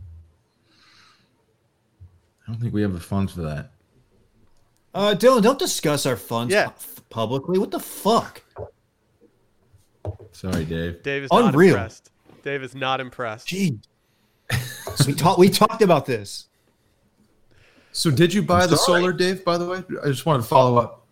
don't 2.51 2.59
think 2.59 2.73
we 2.73 2.81
have 2.81 2.93
the 2.93 2.99
funds 2.99 3.33
for 3.33 3.41
that. 3.43 3.71
Uh, 4.93 5.15
Dylan, 5.17 5.41
don't 5.41 5.59
discuss 5.59 6.05
our 6.05 6.17
funds 6.17 6.53
Yeah. 6.53 6.67
pu- 6.69 7.01
publicly. 7.09 7.57
What 7.57 7.71
the 7.71 7.79
fuck? 7.79 8.43
Sorry, 10.31 10.65
Dave. 10.65 11.01
Dave 11.03 11.23
is 11.23 11.31
not 11.31 11.45
Unreal. 11.45 11.75
impressed. 11.75 12.11
Dave 12.43 12.63
is 12.63 12.75
not 12.75 12.99
impressed. 12.99 13.47
Gee. 13.47 13.79
we 15.07 15.13
talked. 15.13 15.39
We 15.39 15.49
talked 15.49 15.81
about 15.81 16.05
this. 16.05 16.47
So, 17.93 18.11
did 18.11 18.33
you 18.33 18.41
buy 18.41 18.65
the 18.65 18.75
solar, 18.75 19.13
Dave? 19.13 19.45
By 19.45 19.57
the 19.57 19.65
way, 19.65 19.83
I 20.03 20.07
just 20.07 20.25
wanted 20.25 20.41
to 20.41 20.47
follow 20.49 20.77
up. 20.77 21.05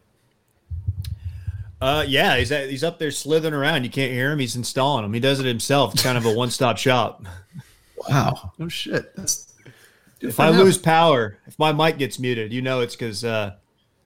Uh, 1.79 2.05
yeah, 2.07 2.37
he's 2.37 2.51
at, 2.51 2.69
he's 2.69 2.83
up 2.83 2.99
there 2.99 3.09
slithering 3.09 3.53
around. 3.53 3.83
You 3.83 3.89
can't 3.89 4.11
hear 4.11 4.31
him. 4.31 4.39
He's 4.39 4.55
installing 4.55 5.03
them. 5.03 5.13
He 5.13 5.19
does 5.19 5.39
it 5.39 5.45
himself. 5.45 5.93
It's 5.93 6.03
kind 6.03 6.17
of 6.17 6.25
a 6.25 6.33
one 6.33 6.51
stop 6.51 6.77
shop. 6.77 7.25
Wow. 8.09 8.53
No 8.59 8.67
shit. 8.67 9.15
That's 9.15 9.53
good 10.19 10.29
If 10.29 10.35
for 10.35 10.43
I 10.43 10.49
lose 10.49 10.77
power, 10.77 11.37
if 11.47 11.57
my 11.57 11.71
mic 11.71 11.97
gets 11.97 12.19
muted, 12.19 12.53
you 12.53 12.61
know 12.61 12.81
it's 12.81 12.95
because 12.95 13.23
uh, 13.23 13.55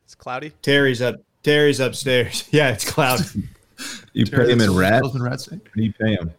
It's 0.05 0.15
cloudy. 0.15 0.51
Terry's 0.61 1.01
up. 1.01 1.15
Terry's 1.43 1.79
upstairs. 1.79 2.47
Yeah, 2.51 2.69
it's 2.71 2.89
cloudy. 2.89 3.23
You 4.13 4.25
pay 4.25 4.51
him 4.51 4.61
in 4.61 4.73
rat? 4.73 5.03
What 5.03 5.11
Salesman 5.11 5.23
rat 5.23 5.47
do 5.75 5.83
you 5.83 5.93
pay 5.93 6.13
him? 6.13 6.31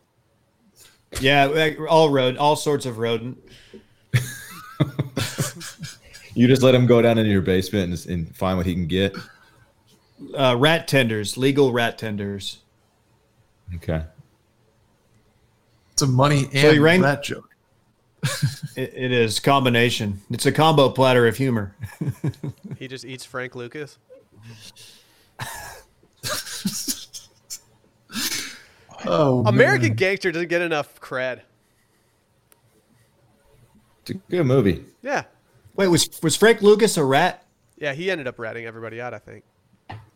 yeah, 1.20 1.74
all 1.88 2.08
road, 2.08 2.38
all 2.38 2.56
sorts 2.56 2.86
of 2.86 2.96
rodent. 2.98 3.38
You 6.36 6.46
just 6.46 6.62
let 6.62 6.74
him 6.74 6.84
go 6.84 7.00
down 7.00 7.16
into 7.16 7.30
your 7.30 7.40
basement 7.40 8.06
and, 8.06 8.12
and 8.12 8.36
find 8.36 8.58
what 8.58 8.66
he 8.66 8.74
can 8.74 8.86
get. 8.86 9.16
Uh, 10.34 10.54
rat 10.58 10.86
tenders, 10.86 11.38
legal 11.38 11.72
rat 11.72 11.96
tenders. 11.96 12.58
Okay. 13.76 14.04
It's 15.92 16.02
a 16.02 16.06
money 16.06 16.46
and 16.52 16.76
you 16.76 16.82
rang- 16.82 17.00
rat 17.02 17.24
joke. 17.24 17.48
It, 18.76 18.92
it 18.94 19.10
is 19.12 19.40
combination. 19.40 20.20
It's 20.30 20.44
a 20.44 20.52
combo 20.52 20.90
platter 20.90 21.26
of 21.26 21.38
humor. 21.38 21.74
He 22.78 22.86
just 22.86 23.06
eats 23.06 23.24
Frank 23.24 23.54
Lucas. 23.54 23.96
Oh, 29.08 29.44
American 29.46 29.88
man. 29.88 29.96
Gangster 29.96 30.32
doesn't 30.32 30.48
get 30.48 30.62
enough 30.62 31.00
cred. 31.00 31.42
It's 34.00 34.10
a 34.10 34.14
good 34.14 34.44
movie. 34.44 34.84
Yeah. 35.00 35.24
Wait, 35.76 35.88
was 35.88 36.08
was 36.22 36.36
Frank 36.36 36.62
Lucas 36.62 36.96
a 36.96 37.04
rat? 37.04 37.44
Yeah, 37.76 37.92
he 37.92 38.10
ended 38.10 38.26
up 38.26 38.38
ratting 38.38 38.64
everybody 38.64 39.00
out, 39.00 39.12
I 39.12 39.18
think. 39.18 39.44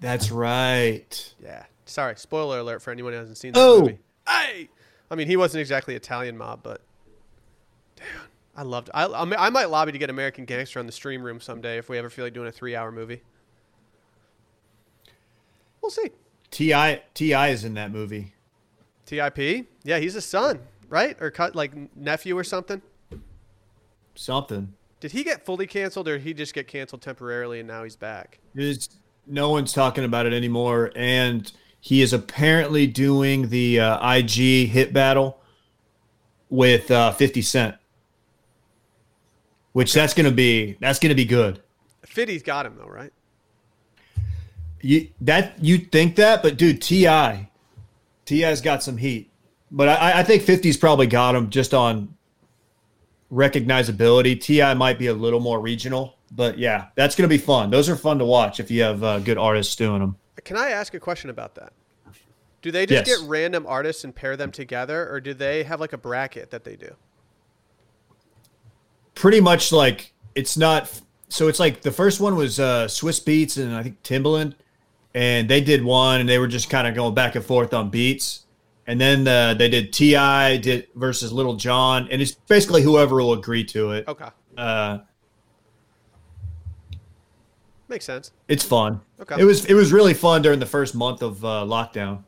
That's 0.00 0.30
right. 0.30 1.34
Yeah. 1.42 1.64
Sorry, 1.84 2.14
spoiler 2.16 2.58
alert 2.60 2.80
for 2.82 2.90
anyone 2.90 3.12
who 3.12 3.18
hasn't 3.18 3.36
seen 3.36 3.52
that 3.52 3.60
Oh. 3.60 3.80
movie. 3.82 3.98
Hey! 4.26 4.68
I 5.10 5.14
mean, 5.14 5.26
he 5.26 5.36
wasn't 5.36 5.60
exactly 5.60 5.94
Italian 5.94 6.38
mob, 6.38 6.60
but 6.62 6.80
damn, 7.96 8.06
I 8.56 8.62
loved. 8.62 8.90
I, 8.94 9.06
I, 9.06 9.24
mean, 9.24 9.34
I 9.38 9.50
might 9.50 9.68
lobby 9.68 9.92
to 9.92 9.98
get 9.98 10.08
American 10.08 10.44
Gangster 10.44 10.78
on 10.78 10.86
the 10.86 10.92
stream 10.92 11.22
room 11.22 11.40
someday 11.40 11.78
if 11.78 11.88
we 11.88 11.98
ever 11.98 12.08
feel 12.08 12.24
like 12.24 12.32
doing 12.32 12.48
a 12.48 12.52
three-hour 12.52 12.92
movie. 12.92 13.22
We'll 15.82 15.90
see. 15.90 16.10
T.I. 16.50 17.02
T.I. 17.14 17.48
is 17.48 17.64
in 17.64 17.74
that 17.74 17.90
movie. 17.90 18.34
Tip, 19.06 19.38
yeah, 19.82 19.98
he's 19.98 20.14
a 20.14 20.20
son, 20.20 20.60
right? 20.88 21.16
Or 21.20 21.30
cut 21.32 21.56
like 21.56 21.72
nephew 21.96 22.38
or 22.38 22.44
something. 22.44 22.80
Something. 24.14 24.74
Did 25.00 25.12
he 25.12 25.24
get 25.24 25.44
fully 25.46 25.66
canceled, 25.66 26.08
or 26.08 26.18
did 26.18 26.26
he 26.26 26.34
just 26.34 26.52
get 26.52 26.68
canceled 26.68 27.00
temporarily 27.00 27.60
and 27.60 27.68
now 27.68 27.82
he's 27.82 27.96
back? 27.96 28.38
Is 28.54 28.88
no 29.26 29.48
one's 29.48 29.72
talking 29.72 30.04
about 30.04 30.26
it 30.26 30.34
anymore, 30.34 30.92
and 30.94 31.50
he 31.80 32.02
is 32.02 32.12
apparently 32.12 32.86
doing 32.86 33.48
the 33.48 33.80
uh, 33.80 34.14
IG 34.16 34.68
hit 34.68 34.92
battle 34.92 35.40
with 36.50 36.90
uh, 36.90 37.12
Fifty 37.12 37.40
Cent, 37.40 37.76
which 39.72 39.94
that's 39.94 40.12
gonna 40.12 40.30
be 40.30 40.76
that's 40.80 40.98
gonna 40.98 41.14
be 41.14 41.24
good. 41.24 41.62
Fiddy's 42.04 42.42
got 42.42 42.66
him 42.66 42.76
though, 42.76 42.88
right? 42.88 43.12
You 44.82 45.08
that 45.22 45.62
you 45.64 45.78
think 45.78 46.16
that, 46.16 46.42
but 46.42 46.58
dude, 46.58 46.82
T.I. 46.82 47.48
T.I.'s 48.26 48.60
got 48.60 48.82
some 48.82 48.98
heat, 48.98 49.30
but 49.70 49.88
I, 49.88 50.20
I 50.20 50.22
think 50.22 50.42
50's 50.42 50.76
probably 50.76 51.06
got 51.06 51.34
him 51.34 51.50
just 51.50 51.74
on 51.74 52.14
recognizability. 53.32 54.40
T.I. 54.40 54.74
might 54.74 54.98
be 54.98 55.06
a 55.08 55.14
little 55.14 55.40
more 55.40 55.60
regional. 55.60 56.16
But 56.32 56.58
yeah, 56.58 56.86
that's 56.94 57.16
gonna 57.16 57.28
be 57.28 57.38
fun. 57.38 57.70
Those 57.70 57.88
are 57.88 57.96
fun 57.96 58.18
to 58.20 58.24
watch 58.24 58.60
if 58.60 58.70
you 58.70 58.82
have 58.82 59.02
uh, 59.02 59.18
good 59.18 59.36
artists 59.38 59.74
doing 59.74 60.00
them. 60.00 60.16
Can 60.44 60.56
I 60.56 60.70
ask 60.70 60.94
a 60.94 61.00
question 61.00 61.28
about 61.30 61.54
that? 61.56 61.72
Do 62.62 62.70
they 62.70 62.86
just 62.86 63.08
Yes. 63.08 63.18
get 63.20 63.28
random 63.28 63.66
artists 63.66 64.04
and 64.04 64.14
pair 64.14 64.36
them 64.36 64.52
together, 64.52 65.08
or 65.10 65.20
do 65.20 65.34
they 65.34 65.62
have 65.64 65.80
like 65.80 65.92
a 65.92 65.98
bracket 65.98 66.50
that 66.50 66.62
they 66.64 66.76
do? 66.76 66.94
Pretty 69.14 69.40
much 69.40 69.72
like 69.72 70.12
it's 70.34 70.56
not. 70.56 70.90
So 71.28 71.48
it's 71.48 71.58
like 71.60 71.82
the 71.82 71.92
first 71.92 72.20
one 72.20 72.36
was 72.36 72.58
uh, 72.60 72.86
Swizz 72.86 73.22
Beatz 73.24 73.56
and 73.62 73.74
I 73.74 73.82
think 73.82 74.02
Timbaland, 74.02 74.54
and 75.14 75.48
they 75.48 75.60
did 75.60 75.84
one 75.84 76.20
and 76.20 76.28
they 76.28 76.38
were 76.38 76.48
just 76.48 76.70
kind 76.70 76.86
of 76.86 76.94
going 76.94 77.14
back 77.14 77.34
and 77.34 77.44
forth 77.44 77.74
on 77.74 77.90
beats. 77.90 78.44
And 78.90 79.00
then 79.00 79.28
uh, 79.28 79.54
they 79.54 79.68
did 79.68 79.92
T.I. 79.92 80.56
did 80.56 80.88
versus 80.96 81.32
Lil 81.32 81.54
Jon, 81.54 82.08
and 82.10 82.20
it's 82.20 82.32
basically 82.32 82.82
whoever 82.82 83.14
will 83.22 83.34
agree 83.34 83.62
to 83.66 83.92
it. 83.92 84.08
Okay, 84.08 84.26
Uh, 84.58 84.98
makes 87.86 88.04
sense. 88.04 88.32
it's 88.48 88.64
fun. 88.64 89.00
Okay. 89.20 89.36
It 89.38 89.44
was 89.44 89.64
it 89.66 89.74
was 89.74 89.92
really 89.92 90.12
fun 90.12 90.42
during 90.42 90.58
the 90.58 90.66
first 90.66 90.96
month 90.96 91.22
of 91.22 91.44
uh, 91.44 91.64
lockdown. 91.64 92.24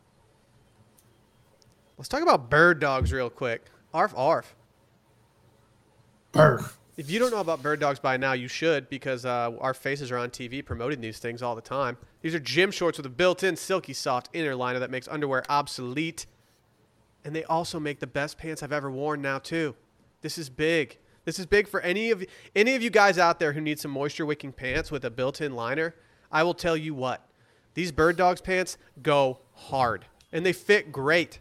Let's 1.98 2.08
talk 2.08 2.22
about 2.22 2.48
bird 2.48 2.78
dogs 2.78 3.12
real 3.12 3.28
quick. 3.28 3.64
Arf, 3.92 4.12
arf. 4.16 4.54
Burf. 6.32 6.76
If 6.96 7.10
you 7.10 7.18
don't 7.18 7.32
know 7.32 7.40
about 7.40 7.60
bird 7.60 7.80
dogs 7.80 7.98
by 7.98 8.16
now, 8.18 8.34
you 8.34 8.46
should 8.46 8.88
because 8.88 9.24
uh, 9.24 9.50
our 9.60 9.74
faces 9.74 10.12
are 10.12 10.18
on 10.18 10.30
TV 10.30 10.64
promoting 10.64 11.00
these 11.00 11.18
things 11.18 11.42
all 11.42 11.56
the 11.56 11.60
time. 11.60 11.96
These 12.20 12.36
are 12.36 12.40
gym 12.40 12.70
shorts 12.70 12.98
with 12.98 13.06
a 13.06 13.10
built-in 13.10 13.56
silky 13.56 13.94
soft 13.94 14.28
inner 14.32 14.54
liner 14.54 14.78
that 14.78 14.90
makes 14.92 15.08
underwear 15.08 15.42
obsolete, 15.48 16.26
and 17.24 17.34
they 17.34 17.44
also 17.44 17.78
make 17.78 18.00
the 18.00 18.06
best 18.06 18.38
pants 18.38 18.62
I've 18.62 18.72
ever 18.72 18.90
worn 18.90 19.22
now 19.22 19.38
too. 19.38 19.74
This 20.20 20.38
is 20.38 20.48
big. 20.48 20.98
This 21.24 21.38
is 21.38 21.46
big 21.46 21.68
for 21.68 21.80
any 21.80 22.10
of 22.10 22.24
any 22.56 22.74
of 22.74 22.82
you 22.82 22.90
guys 22.90 23.18
out 23.18 23.38
there 23.38 23.52
who 23.52 23.60
need 23.60 23.78
some 23.78 23.92
moisture-wicking 23.92 24.52
pants 24.52 24.90
with 24.90 25.04
a 25.04 25.10
built-in 25.10 25.54
liner. 25.54 25.94
I 26.30 26.42
will 26.42 26.54
tell 26.54 26.76
you 26.76 26.94
what, 26.94 27.28
these 27.74 27.92
bird 27.92 28.16
dogs 28.16 28.40
pants 28.40 28.78
go 29.02 29.40
hard 29.52 30.06
and 30.32 30.44
they 30.44 30.52
fit 30.52 30.90
great. 30.90 31.38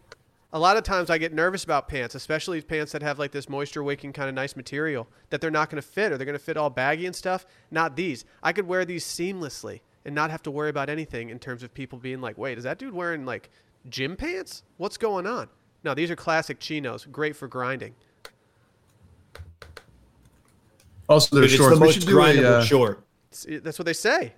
A 0.54 0.60
lot 0.60 0.76
of 0.76 0.84
times 0.84 1.10
I 1.10 1.18
get 1.18 1.34
nervous 1.34 1.64
about 1.64 1.88
pants, 1.88 2.14
especially 2.14 2.62
pants 2.62 2.92
that 2.92 3.02
have 3.02 3.18
like 3.18 3.32
this 3.32 3.48
moisture 3.48 3.84
wicking 3.84 4.12
kind 4.12 4.28
of 4.28 4.36
nice 4.36 4.56
material 4.56 5.08
that 5.30 5.40
they're 5.40 5.50
not 5.50 5.70
going 5.70 5.82
to 5.82 5.88
fit 5.88 6.12
or 6.12 6.18
they're 6.18 6.26
going 6.26 6.38
to 6.38 6.44
fit 6.44 6.58
all 6.58 6.70
baggy 6.70 7.06
and 7.06 7.16
stuff. 7.16 7.46
Not 7.72 7.96
these. 7.96 8.26
I 8.44 8.52
could 8.52 8.68
wear 8.68 8.84
these 8.84 9.06
seamlessly 9.06 9.80
and 10.04 10.14
not 10.14 10.30
have 10.30 10.44
to 10.44 10.52
worry 10.52 10.70
about 10.70 10.90
anything 10.90 11.30
in 11.30 11.40
terms 11.40 11.64
of 11.64 11.74
people 11.74 11.98
being 12.00 12.20
like, 12.20 12.38
wait, 12.38 12.58
is 12.58 12.66
that 12.66 12.80
dude 12.80 12.94
wearing 12.94 13.26
like 13.26 13.50
gym 13.90 14.18
pants? 14.18 14.64
What's 14.76 14.98
going 14.98 15.26
on? 15.26 15.48
No, 15.84 15.94
these 15.94 16.12
are 16.12 16.16
classic 16.16 16.60
chinos, 16.60 17.06
great 17.06 17.36
for 17.36 17.48
grinding. 17.48 17.96
Also, 21.10 21.36
they're 21.36 21.48
Dude, 21.48 21.60
it's 21.60 21.70
the 21.70 21.74
We 21.74 21.80
most 21.80 21.94
should 21.96 22.08
do 22.08 22.20
a, 22.20 22.58
uh, 22.60 22.64
short. 22.64 23.04
That's 23.48 23.80
what 23.80 23.86
they 23.86 23.94
say. 23.94 24.34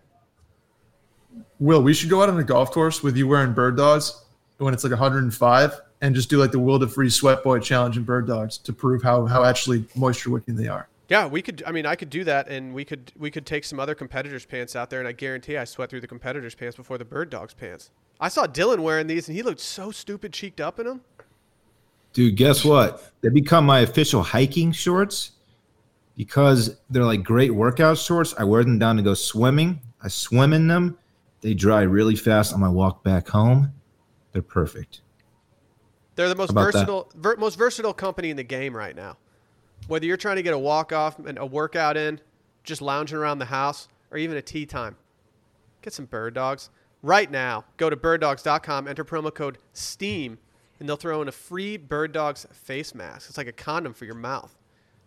Will, 1.59 1.83
we 1.83 1.93
should 1.93 2.09
go 2.09 2.23
out 2.23 2.29
on 2.29 2.39
a 2.39 2.43
golf 2.43 2.71
course 2.71 3.03
with 3.03 3.17
you 3.17 3.27
wearing 3.27 3.53
bird 3.53 3.77
dogs 3.77 4.23
when 4.57 4.73
it's 4.73 4.83
like 4.83 4.91
105 4.91 5.81
and 6.01 6.15
just 6.15 6.29
do 6.29 6.37
like 6.37 6.51
the 6.51 6.59
Will 6.59 6.79
to 6.79 6.87
Free 6.87 7.09
Sweat 7.09 7.43
Boy 7.43 7.59
challenge 7.59 7.97
in 7.97 8.03
bird 8.03 8.27
dogs 8.27 8.57
to 8.59 8.73
prove 8.73 9.01
how, 9.03 9.25
how 9.25 9.43
actually 9.43 9.85
moisture 9.95 10.29
wicking 10.29 10.55
they 10.55 10.67
are. 10.67 10.87
Yeah, 11.09 11.27
we 11.27 11.41
could. 11.41 11.61
I 11.67 11.71
mean, 11.71 11.85
I 11.85 11.95
could 11.95 12.09
do 12.09 12.23
that, 12.23 12.47
and 12.47 12.73
we 12.73 12.85
could 12.85 13.11
we 13.17 13.29
could 13.29 13.45
take 13.45 13.65
some 13.65 13.79
other 13.79 13.93
competitors' 13.93 14.45
pants 14.45 14.75
out 14.75 14.89
there, 14.89 14.99
and 14.99 15.07
I 15.07 15.11
guarantee 15.11 15.57
I 15.57 15.65
sweat 15.65 15.89
through 15.89 16.01
the 16.01 16.07
competitors' 16.07 16.55
pants 16.55 16.77
before 16.77 16.97
the 16.97 17.05
bird 17.05 17.29
dogs' 17.29 17.53
pants. 17.53 17.91
I 18.19 18.29
saw 18.29 18.47
Dylan 18.47 18.79
wearing 18.79 19.07
these, 19.07 19.27
and 19.27 19.35
he 19.35 19.43
looked 19.43 19.59
so 19.59 19.91
stupid 19.91 20.31
cheeked 20.31 20.61
up 20.61 20.79
in 20.79 20.87
them. 20.87 21.01
Dude, 22.13 22.35
guess 22.35 22.63
what? 22.63 23.11
They 23.21 23.29
become 23.29 23.65
my 23.65 23.79
official 23.79 24.21
hiking 24.21 24.71
shorts 24.71 25.31
because 26.15 26.77
they're 26.89 27.03
like 27.03 27.23
great 27.23 27.53
workout 27.53 27.97
shorts. 27.97 28.35
I 28.37 28.43
wear 28.43 28.63
them 28.63 28.77
down 28.79 28.97
to 28.97 29.01
go 29.01 29.13
swimming. 29.13 29.81
I 30.01 30.07
swim 30.07 30.53
in 30.53 30.67
them. 30.67 30.97
They 31.41 31.53
dry 31.53 31.81
really 31.81 32.15
fast 32.15 32.53
on 32.53 32.59
my 32.59 32.69
walk 32.69 33.03
back 33.03 33.27
home. 33.27 33.73
They're 34.31 34.41
perfect. 34.41 35.01
They're 36.15 36.29
the 36.29 36.35
most 36.35 36.51
How 36.51 36.61
about 36.61 36.65
that? 36.73 36.79
versatile, 36.79 37.11
ver, 37.15 37.35
most 37.37 37.57
versatile 37.57 37.93
company 37.93 38.29
in 38.29 38.37
the 38.37 38.43
game 38.43 38.75
right 38.75 38.95
now. 38.95 39.17
Whether 39.87 40.05
you're 40.05 40.17
trying 40.17 40.35
to 40.37 40.43
get 40.43 40.53
a 40.53 40.59
walk 40.59 40.93
off 40.93 41.19
and 41.19 41.37
a 41.37 41.45
workout 41.45 41.97
in, 41.97 42.21
just 42.63 42.81
lounging 42.81 43.17
around 43.17 43.39
the 43.39 43.45
house, 43.45 43.87
or 44.11 44.17
even 44.17 44.37
a 44.37 44.41
tee 44.41 44.65
time, 44.65 44.95
get 45.81 45.93
some 45.93 46.05
bird 46.05 46.33
dogs. 46.33 46.69
Right 47.01 47.29
now, 47.29 47.65
go 47.75 47.89
to 47.89 47.97
birddogs.com, 47.97 48.87
enter 48.87 49.03
promo 49.03 49.33
code 49.33 49.57
STEAM, 49.73 50.37
and 50.83 50.89
they'll 50.89 50.97
throw 50.97 51.21
in 51.21 51.29
a 51.29 51.31
free 51.31 51.77
Bird 51.77 52.11
Dogs 52.11 52.45
face 52.51 52.93
mask. 52.93 53.29
It's 53.29 53.37
like 53.37 53.47
a 53.47 53.53
condom 53.53 53.93
for 53.93 54.03
your 54.03 54.15
mouth. 54.15 54.53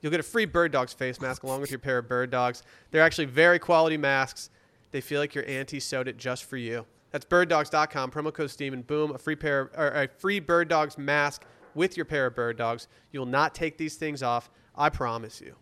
You'll 0.01 0.11
get 0.11 0.21
a 0.21 0.23
free 0.23 0.47
Bird 0.47 0.73
Dogs 0.73 0.95
face 0.95 1.21
mask 1.21 1.43
along 1.43 1.61
with 1.61 1.71
your 1.71 1.79
pair 1.79 1.99
of 1.99 2.09
Bird 2.09 2.31
Dogs. 2.31 2.63
They're 2.91 3.03
actually 3.03 3.27
very 3.27 3.59
quality 3.59 3.99
masks. 3.99 4.49
They 4.91 5.03
feel 5.03 5.21
like 5.21 5.35
your 5.35 5.47
auntie 5.47 5.79
sewed 5.79 6.09
it 6.09 6.17
just 6.17 6.45
for 6.45 6.57
you. 6.57 6.87
That's 7.11 7.27
birddogs.com, 7.27 8.11
promo 8.11 8.33
code 8.33 8.51
STEAM, 8.51 8.73
and 8.73 8.87
boom, 8.87 9.15
a 9.15 9.19
free 9.19 9.37
pair 9.37 9.71
or 9.77 9.89
a 9.89 10.09
free 10.09 10.41
Bird 10.41 10.69
Dogs 10.69 10.97
mask 10.97 11.45
with 11.75 11.95
your 11.95 12.07
pair 12.07 12.25
of 12.25 12.35
Bird 12.35 12.57
Dogs. 12.57 12.89
You 13.13 13.21
will 13.21 13.27
not 13.27 13.55
take 13.55 13.77
these 13.77 13.97
things 13.97 14.23
off. 14.23 14.49
I 14.77 14.89
promise 14.89 15.43
you. 15.43 15.57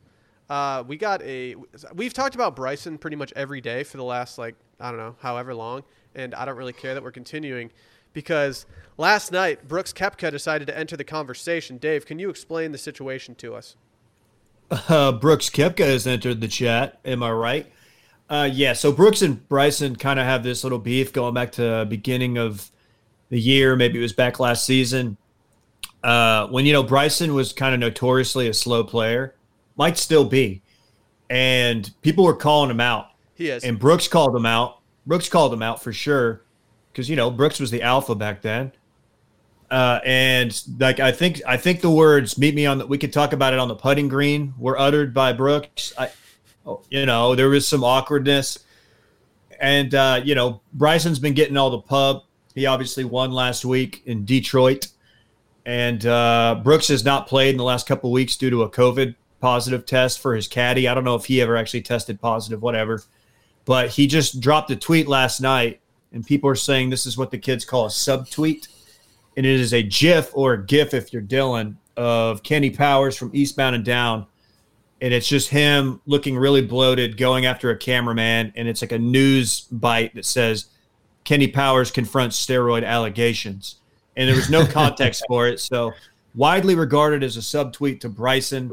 Uh, 0.49 0.85
we 0.87 0.97
got 0.97 1.23
a. 1.23 1.57
We've 1.93 2.15
talked 2.15 2.37
about 2.37 2.55
Bryson 2.55 2.99
pretty 2.99 3.17
much 3.17 3.33
every 3.35 3.61
day 3.61 3.83
for 3.83 3.97
the 3.97 4.05
last 4.05 4.39
like 4.39 4.55
I 4.79 4.91
don't 4.91 4.99
know 5.01 5.17
however 5.19 5.57
long, 5.57 5.83
and 6.15 6.37
I 6.37 6.45
don't 6.45 6.57
really 6.57 6.73
care 6.73 6.95
that 6.95 7.03
we're 7.03 7.11
continuing 7.11 7.73
because 8.15 8.65
last 8.97 9.31
night 9.31 9.69
Brooks 9.69 9.93
Koepka 9.93 10.31
decided 10.31 10.67
to 10.69 10.79
enter 10.79 10.97
the 10.97 11.05
conversation. 11.05 11.77
Dave, 11.77 12.07
can 12.07 12.19
you 12.19 12.31
explain 12.31 12.73
the 12.73 12.79
situation 12.79 13.35
to 13.37 13.55
us? 13.55 13.77
Uh, 14.71 15.13
Brooks 15.13 15.51
Koepka 15.51 15.85
has 15.85 16.07
entered 16.07 16.41
the 16.41 16.49
chat. 16.49 16.99
Am 17.05 17.23
I 17.23 17.31
right? 17.31 17.73
Uh, 18.31 18.49
yeah. 18.51 18.73
So 18.73 18.91
Brooks 18.91 19.21
and 19.21 19.47
Bryson 19.49 19.97
kind 19.97 20.19
of 20.19 20.25
have 20.25 20.43
this 20.43 20.65
little 20.65 20.79
beef 20.79 21.13
going 21.13 21.35
back 21.35 21.53
to 21.53 21.85
beginning 21.89 22.39
of 22.39 22.71
the 23.29 23.39
year. 23.39 23.77
Maybe 23.77 23.99
it 23.99 24.03
was 24.03 24.15
back 24.15 24.41
last 24.41 24.65
season. 24.65 25.17
Uh, 26.03 26.47
when 26.49 26.67
you 26.67 26.73
know 26.73 26.83
Bryson 26.83 27.35
was 27.35 27.53
kind 27.53 27.75
of 27.75 27.81
notoriously 27.81 28.49
a 28.49 28.55
slow 28.55 28.85
player, 28.85 29.35
might 29.77 29.97
still 29.99 30.25
be, 30.25 30.63
and 31.31 31.91
people 32.03 32.25
were 32.25 32.37
calling 32.37 32.71
him 32.71 32.81
out. 32.81 33.09
He 33.35 33.49
is. 33.49 33.65
And 33.65 33.79
Brooks 33.79 34.07
called 34.09 34.37
him 34.37 34.47
out. 34.47 34.81
Brooks 35.07 35.29
called 35.29 35.53
him 35.53 35.63
out 35.63 35.83
for 35.83 35.93
sure, 35.93 36.44
because 36.95 37.11
you 37.11 37.17
know 37.17 37.31
Brooks 37.31 37.59
was 37.59 37.71
the 37.73 37.83
alpha 37.83 38.15
back 38.15 38.41
then. 38.41 38.73
Uh, 39.71 39.99
and 40.05 40.63
like 40.79 41.01
I 41.01 41.11
think 41.11 41.43
I 41.47 41.57
think 41.57 41.81
the 41.81 41.91
words 41.91 42.39
"meet 42.39 42.55
me 42.55 42.65
on 42.65 42.79
the," 42.79 42.87
we 42.87 42.97
could 42.97 43.13
talk 43.13 43.33
about 43.33 43.53
it 43.53 43.59
on 43.59 43.67
the 43.67 43.75
putting 43.75 44.09
green 44.09 44.55
were 44.57 44.79
uttered 44.79 45.13
by 45.13 45.33
Brooks. 45.33 45.93
I, 45.99 46.11
you 46.91 47.05
know, 47.05 47.35
there 47.35 47.49
was 47.49 47.67
some 47.67 47.83
awkwardness, 47.83 48.61
and 49.61 49.93
uh, 49.95 50.21
you 50.23 50.37
know 50.37 50.61
Bryson's 50.73 51.19
been 51.19 51.35
getting 51.35 51.57
all 51.57 51.71
the 51.71 51.81
pub. 51.81 52.23
He 52.55 52.67
obviously 52.67 53.05
won 53.05 53.33
last 53.33 53.65
week 53.65 54.03
in 54.07 54.25
Detroit, 54.25 54.87
and 55.67 56.07
uh, 56.07 56.61
Brooks 56.63 56.87
has 56.89 57.05
not 57.05 57.27
played 57.27 57.51
in 57.51 57.57
the 57.57 57.65
last 57.65 57.89
couple 57.89 58.13
weeks 58.13 58.37
due 58.37 58.51
to 58.51 58.63
a 58.63 58.71
COVID 58.71 59.17
positive 59.41 59.85
test 59.87 60.21
for 60.21 60.37
his 60.37 60.47
caddy. 60.47 60.87
I 60.87 60.95
don't 60.95 61.05
know 61.05 61.17
if 61.17 61.25
he 61.25 61.41
ever 61.43 61.57
actually 61.57 61.83
tested 61.83 62.21
positive, 62.21 62.63
whatever. 62.63 63.03
But 63.65 63.91
he 63.91 64.07
just 64.07 64.41
dropped 64.41 64.71
a 64.71 64.77
tweet 64.77 65.09
last 65.09 65.41
night, 65.41 65.81
and 66.15 66.25
people 66.25 66.49
are 66.49 66.55
saying 66.55 66.89
this 66.89 67.07
is 67.07 67.19
what 67.19 67.31
the 67.33 67.39
kids 67.39 67.65
call 67.65 67.87
a 67.87 67.89
subtweet. 67.89 68.69
And 69.37 69.45
it 69.45 69.61
is 69.61 69.75
a 69.75 69.83
GIF 69.83 70.31
or 70.33 70.55
a 70.55 70.65
GIF, 70.65 70.95
if 70.95 71.13
you're 71.13 71.21
Dylan, 71.21 71.75
of 71.97 72.45
Kenny 72.45 72.71
Powers 72.71 73.17
from 73.17 73.33
Eastbound 73.35 73.75
and 73.75 73.85
Down. 73.85 74.27
And 75.01 75.13
it's 75.13 75.27
just 75.27 75.49
him 75.49 76.01
looking 76.07 76.39
really 76.39 76.63
bloated, 76.63 77.17
going 77.17 77.47
after 77.47 77.71
a 77.71 77.77
cameraman. 77.77 78.53
And 78.55 78.69
it's 78.69 78.81
like 78.81 78.93
a 78.93 78.99
news 78.99 79.63
bite 79.63 80.15
that 80.15 80.25
says, 80.25 80.67
Kenny 81.25 81.49
Powers 81.49 81.91
confronts 81.91 82.45
steroid 82.45 82.87
allegations. 82.87 83.81
And 84.17 84.29
there 84.29 84.37
was 84.37 84.49
no 84.49 84.65
context 84.65 85.25
for 85.29 85.49
it. 85.49 85.59
So, 85.59 85.93
widely 86.37 86.77
regarded 86.77 87.25
as 87.25 87.37
a 87.37 87.41
subtweet 87.41 88.01
to 88.01 88.09
Bryson, 88.09 88.71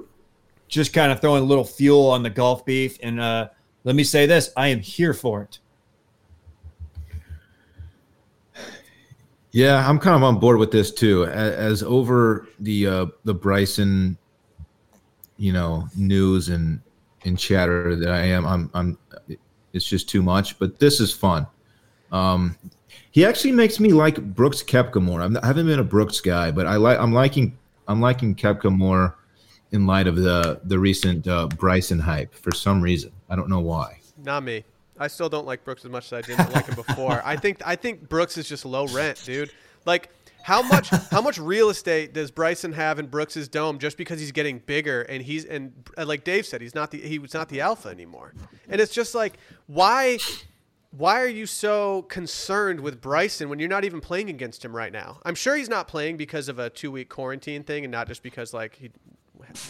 just 0.67 0.93
kind 0.93 1.11
of 1.11 1.19
throwing 1.19 1.41
a 1.41 1.45
little 1.45 1.63
fuel 1.63 2.07
on 2.07 2.21
the 2.21 2.29
golf 2.29 2.65
beef. 2.65 2.97
And 3.01 3.19
uh, 3.19 3.49
let 3.83 3.95
me 3.95 4.03
say 4.03 4.27
this 4.27 4.51
I 4.55 4.67
am 4.67 4.79
here 4.79 5.15
for 5.15 5.41
it. 5.41 5.57
Yeah, 9.51 9.87
I'm 9.87 9.99
kind 9.99 10.15
of 10.15 10.23
on 10.23 10.39
board 10.39 10.57
with 10.57 10.71
this 10.71 10.91
too. 10.91 11.25
As, 11.25 11.53
as 11.53 11.83
over 11.83 12.47
the 12.59 12.87
uh, 12.87 13.05
the 13.25 13.33
Bryson, 13.33 14.17
you 15.37 15.51
know, 15.51 15.87
news 15.95 16.49
and 16.49 16.81
and 17.25 17.37
chatter 17.37 17.95
that 17.95 18.09
I 18.09 18.21
am, 18.21 18.45
I'm 18.45 18.69
I'm. 18.73 18.97
It's 19.73 19.85
just 19.85 20.09
too 20.09 20.21
much. 20.21 20.57
But 20.59 20.79
this 20.79 20.99
is 20.99 21.13
fun. 21.13 21.47
Um, 22.11 22.57
he 23.11 23.25
actually 23.25 23.51
makes 23.51 23.79
me 23.79 23.93
like 23.93 24.21
Brooks 24.33 24.63
Koepka 24.63 25.01
more. 25.01 25.21
I'm, 25.21 25.37
I 25.37 25.47
haven't 25.47 25.67
been 25.67 25.79
a 25.79 25.83
Brooks 25.83 26.19
guy, 26.21 26.51
but 26.51 26.65
I 26.65 26.77
like 26.77 26.99
I'm 26.99 27.13
liking 27.13 27.57
I'm 27.87 28.01
liking 28.01 28.35
Koepka 28.35 28.75
more 28.75 29.17
in 29.71 29.85
light 29.85 30.07
of 30.07 30.15
the 30.15 30.61
the 30.63 30.79
recent 30.79 31.27
uh, 31.27 31.47
Bryson 31.47 31.99
hype 31.99 32.33
for 32.33 32.51
some 32.51 32.81
reason. 32.81 33.11
I 33.29 33.35
don't 33.35 33.49
know 33.49 33.59
why. 33.59 33.99
Not 34.23 34.43
me. 34.43 34.63
I 35.01 35.07
still 35.07 35.29
don't 35.29 35.47
like 35.47 35.65
Brooks 35.65 35.83
as 35.83 35.91
much 35.91 36.05
as 36.05 36.13
I 36.13 36.21
didn't 36.21 36.53
like 36.53 36.67
him 36.67 36.75
before. 36.75 37.21
I 37.25 37.35
think 37.35 37.61
I 37.65 37.75
think 37.75 38.07
Brooks 38.07 38.37
is 38.37 38.47
just 38.47 38.65
low 38.65 38.85
rent, 38.87 39.21
dude. 39.25 39.51
Like 39.85 40.11
how 40.43 40.61
much 40.61 40.89
how 40.89 41.21
much 41.21 41.39
real 41.39 41.69
estate 41.69 42.13
does 42.13 42.29
Bryson 42.29 42.71
have 42.73 42.99
in 42.99 43.07
Brooks's 43.07 43.47
dome 43.47 43.79
just 43.79 43.97
because 43.97 44.19
he's 44.19 44.31
getting 44.31 44.59
bigger 44.59 45.01
and 45.01 45.23
he's 45.23 45.45
and 45.45 45.73
uh, 45.97 46.05
like 46.05 46.23
Dave 46.23 46.45
said 46.45 46.61
he's 46.61 46.75
not 46.75 46.91
the 46.91 46.99
he 46.99 47.17
was 47.17 47.33
not 47.33 47.49
the 47.49 47.61
alpha 47.61 47.89
anymore. 47.89 48.33
And 48.69 48.79
it's 48.79 48.93
just 48.93 49.15
like 49.15 49.37
why 49.65 50.19
why 50.91 51.21
are 51.21 51.27
you 51.27 51.47
so 51.47 52.03
concerned 52.03 52.79
with 52.79 53.01
Bryson 53.01 53.49
when 53.49 53.57
you're 53.57 53.69
not 53.69 53.85
even 53.85 54.01
playing 54.01 54.29
against 54.29 54.63
him 54.63 54.75
right 54.75 54.91
now? 54.91 55.19
I'm 55.25 55.35
sure 55.35 55.55
he's 55.55 55.69
not 55.69 55.87
playing 55.87 56.17
because 56.17 56.47
of 56.49 56.59
a 56.59 56.69
2-week 56.69 57.09
quarantine 57.09 57.63
thing 57.63 57.85
and 57.85 57.91
not 57.91 58.07
just 58.07 58.21
because 58.21 58.53
like 58.53 58.75
he 58.75 58.91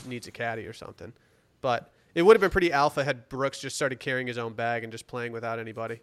needs 0.07 0.27
a 0.27 0.31
caddy 0.31 0.65
or 0.65 0.73
something. 0.73 1.13
But 1.61 1.91
it 2.15 2.21
would 2.23 2.35
have 2.35 2.41
been 2.41 2.49
pretty 2.49 2.71
alpha 2.71 3.03
had 3.03 3.29
Brooks 3.29 3.59
just 3.59 3.75
started 3.75 3.99
carrying 3.99 4.27
his 4.27 4.37
own 4.37 4.53
bag 4.53 4.83
and 4.83 4.91
just 4.91 5.07
playing 5.07 5.31
without 5.31 5.59
anybody. 5.59 6.01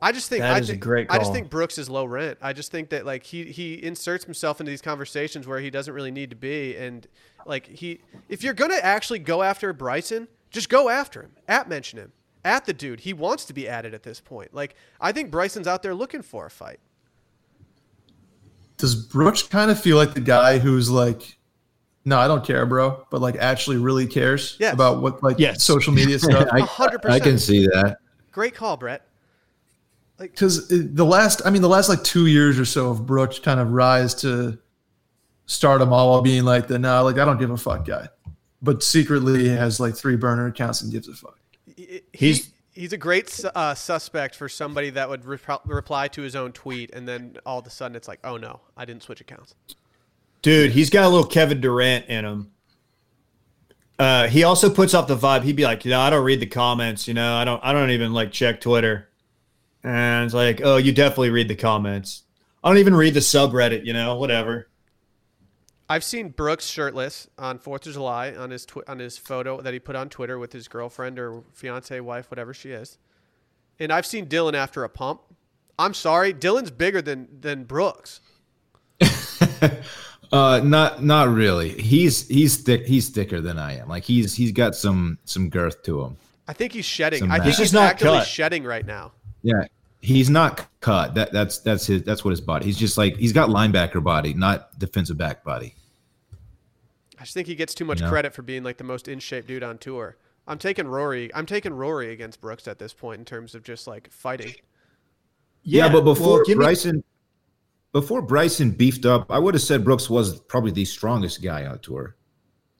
I 0.00 0.12
just 0.12 0.28
think 0.28 0.42
That 0.42 0.52
I 0.54 0.58
is 0.60 0.68
a 0.68 0.72
think, 0.72 0.82
great 0.82 1.06
I 1.10 1.18
just 1.18 1.32
think 1.32 1.50
Brooks 1.50 1.76
is 1.76 1.90
low 1.90 2.04
rent. 2.04 2.38
I 2.40 2.52
just 2.52 2.70
think 2.70 2.90
that 2.90 3.04
like 3.04 3.24
he 3.24 3.44
he 3.44 3.82
inserts 3.82 4.24
himself 4.24 4.60
into 4.60 4.70
these 4.70 4.82
conversations 4.82 5.46
where 5.46 5.58
he 5.58 5.70
doesn't 5.70 5.92
really 5.92 6.12
need 6.12 6.30
to 6.30 6.36
be, 6.36 6.76
and 6.76 7.06
like 7.46 7.66
he 7.66 8.00
if 8.28 8.44
you're 8.44 8.54
gonna 8.54 8.78
actually 8.80 9.18
go 9.18 9.42
after 9.42 9.72
Bryson, 9.72 10.28
just 10.50 10.68
go 10.68 10.88
after 10.88 11.22
him. 11.22 11.32
At 11.48 11.68
mention 11.68 11.98
him. 11.98 12.12
At 12.44 12.64
the 12.64 12.72
dude. 12.72 13.00
He 13.00 13.12
wants 13.12 13.44
to 13.46 13.52
be 13.52 13.68
added 13.68 13.92
at 13.92 14.04
this 14.04 14.20
point. 14.20 14.54
Like 14.54 14.76
I 15.00 15.10
think 15.10 15.32
Bryson's 15.32 15.66
out 15.66 15.82
there 15.82 15.94
looking 15.94 16.22
for 16.22 16.46
a 16.46 16.50
fight. 16.50 16.78
Does 18.76 18.94
Brooks 18.94 19.42
kind 19.42 19.72
of 19.72 19.80
feel 19.80 19.96
like 19.96 20.14
the 20.14 20.20
guy 20.20 20.58
who's 20.60 20.88
like, 20.88 21.37
no, 22.08 22.18
I 22.18 22.26
don't 22.26 22.44
care, 22.44 22.64
bro, 22.66 23.04
but 23.10 23.20
like 23.20 23.36
actually 23.36 23.76
really 23.76 24.06
cares 24.06 24.56
Yes. 24.58 24.72
about 24.74 25.02
what 25.02 25.22
like 25.22 25.38
Yes. 25.38 25.62
social 25.62 25.92
media 25.92 26.18
stuff? 26.18 26.48
I, 26.50 26.60
hundred 26.60 27.04
I 27.06 27.20
can 27.20 27.38
see 27.38 27.66
that. 27.66 27.98
Great 28.32 28.54
call, 28.54 28.76
Brett. 28.76 29.02
Like 30.18 30.32
Because 30.32 30.66
the 30.68 31.04
last, 31.04 31.42
I 31.44 31.50
mean, 31.50 31.62
the 31.62 31.68
last 31.68 31.88
like 31.88 32.02
two 32.02 32.26
years 32.26 32.58
or 32.58 32.64
so 32.64 32.90
of 32.90 33.06
Brooks 33.06 33.38
kind 33.38 33.60
of 33.60 33.70
rise 33.72 34.14
to 34.16 34.58
stardom, 35.46 35.92
all 35.92 36.10
while 36.10 36.22
being 36.22 36.44
like 36.44 36.66
the 36.68 36.78
no, 36.78 37.04
like 37.04 37.18
I 37.18 37.24
don't 37.24 37.38
give 37.38 37.50
a 37.50 37.56
fuck 37.56 37.86
guy, 37.86 38.08
but 38.62 38.82
secretly 38.82 39.48
has 39.48 39.78
like 39.80 39.94
three 39.94 40.16
burner 40.16 40.46
accounts 40.46 40.82
and 40.82 40.90
gives 40.90 41.08
a 41.08 41.14
fuck. 41.14 41.38
He's- 42.12 42.50
he's 42.72 42.92
a 42.92 42.96
great 42.96 43.44
uh, 43.56 43.74
suspect 43.74 44.36
for 44.36 44.48
somebody 44.48 44.90
that 44.90 45.08
would 45.08 45.24
rep- 45.24 45.62
reply 45.66 46.06
to 46.08 46.22
his 46.22 46.36
own 46.36 46.52
tweet, 46.52 46.90
and 46.94 47.08
then 47.08 47.36
all 47.44 47.58
of 47.58 47.66
a 47.66 47.70
sudden 47.70 47.96
it's 47.96 48.06
like, 48.08 48.20
oh 48.24 48.36
no, 48.36 48.60
I 48.76 48.84
didn't 48.84 49.02
switch 49.02 49.20
accounts. 49.20 49.54
Dude, 50.42 50.72
he's 50.72 50.90
got 50.90 51.04
a 51.04 51.08
little 51.08 51.26
Kevin 51.26 51.60
Durant 51.60 52.06
in 52.06 52.24
him. 52.24 52.52
Uh, 53.98 54.28
he 54.28 54.44
also 54.44 54.70
puts 54.70 54.94
off 54.94 55.08
the 55.08 55.16
vibe. 55.16 55.42
He'd 55.42 55.56
be 55.56 55.64
like, 55.64 55.84
you 55.84 55.90
know, 55.90 56.00
I 56.00 56.10
don't 56.10 56.24
read 56.24 56.40
the 56.40 56.46
comments. 56.46 57.08
You 57.08 57.14
know, 57.14 57.34
I 57.34 57.44
don't, 57.44 57.62
I 57.64 57.72
don't 57.72 57.90
even 57.90 58.12
like 58.12 58.30
check 58.30 58.60
Twitter. 58.60 59.08
And 59.82 60.24
it's 60.24 60.34
like, 60.34 60.60
oh, 60.62 60.76
you 60.76 60.92
definitely 60.92 61.30
read 61.30 61.48
the 61.48 61.56
comments. 61.56 62.22
I 62.62 62.68
don't 62.68 62.78
even 62.78 62.94
read 62.94 63.14
the 63.14 63.20
subreddit. 63.20 63.84
You 63.84 63.92
know, 63.92 64.16
whatever. 64.16 64.68
I've 65.88 66.04
seen 66.04 66.28
Brooks 66.28 66.66
shirtless 66.66 67.28
on 67.38 67.58
Fourth 67.58 67.86
of 67.86 67.94
July 67.94 68.34
on 68.34 68.50
his 68.50 68.66
twi- 68.66 68.82
on 68.86 68.98
his 68.98 69.16
photo 69.16 69.60
that 69.62 69.72
he 69.72 69.80
put 69.80 69.96
on 69.96 70.10
Twitter 70.10 70.38
with 70.38 70.52
his 70.52 70.68
girlfriend 70.68 71.18
or 71.18 71.42
fiance, 71.54 71.98
wife, 72.00 72.30
whatever 72.30 72.52
she 72.52 72.70
is. 72.70 72.98
And 73.80 73.92
I've 73.92 74.06
seen 74.06 74.26
Dylan 74.26 74.54
after 74.54 74.84
a 74.84 74.88
pump. 74.88 75.22
I'm 75.78 75.94
sorry, 75.94 76.34
Dylan's 76.34 76.70
bigger 76.70 77.00
than 77.00 77.28
than 77.40 77.64
Brooks. 77.64 78.20
Uh, 80.32 80.60
not 80.62 81.02
not 81.02 81.28
really. 81.28 81.70
He's 81.80 82.26
he's 82.28 82.56
thick. 82.58 82.86
He's 82.86 83.08
thicker 83.08 83.40
than 83.40 83.58
I 83.58 83.78
am. 83.78 83.88
Like 83.88 84.04
he's 84.04 84.34
he's 84.34 84.52
got 84.52 84.74
some 84.76 85.18
some 85.24 85.48
girth 85.48 85.82
to 85.84 86.02
him. 86.02 86.16
I 86.46 86.52
think 86.52 86.72
he's 86.72 86.84
shedding. 86.84 87.20
Some 87.20 87.30
I 87.30 87.36
think 87.36 87.46
He's 87.46 87.56
he's, 87.58 87.64
just 87.66 87.74
not 87.74 87.90
actively 87.90 88.18
cut. 88.18 88.26
shedding 88.26 88.64
right 88.64 88.84
now. 88.86 89.12
Yeah, 89.42 89.64
he's 90.00 90.28
not 90.30 90.66
cut. 90.80 91.14
That 91.14 91.32
that's 91.32 91.58
that's 91.58 91.86
his 91.86 92.02
that's 92.02 92.24
what 92.24 92.30
his 92.30 92.40
body. 92.40 92.66
He's 92.66 92.76
just 92.78 92.98
like 92.98 93.16
he's 93.16 93.32
got 93.32 93.48
linebacker 93.48 94.02
body, 94.02 94.34
not 94.34 94.78
defensive 94.78 95.16
back 95.16 95.44
body. 95.44 95.74
I 97.18 97.22
just 97.22 97.34
think 97.34 97.46
he 97.48 97.54
gets 97.54 97.74
too 97.74 97.84
much 97.84 98.00
Yeah. 98.00 98.08
credit 98.08 98.32
for 98.34 98.42
being 98.42 98.62
like 98.62 98.76
the 98.76 98.84
most 98.84 99.08
in 99.08 99.18
shape 99.18 99.46
dude 99.46 99.62
on 99.62 99.78
tour. 99.78 100.16
I'm 100.46 100.58
taking 100.58 100.86
Rory. 100.86 101.34
I'm 101.34 101.46
taking 101.46 101.72
Rory 101.74 102.12
against 102.12 102.40
Brooks 102.40 102.68
at 102.68 102.78
this 102.78 102.92
point 102.92 103.18
in 103.18 103.24
terms 103.24 103.54
of 103.54 103.62
just 103.62 103.86
like 103.86 104.10
fighting. 104.10 104.54
Yeah, 105.62 105.90
but 105.92 106.02
before 106.02 106.34
well, 106.36 106.44
give 106.46 106.58
me- 106.58 106.64
Bryson, 106.64 107.04
before 107.92 108.22
Bryson 108.22 108.70
beefed 108.70 109.06
up, 109.06 109.30
I 109.30 109.38
would 109.38 109.54
have 109.54 109.62
said 109.62 109.84
Brooks 109.84 110.10
was 110.10 110.40
probably 110.40 110.70
the 110.70 110.84
strongest 110.84 111.42
guy 111.42 111.66
on 111.66 111.78
tour. 111.80 112.16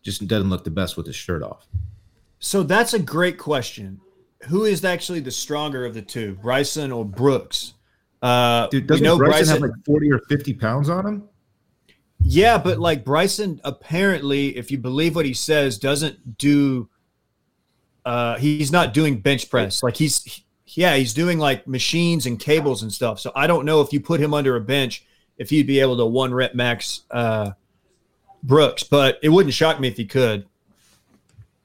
Just 0.02 0.26
doesn't 0.26 0.50
look 0.50 0.64
the 0.64 0.70
best 0.70 0.96
with 0.96 1.06
his 1.06 1.16
shirt 1.16 1.42
off. 1.42 1.66
So 2.38 2.62
that's 2.62 2.94
a 2.94 2.98
great 2.98 3.38
question. 3.38 4.00
Who 4.44 4.64
is 4.64 4.84
actually 4.84 5.20
the 5.20 5.30
stronger 5.30 5.84
of 5.84 5.94
the 5.94 6.02
two, 6.02 6.38
Bryson 6.40 6.92
or 6.92 7.04
Brooks? 7.04 7.74
Uh, 8.22 8.68
Dude, 8.68 8.86
doesn't 8.86 9.04
know 9.04 9.16
Bryson, 9.16 9.48
have 9.48 9.61
like 9.61 9.84
forty 9.84 10.11
or 10.12 10.20
fifty 10.28 10.54
pounds 10.54 10.88
on 10.88 11.06
him? 11.06 11.28
Yeah, 12.20 12.59
but 12.59 12.78
like 12.78 13.04
Bryson, 13.04 13.61
apparently, 13.64 14.56
if 14.56 14.70
you 14.70 14.78
believe 14.78 15.16
what 15.16 15.24
he 15.24 15.34
says, 15.34 15.78
doesn't 15.78 16.38
do. 16.38 16.88
Uh, 18.04 18.38
he's 18.38 18.72
not 18.72 18.94
doing 18.94 19.20
bench 19.20 19.50
press. 19.50 19.82
Like 19.82 19.96
he's, 19.96 20.22
he- 20.22 20.44
yeah, 20.76 20.96
he's 20.96 21.14
doing 21.14 21.38
like 21.38 21.66
machines 21.66 22.26
and 22.26 22.38
cables 22.38 22.82
and 22.82 22.92
stuff. 22.92 23.20
So 23.20 23.32
I 23.34 23.46
don't 23.46 23.64
know 23.64 23.80
if 23.80 23.92
you 23.92 24.00
put 24.00 24.20
him 24.20 24.34
under 24.34 24.56
a 24.56 24.60
bench, 24.60 25.04
if 25.38 25.50
he'd 25.50 25.66
be 25.66 25.80
able 25.80 25.96
to 25.98 26.06
one 26.06 26.32
rep 26.34 26.54
max 26.54 27.02
uh, 27.10 27.52
Brooks. 28.42 28.82
But 28.82 29.18
it 29.22 29.28
wouldn't 29.30 29.54
shock 29.54 29.80
me 29.80 29.88
if 29.88 29.96
he 29.96 30.04
could. 30.04 30.46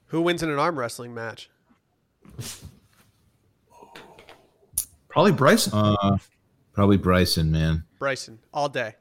Who 0.07 0.21
wins 0.21 0.43
in 0.43 0.49
an 0.49 0.59
arm 0.59 0.77
wrestling 0.77 1.13
match? 1.13 1.49
Probably 5.09 5.31
Bryson, 5.31 5.73
Uh, 5.75 6.17
probably 6.73 6.97
Bryson, 6.97 7.51
man. 7.51 7.83
Bryson 7.99 8.39
all 8.53 8.69
day. 8.69 8.95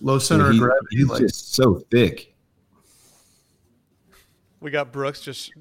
low 0.00 0.18
center 0.18 0.44
Dude, 0.44 0.52
he- 0.54 0.58
of 0.58 0.64
gravity. 0.64 0.96
he's 0.96 1.06
like, 1.08 1.20
just 1.20 1.54
so 1.54 1.76
thick. 1.90 2.34
We 4.60 4.70
got 4.70 4.92
Brooks 4.92 5.20
just 5.22 5.52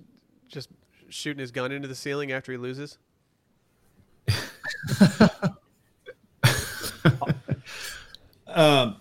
just 0.47 0.69
shooting 1.09 1.39
his 1.39 1.51
gun 1.51 1.71
into 1.71 1.87
the 1.87 1.95
ceiling 1.95 2.31
after 2.31 2.51
he 2.51 2.57
loses. 2.57 2.97
Um, 8.53 8.97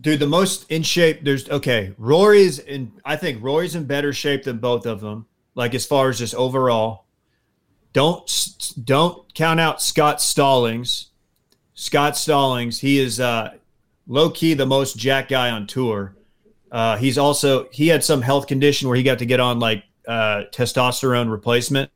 dude, 0.00 0.20
the 0.20 0.26
most 0.26 0.70
in 0.70 0.82
shape. 0.82 1.24
There's 1.24 1.48
okay. 1.48 1.94
Rory's 1.98 2.58
in. 2.58 2.92
I 3.04 3.16
think 3.16 3.42
Rory's 3.42 3.74
in 3.74 3.84
better 3.84 4.12
shape 4.12 4.44
than 4.44 4.58
both 4.58 4.86
of 4.86 5.00
them. 5.00 5.26
Like 5.54 5.74
as 5.74 5.86
far 5.86 6.08
as 6.08 6.18
just 6.18 6.34
overall. 6.34 7.04
Don't 7.92 8.74
don't 8.84 9.32
count 9.34 9.60
out 9.60 9.82
Scott 9.82 10.20
Stallings. 10.20 11.08
Scott 11.74 12.16
Stallings. 12.16 12.78
He 12.80 12.98
is 12.98 13.18
uh, 13.18 13.54
low 14.06 14.30
key 14.30 14.54
the 14.54 14.66
most 14.66 14.96
jack 14.96 15.28
guy 15.28 15.50
on 15.50 15.66
tour. 15.66 16.14
Uh, 16.70 16.96
he's 16.98 17.18
also 17.18 17.68
he 17.70 17.88
had 17.88 18.04
some 18.04 18.20
health 18.20 18.46
condition 18.46 18.88
where 18.88 18.96
he 18.96 19.02
got 19.02 19.18
to 19.18 19.26
get 19.26 19.40
on 19.40 19.58
like 19.58 19.84
uh, 20.06 20.44
testosterone 20.52 21.30
replacement, 21.30 21.90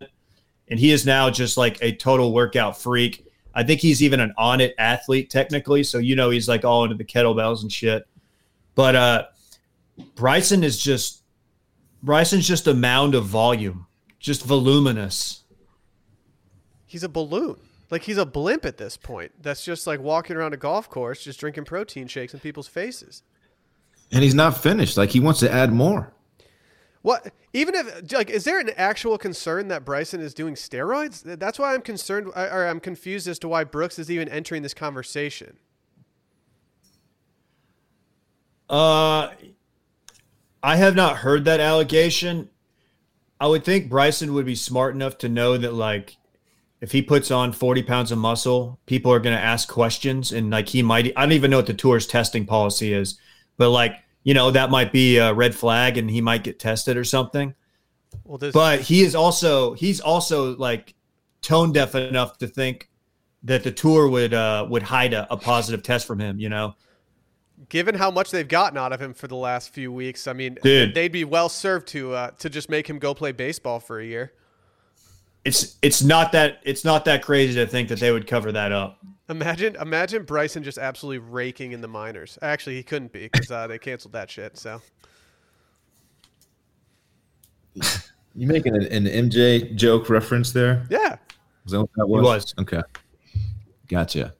and 0.69 0.79
he 0.79 0.93
is 0.93 1.05
now 1.05 1.31
just 1.31 1.57
like 1.57 1.79
a 1.83 1.93
total 1.93 2.33
workout 2.33 2.81
freak. 2.81 3.27
I 3.55 3.63
think 3.63 3.81
he's 3.81 4.03
even 4.03 4.21
an 4.21 4.33
Onnit 4.39 4.73
athlete 4.79 5.31
technically, 5.31 5.83
so 5.83 5.99
you 5.99 6.17
know 6.17 6.31
he's 6.31 6.49
like 6.49 6.65
all 6.65 6.85
into 6.85 6.97
the 6.97 7.05
kettlebells 7.05 7.63
and 7.63 7.73
shit. 7.73 8.07
But 8.75 8.97
uh, 8.97 9.27
Bryson 10.15 10.65
is 10.65 10.83
just 10.83 11.23
Bryson's 12.03 12.49
just 12.49 12.67
a 12.67 12.75
mound 12.75 13.15
of 13.15 13.25
volume, 13.25 13.87
just 14.19 14.45
voluminous. 14.45 15.45
He's 16.87 17.03
a 17.03 17.09
balloon. 17.09 17.57
Like 17.91 18.05
he's 18.05 18.17
a 18.17 18.25
blimp 18.25 18.65
at 18.65 18.79
this 18.79 18.97
point. 18.97 19.33
That's 19.41 19.65
just 19.65 19.87
like 19.87 20.01
walking 20.01 20.37
around 20.37 20.55
a 20.55 20.57
golf 20.57 20.89
course, 20.89 21.23
just 21.23 21.39
drinking 21.39 21.67
protein 21.67 22.07
shakes 22.07 22.33
in 22.33 22.41
people's 22.41 22.69
faces. 22.69 23.23
And 24.11 24.23
he's 24.23 24.35
not 24.35 24.57
finished. 24.57 24.97
Like 24.97 25.11
he 25.11 25.21
wants 25.21 25.41
to 25.41 25.53
add 25.53 25.73
more. 25.73 26.13
What? 27.03 27.33
Even 27.53 27.75
if 27.75 28.13
like, 28.13 28.31
is 28.31 28.45
there 28.45 28.59
an 28.59 28.71
actual 28.77 29.19
concern 29.19 29.69
that 29.69 29.85
Bryson 29.85 30.21
is 30.21 30.33
doing 30.33 30.55
steroids? 30.55 31.23
That's 31.39 31.59
why 31.59 31.75
I'm 31.75 31.83
concerned, 31.83 32.29
or 32.29 32.67
I'm 32.67 32.81
confused 32.81 33.29
as 33.29 33.39
to 33.41 33.49
why 33.49 33.65
Brooks 33.65 33.99
is 33.99 34.11
even 34.11 34.29
entering 34.29 34.63
this 34.63 34.75
conversation. 34.75 35.59
Uh, 38.71 39.31
I 40.63 40.77
have 40.77 40.95
not 40.95 41.19
heard 41.19 41.45
that 41.45 41.61
allegation. 41.61 42.49
I 43.41 43.49
would 43.49 43.65
think 43.65 43.91
Bryson 43.91 44.33
would 44.33 44.47
be 44.47 44.55
smart 44.55 44.95
enough 44.95 45.19
to 45.19 45.29
know 45.29 45.59
that, 45.59 45.75
like, 45.75 46.17
if 46.81 46.93
he 46.93 47.03
puts 47.03 47.31
on 47.31 47.53
40 47.53 47.83
pounds 47.83 48.13
of 48.13 48.19
muscle, 48.19 48.79
people 48.87 49.13
are 49.13 49.19
going 49.19 49.37
to 49.37 49.43
ask 49.43 49.69
questions. 49.69 50.33
And, 50.33 50.51
like, 50.51 50.69
he 50.69 50.83
might, 50.83 51.13
I 51.17 51.23
don't 51.23 51.33
even 51.33 51.51
know 51.51 51.59
what 51.59 51.67
the 51.67 51.75
tour's 51.75 52.07
testing 52.07 52.47
policy 52.47 52.95
is, 52.95 53.19
but, 53.59 53.71
like, 53.71 53.97
you 54.25 54.35
know, 54.35 54.51
that 54.51 54.71
might 54.71 54.93
be 54.93 55.17
a 55.19 55.33
red 55.33 55.55
flag 55.55 55.99
and 55.99 56.11
he 56.11 56.21
might 56.21 56.45
get 56.45 56.59
tested 56.59 56.97
or 56.97 57.05
something. 57.05 57.55
Well, 58.25 58.39
But 58.53 58.81
he 58.81 59.03
is 59.03 59.15
also, 59.15 59.75
he's 59.75 60.01
also, 60.01 60.57
like, 60.57 60.95
tone 61.41 61.73
deaf 61.73 61.95
enough 61.95 62.39
to 62.39 62.47
think 62.47 62.89
that 63.43 63.65
the 63.65 63.73
tour 63.73 64.09
would, 64.09 64.35
uh, 64.35 64.67
would 64.69 64.83
hide 64.83 65.15
a, 65.15 65.33
a 65.33 65.37
positive 65.37 65.83
test 65.83 66.07
from 66.07 66.21
him, 66.21 66.39
you 66.39 66.49
know? 66.49 66.75
given 67.69 67.95
how 67.95 68.11
much 68.11 68.31
they've 68.31 68.49
gotten 68.49 68.77
out 68.77 68.93
of 68.93 69.01
him 69.01 69.15
for 69.15 69.29
the 69.29 69.37
last 69.37 69.71
few 69.71 69.93
weeks, 69.93 70.27
I 70.27 70.33
mean, 70.33 70.59
Dude. 70.63 70.95
they'd 70.95 71.13
be 71.13 71.25
well 71.25 71.49
served 71.49 71.89
to 71.89 72.13
uh, 72.13 72.31
to 72.33 72.51
just 72.51 72.69
make 72.69 72.89
him 72.89 72.99
go 72.99 73.15
play 73.15 73.33
baseball 73.33 73.81
for 73.81 74.01
a 74.01 74.05
year. 74.05 74.33
It's 75.45 75.77
it's 75.83 76.03
not 76.03 76.33
that 76.33 76.59
it's 76.63 76.85
not 76.85 77.05
that 77.07 77.23
crazy 77.23 77.55
to 77.55 77.67
think 77.67 77.89
that 77.89 77.99
they 78.01 78.13
would 78.13 78.27
cover 78.27 78.53
that 78.53 78.73
up. 78.73 78.99
Imagine, 79.29 79.77
imagine 79.77 80.25
Bryson 80.25 80.63
just 80.63 80.79
absolutely 80.79 81.19
raking 81.19 81.73
in 81.73 81.81
the 81.81 81.89
minors. 81.89 82.39
Actually, 82.43 82.77
he 82.77 82.83
couldn't 82.83 83.13
be 83.13 83.29
because 83.33 83.51
uh, 83.51 83.67
they 83.67 83.79
canceled 83.79 84.13
that 84.13 84.31
shit. 84.31 84.59
So 84.59 84.83
You 88.35 88.47
making 88.47 88.75
an, 88.77 88.85
an 88.87 89.05
MJ 89.31 89.75
joke 89.75 90.09
reference 90.09 90.53
there? 90.53 90.87
yeah, 90.91 91.17
Was 91.65 91.73
that 91.73 91.81
what 91.81 91.91
that 91.97 92.07
was? 92.07 92.23
was. 92.23 92.55
Okay. 92.61 92.81
Gotcha. 93.89 94.35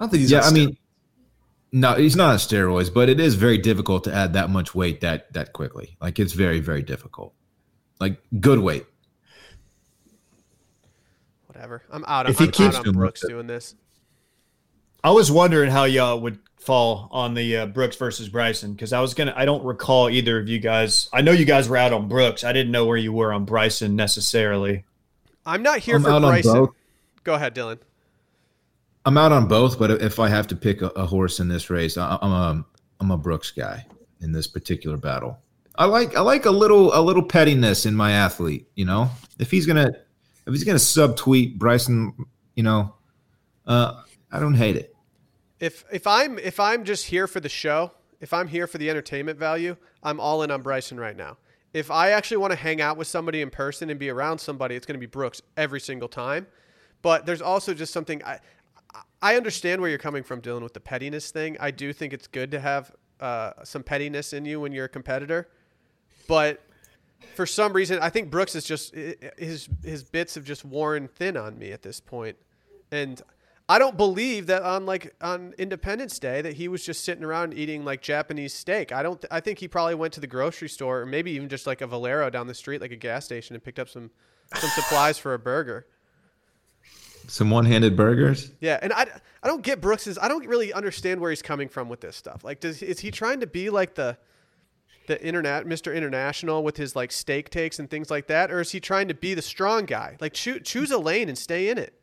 I 0.00 0.04
don't 0.04 0.10
think 0.10 0.20
he's 0.22 0.30
yeah, 0.30 0.40
I 0.40 0.42
steroids. 0.44 0.52
mean, 0.52 0.76
no, 1.72 1.94
he's 1.94 2.16
not 2.16 2.30
on 2.30 2.36
steroids, 2.36 2.92
but 2.92 3.08
it 3.08 3.20
is 3.20 3.34
very 3.34 3.58
difficult 3.58 4.04
to 4.04 4.14
add 4.14 4.32
that 4.34 4.50
much 4.50 4.74
weight 4.74 5.00
that 5.02 5.32
that 5.34 5.52
quickly. 5.52 5.96
Like 6.00 6.18
it's 6.18 6.32
very 6.32 6.60
very 6.60 6.82
difficult. 6.82 7.34
Like 8.02 8.20
good 8.40 8.58
weight. 8.58 8.84
whatever. 11.46 11.82
I'm 11.88 12.04
out. 12.06 12.28
If 12.28 12.40
I'm, 12.40 12.46
he 12.46 12.48
I'm 12.48 12.52
keeps 12.52 12.76
out 12.76 12.88
on 12.88 12.94
Brooks 12.94 13.24
doing 13.26 13.46
this. 13.46 13.76
I 15.04 15.12
was 15.12 15.30
wondering 15.30 15.70
how 15.70 15.84
y'all 15.84 16.20
would 16.20 16.40
fall 16.58 17.08
on 17.12 17.34
the 17.34 17.58
uh, 17.58 17.66
Brooks 17.66 17.94
versus 17.94 18.28
Bryson 18.28 18.72
because 18.72 18.92
I 18.92 19.00
was 19.00 19.14
gonna. 19.14 19.32
I 19.36 19.44
don't 19.44 19.64
recall 19.64 20.10
either 20.10 20.40
of 20.40 20.48
you 20.48 20.58
guys. 20.58 21.08
I 21.12 21.20
know 21.22 21.30
you 21.30 21.44
guys 21.44 21.68
were 21.68 21.76
out 21.76 21.92
on 21.92 22.08
Brooks. 22.08 22.42
I 22.42 22.52
didn't 22.52 22.72
know 22.72 22.86
where 22.86 22.96
you 22.96 23.12
were 23.12 23.32
on 23.32 23.44
Bryson 23.44 23.94
necessarily. 23.94 24.84
I'm 25.46 25.62
not 25.62 25.78
here 25.78 25.96
I'm 25.96 26.02
for 26.02 26.10
out 26.10 26.24
on 26.24 26.32
Bryson. 26.32 26.52
both. 26.52 26.70
Go 27.22 27.34
ahead, 27.34 27.54
Dylan. 27.54 27.78
I'm 29.04 29.16
out 29.16 29.30
on 29.30 29.46
both, 29.46 29.78
but 29.78 30.02
if 30.02 30.18
I 30.18 30.28
have 30.28 30.48
to 30.48 30.56
pick 30.56 30.82
a, 30.82 30.88
a 30.88 31.06
horse 31.06 31.38
in 31.38 31.46
this 31.46 31.70
race, 31.70 31.96
I, 31.96 32.18
I'm 32.20 32.32
a 32.32 32.64
I'm 32.98 33.10
a 33.12 33.18
Brooks 33.18 33.52
guy 33.52 33.86
in 34.20 34.32
this 34.32 34.48
particular 34.48 34.96
battle. 34.96 35.38
I 35.76 35.86
like 35.86 36.16
I 36.16 36.20
like 36.20 36.44
a 36.44 36.50
little 36.50 36.94
a 36.94 37.00
little 37.00 37.22
pettiness 37.22 37.86
in 37.86 37.94
my 37.94 38.12
athlete. 38.12 38.68
You 38.74 38.84
know, 38.84 39.10
if 39.38 39.50
he's 39.50 39.66
gonna 39.66 39.92
if 40.46 40.52
he's 40.52 40.64
gonna 40.64 40.78
subtweet 40.78 41.58
Bryson, 41.58 42.14
you 42.54 42.62
know, 42.62 42.94
uh, 43.66 44.02
I 44.30 44.40
don't 44.40 44.54
hate 44.54 44.76
it. 44.76 44.94
If 45.60 45.84
if 45.92 46.06
I'm 46.06 46.38
if 46.38 46.60
I'm 46.60 46.84
just 46.84 47.06
here 47.06 47.26
for 47.26 47.40
the 47.40 47.48
show, 47.48 47.92
if 48.20 48.32
I'm 48.32 48.48
here 48.48 48.66
for 48.66 48.78
the 48.78 48.90
entertainment 48.90 49.38
value, 49.38 49.76
I'm 50.02 50.20
all 50.20 50.42
in 50.42 50.50
on 50.50 50.62
Bryson 50.62 50.98
right 50.98 51.16
now. 51.16 51.38
If 51.72 51.90
I 51.90 52.10
actually 52.10 52.36
want 52.36 52.52
to 52.52 52.58
hang 52.58 52.82
out 52.82 52.98
with 52.98 53.08
somebody 53.08 53.40
in 53.40 53.48
person 53.48 53.88
and 53.88 53.98
be 53.98 54.10
around 54.10 54.38
somebody, 54.38 54.74
it's 54.76 54.84
going 54.84 54.94
to 54.94 55.00
be 55.00 55.06
Brooks 55.06 55.40
every 55.56 55.80
single 55.80 56.08
time. 56.08 56.46
But 57.00 57.24
there's 57.24 57.40
also 57.40 57.72
just 57.72 57.92
something 57.92 58.22
I 58.24 58.40
I 59.22 59.36
understand 59.36 59.80
where 59.80 59.88
you're 59.88 59.98
coming 59.98 60.22
from, 60.22 60.42
Dylan, 60.42 60.62
with 60.62 60.74
the 60.74 60.80
pettiness 60.80 61.30
thing. 61.30 61.56
I 61.60 61.70
do 61.70 61.92
think 61.92 62.12
it's 62.12 62.26
good 62.26 62.50
to 62.50 62.60
have 62.60 62.92
uh, 63.20 63.52
some 63.64 63.82
pettiness 63.82 64.32
in 64.32 64.44
you 64.44 64.60
when 64.60 64.72
you're 64.72 64.86
a 64.86 64.88
competitor, 64.90 65.48
but 66.32 66.62
for 67.34 67.44
some 67.44 67.74
reason, 67.74 67.98
I 68.00 68.08
think 68.08 68.30
Brooks 68.30 68.54
is 68.54 68.64
just 68.64 68.94
his 68.94 69.68
his 69.84 70.02
bits 70.02 70.34
have 70.34 70.44
just 70.44 70.64
worn 70.64 71.06
thin 71.06 71.36
on 71.36 71.58
me 71.58 71.72
at 71.72 71.82
this 71.82 72.00
point, 72.00 72.38
and 72.90 73.20
I 73.68 73.78
don't 73.78 73.98
believe 73.98 74.46
that 74.46 74.62
on 74.62 74.86
like 74.86 75.14
on 75.20 75.52
Independence 75.58 76.18
Day 76.18 76.40
that 76.40 76.54
he 76.54 76.68
was 76.68 76.86
just 76.86 77.04
sitting 77.04 77.22
around 77.22 77.52
eating 77.52 77.84
like 77.84 78.00
Japanese 78.00 78.54
steak. 78.54 78.92
I 78.92 79.02
don't. 79.02 79.20
Th- 79.20 79.28
I 79.30 79.40
think 79.40 79.58
he 79.58 79.68
probably 79.68 79.94
went 79.94 80.14
to 80.14 80.20
the 80.20 80.26
grocery 80.26 80.70
store 80.70 81.02
or 81.02 81.06
maybe 81.06 81.32
even 81.32 81.50
just 81.50 81.66
like 81.66 81.82
a 81.82 81.86
Valero 81.86 82.30
down 82.30 82.46
the 82.46 82.54
street, 82.54 82.80
like 82.80 82.92
a 82.92 82.96
gas 82.96 83.26
station, 83.26 83.54
and 83.54 83.62
picked 83.62 83.78
up 83.78 83.90
some 83.90 84.10
some 84.54 84.70
supplies 84.74 85.18
for 85.18 85.34
a 85.34 85.38
burger. 85.38 85.86
Some 87.28 87.50
one-handed 87.50 87.94
burgers. 87.94 88.52
Yeah, 88.60 88.78
and 88.80 88.90
I, 88.94 89.06
I 89.42 89.48
don't 89.48 89.62
get 89.62 89.82
Brooks's. 89.82 90.16
I 90.16 90.28
don't 90.28 90.46
really 90.46 90.72
understand 90.72 91.20
where 91.20 91.28
he's 91.28 91.42
coming 91.42 91.68
from 91.68 91.90
with 91.90 92.00
this 92.00 92.16
stuff. 92.16 92.42
Like, 92.42 92.60
does 92.60 92.82
is 92.82 93.00
he 93.00 93.10
trying 93.10 93.40
to 93.40 93.46
be 93.46 93.68
like 93.68 93.96
the 93.96 94.16
the 95.06 95.24
internet 95.24 95.66
Mr. 95.66 95.94
International 95.94 96.62
with 96.62 96.76
his 96.76 96.96
like 96.96 97.12
steak 97.12 97.50
takes 97.50 97.78
and 97.78 97.90
things 97.90 98.10
like 98.10 98.26
that, 98.28 98.50
or 98.50 98.60
is 98.60 98.70
he 98.72 98.80
trying 98.80 99.08
to 99.08 99.14
be 99.14 99.34
the 99.34 99.42
strong 99.42 99.84
guy? 99.84 100.16
Like, 100.20 100.32
choose 100.34 100.62
choose 100.64 100.90
a 100.90 100.98
lane 100.98 101.28
and 101.28 101.38
stay 101.38 101.68
in 101.68 101.78
it. 101.78 102.00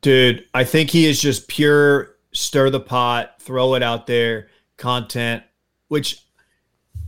Dude, 0.00 0.44
I 0.54 0.64
think 0.64 0.90
he 0.90 1.06
is 1.06 1.20
just 1.20 1.48
pure 1.48 2.16
stir 2.32 2.70
the 2.70 2.80
pot, 2.80 3.40
throw 3.40 3.74
it 3.74 3.82
out 3.82 4.06
there 4.06 4.48
content, 4.76 5.42
which 5.88 6.22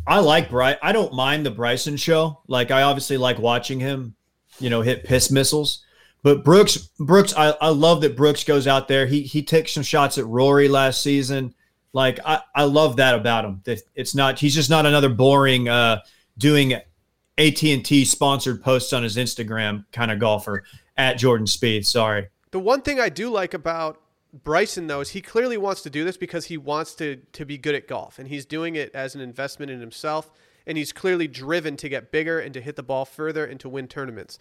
I 0.07 0.20
like. 0.20 0.51
Bry- 0.51 0.78
I 0.82 0.93
don't 0.93 1.12
mind 1.12 1.45
the 1.45 1.51
Bryson 1.51 1.97
show. 1.97 2.41
Like, 2.47 2.70
I 2.70 2.82
obviously 2.82 3.18
like 3.18 3.39
watching 3.39 3.78
him, 3.78 4.14
you 4.59 4.70
know, 4.70 4.80
hit 4.80 5.05
piss 5.05 5.30
missiles. 5.30 5.84
But 6.22 6.45
Brooks, 6.45 6.89
Brooks, 6.99 7.32
I, 7.36 7.51
I 7.61 7.68
love 7.68 8.01
that 8.01 8.16
Brooks 8.16 8.43
goes 8.43 8.66
out 8.66 8.89
there. 8.89 9.07
He 9.07 9.22
he 9.22 9.43
takes 9.43 9.72
some 9.72 9.82
shots 9.82 10.18
at 10.18 10.26
Rory 10.26 10.68
last 10.68 11.03
season. 11.03 11.55
Like 11.93 12.18
I, 12.24 12.41
I 12.55 12.64
love 12.64 12.97
that 12.97 13.14
about 13.14 13.45
him. 13.45 13.62
It's 13.95 14.14
not 14.14 14.39
he's 14.39 14.55
just 14.55 14.70
not 14.70 14.86
another 14.86 15.09
boring 15.09 15.68
uh 15.68 16.01
doing 16.36 16.74
AT 16.74 17.62
and 17.62 17.84
T 17.84 18.05
sponsored 18.05 18.62
posts 18.62 18.93
on 18.93 19.03
his 19.03 19.16
Instagram 19.16 19.84
kind 19.93 20.11
of 20.11 20.18
golfer 20.18 20.64
at 20.97 21.18
Jordan 21.18 21.47
Spieth. 21.47 21.86
Sorry. 21.86 22.28
The 22.51 22.59
one 22.59 22.82
thing 22.82 23.01
I 23.01 23.09
do 23.09 23.30
like 23.30 23.55
about 23.55 24.01
Bryson 24.45 24.86
though 24.86 25.01
is 25.01 25.11
he 25.11 25.22
clearly 25.22 25.57
wants 25.57 25.82
to 25.82 25.91
do 25.91 26.05
this 26.05 26.16
because 26.16 26.47
he 26.47 26.57
wants 26.57 26.95
to 26.97 27.16
to 27.32 27.45
be 27.45 27.57
good 27.57 27.74
at 27.74 27.89
golf 27.89 28.18
and 28.18 28.28
he's 28.28 28.45
doing 28.45 28.74
it 28.74 28.95
as 28.95 29.14
an 29.14 29.20
investment 29.20 29.70
in 29.70 29.80
himself 29.80 30.30
and 30.66 30.76
he's 30.76 30.93
clearly 30.93 31.26
driven 31.26 31.76
to 31.78 31.89
get 31.89 32.12
bigger 32.12 32.39
and 32.39 32.53
to 32.55 32.61
hit 32.61 32.76
the 32.76 32.82
ball 32.82 33.07
further 33.07 33.45
and 33.45 33.59
to 33.61 33.68
win 33.68 33.89
tournaments. 33.89 34.39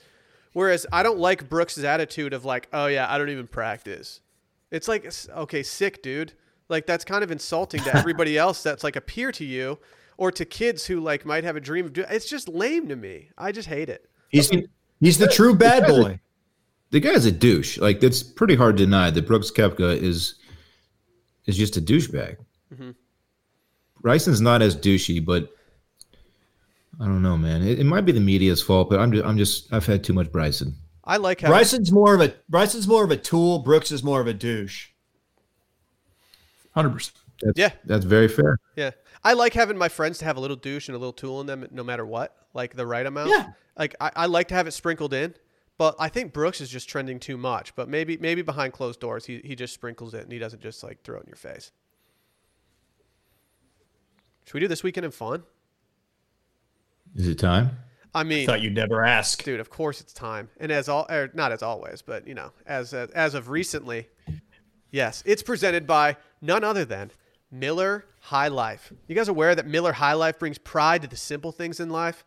Whereas 0.53 0.85
I 0.91 1.03
don't 1.03 1.19
like 1.19 1.49
Brooks's 1.49 1.83
attitude 1.83 2.33
of 2.33 2.43
like, 2.43 2.67
"Oh 2.73 2.87
yeah, 2.87 3.11
I 3.11 3.17
don't 3.17 3.29
even 3.29 3.47
practice." 3.47 4.21
It's 4.69 4.87
like, 4.87 5.09
okay, 5.29 5.63
sick 5.63 6.01
dude. 6.01 6.33
Like 6.69 6.85
that's 6.85 7.05
kind 7.05 7.23
of 7.23 7.31
insulting 7.31 7.81
to 7.83 7.95
everybody 7.95 8.37
else 8.45 8.63
that's 8.63 8.83
like 8.83 8.95
a 8.95 9.01
peer 9.01 9.31
to 9.33 9.45
you 9.45 9.79
or 10.17 10.31
to 10.31 10.45
kids 10.45 10.85
who 10.85 10.99
like 10.99 11.25
might 11.25 11.43
have 11.43 11.55
a 11.55 11.61
dream 11.61 11.85
of 11.85 11.93
doing. 11.93 12.07
It's 12.09 12.29
just 12.29 12.49
lame 12.49 12.87
to 12.89 12.95
me. 12.95 13.29
I 13.37 13.51
just 13.51 13.67
hate 13.67 13.89
it. 13.89 14.09
He's 14.29 14.51
he's 14.99 15.17
the 15.17 15.27
true 15.27 15.55
bad 15.67 15.87
boy. 15.87 16.19
The 16.89 16.99
guy's 16.99 17.25
a 17.25 17.31
douche. 17.31 17.77
Like 17.77 17.99
that's 17.99 18.23
pretty 18.23 18.55
hard 18.55 18.77
to 18.77 18.85
deny 18.85 19.09
that 19.09 19.27
Brooks 19.27 19.51
Koepka 19.51 20.01
is 20.01 20.35
is 21.45 21.57
just 21.57 21.77
a 21.77 21.81
douchebag. 21.81 22.37
Mm-hmm. 22.73 22.91
Bryson's 24.01 24.41
not 24.41 24.61
as 24.61 24.75
douchey, 24.75 25.23
but 25.23 25.49
I 26.99 27.05
don't 27.05 27.21
know, 27.21 27.37
man. 27.37 27.61
It, 27.61 27.79
it 27.79 27.83
might 27.83 28.05
be 28.05 28.11
the 28.11 28.19
media's 28.19 28.61
fault, 28.61 28.89
but 28.89 28.99
I'm 28.99 29.11
just, 29.11 29.25
I'm 29.25 29.37
just 29.37 29.73
I've 29.73 29.85
had 29.85 30.03
too 30.03 30.13
much 30.13 30.31
Bryson. 30.31 30.75
I 31.03 31.17
like 31.17 31.41
having 31.41 31.53
Bryson's 31.53 31.91
more 31.91 32.15
of 32.15 32.21
a 32.21 32.33
Bryson's 32.49 32.87
more 32.87 33.03
of 33.03 33.11
a 33.11 33.17
tool. 33.17 33.59
Brooks 33.59 33.91
is 33.91 34.03
more 34.03 34.19
of 34.19 34.27
a 34.27 34.33
douche. 34.33 34.89
Hundred 36.77 36.93
percent. 36.93 37.17
Yeah. 37.55 37.69
that's 37.85 38.05
very 38.05 38.27
fair. 38.27 38.57
Yeah. 38.75 38.91
I 39.23 39.33
like 39.33 39.53
having 39.53 39.77
my 39.77 39.89
friends 39.89 40.17
to 40.19 40.25
have 40.25 40.37
a 40.37 40.39
little 40.39 40.55
douche 40.55 40.87
and 40.87 40.95
a 40.95 40.99
little 40.99 41.13
tool 41.13 41.39
in 41.41 41.47
them 41.47 41.67
no 41.71 41.83
matter 41.83 42.05
what, 42.05 42.35
like 42.53 42.75
the 42.75 42.85
right 42.87 43.05
amount. 43.05 43.29
Yeah. 43.29 43.49
Like 43.77 43.95
I, 43.99 44.11
I 44.15 44.25
like 44.25 44.47
to 44.47 44.55
have 44.55 44.65
it 44.67 44.71
sprinkled 44.71 45.13
in, 45.13 45.35
but 45.77 45.95
I 45.99 46.09
think 46.09 46.33
Brooks 46.33 46.61
is 46.61 46.69
just 46.69 46.89
trending 46.89 47.19
too 47.19 47.37
much. 47.37 47.75
But 47.75 47.89
maybe 47.89 48.17
maybe 48.17 48.41
behind 48.41 48.73
closed 48.73 48.99
doors 48.99 49.25
he, 49.25 49.41
he 49.43 49.55
just 49.55 49.73
sprinkles 49.73 50.13
it 50.13 50.23
and 50.23 50.31
he 50.31 50.39
doesn't 50.39 50.61
just 50.61 50.83
like 50.83 51.03
throw 51.03 51.17
it 51.17 51.23
in 51.23 51.27
your 51.27 51.35
face. 51.35 51.71
Should 54.45 54.53
we 54.55 54.59
do 54.61 54.67
this 54.67 54.83
weekend 54.83 55.05
in 55.05 55.11
fun? 55.11 55.43
Is 57.15 57.27
it 57.27 57.37
time? 57.39 57.71
I 58.15 58.23
mean, 58.23 58.47
Thought 58.47 58.61
you'd 58.61 58.73
never 58.73 59.05
ask. 59.05 59.43
dude, 59.43 59.59
of 59.59 59.69
course 59.69 60.01
it's 60.01 60.13
time. 60.13 60.49
And 60.59 60.71
as 60.71 60.89
all, 60.89 61.05
or 61.09 61.29
not 61.33 61.51
as 61.51 61.61
always, 61.61 62.01
but 62.01 62.27
you 62.27 62.33
know, 62.33 62.51
as 62.65 62.93
uh, 62.93 63.07
as 63.13 63.33
of 63.35 63.49
recently, 63.49 64.07
yes, 64.89 65.21
it's 65.25 65.43
presented 65.43 65.85
by 65.85 66.17
none 66.41 66.63
other 66.63 66.85
than 66.85 67.11
Miller 67.51 68.05
High 68.19 68.47
Life. 68.47 68.91
You 69.07 69.15
guys 69.15 69.27
aware 69.27 69.55
that 69.55 69.67
Miller 69.67 69.93
High 69.93 70.13
Life 70.13 70.39
brings 70.39 70.57
pride 70.57 71.01
to 71.03 71.07
the 71.07 71.15
simple 71.15 71.51
things 71.51 71.79
in 71.79 71.89
life? 71.89 72.25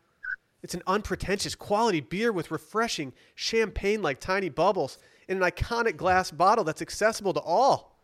It's 0.63 0.75
an 0.75 0.83
unpretentious 0.87 1.55
quality 1.55 2.01
beer 2.01 2.33
with 2.33 2.51
refreshing 2.51 3.13
champagne-like 3.35 4.21
tiny 4.21 4.49
bubbles 4.49 4.99
in 5.29 5.43
an 5.43 5.51
iconic 5.51 5.97
glass 5.97 6.31
bottle 6.31 6.65
that's 6.65 6.83
accessible 6.83 7.33
to 7.33 7.41
all. 7.41 7.97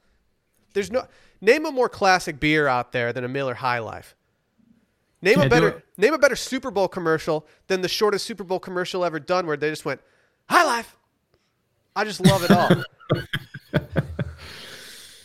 There's 0.72 0.90
no 0.90 1.06
name 1.40 1.66
a 1.66 1.72
more 1.72 1.88
classic 1.88 2.38
beer 2.38 2.66
out 2.66 2.92
there 2.92 3.12
than 3.12 3.24
a 3.24 3.28
Miller 3.28 3.54
High 3.54 3.78
Life. 3.78 4.14
Name 5.22 5.38
a 5.38 5.40
Can't 5.40 5.50
better 5.50 5.82
name 5.96 6.12
a 6.12 6.18
better 6.18 6.36
Super 6.36 6.70
Bowl 6.70 6.88
commercial 6.88 7.46
than 7.66 7.80
the 7.80 7.88
shortest 7.88 8.26
Super 8.26 8.44
Bowl 8.44 8.58
commercial 8.58 9.04
ever 9.04 9.18
done, 9.18 9.46
where 9.46 9.56
they 9.56 9.70
just 9.70 9.84
went 9.84 10.00
High 10.48 10.64
Life. 10.64 10.96
I 11.94 12.04
just 12.04 12.20
love 12.20 12.44
it 12.44 12.50
all, 12.50 12.70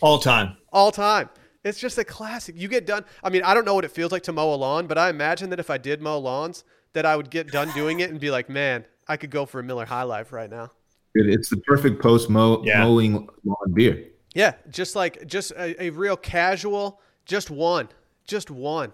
All 0.00 0.18
time. 0.18 0.56
All 0.72 0.90
time. 0.90 1.28
It's 1.64 1.78
just 1.78 1.96
a 1.98 2.04
classic. 2.04 2.56
You 2.58 2.66
get 2.68 2.86
done. 2.86 3.04
I 3.22 3.30
mean, 3.30 3.42
I 3.44 3.54
don't 3.54 3.64
know 3.64 3.74
what 3.74 3.84
it 3.84 3.92
feels 3.92 4.10
like 4.10 4.24
to 4.24 4.32
mow 4.32 4.52
a 4.52 4.56
lawn, 4.56 4.86
but 4.86 4.98
I 4.98 5.10
imagine 5.10 5.50
that 5.50 5.60
if 5.60 5.70
I 5.70 5.78
did 5.78 6.02
mow 6.02 6.18
lawns, 6.18 6.64
that 6.92 7.06
I 7.06 7.16
would 7.16 7.30
get 7.30 7.48
done 7.52 7.70
doing 7.72 8.00
it 8.00 8.10
and 8.10 8.18
be 8.18 8.30
like, 8.30 8.48
man, 8.48 8.84
I 9.06 9.16
could 9.16 9.30
go 9.30 9.46
for 9.46 9.60
a 9.60 9.62
Miller 9.62 9.84
High 9.86 10.02
Life 10.02 10.32
right 10.32 10.50
now. 10.50 10.72
It's 11.14 11.48
the 11.50 11.58
perfect 11.58 12.02
post 12.02 12.28
mow 12.30 12.62
Yeah. 12.64 12.80
mowing 12.82 13.28
lawn 13.44 13.72
beer. 13.74 14.06
Yeah, 14.34 14.54
just 14.70 14.96
like 14.96 15.26
just 15.26 15.52
a, 15.52 15.80
a 15.84 15.90
real 15.90 16.16
casual, 16.16 17.00
just 17.26 17.50
one, 17.50 17.88
just 18.26 18.50
one. 18.50 18.92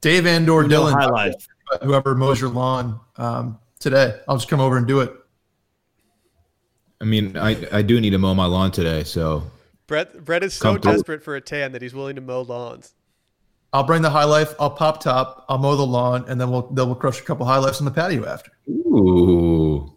Dave 0.00 0.26
and 0.26 0.48
or 0.48 0.64
Dylan, 0.64 0.92
high 0.92 1.06
life. 1.06 1.46
whoever 1.82 2.14
mows 2.14 2.40
your 2.40 2.50
lawn 2.50 3.00
um, 3.16 3.58
today, 3.78 4.18
I'll 4.28 4.36
just 4.36 4.48
come 4.48 4.60
over 4.60 4.76
and 4.76 4.86
do 4.86 5.00
it. 5.00 5.12
I 7.02 7.04
mean, 7.04 7.36
I 7.36 7.66
I 7.72 7.82
do 7.82 8.00
need 8.00 8.10
to 8.10 8.18
mow 8.18 8.32
my 8.32 8.46
lawn 8.46 8.70
today, 8.70 9.02
so 9.02 9.42
Brett 9.88 10.24
Brett 10.24 10.44
is 10.44 10.54
so 10.54 10.78
desperate 10.78 11.24
for 11.24 11.34
a 11.34 11.40
tan 11.40 11.72
that 11.72 11.82
he's 11.82 11.92
willing 11.92 12.14
to 12.14 12.22
mow 12.22 12.42
lawns. 12.42 12.94
I'll 13.72 13.82
bring 13.82 14.02
the 14.02 14.10
high 14.10 14.24
life. 14.24 14.54
I'll 14.60 14.70
pop 14.70 15.02
top. 15.02 15.44
I'll 15.48 15.58
mow 15.58 15.74
the 15.74 15.84
lawn, 15.84 16.24
and 16.28 16.40
then 16.40 16.50
we'll 16.50 16.68
then 16.68 16.86
we'll 16.86 16.94
crush 16.94 17.20
a 17.20 17.24
couple 17.24 17.44
high 17.44 17.58
lifes 17.58 17.80
on 17.80 17.86
the 17.86 17.90
patio 17.90 18.24
after. 18.24 18.52
Ooh. 18.70 19.92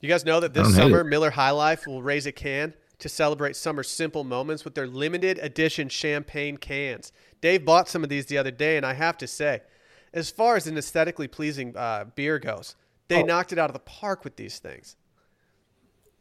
You 0.00 0.08
guys 0.08 0.26
know 0.26 0.40
that 0.40 0.52
this 0.52 0.74
summer. 0.74 1.04
Miller 1.04 1.30
High 1.30 1.52
Life 1.52 1.86
will 1.86 2.02
raise 2.02 2.26
a 2.26 2.32
can 2.32 2.74
to 2.98 3.08
celebrate 3.08 3.56
summer 3.56 3.82
simple 3.82 4.24
moments 4.24 4.64
with 4.64 4.74
their 4.74 4.86
limited 4.86 5.38
edition 5.38 5.88
champagne 5.88 6.58
cans. 6.58 7.12
Dave 7.40 7.64
bought 7.64 7.88
some 7.88 8.02
of 8.02 8.10
these 8.10 8.26
the 8.26 8.36
other 8.36 8.50
day, 8.50 8.76
and 8.76 8.84
I 8.84 8.92
have 8.92 9.16
to 9.18 9.26
say, 9.26 9.62
as 10.12 10.30
far 10.30 10.56
as 10.56 10.66
an 10.66 10.76
aesthetically 10.76 11.28
pleasing 11.28 11.76
uh, 11.76 12.04
beer 12.14 12.38
goes, 12.38 12.74
they 13.08 13.22
Oh. 13.22 13.26
knocked 13.26 13.52
it 13.52 13.58
out 13.58 13.68
of 13.70 13.74
the 13.74 13.80
park 13.80 14.24
with 14.24 14.36
these 14.36 14.58
things. 14.58 14.96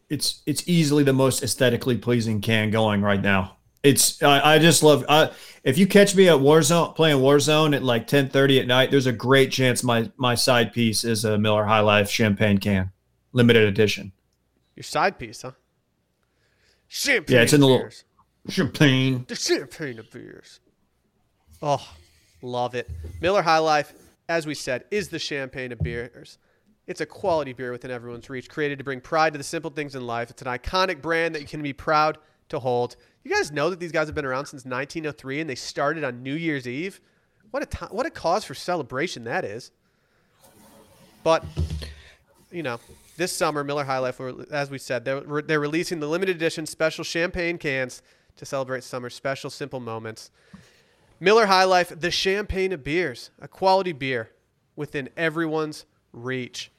it's 0.10 0.42
it's 0.46 0.68
easily 0.68 1.04
the 1.04 1.14
most 1.14 1.42
aesthetically 1.42 1.98
pleasing 1.98 2.42
can 2.42 2.70
going 2.70 3.02
right 3.02 3.22
now. 3.22 3.58
It's 3.84 4.22
I, 4.22 4.56
I 4.56 4.60
just 4.60 4.84
love 4.84 5.06
I, 5.10 5.32
if 5.64 5.78
you 5.78 5.88
catch 5.88 6.14
me 6.16 6.28
at 6.28 6.36
Warzone 6.36 6.96
playing 6.96 7.18
Warzone 7.18 7.74
at 7.76 7.82
like 7.82 8.08
ten 8.08 8.28
thirty 8.30 8.60
at 8.60 8.68
night. 8.68 8.92
There's 8.92 9.06
a 9.08 9.14
great 9.14 9.52
chance 9.52 9.84
my 9.84 10.12
my 10.18 10.36
side 10.36 10.74
piece 10.74 11.04
is 11.06 11.24
a 11.26 11.38
Miller 11.38 11.64
High 11.66 11.80
Life 11.80 12.10
champagne 12.10 12.58
can, 12.58 12.92
limited 13.32 13.64
edition. 13.68 14.12
Your 14.76 14.84
side 14.84 15.18
piece, 15.18 15.42
huh? 15.44 15.52
Champagne 16.88 17.36
Yeah, 17.38 17.44
it's 17.44 17.54
in 17.54 17.62
the 17.62 17.68
little- 17.68 17.90
Champagne. 18.50 19.24
The 19.28 19.36
champagne 19.36 20.00
of 20.00 20.10
beers. 20.12 20.60
Oh, 21.62 21.88
love 22.42 22.74
it. 22.76 22.90
Miller 23.22 23.44
High 23.44 23.60
Life, 23.60 23.94
as 24.28 24.46
we 24.48 24.56
said, 24.56 24.84
is 24.92 25.10
the 25.10 25.20
champagne 25.20 25.72
of 25.72 25.80
beers. 25.80 26.38
It's 26.92 27.02
a 27.02 27.06
quality 27.06 27.54
beer 27.54 27.72
within 27.72 27.90
everyone's 27.90 28.30
reach, 28.30 28.50
created 28.50 28.78
to 28.78 28.84
bring 28.84 29.02
pride 29.02 29.34
to 29.34 29.38
the 29.38 29.44
simple 29.44 29.72
things 29.72 29.96
in 29.96 30.06
life. 30.06 30.30
It's 30.30 30.42
an 30.42 30.48
iconic 30.48 31.02
brand 31.02 31.34
that 31.34 31.42
you 31.42 31.48
can 31.48 31.64
be 31.64 31.74
proud 31.74 32.18
to 32.50 32.60
hold. 32.60 32.98
You 33.24 33.34
guys 33.34 33.52
know 33.52 33.70
that 33.70 33.80
these 33.80 33.92
guys 33.94 34.08
have 34.08 34.16
been 34.16 34.26
around 34.26 34.48
since 34.48 34.66
1903 34.66 35.40
and 35.40 35.50
they 35.50 35.56
started 35.56 36.04
on 36.04 36.22
New 36.22 36.36
Year's 36.36 36.68
Eve. 36.68 37.00
What 37.52 37.64
a 37.64 37.86
what 37.88 38.06
a 38.06 38.10
cause 38.10 38.44
for 38.44 38.54
celebration 38.54 39.24
that 39.24 39.46
is. 39.46 39.72
But 41.24 41.46
you 42.52 42.64
know, 42.64 42.80
this 43.16 43.32
summer, 43.32 43.64
Miller 43.64 43.86
High 43.86 44.00
Life, 44.00 44.20
as 44.52 44.70
we 44.70 44.78
said, 44.78 45.06
they're, 45.06 45.22
they're 45.22 45.60
releasing 45.60 46.00
the 46.00 46.08
limited 46.08 46.36
edition 46.36 46.66
special 46.66 47.04
champagne 47.04 47.58
cans 47.58 48.02
to 48.36 48.46
celebrate 48.46 48.84
summer's 48.84 49.16
special 49.16 49.50
simple 49.50 49.80
moments. 49.80 50.30
Miller 51.22 51.46
High 51.46 51.66
Life, 51.66 51.94
the 51.98 52.12
champagne 52.12 52.74
of 52.74 52.84
beers, 52.84 53.30
a 53.40 53.48
quality 53.48 53.94
beer 53.94 54.32
within 54.76 55.10
everyone's 55.16 55.86
reach. 56.12 56.72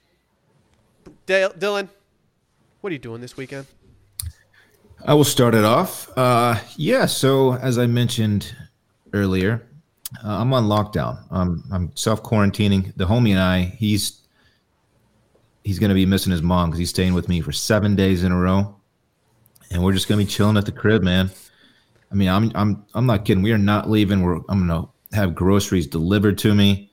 Dale, 1.26 1.50
Dylan, 1.50 1.88
what 2.80 2.90
are 2.90 2.92
you 2.92 2.98
doing 2.98 3.20
this 3.20 3.36
weekend? 3.36 3.66
I 5.04 5.14
will 5.14 5.24
start 5.24 5.54
it 5.54 5.64
off. 5.64 6.10
Uh, 6.16 6.58
yeah. 6.76 7.06
So 7.06 7.54
as 7.54 7.78
I 7.78 7.86
mentioned 7.86 8.54
earlier, 9.12 9.66
uh, 10.24 10.40
I'm 10.40 10.52
on 10.52 10.64
lockdown. 10.64 11.24
I'm 11.30 11.64
I'm 11.72 11.96
self 11.96 12.22
quarantining. 12.22 12.92
The 12.96 13.06
homie 13.06 13.30
and 13.30 13.40
I, 13.40 13.62
he's 13.62 14.22
he's 15.64 15.78
gonna 15.78 15.94
be 15.94 16.06
missing 16.06 16.30
his 16.30 16.42
mom 16.42 16.70
because 16.70 16.78
he's 16.78 16.90
staying 16.90 17.14
with 17.14 17.28
me 17.28 17.40
for 17.40 17.52
seven 17.52 17.96
days 17.96 18.22
in 18.22 18.32
a 18.32 18.38
row, 18.38 18.76
and 19.70 19.82
we're 19.82 19.92
just 19.92 20.08
gonna 20.08 20.22
be 20.22 20.26
chilling 20.26 20.56
at 20.56 20.66
the 20.66 20.72
crib, 20.72 21.02
man. 21.02 21.30
I 22.10 22.14
mean, 22.14 22.28
I'm 22.28 22.52
I'm 22.54 22.84
I'm 22.94 23.06
not 23.06 23.24
kidding. 23.24 23.42
We 23.42 23.52
are 23.52 23.58
not 23.58 23.90
leaving. 23.90 24.22
We're 24.22 24.40
I'm 24.48 24.66
gonna 24.66 24.88
have 25.12 25.34
groceries 25.34 25.86
delivered 25.86 26.38
to 26.38 26.54
me. 26.54 26.91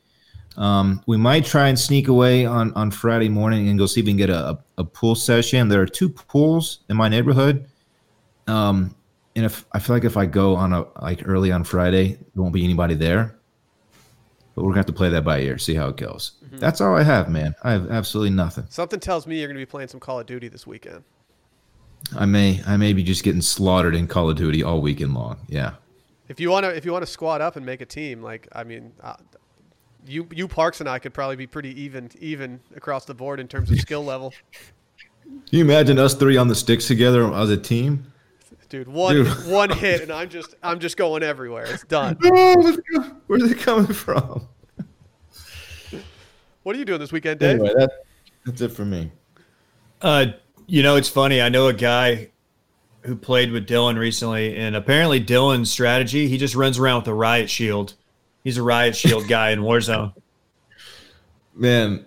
Um, 0.59 1.01
we 1.07 1.17
might 1.17 1.45
try 1.45 1.69
and 1.69 1.79
sneak 1.79 2.09
away 2.09 2.45
on 2.45 2.73
on 2.73 2.91
Friday 2.91 3.29
morning 3.29 3.69
and 3.69 3.79
go 3.79 3.85
see 3.85 4.01
if 4.01 4.05
we 4.05 4.11
can 4.11 4.17
get 4.17 4.29
a, 4.29 4.49
a, 4.49 4.59
a 4.79 4.83
pool 4.83 5.15
session. 5.15 5.69
There 5.69 5.81
are 5.81 5.87
two 5.87 6.09
pools 6.09 6.81
in 6.89 6.97
my 6.97 7.07
neighborhood. 7.07 7.65
Um, 8.45 8.95
and 9.35 9.45
if 9.45 9.65
I 9.71 9.79
feel 9.79 9.95
like 9.95 10.03
if 10.03 10.17
I 10.17 10.25
go 10.25 10.55
on 10.55 10.73
a 10.73 10.85
like 11.01 11.23
early 11.25 11.51
on 11.51 11.63
Friday, 11.63 12.15
there 12.15 12.43
won't 12.43 12.53
be 12.53 12.63
anybody 12.63 12.93
there. 12.93 13.39
But 14.53 14.63
we're 14.63 14.71
gonna 14.71 14.79
have 14.79 14.85
to 14.87 14.93
play 14.93 15.09
that 15.09 15.23
by 15.23 15.39
ear, 15.39 15.57
see 15.57 15.75
how 15.75 15.87
it 15.87 15.97
goes. 15.97 16.33
That's 16.51 16.81
all 16.81 16.95
I 16.95 17.03
have, 17.03 17.29
man. 17.29 17.55
I 17.63 17.71
have 17.71 17.89
absolutely 17.89 18.35
nothing. 18.35 18.65
Something 18.69 18.99
tells 18.99 19.27
me 19.27 19.39
you're 19.39 19.47
going 19.47 19.55
to 19.55 19.61
be 19.61 19.69
playing 19.69 19.87
some 19.87 19.99
Call 19.99 20.19
of 20.19 20.25
Duty 20.25 20.47
this 20.47 20.65
weekend. 20.67 21.03
I 22.17 22.25
may 22.25 22.61
I 22.65 22.75
may 22.77 22.93
be 22.93 23.03
just 23.03 23.23
getting 23.23 23.41
slaughtered 23.41 23.95
in 23.95 24.07
Call 24.07 24.29
of 24.29 24.37
Duty 24.37 24.63
all 24.63 24.81
weekend 24.81 25.13
long. 25.13 25.39
Yeah. 25.47 25.73
If 26.27 26.39
you 26.39 26.49
want 26.49 26.65
to, 26.65 26.75
if 26.75 26.85
you 26.85 26.91
want 26.91 27.03
to 27.03 27.11
squad 27.11 27.41
up 27.41 27.55
and 27.55 27.65
make 27.65 27.81
a 27.81 27.85
team, 27.85 28.21
like 28.21 28.47
I 28.51 28.63
mean, 28.63 28.91
you 30.05 30.27
you 30.31 30.47
Parks 30.47 30.79
and 30.79 30.89
I 30.89 30.99
could 30.99 31.13
probably 31.13 31.35
be 31.35 31.47
pretty 31.47 31.79
even 31.81 32.09
even 32.19 32.59
across 32.75 33.05
the 33.05 33.13
board 33.13 33.39
in 33.39 33.47
terms 33.47 33.71
of 33.71 33.79
skill 33.79 34.03
level. 34.03 34.33
Can 35.23 35.41
you 35.51 35.63
imagine 35.63 35.99
us 35.99 36.13
three 36.13 36.37
on 36.37 36.47
the 36.47 36.55
sticks 36.55 36.87
together 36.87 37.31
as 37.33 37.49
a 37.49 37.57
team? 37.57 38.11
Dude, 38.69 38.87
one 38.87 39.15
Dude. 39.15 39.27
one 39.47 39.69
hit 39.69 40.01
and 40.01 40.11
I'm 40.11 40.29
just 40.29 40.55
I'm 40.63 40.79
just 40.79 40.97
going 40.97 41.23
everywhere. 41.23 41.65
It's 41.65 41.83
done. 41.83 42.17
Where's 43.27 43.51
it 43.51 43.59
coming 43.59 43.93
from? 43.93 44.47
What 46.63 46.75
are 46.75 46.79
you 46.79 46.85
doing 46.85 46.99
this 46.99 47.11
weekend, 47.11 47.39
Dave? 47.39 47.55
Anyway, 47.55 47.73
that, 47.77 47.91
that's 48.45 48.61
it 48.61 48.69
for 48.69 48.85
me. 48.85 49.11
Uh, 50.01 50.27
you 50.67 50.83
know, 50.83 50.97
it's 50.97 51.09
funny. 51.09 51.41
I 51.41 51.49
know 51.49 51.67
a 51.67 51.73
guy 51.73 52.29
who 53.03 53.15
played 53.15 53.51
with 53.51 53.67
Dylan 53.67 53.97
recently, 53.97 54.55
and 54.55 54.75
apparently 54.75 55.23
Dylan's 55.23 55.71
strategy, 55.71 56.27
he 56.27 56.37
just 56.37 56.55
runs 56.55 56.77
around 56.77 57.01
with 57.01 57.07
a 57.07 57.13
riot 57.13 57.49
shield. 57.49 57.95
He's 58.49 58.57
a 58.57 58.63
riot 58.63 58.95
shield 58.95 59.27
guy 59.27 59.51
in 59.51 59.59
Warzone. 59.59 60.11
Man, 61.53 62.03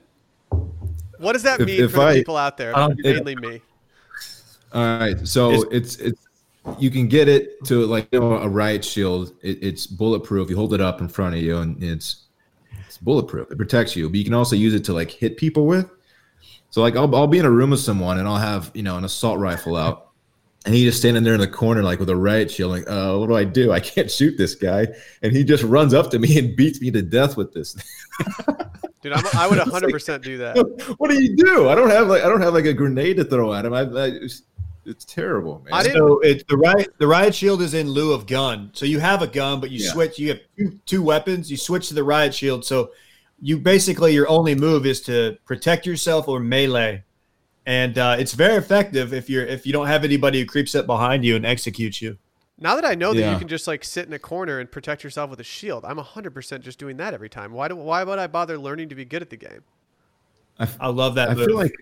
What 1.18 1.34
does 1.34 1.44
that 1.44 1.60
If- 1.60 1.68
mean 1.68 1.84
if 1.84 1.92
for 1.92 1.98
the 1.98 2.02
I- 2.06 2.14
people 2.14 2.36
out 2.36 2.56
there? 2.56 2.76
I 2.76 2.80
don't 2.88 2.98
Mainly 3.00 3.36
me. 3.36 3.60
All 4.72 4.82
right, 4.98 5.24
so 5.28 5.62
it's 5.70 5.94
it's 5.98 6.26
you 6.80 6.90
can 6.90 7.06
get 7.06 7.28
it 7.28 7.64
to 7.66 7.86
like 7.86 8.08
you 8.10 8.18
know, 8.18 8.32
a 8.38 8.48
riot 8.48 8.84
shield. 8.84 9.32
It, 9.40 9.62
it's 9.62 9.86
bulletproof. 9.86 10.50
You 10.50 10.56
hold 10.56 10.74
it 10.74 10.80
up 10.80 11.00
in 11.00 11.06
front 11.06 11.36
of 11.36 11.42
you, 11.42 11.58
and 11.58 11.80
it's 11.80 12.22
it's 12.88 12.98
bulletproof. 12.98 13.52
It 13.52 13.56
protects 13.56 13.94
you, 13.94 14.08
but 14.10 14.18
you 14.18 14.24
can 14.24 14.34
also 14.34 14.56
use 14.56 14.74
it 14.74 14.82
to 14.86 14.92
like 14.92 15.12
hit 15.12 15.36
people 15.36 15.66
with. 15.66 15.88
So 16.70 16.80
like 16.80 16.96
I'll 16.96 17.14
I'll 17.14 17.28
be 17.28 17.38
in 17.38 17.44
a 17.44 17.50
room 17.52 17.70
with 17.70 17.78
someone, 17.80 18.18
and 18.18 18.26
I'll 18.26 18.34
have 18.38 18.72
you 18.74 18.82
know 18.82 18.96
an 18.96 19.04
assault 19.04 19.38
rifle 19.38 19.76
out, 19.76 20.08
and 20.64 20.74
he 20.74 20.84
just 20.84 20.98
standing 20.98 21.22
there 21.24 21.34
in 21.34 21.40
the 21.40 21.48
corner 21.48 21.82
like 21.82 21.98
with 21.98 22.08
a 22.10 22.16
riot 22.16 22.50
shield, 22.50 22.70
like 22.72 22.88
uh, 22.88 23.16
what 23.16 23.26
do 23.28 23.34
I 23.36 23.44
do? 23.44 23.72
I 23.72 23.80
can't 23.80 24.10
shoot 24.10 24.36
this 24.38 24.54
guy, 24.54 24.86
and 25.22 25.32
he 25.32 25.44
just 25.44 25.62
runs 25.64 25.94
up 25.94 26.10
to 26.12 26.18
me 26.18 26.38
and 26.38 26.54
beats 26.56 26.80
me 26.80 26.90
to 26.92 27.02
death 27.02 27.36
with 27.36 27.52
this. 27.52 27.74
Dude, 29.02 29.12
I'm, 29.12 29.24
I 29.34 29.48
would 29.48 29.58
100% 29.92 30.22
do 30.22 30.38
that. 30.38 30.94
what 30.98 31.10
do 31.10 31.20
you 31.20 31.34
do? 31.36 31.68
I 31.68 31.74
don't 31.74 31.90
have 31.90 32.06
like 32.08 32.22
I 32.22 32.28
don't 32.28 32.40
have 32.40 32.54
like 32.54 32.66
a 32.66 32.72
grenade 32.74 33.16
to 33.16 33.24
throw 33.24 33.52
at 33.52 33.64
him. 33.64 33.72
I, 33.74 33.80
I 33.80 34.06
it's, 34.06 34.42
it's 34.84 35.04
terrible, 35.04 35.60
man. 35.64 35.72
I 35.74 35.82
didn't- 35.82 35.98
So 35.98 36.20
it's 36.20 36.44
the 36.48 36.56
riot. 36.56 36.94
The 36.98 37.06
riot 37.06 37.34
shield 37.34 37.62
is 37.62 37.74
in 37.74 37.88
lieu 37.88 38.12
of 38.12 38.26
gun. 38.26 38.70
So 38.74 38.84
you 38.86 39.00
have 39.00 39.22
a 39.22 39.26
gun, 39.26 39.60
but 39.60 39.70
you 39.70 39.84
Yeah. 39.84 39.92
switch. 39.92 40.18
You 40.18 40.28
have 40.30 40.40
two, 40.56 40.78
two 40.86 41.02
weapons. 41.02 41.50
You 41.50 41.56
switch 41.56 41.88
to 41.88 41.94
the 41.94 42.04
riot 42.04 42.34
shield. 42.34 42.64
So 42.64 42.90
you 43.40 43.58
basically 43.58 44.14
your 44.14 44.28
only 44.28 44.54
move 44.54 44.86
is 44.86 45.00
to 45.02 45.36
protect 45.46 45.84
yourself 45.86 46.28
or 46.28 46.38
melee, 46.38 47.02
and 47.66 47.96
uh, 47.98 48.16
it's 48.18 48.32
very 48.32 48.56
effective 48.56 49.12
if 49.12 49.30
you're 49.30 49.46
if 49.46 49.66
you 49.66 49.72
don't 49.72 49.86
have 49.86 50.04
anybody 50.04 50.40
who 50.40 50.46
creeps 50.46 50.74
up 50.74 50.86
behind 50.86 51.24
you 51.24 51.36
and 51.36 51.46
executes 51.46 52.02
you. 52.02 52.18
Now 52.58 52.76
that 52.76 52.84
I 52.84 52.94
know 52.94 53.12
that 53.12 53.32
you 53.32 53.38
can 53.38 53.48
just 53.48 53.66
like 53.66 53.82
sit 53.82 54.06
in 54.06 54.12
a 54.12 54.18
corner 54.18 54.60
and 54.60 54.70
protect 54.70 55.02
yourself 55.02 55.30
with 55.30 55.40
a 55.40 55.44
shield, 55.44 55.84
I'm 55.84 55.96
100% 55.96 56.60
just 56.60 56.78
doing 56.78 56.96
that 56.98 57.12
every 57.12 57.28
time. 57.28 57.52
Why 57.52 57.66
do 57.68 57.76
why 57.76 58.04
would 58.04 58.18
I 58.18 58.26
bother 58.28 58.58
learning 58.58 58.88
to 58.90 58.94
be 58.94 59.04
good 59.04 59.22
at 59.22 59.30
the 59.30 59.36
game? 59.36 59.64
I 60.58 60.88
love 60.88 61.16
that. 61.16 61.30
I 61.30 61.34
move. 61.34 61.46
feel 61.46 61.56
like 61.56 61.74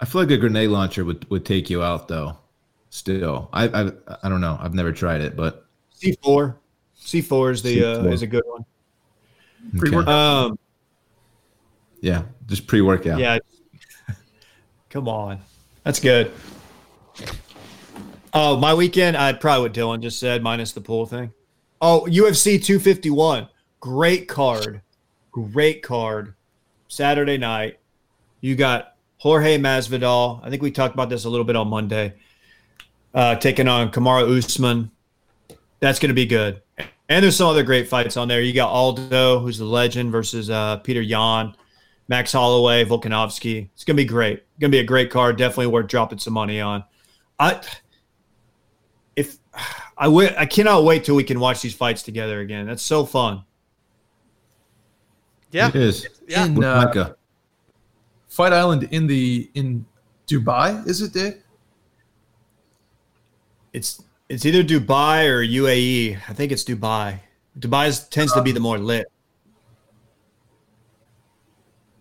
I 0.00 0.06
feel 0.06 0.22
like 0.22 0.30
a 0.30 0.38
grenade 0.38 0.70
launcher 0.70 1.04
would, 1.04 1.28
would 1.30 1.44
take 1.44 1.68
you 1.68 1.82
out 1.82 2.08
though. 2.08 2.38
Still, 2.90 3.48
I, 3.52 3.68
I 3.68 3.92
I 4.22 4.28
don't 4.28 4.40
know. 4.40 4.56
I've 4.60 4.74
never 4.74 4.92
tried 4.92 5.20
it, 5.20 5.36
but 5.36 5.66
C 5.90 6.16
four. 6.22 6.58
C 6.94 7.20
four 7.20 7.50
is 7.50 7.62
the 7.62 7.84
uh, 7.84 7.98
C4. 8.04 8.12
is 8.12 8.22
a 8.22 8.26
good 8.26 8.44
one. 8.46 8.64
Pre-workout. 9.76 10.08
Um, 10.08 10.58
yeah, 12.00 12.22
just 12.46 12.66
pre 12.66 12.80
workout. 12.80 13.18
yeah. 13.18 13.38
Come 14.94 15.08
on, 15.08 15.40
that's 15.82 15.98
good. 15.98 16.30
Oh, 18.32 18.56
my 18.56 18.74
weekend, 18.74 19.16
I'd 19.16 19.40
probably 19.40 19.62
what 19.62 19.74
Dylan 19.74 20.00
just 20.00 20.20
said, 20.20 20.40
minus 20.40 20.70
the 20.70 20.80
pool 20.80 21.04
thing. 21.04 21.32
Oh, 21.80 22.06
UFC 22.08 22.62
251, 22.62 23.48
great 23.80 24.28
card, 24.28 24.82
great 25.32 25.82
card. 25.82 26.34
Saturday 26.86 27.36
night, 27.38 27.80
you 28.40 28.54
got 28.54 28.94
Jorge 29.18 29.58
Masvidal. 29.58 30.38
I 30.44 30.48
think 30.48 30.62
we 30.62 30.70
talked 30.70 30.94
about 30.94 31.08
this 31.08 31.24
a 31.24 31.28
little 31.28 31.44
bit 31.44 31.56
on 31.56 31.66
Monday. 31.66 32.14
Uh, 33.12 33.34
taking 33.34 33.66
on 33.66 33.90
Kamaru 33.90 34.38
Usman. 34.38 34.92
That's 35.80 35.98
going 35.98 36.10
to 36.10 36.14
be 36.14 36.26
good. 36.26 36.62
And 37.08 37.24
there's 37.24 37.34
some 37.34 37.48
other 37.48 37.64
great 37.64 37.88
fights 37.88 38.16
on 38.16 38.28
there. 38.28 38.42
You 38.42 38.52
got 38.52 38.70
Aldo, 38.70 39.40
who's 39.40 39.58
the 39.58 39.64
legend, 39.64 40.12
versus 40.12 40.50
uh, 40.50 40.78
Petr 40.84 41.04
Yan, 41.04 41.56
Max 42.06 42.30
Holloway, 42.30 42.84
Volkanovski. 42.84 43.70
It's 43.74 43.82
going 43.82 43.96
to 43.96 44.00
be 44.00 44.08
great. 44.08 44.43
Going 44.60 44.70
to 44.70 44.76
be 44.76 44.80
a 44.80 44.84
great 44.84 45.10
card. 45.10 45.36
Definitely 45.36 45.68
worth 45.68 45.88
dropping 45.88 46.18
some 46.18 46.32
money 46.32 46.60
on. 46.60 46.84
I 47.38 47.60
if 49.16 49.38
I 49.96 50.04
wi- 50.04 50.34
I 50.38 50.46
cannot 50.46 50.84
wait 50.84 51.04
till 51.04 51.16
we 51.16 51.24
can 51.24 51.40
watch 51.40 51.62
these 51.62 51.74
fights 51.74 52.02
together 52.02 52.40
again. 52.40 52.66
That's 52.66 52.82
so 52.82 53.04
fun. 53.04 53.44
Yeah. 55.50 55.68
it 55.68 55.76
is. 55.76 56.08
Yeah. 56.26 56.46
In, 56.46 56.62
uh, 56.62 56.84
Micah. 56.84 57.16
Fight 58.28 58.52
Island 58.52 58.88
in 58.90 59.06
the 59.06 59.50
in 59.54 59.86
Dubai, 60.26 60.86
is 60.86 61.00
it, 61.00 61.12
Dave? 61.12 61.42
It's 63.72 64.02
It's 64.28 64.44
either 64.46 64.62
Dubai 64.64 65.28
or 65.28 65.44
UAE. 65.44 66.16
I 66.28 66.32
think 66.32 66.50
it's 66.50 66.64
Dubai. 66.64 67.20
Dubai 67.58 68.08
tends 68.10 68.32
to 68.32 68.42
be 68.42 68.50
the 68.52 68.60
more 68.60 68.78
lit. 68.78 69.06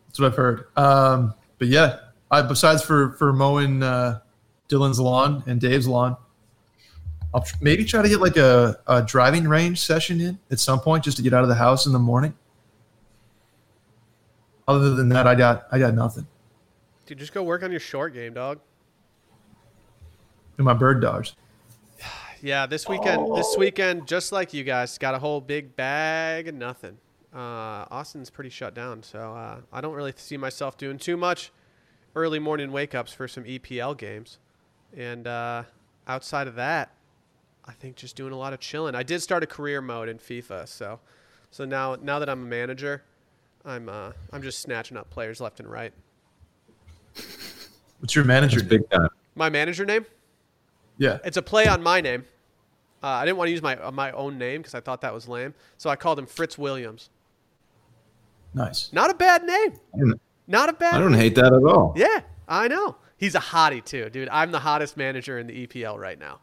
That's 0.08 0.20
what 0.20 0.28
I've 0.28 0.36
heard. 0.36 0.66
Um, 0.76 1.34
but 1.60 1.68
yeah, 1.68 1.97
I, 2.34 2.41
besides 2.41 2.81
for 2.81 3.11
for 3.11 3.31
mowing 3.31 3.84
uh, 3.84 4.19
Dylan's 4.67 4.99
lawn 4.99 5.43
and 5.45 5.61
Dave's 5.61 5.88
lawn, 5.88 6.17
I'll 7.31 7.43
tr- 7.43 7.55
maybe 7.61 7.86
try 7.86 8.01
to 8.01 8.09
get 8.09 8.19
like 8.19 8.38
a, 8.38 8.79
a 8.88 9.03
driving 9.03 9.47
range 9.47 9.79
session 9.79 10.19
in 10.19 10.39
at 10.49 10.59
some 10.59 10.79
point 10.79 11.03
just 11.03 11.17
to 11.17 11.23
get 11.23 11.31
out 11.34 11.43
of 11.43 11.49
the 11.49 11.55
house 11.55 11.86
in 11.86 11.93
the 11.93 11.99
morning. 11.99 12.34
Other 14.67 14.95
than 14.95 15.09
that, 15.09 15.27
I 15.27 15.36
got 15.36 15.67
I 15.71 15.77
got 15.77 15.93
nothing. 15.93 16.25
Dude, 17.05 17.19
just 17.19 17.34
go 17.34 17.43
work 17.43 17.61
on 17.61 17.69
your 17.69 17.79
short 17.79 18.15
game, 18.15 18.34
dog. 18.34 18.59
And 20.57 20.65
my 20.65 20.73
bird 20.73 21.01
dogs. 21.01 21.36
Yeah, 22.41 22.65
this 22.65 22.89
weekend, 22.89 23.36
this 23.38 23.55
weekend, 23.57 24.07
just 24.07 24.31
like 24.31 24.53
you 24.53 24.63
guys, 24.63 24.97
got 24.97 25.13
a 25.13 25.19
whole 25.19 25.39
big 25.39 25.75
bag 25.75 26.47
of 26.47 26.55
nothing. 26.55 26.97
Uh, 27.34 27.86
Austin's 27.91 28.29
pretty 28.29 28.49
shut 28.49 28.73
down, 28.73 29.03
so 29.03 29.34
uh, 29.34 29.61
I 29.71 29.81
don't 29.81 29.93
really 29.93 30.13
see 30.17 30.36
myself 30.38 30.77
doing 30.77 30.97
too 30.97 31.15
much 31.15 31.51
early 32.16 32.39
morning 32.39 32.72
wake 32.72 32.93
ups 32.95 33.14
for 33.14 33.28
some 33.28 33.43
EPL 33.43 33.97
games. 33.97 34.39
And 34.95 35.28
uh, 35.28 35.64
outside 36.07 36.47
of 36.47 36.55
that, 36.55 36.91
I 37.66 37.72
think 37.72 37.95
just 37.95 38.16
doing 38.16 38.34
a 38.34 38.38
lot 38.38 38.53
of 38.53 38.59
chilling. 38.59 38.95
I 38.95 39.03
did 39.03 39.22
start 39.22 39.43
a 39.43 39.47
career 39.47 39.82
mode 39.82 40.09
in 40.09 40.18
FIFA, 40.18 40.68
so 40.68 40.99
so 41.49 41.66
now 41.66 41.95
now 42.01 42.20
that 42.20 42.30
I'm 42.30 42.41
a 42.41 42.45
manager, 42.45 43.03
I'm 43.64 43.88
uh, 43.88 44.11
I'm 44.32 44.41
just 44.41 44.59
snatching 44.59 44.97
up 44.97 45.09
players 45.09 45.39
left 45.39 45.59
and 45.59 45.72
right. 45.72 45.93
What's 47.99 48.16
your 48.16 48.26
manager? 48.26 48.59
It's 48.59 48.68
big 48.68 48.89
time. 48.89 49.07
My 49.36 49.49
manager 49.49 49.86
name? 49.86 50.05
Yeah. 50.97 51.20
It's 51.24 51.38
a 51.38 51.41
play 51.41 51.68
on 51.68 51.82
my 51.82 52.01
name. 52.01 52.26
Uh, 53.01 53.07
I 53.07 53.26
didn't 53.26 53.38
want 53.38 53.47
to 53.47 53.51
use 53.51 53.61
my 53.61 53.78
uh, 53.78 53.91
my 53.91 54.11
own 54.11 54.38
name 54.38 54.61
because 54.61 54.76
I 54.76 54.82
thought 54.82 55.01
that 55.01 55.14
was 55.14 55.28
lame, 55.28 55.53
so 55.78 55.89
I 55.89 55.95
called 55.95 56.20
him 56.20 56.26
Fritz 56.26 56.57
Williams. 56.57 57.09
Nice. 58.53 58.91
Not 58.91 59.09
a 59.09 59.14
bad 59.14 59.43
name. 59.43 60.20
Don't- 60.49 60.69
a 60.69 60.73
bad. 60.73 60.95
I 60.95 60.99
don't 60.99 61.13
hate 61.13 61.35
that 61.35 61.53
at 61.53 61.63
all. 61.63 61.93
Yeah, 61.95 62.21
I 62.47 62.67
know. 62.67 62.97
He's 63.17 63.35
a 63.35 63.39
hottie 63.39 63.83
too, 63.83 64.09
dude. 64.09 64.29
I'm 64.29 64.51
the 64.51 64.59
hottest 64.59 64.97
manager 64.97 65.39
in 65.39 65.47
the 65.47 65.65
EPL 65.67 65.97
right 65.97 66.19
now. 66.19 66.39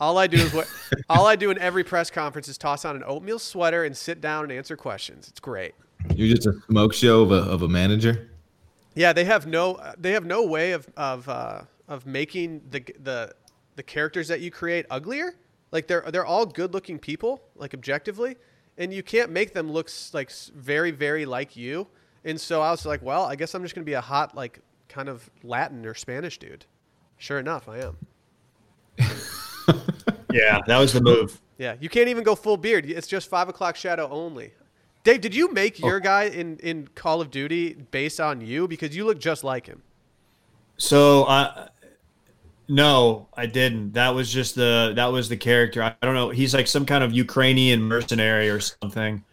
All 0.00 0.18
I 0.18 0.26
do 0.26 0.36
is 0.36 0.52
what 0.52 0.68
all 1.08 1.26
I 1.26 1.36
do 1.36 1.50
in 1.50 1.58
every 1.58 1.84
press 1.84 2.10
conference 2.10 2.48
is 2.48 2.58
toss 2.58 2.84
on 2.84 2.94
an 2.96 3.02
oatmeal 3.06 3.38
sweater 3.38 3.84
and 3.84 3.96
sit 3.96 4.20
down 4.20 4.44
and 4.44 4.52
answer 4.52 4.76
questions. 4.76 5.28
It's 5.28 5.40
great. 5.40 5.74
You're 6.14 6.34
just 6.34 6.46
a 6.46 6.52
smoke 6.68 6.92
show 6.92 7.22
of 7.22 7.32
a, 7.32 7.36
of 7.36 7.62
a 7.62 7.68
manager. 7.68 8.30
Yeah, 8.94 9.12
they 9.12 9.24
have 9.24 9.46
no 9.46 9.80
they 9.96 10.12
have 10.12 10.24
no 10.24 10.44
way 10.44 10.72
of 10.72 10.88
of 10.96 11.28
uh, 11.28 11.62
of 11.88 12.06
making 12.06 12.62
the 12.70 12.84
the 13.00 13.32
the 13.76 13.82
characters 13.82 14.28
that 14.28 14.40
you 14.40 14.50
create 14.50 14.86
uglier. 14.90 15.34
Like 15.72 15.86
they're 15.86 16.04
they're 16.10 16.26
all 16.26 16.46
good 16.46 16.74
looking 16.74 16.98
people, 16.98 17.42
like 17.56 17.74
objectively, 17.74 18.36
and 18.76 18.92
you 18.92 19.02
can't 19.02 19.30
make 19.30 19.54
them 19.54 19.70
look 19.70 19.90
like 20.12 20.30
very 20.54 20.90
very 20.90 21.26
like 21.26 21.56
you. 21.56 21.86
And 22.28 22.40
so 22.40 22.62
I 22.62 22.70
was 22.70 22.84
like, 22.86 23.02
well, 23.02 23.24
I 23.24 23.34
guess 23.36 23.54
I'm 23.54 23.62
just 23.62 23.74
gonna 23.74 23.84
be 23.84 23.94
a 23.94 24.00
hot 24.00 24.34
like 24.34 24.60
kind 24.88 25.08
of 25.08 25.28
Latin 25.42 25.84
or 25.86 25.94
Spanish 25.94 26.38
dude. 26.38 26.66
Sure 27.16 27.38
enough, 27.38 27.68
I 27.68 27.78
am. 27.78 27.96
Yeah, 30.32 30.60
that 30.66 30.78
was 30.78 30.92
the 30.92 31.00
move. 31.00 31.40
Yeah, 31.56 31.74
you 31.80 31.88
can't 31.88 32.08
even 32.08 32.22
go 32.22 32.34
full 32.34 32.56
beard. 32.56 32.86
It's 32.86 33.06
just 33.06 33.28
five 33.28 33.48
o'clock 33.48 33.76
shadow 33.76 34.08
only. 34.10 34.52
Dave, 35.04 35.20
did 35.20 35.34
you 35.34 35.52
make 35.52 35.80
oh. 35.82 35.86
your 35.86 36.00
guy 36.00 36.24
in 36.24 36.58
in 36.58 36.88
Call 36.94 37.20
of 37.20 37.30
Duty 37.30 37.74
based 37.90 38.20
on 38.20 38.40
you 38.40 38.68
because 38.68 38.94
you 38.94 39.04
look 39.04 39.18
just 39.18 39.42
like 39.42 39.66
him? 39.66 39.82
So 40.76 41.24
I 41.26 41.68
no, 42.68 43.28
I 43.34 43.46
didn't. 43.46 43.92
That 43.94 44.14
was 44.14 44.30
just 44.30 44.54
the 44.54 44.92
that 44.96 45.06
was 45.06 45.28
the 45.28 45.36
character. 45.36 45.82
I 45.82 45.94
don't 46.02 46.14
know. 46.14 46.28
He's 46.30 46.54
like 46.54 46.66
some 46.66 46.84
kind 46.84 47.02
of 47.02 47.12
Ukrainian 47.12 47.82
mercenary 47.82 48.50
or 48.50 48.60
something, 48.60 49.24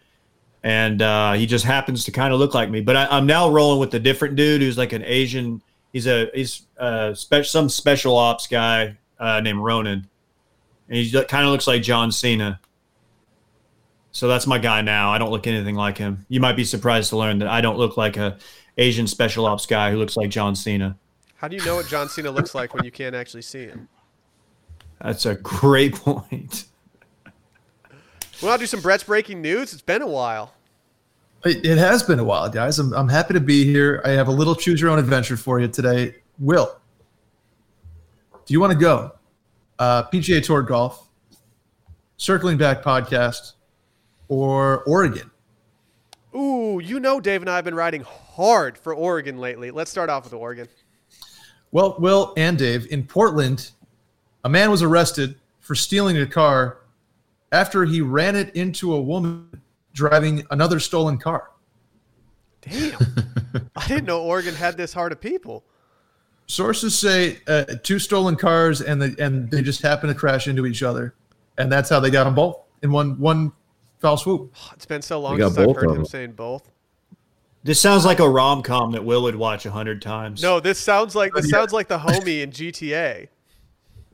and 0.66 1.00
uh, 1.00 1.34
he 1.34 1.46
just 1.46 1.64
happens 1.64 2.04
to 2.06 2.10
kind 2.10 2.34
of 2.34 2.40
look 2.40 2.52
like 2.52 2.68
me. 2.68 2.80
But 2.80 2.96
I, 2.96 3.06
I'm 3.06 3.24
now 3.24 3.48
rolling 3.48 3.78
with 3.78 3.94
a 3.94 4.00
different 4.00 4.34
dude 4.34 4.60
who's 4.60 4.76
like 4.76 4.92
an 4.92 5.04
Asian. 5.04 5.62
He's 5.92 6.08
a 6.08 6.28
he's 6.34 6.66
uh 6.76 7.14
spe- 7.14 7.44
some 7.44 7.68
special 7.68 8.16
ops 8.16 8.48
guy 8.48 8.98
uh, 9.20 9.40
named 9.40 9.60
Ronan, 9.60 10.08
and 10.88 10.96
he 10.98 11.08
kind 11.12 11.46
of 11.46 11.52
looks 11.52 11.68
like 11.68 11.82
John 11.82 12.10
Cena. 12.10 12.58
So 14.10 14.26
that's 14.26 14.48
my 14.48 14.58
guy 14.58 14.80
now. 14.80 15.12
I 15.12 15.18
don't 15.18 15.30
look 15.30 15.46
anything 15.46 15.76
like 15.76 15.98
him. 15.98 16.26
You 16.28 16.40
might 16.40 16.56
be 16.56 16.64
surprised 16.64 17.10
to 17.10 17.16
learn 17.16 17.38
that 17.38 17.48
I 17.48 17.60
don't 17.60 17.78
look 17.78 17.96
like 17.96 18.16
a 18.16 18.36
Asian 18.76 19.06
special 19.06 19.46
ops 19.46 19.66
guy 19.66 19.92
who 19.92 19.98
looks 19.98 20.16
like 20.16 20.30
John 20.30 20.56
Cena. 20.56 20.98
How 21.36 21.46
do 21.46 21.54
you 21.54 21.64
know 21.64 21.76
what 21.76 21.86
John 21.86 22.08
Cena 22.08 22.32
looks 22.32 22.56
like 22.56 22.74
when 22.74 22.82
you 22.82 22.90
can't 22.90 23.14
actually 23.14 23.42
see 23.42 23.66
him? 23.66 23.88
That's 25.00 25.26
a 25.26 25.36
great 25.36 25.94
point. 26.04 26.64
We'll 28.42 28.58
do 28.58 28.66
some 28.66 28.80
Brett's 28.80 29.04
breaking 29.04 29.40
news. 29.40 29.72
It's 29.72 29.80
been 29.80 30.02
a 30.02 30.08
while. 30.08 30.55
It, 31.44 31.64
it 31.64 31.78
has 31.78 32.02
been 32.02 32.18
a 32.18 32.24
while, 32.24 32.48
guys. 32.48 32.78
I'm, 32.78 32.92
I'm 32.92 33.08
happy 33.08 33.34
to 33.34 33.40
be 33.40 33.64
here. 33.64 34.02
I 34.04 34.10
have 34.10 34.28
a 34.28 34.32
little 34.32 34.54
choose 34.54 34.80
your 34.80 34.90
own 34.90 34.98
adventure 34.98 35.36
for 35.36 35.60
you 35.60 35.68
today. 35.68 36.16
Will, 36.38 36.76
do 38.44 38.54
you 38.54 38.60
want 38.60 38.72
to 38.72 38.78
go? 38.78 39.12
Uh, 39.78 40.04
PGA 40.04 40.42
Tour 40.42 40.62
Golf, 40.62 41.08
Circling 42.16 42.56
Back 42.56 42.82
podcast, 42.82 43.52
or 44.28 44.82
Oregon? 44.84 45.30
Ooh, 46.34 46.80
you 46.82 47.00
know 47.00 47.20
Dave 47.20 47.42
and 47.42 47.50
I 47.50 47.56
have 47.56 47.64
been 47.64 47.74
riding 47.74 48.02
hard 48.02 48.76
for 48.76 48.94
Oregon 48.94 49.38
lately. 49.38 49.70
Let's 49.70 49.90
start 49.90 50.10
off 50.10 50.24
with 50.24 50.32
Oregon. 50.34 50.68
Well, 51.72 51.96
Will 51.98 52.32
and 52.36 52.58
Dave, 52.58 52.86
in 52.90 53.04
Portland, 53.04 53.70
a 54.44 54.48
man 54.48 54.70
was 54.70 54.82
arrested 54.82 55.36
for 55.60 55.74
stealing 55.74 56.18
a 56.18 56.26
car 56.26 56.78
after 57.52 57.84
he 57.84 58.00
ran 58.00 58.36
it 58.36 58.54
into 58.54 58.94
a 58.94 59.00
woman 59.00 59.48
driving 59.96 60.46
another 60.50 60.78
stolen 60.78 61.18
car. 61.18 61.50
Damn. 62.60 62.98
I 63.76 63.88
didn't 63.88 64.04
know 64.04 64.22
Oregon 64.22 64.54
had 64.54 64.76
this 64.76 64.92
hard 64.92 65.10
of 65.10 65.20
people. 65.20 65.64
Sources 66.46 66.96
say 66.96 67.38
uh, 67.48 67.64
two 67.82 67.98
stolen 67.98 68.36
cars, 68.36 68.80
and 68.80 69.02
the, 69.02 69.16
and 69.18 69.50
they 69.50 69.62
just 69.62 69.82
happened 69.82 70.12
to 70.12 70.18
crash 70.18 70.46
into 70.46 70.64
each 70.66 70.84
other, 70.84 71.14
and 71.58 71.72
that's 71.72 71.90
how 71.90 71.98
they 71.98 72.10
got 72.10 72.24
them 72.24 72.36
both 72.36 72.60
in 72.82 72.92
one 72.92 73.18
one 73.18 73.50
foul 73.98 74.16
swoop. 74.16 74.54
It's 74.74 74.86
been 74.86 75.02
so 75.02 75.18
long 75.18 75.38
got 75.38 75.48
since 75.48 75.58
I've 75.58 75.66
both 75.66 75.76
heard 75.76 75.86
of 75.86 75.90
him 75.92 75.96
them. 76.02 76.06
saying 76.06 76.32
both. 76.32 76.70
This 77.64 77.80
sounds 77.80 78.04
like 78.04 78.20
a 78.20 78.28
rom 78.28 78.62
com 78.62 78.92
that 78.92 79.04
Will 79.04 79.24
would 79.24 79.34
watch 79.34 79.66
a 79.66 79.72
hundred 79.72 80.00
times. 80.00 80.40
No, 80.40 80.60
this 80.60 80.78
sounds 80.78 81.16
like 81.16 81.32
this 81.32 81.50
sounds 81.56 81.72
like 81.72 81.88
the 81.88 81.98
homie 81.98 82.42
in 82.42 82.50
GTA. 82.50 83.26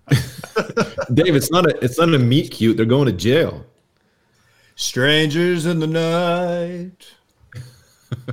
Dave, 1.14 1.36
it's 1.36 1.50
not 1.50 1.66
a 1.66 1.84
it's 1.84 1.98
not 1.98 2.14
a 2.14 2.18
meet 2.18 2.50
cute. 2.50 2.78
They're 2.78 2.86
going 2.86 3.06
to 3.06 3.12
jail. 3.12 3.66
Strangers 4.82 5.64
in 5.64 5.78
the 5.78 5.86
night, 5.86 7.06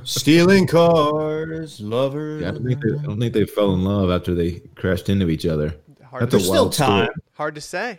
stealing 0.02 0.66
cars, 0.66 1.80
lovers. 1.80 2.42
Yeah, 2.42 2.48
I, 2.48 2.50
don't 2.50 2.64
think 2.66 2.82
they, 2.82 2.98
I 2.98 3.02
don't 3.02 3.20
think 3.20 3.32
they 3.34 3.44
fell 3.46 3.72
in 3.72 3.84
love 3.84 4.10
after 4.10 4.34
they 4.34 4.58
crashed 4.74 5.08
into 5.08 5.28
each 5.28 5.46
other. 5.46 5.76
Hard, 6.04 6.22
That's 6.22 6.30
to, 6.32 6.36
There's 6.38 6.42
a 6.42 6.46
still 6.46 6.62
wild 6.64 6.74
story. 6.74 6.88
time. 7.06 7.08
hard 7.34 7.54
to 7.54 7.60
say. 7.60 7.98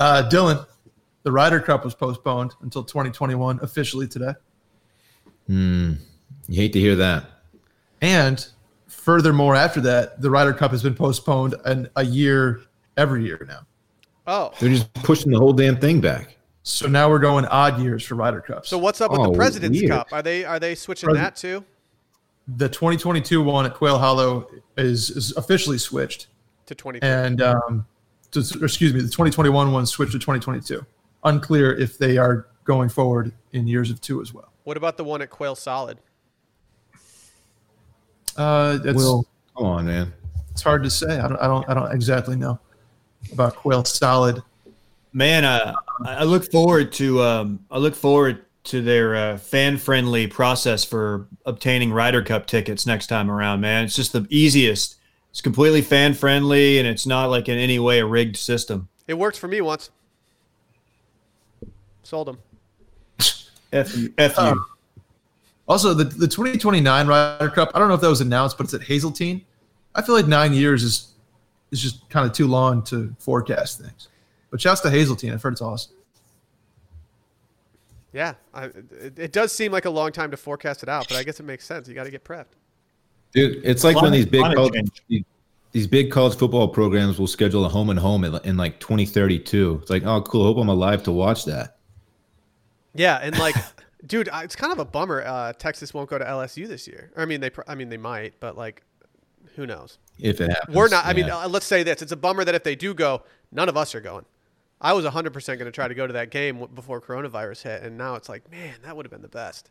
Uh, 0.00 0.28
Dylan, 0.28 0.66
the 1.22 1.30
Ryder 1.30 1.60
Cup 1.60 1.84
was 1.84 1.94
postponed 1.94 2.54
until 2.62 2.82
2021 2.82 3.60
officially 3.62 4.08
today, 4.08 4.32
You 5.46 5.96
hate 6.48 6.72
to 6.72 6.80
hear 6.80 6.96
that. 6.96 7.24
and 8.00 8.44
furthermore, 8.88 9.54
after 9.54 9.80
that, 9.82 10.20
the 10.20 10.28
Ryder 10.28 10.54
Cup 10.54 10.72
has 10.72 10.82
been 10.82 10.96
postponed 10.96 11.54
an, 11.64 11.88
a 11.94 12.04
year 12.04 12.62
every 12.96 13.24
year 13.24 13.44
now. 13.48 13.60
Oh, 14.26 14.52
They're 14.58 14.70
just 14.70 14.92
pushing 14.94 15.30
the 15.32 15.38
whole 15.38 15.52
damn 15.52 15.76
thing 15.76 16.00
back. 16.00 16.36
So 16.62 16.86
now 16.88 17.10
we're 17.10 17.18
going 17.18 17.44
odd 17.46 17.78
years 17.80 18.02
for 18.04 18.14
Ryder 18.14 18.40
Cups. 18.40 18.70
so 18.70 18.78
what's 18.78 19.00
up 19.02 19.10
with 19.10 19.20
Oh, 19.20 19.30
the 19.32 19.36
President's 19.36 19.78
weird. 19.78 19.90
Cup? 19.92 20.08
Are 20.12 20.22
they 20.22 20.44
are 20.44 20.58
they 20.58 20.74
switching 20.74 21.08
President- 21.08 21.34
that 21.34 21.38
too 21.40 21.64
the 22.56 22.68
2022 22.68 23.42
one 23.42 23.64
at 23.66 23.72
Quail 23.74 23.98
Hollow 23.98 24.46
is, 24.76 25.08
is 25.10 25.34
officially 25.36 25.78
switched, 25.78 26.26
to 26.66 26.74
20? 26.74 27.00
and 27.02 27.40
um, 27.40 27.86
to, 28.32 28.40
excuse 28.62 28.92
me, 28.92 29.00
the 29.00 29.06
2021 29.08 29.72
one 29.72 29.86
switched 29.86 30.12
to 30.12 30.18
2022. 30.18 30.84
Unclear 31.24 31.74
if 31.74 31.96
they 31.96 32.18
are 32.18 32.46
going 32.64 32.88
forward 32.90 33.32
in 33.52 33.66
years 33.66 33.90
of 33.90 33.98
two 34.02 34.20
as 34.20 34.34
well. 34.34 34.52
What 34.64 34.76
about 34.76 34.96
the 34.98 35.04
one 35.04 35.22
at 35.22 35.30
Quail 35.30 35.54
Solid? 35.54 35.98
Uh, 38.36 38.78
it's, 38.84 38.96
Will, 38.96 39.26
come 39.56 39.66
on, 39.66 39.86
man. 39.86 40.12
it's 40.50 40.62
hard 40.62 40.82
to 40.82 40.90
say. 40.90 41.18
I 41.20 41.28
don't, 41.28 41.38
I 41.40 41.46
don't, 41.46 41.68
I 41.70 41.74
don't 41.74 41.92
exactly 41.92 42.36
know 42.36 42.58
about 43.32 43.56
Quail 43.56 43.84
Solid. 43.84 44.42
Man, 45.12 45.44
uh, 45.44 45.74
I 46.04 46.14
I 46.14 46.22
look 46.24 46.50
forward 46.50 46.92
to 46.94 47.22
um, 47.22 47.64
I 47.70 47.78
look 47.78 47.94
forward 47.94 48.44
to 48.64 48.82
their 48.82 49.14
uh, 49.14 49.36
fan 49.36 49.76
friendly 49.76 50.26
process 50.26 50.84
for 50.84 51.28
obtaining 51.44 51.92
Ryder 51.92 52.22
Cup 52.22 52.46
tickets 52.46 52.86
next 52.86 53.08
time 53.08 53.30
around. 53.30 53.60
Man, 53.60 53.84
it's 53.84 53.96
just 53.96 54.12
the 54.12 54.26
easiest. 54.30 54.96
It's 55.30 55.40
completely 55.40 55.82
fan 55.82 56.14
friendly, 56.14 56.78
and 56.78 56.86
it's 56.86 57.06
not 57.06 57.26
like 57.26 57.48
in 57.48 57.58
any 57.58 57.78
way 57.78 57.98
a 57.98 58.06
rigged 58.06 58.36
system. 58.36 58.88
It 59.06 59.14
worked 59.14 59.38
for 59.38 59.48
me 59.48 59.60
once. 59.60 59.90
Sold 62.04 62.28
them. 62.28 62.38
F 63.72 63.96
you, 63.96 64.14
F 64.16 64.36
you. 64.36 64.42
Um, 64.42 64.66
Also, 65.66 65.94
the, 65.94 66.04
the 66.04 66.28
2029 66.28 67.06
Ryder 67.06 67.48
Cup, 67.50 67.70
I 67.74 67.78
don't 67.78 67.88
know 67.88 67.94
if 67.94 68.00
that 68.02 68.08
was 68.08 68.20
announced, 68.20 68.58
but 68.58 68.64
it's 68.64 68.74
at 68.74 68.82
Hazeltine. 68.82 69.44
I 69.94 70.02
feel 70.02 70.14
like 70.14 70.26
nine 70.26 70.52
years 70.52 70.82
is 70.82 71.13
it's 71.70 71.80
just 71.80 72.08
kind 72.10 72.26
of 72.26 72.32
too 72.32 72.46
long 72.46 72.82
to 72.84 73.14
forecast 73.18 73.80
things. 73.80 74.08
But 74.50 74.60
shouts 74.60 74.80
to 74.82 74.90
Hazeltine. 74.90 75.32
I've 75.32 75.42
heard 75.42 75.54
it's 75.54 75.62
awesome. 75.62 75.94
Yeah, 78.12 78.34
I, 78.54 78.66
it, 78.66 79.18
it 79.18 79.32
does 79.32 79.52
seem 79.52 79.72
like 79.72 79.86
a 79.86 79.90
long 79.90 80.12
time 80.12 80.30
to 80.30 80.36
forecast 80.36 80.84
it 80.84 80.88
out, 80.88 81.08
but 81.08 81.16
I 81.16 81.24
guess 81.24 81.40
it 81.40 81.42
makes 81.42 81.66
sense. 81.66 81.88
You 81.88 81.94
got 81.94 82.04
to 82.04 82.12
get 82.12 82.24
prepped. 82.24 82.54
Dude, 83.32 83.64
it's 83.64 83.82
like 83.82 84.00
when 84.00 84.12
these 84.12 84.26
big 84.26 84.42
college, 84.54 85.02
these 85.72 85.88
big 85.88 86.12
college 86.12 86.38
football 86.38 86.68
programs 86.68 87.18
will 87.18 87.26
schedule 87.26 87.64
a 87.64 87.68
home 87.68 87.90
and 87.90 87.98
home 87.98 88.22
in, 88.22 88.38
in 88.44 88.56
like 88.56 88.78
2032. 88.78 89.80
It's 89.82 89.90
like, 89.90 90.04
oh, 90.06 90.22
cool. 90.22 90.44
Hope 90.44 90.58
I'm 90.58 90.68
alive 90.68 91.02
to 91.02 91.12
watch 91.12 91.44
that. 91.46 91.78
Yeah, 92.94 93.18
and 93.20 93.36
like, 93.40 93.56
dude, 94.06 94.28
it's 94.32 94.54
kind 94.54 94.72
of 94.72 94.78
a 94.78 94.84
bummer. 94.84 95.24
Uh, 95.26 95.52
Texas 95.52 95.92
won't 95.92 96.08
go 96.08 96.16
to 96.16 96.24
LSU 96.24 96.68
this 96.68 96.86
year. 96.86 97.10
I 97.16 97.24
mean, 97.24 97.40
they, 97.40 97.50
I 97.66 97.74
mean, 97.74 97.88
they 97.88 97.96
might, 97.96 98.34
but 98.38 98.56
like, 98.56 98.82
who 99.56 99.66
knows? 99.66 99.98
If 100.18 100.40
it 100.40 100.50
happens, 100.50 100.76
We're 100.76 100.88
not. 100.88 101.04
I 101.04 101.12
mean, 101.12 101.26
yeah. 101.26 101.38
uh, 101.38 101.48
let's 101.48 101.66
say 101.66 101.82
this: 101.82 102.02
it's 102.02 102.12
a 102.12 102.16
bummer 102.16 102.44
that 102.44 102.54
if 102.54 102.62
they 102.62 102.76
do 102.76 102.94
go, 102.94 103.22
none 103.50 103.68
of 103.68 103.76
us 103.76 103.94
are 103.94 104.00
going. 104.00 104.24
I 104.80 104.92
was 104.92 105.04
100% 105.04 105.32
going 105.46 105.58
to 105.60 105.70
try 105.70 105.88
to 105.88 105.94
go 105.94 106.06
to 106.06 106.12
that 106.12 106.30
game 106.30 106.66
before 106.74 107.00
coronavirus 107.00 107.62
hit, 107.62 107.82
and 107.82 107.96
now 107.96 108.16
it's 108.16 108.28
like, 108.28 108.50
man, 108.50 108.74
that 108.84 108.94
would 108.94 109.06
have 109.06 109.10
been 109.10 109.22
the 109.22 109.28
best. 109.28 109.70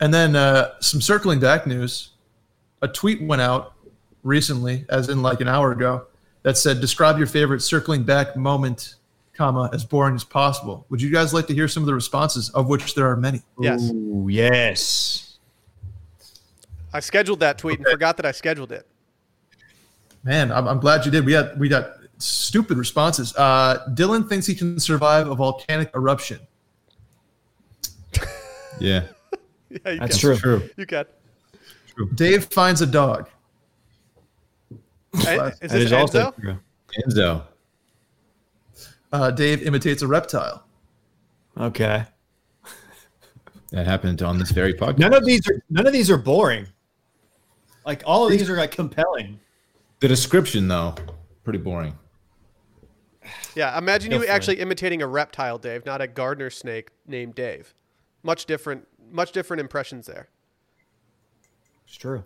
And 0.00 0.12
then 0.12 0.34
uh, 0.34 0.72
some 0.80 1.00
circling 1.00 1.38
back 1.40 1.66
news. 1.66 2.10
A 2.82 2.88
tweet 2.88 3.22
went 3.22 3.40
out 3.40 3.74
recently, 4.22 4.84
as 4.88 5.08
in 5.08 5.22
like 5.22 5.40
an 5.40 5.48
hour 5.48 5.72
ago, 5.72 6.06
that 6.42 6.58
said, 6.58 6.80
"Describe 6.80 7.16
your 7.16 7.26
favorite 7.26 7.60
circling 7.60 8.02
back 8.02 8.36
moment, 8.36 8.96
comma 9.34 9.70
as 9.72 9.84
boring 9.84 10.14
as 10.16 10.24
possible." 10.24 10.84
Would 10.90 11.00
you 11.00 11.10
guys 11.10 11.32
like 11.32 11.46
to 11.46 11.54
hear 11.54 11.68
some 11.68 11.82
of 11.82 11.86
the 11.86 11.94
responses, 11.94 12.50
of 12.50 12.66
which 12.66 12.94
there 12.94 13.08
are 13.08 13.16
many? 13.16 13.40
Yes, 13.58 13.90
Ooh, 13.90 14.26
yes. 14.28 15.33
I 16.94 17.00
scheduled 17.00 17.40
that 17.40 17.58
tweet 17.58 17.78
and 17.78 17.86
forgot 17.88 18.16
that 18.16 18.24
I 18.24 18.32
scheduled 18.32 18.72
it. 18.72 18.86
Man, 20.22 20.50
I'm, 20.50 20.66
I'm 20.68 20.78
glad 20.80 21.04
you 21.04 21.10
did. 21.10 21.26
We 21.26 21.32
had 21.32 21.58
we 21.58 21.68
got 21.68 21.90
stupid 22.18 22.78
responses. 22.78 23.34
Uh, 23.36 23.84
Dylan 23.90 24.28
thinks 24.28 24.46
he 24.46 24.54
can 24.54 24.78
survive 24.80 25.28
a 25.28 25.34
volcanic 25.34 25.90
eruption. 25.94 26.38
yeah, 28.80 29.02
Yeah, 29.70 29.90
you 29.90 29.98
That's 30.00 30.18
can. 30.20 30.36
true. 30.36 30.36
true. 30.36 30.70
You 30.76 30.86
can. 30.86 31.04
True. 31.94 32.10
Dave 32.14 32.44
finds 32.46 32.80
a 32.80 32.86
dog. 32.86 33.28
Hey, 35.16 35.36
Is 35.36 35.36
That 35.36 35.60
this 35.60 35.72
is 35.72 35.92
also 35.92 36.30
Enzo? 36.30 36.40
true. 36.40 36.58
Enzo. 37.06 37.42
Uh, 39.12 39.30
Dave 39.30 39.62
imitates 39.62 40.02
a 40.02 40.06
reptile. 40.08 40.64
Okay. 41.58 42.04
That 43.70 43.86
happened 43.86 44.22
on 44.22 44.38
this 44.38 44.50
very 44.52 44.74
podcast. 44.74 44.98
None 44.98 45.14
of 45.14 45.24
these 45.24 45.48
are 45.48 45.60
none 45.70 45.86
of 45.86 45.92
these 45.92 46.08
are 46.10 46.16
boring. 46.18 46.66
Like 47.84 48.02
all 48.06 48.24
of 48.24 48.30
these 48.32 48.48
are 48.48 48.56
like 48.56 48.70
compelling. 48.70 49.40
The 50.00 50.08
description, 50.08 50.68
though, 50.68 50.94
pretty 51.44 51.58
boring. 51.58 51.96
Yeah, 53.54 53.76
imagine 53.78 54.10
Go 54.10 54.18
you 54.18 54.24
for 54.26 54.30
actually 54.30 54.60
imitating 54.60 55.00
a 55.02 55.06
reptile, 55.06 55.58
Dave, 55.58 55.86
not 55.86 56.00
a 56.00 56.06
gardener 56.06 56.50
snake 56.50 56.90
named 57.06 57.34
Dave. 57.34 57.74
Much 58.22 58.46
different, 58.46 58.86
much 59.10 59.32
different 59.32 59.60
impressions 59.60 60.06
there. 60.06 60.28
It's 61.86 61.96
true. 61.96 62.24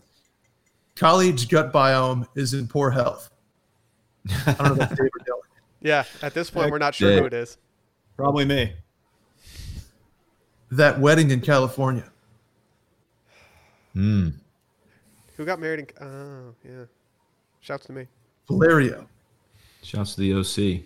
College 0.96 1.48
gut 1.48 1.72
biome 1.72 2.26
is 2.34 2.54
in 2.54 2.66
poor 2.66 2.90
health. 2.90 3.30
I 4.46 4.52
don't 4.52 4.58
know 4.68 4.72
if 4.72 4.78
that's 4.78 4.90
Dave 4.92 5.10
or 5.14 5.24
Dylan. 5.24 5.34
Yeah, 5.80 6.02
at 6.22 6.34
this 6.34 6.50
point, 6.50 6.72
we're 6.72 6.78
not 6.78 6.96
sure 6.96 7.12
Yeah. 7.12 7.20
who 7.20 7.26
it 7.26 7.32
is. 7.32 7.56
Probably 8.16 8.44
me. 8.44 8.72
That 10.72 10.98
wedding 10.98 11.30
in 11.30 11.40
California. 11.40 12.10
Hmm. 13.92 14.30
Who 15.38 15.44
got 15.44 15.60
married? 15.60 15.80
In, 15.80 16.06
oh, 16.06 16.54
yeah. 16.64 16.84
Shouts 17.60 17.86
to 17.86 17.92
me. 17.92 18.06
Valerio. 18.48 19.06
Shouts 19.82 20.16
to 20.16 20.20
the 20.20 20.34
OC. 20.34 20.82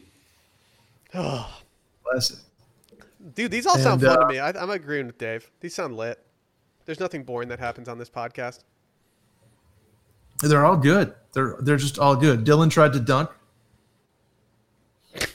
Oh, 1.15 1.61
bless 2.05 2.31
it. 2.31 2.39
Dude, 3.35 3.51
these 3.51 3.67
all 3.67 3.79
sound 3.79 4.03
fun 4.03 4.11
uh, 4.11 4.21
to 4.21 4.27
me. 4.27 4.39
I, 4.39 4.51
I'm 4.51 4.71
agreeing 4.71 5.07
with 5.07 5.17
Dave. 5.17 5.51
These 5.61 5.75
sound 5.75 5.97
lit. 5.97 6.19
There's 6.85 7.01
nothing 7.01 7.25
boring 7.25 7.49
that 7.49 7.61
happens 7.61 7.89
on 7.89 7.99
this 7.99 8.11
podcast. 8.11 8.65
They're 10.43 10.67
all 10.67 10.77
good. 10.77 11.15
They're 11.33 11.57
they're 11.61 11.77
just 11.77 11.99
all 11.99 12.17
good. 12.17 12.45
Dylan 12.45 12.71
tried 12.71 12.93
to 12.93 13.01
dunk. 13.01 13.31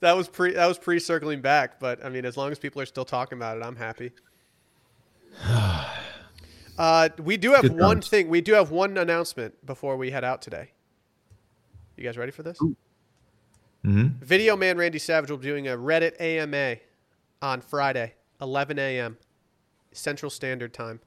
That 0.00 0.14
was 0.14 0.28
pre. 0.28 0.52
That 0.52 0.66
was 0.66 0.78
pre 0.78 1.00
circling 1.00 1.40
back, 1.40 1.80
but 1.80 2.04
I 2.04 2.10
mean, 2.10 2.26
as 2.26 2.36
long 2.36 2.52
as 2.52 2.58
people 2.58 2.82
are 2.82 2.86
still 2.86 3.06
talking 3.06 3.38
about 3.38 3.56
it, 3.56 3.62
I'm 3.64 3.76
happy. 3.76 4.12
Uh, 6.78 7.08
we 7.22 7.36
do 7.36 7.52
have 7.52 7.62
Good 7.62 7.78
one 7.78 7.96
times. 7.96 8.08
thing. 8.08 8.28
We 8.28 8.40
do 8.40 8.54
have 8.54 8.70
one 8.70 8.96
announcement 8.98 9.64
before 9.64 9.96
we 9.96 10.10
head 10.10 10.24
out 10.24 10.42
today. 10.42 10.70
You 11.96 12.04
guys 12.04 12.18
ready 12.18 12.32
for 12.32 12.42
this? 12.42 12.58
Mm-hmm. 13.84 14.08
Video 14.22 14.56
man 14.56 14.76
Randy 14.76 14.98
Savage 14.98 15.30
will 15.30 15.38
be 15.38 15.46
doing 15.46 15.68
a 15.68 15.76
Reddit 15.76 16.20
AMA 16.20 16.76
on 17.40 17.60
Friday, 17.60 18.14
11 18.40 18.78
a.m. 18.78 19.16
Central 19.92 20.28
Standard 20.28 20.74
Time. 20.74 21.00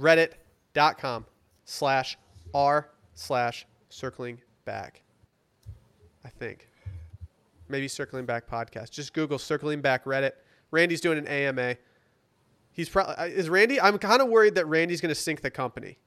Reddit.com 0.00 1.26
slash 1.64 2.16
r 2.54 2.88
slash 3.14 3.66
circling 3.88 4.40
back. 4.64 5.02
I 6.24 6.28
think. 6.28 6.68
Maybe 7.68 7.88
circling 7.88 8.26
back 8.26 8.48
podcast. 8.48 8.90
Just 8.90 9.12
Google 9.12 9.38
circling 9.38 9.80
back 9.80 10.04
Reddit. 10.04 10.32
Randy's 10.70 11.00
doing 11.00 11.18
an 11.18 11.26
AMA. 11.26 11.76
He's 12.76 12.88
probably 12.90 13.14
uh, 13.16 13.24
is 13.24 13.48
Randy. 13.48 13.80
I'm 13.80 13.96
kind 13.98 14.20
of 14.20 14.28
worried 14.28 14.54
that 14.56 14.66
Randy's 14.66 15.00
going 15.00 15.08
to 15.08 15.14
sink 15.14 15.40
the 15.40 15.50
company. 15.50 15.98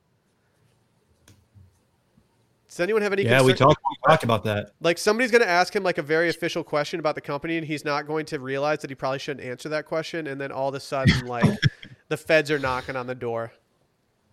Does 2.68 2.80
anyone 2.80 3.02
have 3.02 3.12
any? 3.14 3.24
Yeah, 3.24 3.42
we 3.42 3.48
concern- 3.54 3.70
talked 3.70 3.82
we 3.90 3.96
talked 4.12 4.24
about 4.24 4.44
that. 4.44 4.72
like 4.80 5.00
somebody's 5.00 5.32
going 5.32 5.42
to 5.42 5.50
ask 5.50 5.76
him 5.76 5.82
like 5.84 5.98
a 5.98 6.04
very 6.04 6.30
official 6.30 6.64
question 6.64 7.00
about 7.00 7.16
the 7.16 7.22
company 7.22 7.58
and 7.58 7.66
he's 7.66 7.84
not 7.84 8.06
going 8.06 8.26
to 8.28 8.40
realize 8.40 8.80
that 8.80 8.92
he 8.92 8.96
probably 8.96 9.18
shouldn't 9.18 9.46
answer 9.46 9.70
that 9.70 9.86
question 9.88 10.28
and 10.28 10.40
then 10.40 10.52
all 10.52 10.70
of 10.70 10.76
a 10.76 10.80
sudden 10.80 11.26
like 11.26 11.46
the 12.10 12.16
feds 12.18 12.52
are 12.52 12.60
knocking 12.60 12.96
on 12.96 13.08
the 13.08 13.16
door 13.16 13.52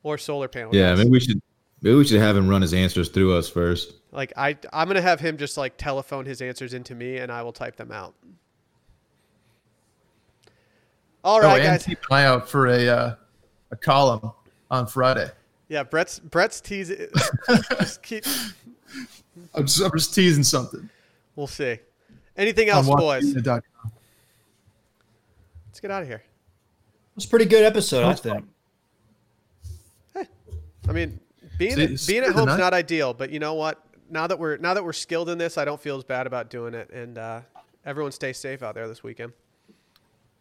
or 0.02 0.18
solar 0.18 0.48
panel 0.48 0.74
Yeah, 0.76 0.90
guys. 0.90 0.98
maybe 0.98 1.10
we 1.10 1.20
should 1.20 1.40
maybe 1.80 1.96
we 1.96 2.04
should 2.04 2.20
have 2.20 2.36
him 2.36 2.46
run 2.46 2.60
his 2.60 2.74
answers 2.74 3.08
through 3.08 3.34
us 3.34 3.48
first. 3.48 3.94
like 4.12 4.34
i 4.36 4.54
i'm 4.74 4.86
going 4.86 4.96
to 4.96 5.02
have 5.02 5.18
him 5.18 5.38
just 5.38 5.56
like 5.56 5.78
telephone 5.78 6.26
his 6.26 6.42
answers 6.42 6.74
into 6.74 6.94
me 6.94 7.16
and 7.16 7.32
i 7.32 7.42
will 7.42 7.52
type 7.54 7.76
them 7.76 7.90
out 7.90 8.14
all 11.26 11.38
Oh, 11.38 11.42
right 11.48 11.60
and 11.60 11.64
guys 11.78 11.84
keep 11.84 11.98
an 12.10 12.16
eye 12.16 12.24
out 12.24 12.48
for 12.48 12.66
a 12.68 12.88
uh, 12.88 13.14
a 13.72 13.76
column 13.76 14.30
on 14.70 14.86
Friday. 14.86 15.28
yeah 15.68 15.82
brett's 15.82 16.18
brett's 16.20 16.60
teasing. 16.60 17.08
just 17.80 18.02
keep 18.02 18.24
I'm 19.54 19.66
just, 19.66 19.80
I'm 19.82 19.90
just 19.92 20.14
teasing 20.14 20.44
something. 20.44 20.88
we'll 21.34 21.46
see 21.46 21.78
anything 22.36 22.70
on 22.70 22.76
else 22.78 22.86
boys 22.88 23.34
let's 23.34 23.40
get 25.80 25.90
out 25.90 26.02
of 26.02 26.08
here 26.08 26.22
It 26.24 27.16
was 27.16 27.24
a 27.24 27.28
pretty 27.28 27.44
good 27.46 27.64
episode, 27.64 28.04
I 28.04 28.14
think. 28.14 28.44
Hey, 30.14 30.26
I 30.88 30.92
mean, 30.92 31.18
being 31.58 31.74
See- 31.74 31.96
see 31.96 32.12
being 32.12 32.22
at 32.24 32.28
the 32.28 32.32
home's 32.34 32.46
night- 32.48 32.58
not 32.58 32.72
ideal, 32.74 33.12
but 33.14 33.30
you 33.30 33.38
know 33.40 33.54
what? 33.54 33.82
Now 34.08 34.26
that 34.28 34.38
we're 34.38 34.56
now 34.58 34.72
that 34.74 34.84
we're 34.84 34.92
skilled 34.92 35.28
in 35.28 35.36
this, 35.38 35.58
I 35.58 35.64
don't 35.64 35.80
feel 35.80 35.96
as 35.98 36.04
bad 36.04 36.26
about 36.28 36.48
doing 36.50 36.74
it. 36.74 36.90
And 36.90 37.18
uh, 37.18 37.40
everyone 37.84 38.12
stay 38.12 38.32
safe 38.32 38.62
out 38.62 38.74
there 38.76 38.86
this 38.88 39.02
weekend. 39.02 39.32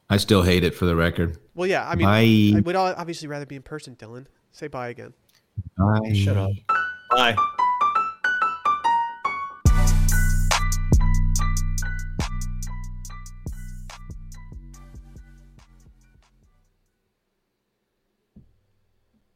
I 0.10 0.18
still 0.18 0.44
hate 0.44 0.64
it 0.64 0.76
for 0.76 0.86
the 0.86 0.95
record. 0.95 1.38
Well, 1.56 1.68
yeah, 1.68 1.88
I 1.88 1.95
mean, 1.95 2.53
Bye. 2.53 2.57
I 2.57 2.61
would 2.61 2.76
all 2.76 2.94
obviously 2.95 3.27
rather 3.27 3.45
be 3.45 3.56
in 3.56 3.64
person. 3.64 3.95
Dylan, 3.95 4.26
say 4.52 4.68
bye 4.68 4.90
again. 4.90 5.14
Bye. 5.77 6.14
Shut 6.14 6.38
up. 6.38 6.52
Bye. 7.11 7.36